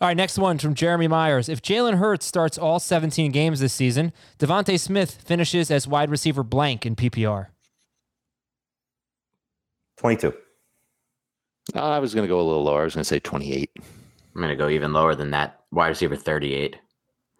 All 0.00 0.06
right, 0.06 0.16
next 0.16 0.38
one 0.38 0.58
from 0.58 0.74
Jeremy 0.74 1.08
Myers. 1.08 1.48
If 1.48 1.60
Jalen 1.60 1.98
Hurts 1.98 2.24
starts 2.24 2.56
all 2.56 2.78
17 2.78 3.32
games 3.32 3.58
this 3.58 3.72
season, 3.72 4.12
DeVonta 4.38 4.78
Smith 4.78 5.20
finishes 5.24 5.72
as 5.72 5.88
wide 5.88 6.08
receiver 6.08 6.44
blank 6.44 6.86
in 6.86 6.94
PPR. 6.94 7.48
22. 9.96 10.32
Uh, 11.74 11.80
I 11.82 11.98
was 11.98 12.14
going 12.14 12.22
to 12.24 12.28
go 12.28 12.40
a 12.40 12.42
little 12.46 12.62
lower. 12.62 12.82
I 12.82 12.84
was 12.84 12.94
going 12.94 13.02
to 13.02 13.08
say 13.08 13.18
28. 13.18 13.70
I'm 13.76 13.82
going 14.40 14.48
to 14.50 14.56
go 14.56 14.68
even 14.68 14.92
lower 14.92 15.16
than 15.16 15.32
that. 15.32 15.60
Wide 15.72 15.88
receiver 15.88 16.14
38. 16.16 16.76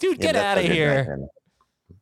Dude, 0.00 0.18
get 0.18 0.32
that's 0.34 0.58
out 0.58 0.64
of 0.64 0.70
here. 0.70 1.04
guy, 1.04 1.10
man. 1.10 1.18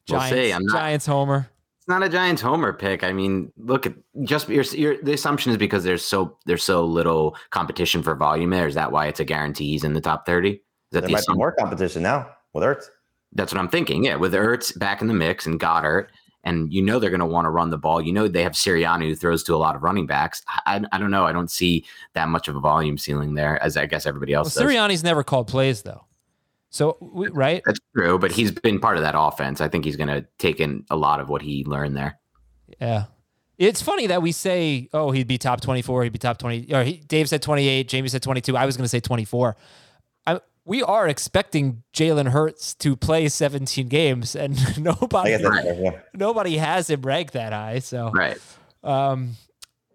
We'll 0.09 0.21
Giants, 0.21 0.37
see. 0.37 0.53
I'm 0.53 0.65
not- 0.65 0.75
Giants 0.79 1.07
homer. 1.07 1.51
It's 1.87 1.91
not 1.93 2.03
a 2.03 2.09
Giants 2.09 2.43
homer 2.43 2.73
pick. 2.73 3.05
I 3.05 3.13
mean, 3.13 3.53
look 3.57 3.87
at 3.87 3.95
just 4.25 4.49
your, 4.49 4.65
your 4.65 5.01
the 5.05 5.13
assumption 5.13 5.53
is 5.53 5.57
because 5.57 5.85
there's 5.85 6.05
so 6.05 6.37
there's 6.45 6.65
so 6.65 6.85
little 6.85 7.37
competition 7.51 8.03
for 8.03 8.17
volume 8.17 8.51
there. 8.51 8.67
Is 8.67 8.75
that 8.75 8.91
why 8.91 9.07
it's 9.07 9.21
a 9.21 9.25
guarantee 9.25 9.71
he's 9.71 9.85
in 9.85 9.93
the 9.93 10.01
top 10.01 10.27
30? 10.27 10.51
Is 10.51 10.59
that 10.91 11.03
There 11.03 11.07
the 11.07 11.13
might 11.13 11.27
be 11.29 11.35
more 11.35 11.53
competition 11.53 12.03
now 12.03 12.29
with 12.55 12.65
Ertz. 12.65 12.87
That's 13.35 13.53
what 13.53 13.61
I'm 13.61 13.69
thinking. 13.69 14.05
Yeah, 14.05 14.17
with 14.17 14.33
Ertz 14.33 14.77
back 14.77 15.01
in 15.01 15.07
the 15.07 15.15
mix 15.15 15.47
and 15.47 15.61
Goedert, 15.61 16.09
and 16.43 16.73
you 16.75 16.83
know 16.83 16.99
they're 16.99 17.09
going 17.09 17.21
to 17.21 17.27
want 17.27 17.45
to 17.45 17.51
run 17.51 17.71
the 17.71 17.79
ball. 17.79 18.03
You 18.03 18.13
know 18.13 18.27
they 18.27 18.43
have 18.43 18.55
Sirianni 18.55 19.07
who 19.07 19.15
throws 19.15 19.45
to 19.45 19.55
a 19.55 19.57
lot 19.57 19.77
of 19.77 19.85
running 19.85 20.07
backs. 20.07 20.43
I, 20.49 20.79
I, 20.79 20.85
I 20.91 20.99
don't 20.99 21.13
know. 21.13 21.25
I 21.25 21.31
don't 21.31 21.53
see 21.53 21.85
that 22.15 22.29
much 22.29 22.49
of 22.49 22.57
a 22.57 22.61
volume 22.61 22.99
ceiling 22.99 23.35
there, 23.35 23.63
as 23.63 23.77
I 23.77 23.87
guess 23.87 24.07
everybody 24.07 24.33
Well, 24.33 24.41
else 24.41 24.55
does. 24.55 24.65
Sirianni's 24.65 25.05
never 25.05 25.23
called 25.23 25.47
plays 25.47 25.83
though. 25.83 26.06
So 26.71 26.97
right? 27.33 27.63
That's 27.65 27.79
true, 27.95 28.19
but 28.19 28.33
he's 28.33 28.51
been 28.53 28.81
part 28.81 28.97
of 28.97 29.03
that 29.03 29.15
offense. 29.17 29.61
I 29.61 29.69
think 29.69 29.85
he's 29.85 29.97
going 29.97 30.09
to 30.09 30.27
take 30.39 30.61
in 30.61 30.85
a 30.91 30.97
lot 30.97 31.21
of 31.21 31.29
what 31.29 31.43
he 31.43 31.65
learned 31.65 31.97
there. 31.97 32.19
Yeah. 32.81 33.05
It's 33.59 33.81
funny 33.81 34.07
that 34.09 34.21
we 34.21 34.33
say, 34.33 34.91
oh, 34.93 35.13
he'd 35.13 35.27
be 35.27 35.39
top 35.39 35.63
24, 35.63 36.05
he'd 36.05 36.13
be 36.13 36.19
top 36.19 36.37
20. 36.39 36.75
Or 36.75 36.85
he, 36.85 36.99
Dave 36.99 37.29
said 37.29 37.41
28, 37.41 37.89
Jamey 37.89 38.11
said 38.11 38.23
22. 38.23 38.55
I 38.57 38.67
was 38.67 38.77
going 38.77 38.85
to 38.85 38.89
say 38.89 39.01
24. 39.01 39.57
I, 40.27 40.41
we 40.67 40.83
are 40.83 41.09
expecting 41.09 41.83
Jalen 41.95 42.29
Hurts 42.29 42.75
to 42.75 42.97
play 42.97 43.29
17 43.29 43.89
games, 43.89 44.37
and 44.37 44.59
nobody 44.79 45.31
guess 45.31 45.43
that's 45.43 45.63
fair, 45.63 45.75
yeah. 45.81 46.01
nobody 46.13 46.59
has 46.59 46.91
him 46.91 47.01
ranked 47.01 47.33
that 47.33 47.55
high. 47.55 47.79
So, 47.79 48.11
Right. 48.11 48.37
um, 48.85 49.37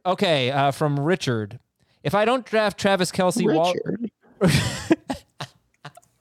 okay, 0.06 0.50
uh, 0.50 0.72
from 0.72 1.00
Richard. 1.00 1.60
If 2.04 2.16
I 2.16 2.26
don't 2.26 2.44
draft 2.44 2.80
Travis 2.80 3.12
Kelce, 3.12 3.46
Wal- 3.54 3.76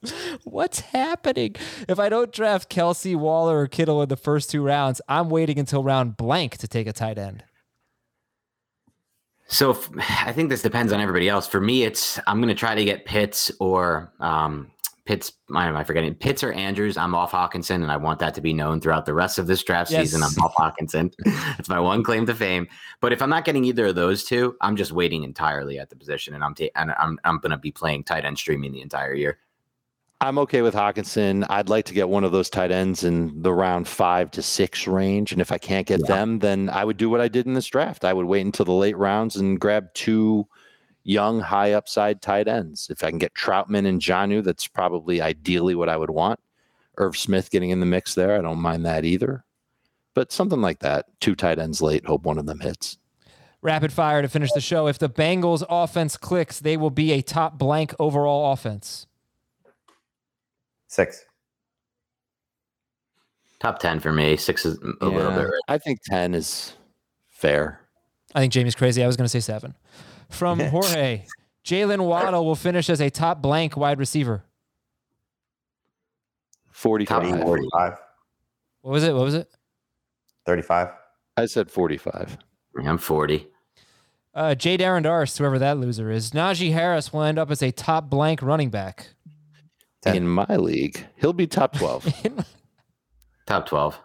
What's 0.45 0.81
happening? 0.81 1.57
If 1.89 1.99
I 1.99 2.09
don't 2.09 2.33
draft 2.33 2.71
Kelce, 2.71 3.17
Waller, 3.17 3.61
or 3.61 3.67
Kittle 3.67 4.03
in 4.03 4.09
the 4.09 4.17
first 4.17 4.51
two 4.51 4.63
rounds, 4.63 5.01
I'm 5.09 5.29
waiting 5.31 5.59
until 5.59 5.83
round 5.83 6.17
blank 6.17 6.57
to 6.59 6.69
take 6.69 6.87
a 6.87 6.93
tight 6.93 7.19
end. 7.19 7.45
So 9.47 9.73
if, 9.73 9.89
I 10.27 10.33
think 10.33 10.49
this 10.49 10.63
depends 10.63 10.93
on 10.93 11.01
everybody 11.01 11.29
else. 11.29 11.47
For 11.47 11.61
me, 11.61 11.85
it's 11.85 12.19
I'm 12.27 12.39
going 12.39 12.49
to 12.49 12.55
try 12.55 12.75
to 12.75 12.85
get 12.85 13.05
Pitts 13.05 13.51
or 13.61 14.13
um, 14.21 14.71
Pitts, 15.05 15.33
why 15.49 15.67
am 15.67 15.77
I 15.77 15.83
forgetting? 15.83 16.15
Pitts 16.15 16.45
or 16.45 16.53
Andrews, 16.53 16.97
I'm 16.97 17.15
off 17.15 17.33
Hockenson, 17.33 17.77
and 17.77 17.91
I 17.91 17.97
want 17.97 18.21
that 18.21 18.33
to 18.35 18.41
be 18.41 18.53
known 18.53 18.81
throughout 18.81 19.07
the 19.07 19.15
rest 19.15 19.39
of 19.39 19.47
this 19.49 19.63
draft 19.65 19.91
Yes. 19.91 20.03
season. 20.03 20.23
I'm 20.23 20.31
off 20.45 20.55
Hockenson. 20.55 21.13
That's 21.25 21.69
my 21.69 21.81
one 21.81 22.05
claim 22.05 22.27
to 22.27 22.35
fame. 22.35 22.69
But 23.01 23.13
if 23.13 23.21
I'm 23.21 23.31
not 23.31 23.45
getting 23.45 23.65
either 23.65 23.87
of 23.87 23.97
those 23.97 24.25
two, 24.25 24.57
I'm 24.61 24.77
just 24.77 24.93
waiting 24.93 25.25
entirely 25.25 25.79
at 25.79 25.91
the 25.91 25.97
position, 25.97 26.33
and 26.35 26.45
I'm 26.45 26.55
ta- 26.55 26.67
and 26.77 26.93
I'm 26.99 27.19
I'm 27.25 27.39
going 27.39 27.51
to 27.51 27.57
be 27.59 27.73
playing 27.73 28.05
tight 28.05 28.25
end 28.25 28.39
streaming 28.39 28.73
the 28.73 28.83
entire 28.83 29.13
year. 29.15 29.39
I'm 30.23 30.39
okay 30.39 30.61
with 30.61 30.75
Hockenson. 30.75 31.47
I'd 31.49 31.71
like 31.71 31.87
to 31.87 31.95
get 31.95 32.11
one 32.11 32.25
of 32.25 32.33
those 32.33 32.51
tight 32.51 32.71
ends 32.71 33.05
in 33.05 33.41
the 33.41 33.55
round 33.55 33.89
five 33.89 34.31
to 34.33 34.43
six 34.43 34.87
range. 34.87 35.33
And 35.33 35.41
if 35.41 35.51
I 35.51 35.57
can't 35.57 35.87
get 35.87 36.01
Yeah. 36.01 36.09
them, 36.09 36.41
then 36.41 36.69
I 36.69 36.85
would 36.85 36.99
do 36.99 37.09
what 37.09 37.23
I 37.23 37.29
did 37.29 37.47
in 37.47 37.55
this 37.55 37.67
draft. 37.67 38.05
I 38.05 38.13
would 38.13 38.27
wait 38.27 38.45
until 38.45 38.67
the 38.67 38.73
late 38.73 38.99
rounds 38.99 39.37
and 39.37 39.59
grab 39.59 39.89
two 39.95 40.47
young, 41.05 41.41
high 41.41 41.73
upside 41.73 42.21
tight 42.21 42.49
ends. 42.49 42.89
If 42.91 43.03
I 43.03 43.09
can 43.09 43.19
get 43.19 43.33
Trautman 43.33 43.87
and 43.87 44.01
Jonnu, 44.01 44.45
that's 44.45 44.67
probably 44.67 45.23
ideally 45.23 45.75
what 45.75 45.89
I 45.89 45.97
would 45.97 46.11
want. 46.11 46.39
Irv 46.99 47.17
Smith 47.17 47.51
getting 47.51 47.71
in 47.71 47.81
the 47.81 47.87
mix 47.87 48.15
there. 48.15 48.37
I 48.37 48.43
don't 48.43 48.59
mind 48.59 48.85
that 48.85 49.07
either. 49.07 49.45
But 50.13 50.33
something 50.33 50.61
like 50.61 50.81
that. 50.81 51.07
Two 51.21 51.35
tight 51.35 51.59
ends 51.59 51.81
late. 51.81 52.05
Hope 52.05 52.25
one 52.25 52.37
of 52.37 52.45
them 52.45 52.61
hits. 52.61 52.99
Rapid 53.63 53.91
fire 53.93 54.21
to 54.21 54.29
finish 54.29 54.53
the 54.53 54.61
show. 54.61 54.87
If 54.87 54.99
the 54.99 55.09
Bengals 55.09 55.65
offense 55.71 56.19
clicks, 56.19 56.61
they 56.61 56.77
will 56.77 56.91
be 56.91 57.13
a 57.13 57.23
top 57.23 57.59
blank 57.59 57.95
overall 57.99 58.53
offense. 58.53 59.07
Six. 60.91 61.25
Top 63.61 63.79
ten 63.79 64.01
for 64.01 64.13
me. 64.13 64.37
Six 64.37 64.67
is 64.67 64.77
a 65.01 65.07
little 65.07 65.31
bit. 65.31 65.45
Right. 65.45 65.61
I 65.69 65.79
think 65.79 66.01
10 66.03 66.35
is 66.35 66.73
fair. 67.29 67.81
I 68.35 68.41
think 68.41 68.53
Jamey's 68.53 68.75
crazy. 68.75 69.03
I 69.05 69.07
was 69.07 69.17
going 69.17 69.27
to 69.27 69.29
say 69.29 69.39
seven. 69.39 69.77
From 70.31 70.59
Jorge, 70.71 71.27
Jalen 71.65 72.05
Waddle 72.05 72.45
will 72.45 72.57
finish 72.57 72.91
as 72.91 73.01
a 73.01 73.09
top 73.09 73.41
blank 73.41 73.77
wide 73.77 74.01
receiver. 74.01 74.43
45. 76.73 77.41
45. 77.43 77.99
What 78.81 78.91
was 78.91 79.05
it? 79.05 79.15
What 79.15 79.25
was 79.25 79.35
it? 79.35 79.49
35. 80.47 80.89
I 81.37 81.47
said 81.47 81.71
45. 81.71 82.37
I'm 82.85 82.99
40. 82.99 83.47
Uh, 84.35 84.55
Jay 84.57 84.77
Darren 84.77 85.05
Darst, 85.05 85.39
whoever 85.39 85.59
that 85.61 85.79
loser 85.79 86.11
is. 86.11 86.33
Najee 86.33 86.73
Harris 86.73 87.13
will 87.13 87.23
end 87.23 87.39
up 87.39 87.51
as 87.53 87.63
a 87.63 87.71
top 87.71 88.11
blank 88.11 88.43
running 88.43 88.71
back. 88.71 89.11
Ten. 90.03 90.17
In 90.17 90.29
my 90.29 90.47
league, 90.57 91.07
he'll 91.17 91.33
be 91.35 91.47
top 91.47 91.75
12. 91.77 92.13
Top 93.47 93.67
twelve. 93.67 93.99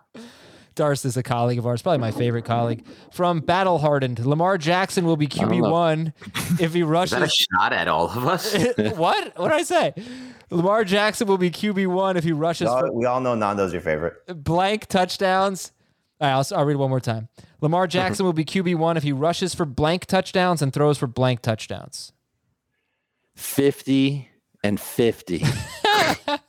Darst 0.73 1.05
is 1.05 1.15
a 1.17 1.23
colleague 1.23 1.59
of 1.59 1.67
ours, 1.67 1.81
probably 1.83 1.99
my 1.99 2.09
favorite 2.11 2.45
colleague. 2.45 2.83
From 3.13 3.39
Battle 3.41 3.77
Hardened, 3.77 4.25
Lamar 4.25 4.57
Jackson 4.57 5.05
will 5.05 5.17
be 5.17 5.27
QB 5.27 5.69
one 5.71 6.13
if 6.59 6.73
he 6.73 6.81
Is 6.81 6.87
that 7.11 7.17
a 7.17 7.19
rushes. 7.21 7.33
shot 7.33 7.71
at 7.71 7.87
all 7.87 8.09
of 8.09 8.27
us? 8.27 8.53
what? 8.97 9.37
What 9.37 9.49
did 9.49 9.51
I 9.53 9.61
say? 9.63 9.93
Lamar 10.49 10.83
Jackson 10.83 11.27
will 11.27 11.37
be 11.37 11.51
QB 11.51 11.85
one 11.87 12.17
if 12.17 12.23
he 12.23 12.31
rushes 12.31 12.65
We 12.67 12.73
all, 12.73 12.91
we 12.93 13.05
all 13.05 13.21
know 13.21 13.35
Nando's 13.35 13.71
your 13.71 13.81
favorite. 13.83 14.15
blank 14.43 14.87
touchdowns. 14.87 15.71
All 16.19 16.27
right, 16.27 16.33
I'll, 16.35 16.59
I'll 16.59 16.65
read 16.65 16.77
one 16.77 16.89
more 16.89 16.99
time. 16.99 17.29
Lamar 17.61 17.85
Jackson 17.85 18.25
will 18.25 18.33
be 18.33 18.45
QB 18.45 18.75
one 18.77 18.97
if 18.97 19.03
he 19.03 19.11
rushes 19.11 19.53
for 19.53 19.65
blank 19.65 20.07
touchdowns 20.07 20.61
and 20.63 20.73
throws 20.73 20.97
for 20.97 21.07
blank 21.07 21.41
touchdowns. 21.41 22.13
50 23.35 24.27
and 24.63 24.79
50. 24.79 25.43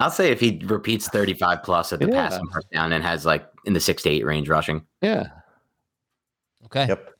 I'll 0.00 0.10
say 0.10 0.30
if 0.30 0.38
he 0.40 0.60
repeats 0.64 1.08
35 1.08 1.62
plus 1.64 1.92
at 1.92 1.98
the 1.98 2.06
Yeah. 2.06 2.28
passing 2.28 2.46
first 2.52 2.70
down 2.70 2.92
and 2.92 3.02
has 3.02 3.26
like 3.26 3.48
in 3.64 3.72
the 3.72 3.80
six 3.80 4.02
to 4.04 4.10
eight 4.10 4.24
range 4.24 4.48
rushing. 4.48 4.86
Yeah. 5.02 5.28
Okay. 6.66 6.86
Yep. 6.86 7.14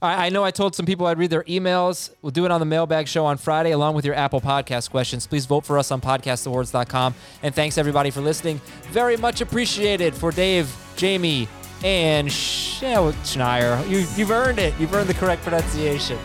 All 0.00 0.08
right, 0.08 0.18
I 0.18 0.28
know 0.30 0.42
I 0.42 0.50
told 0.50 0.74
some 0.74 0.84
people 0.84 1.06
I'd 1.06 1.18
read 1.18 1.30
their 1.30 1.44
emails. 1.44 2.10
We'll 2.22 2.30
do 2.32 2.44
it 2.44 2.50
on 2.50 2.58
the 2.58 2.66
mailbag 2.66 3.06
show 3.06 3.24
on 3.24 3.36
Friday, 3.36 3.70
along 3.70 3.94
with 3.94 4.04
your 4.04 4.14
Apple 4.16 4.40
Podcast 4.40 4.90
questions. 4.90 5.26
Please 5.28 5.46
vote 5.46 5.64
for 5.64 5.78
us 5.78 5.92
on 5.92 6.00
podcastawards.com. 6.00 7.14
And 7.44 7.54
thanks 7.54 7.78
everybody 7.78 8.10
for 8.10 8.20
listening. 8.20 8.60
Very 8.90 9.16
much 9.16 9.40
appreciated 9.40 10.12
for 10.14 10.32
Dave, 10.32 10.66
Jamey, 10.96 11.46
and 11.84 12.32
Sh- 12.32 12.82
yeah, 12.82 12.98
well, 12.98 13.12
Schneier. 13.12 13.88
You, 13.88 13.98
you've 14.16 14.32
earned 14.32 14.58
it. 14.58 14.74
You've 14.80 14.92
earned 14.92 15.08
the 15.08 15.14
correct 15.14 15.42
pronunciation. 15.42 16.18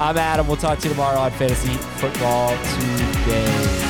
I'm 0.00 0.16
Adam. 0.16 0.46
We'll 0.46 0.56
talk 0.56 0.78
to 0.78 0.88
you 0.88 0.94
tomorrow 0.94 1.18
on 1.18 1.32
Fantasy 1.32 1.74
Football 1.98 2.56
Today. 2.56 3.84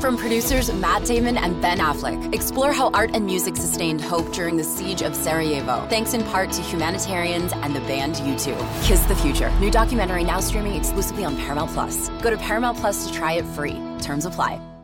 From 0.00 0.16
producers 0.16 0.72
Matt 0.72 1.04
Damon 1.04 1.36
and 1.36 1.60
Ben 1.60 1.78
Affleck, 1.78 2.34
explore 2.34 2.72
how 2.72 2.90
art 2.92 3.10
and 3.12 3.26
music 3.26 3.56
sustained 3.56 4.00
hope 4.00 4.32
during 4.32 4.56
the 4.56 4.64
siege 4.64 5.02
of 5.02 5.14
Sarajevo, 5.14 5.86
thanks 5.88 6.14
in 6.14 6.22
part 6.24 6.52
to 6.52 6.62
humanitarians 6.62 7.52
and 7.52 7.74
the 7.74 7.80
band 7.80 8.14
U2. 8.14 8.86
Kiss 8.86 9.04
the 9.06 9.16
Future, 9.16 9.50
new 9.58 9.70
documentary 9.70 10.24
now 10.24 10.40
streaming 10.40 10.74
exclusively 10.74 11.24
on 11.24 11.36
Paramount 11.36 11.70
Plus. 11.72 12.08
Go 12.22 12.30
to 12.30 12.36
Paramount 12.38 12.78
Plus 12.78 13.06
to 13.06 13.12
try 13.12 13.32
it 13.32 13.44
free. 13.44 13.78
Terms 14.00 14.24
apply. 14.24 14.75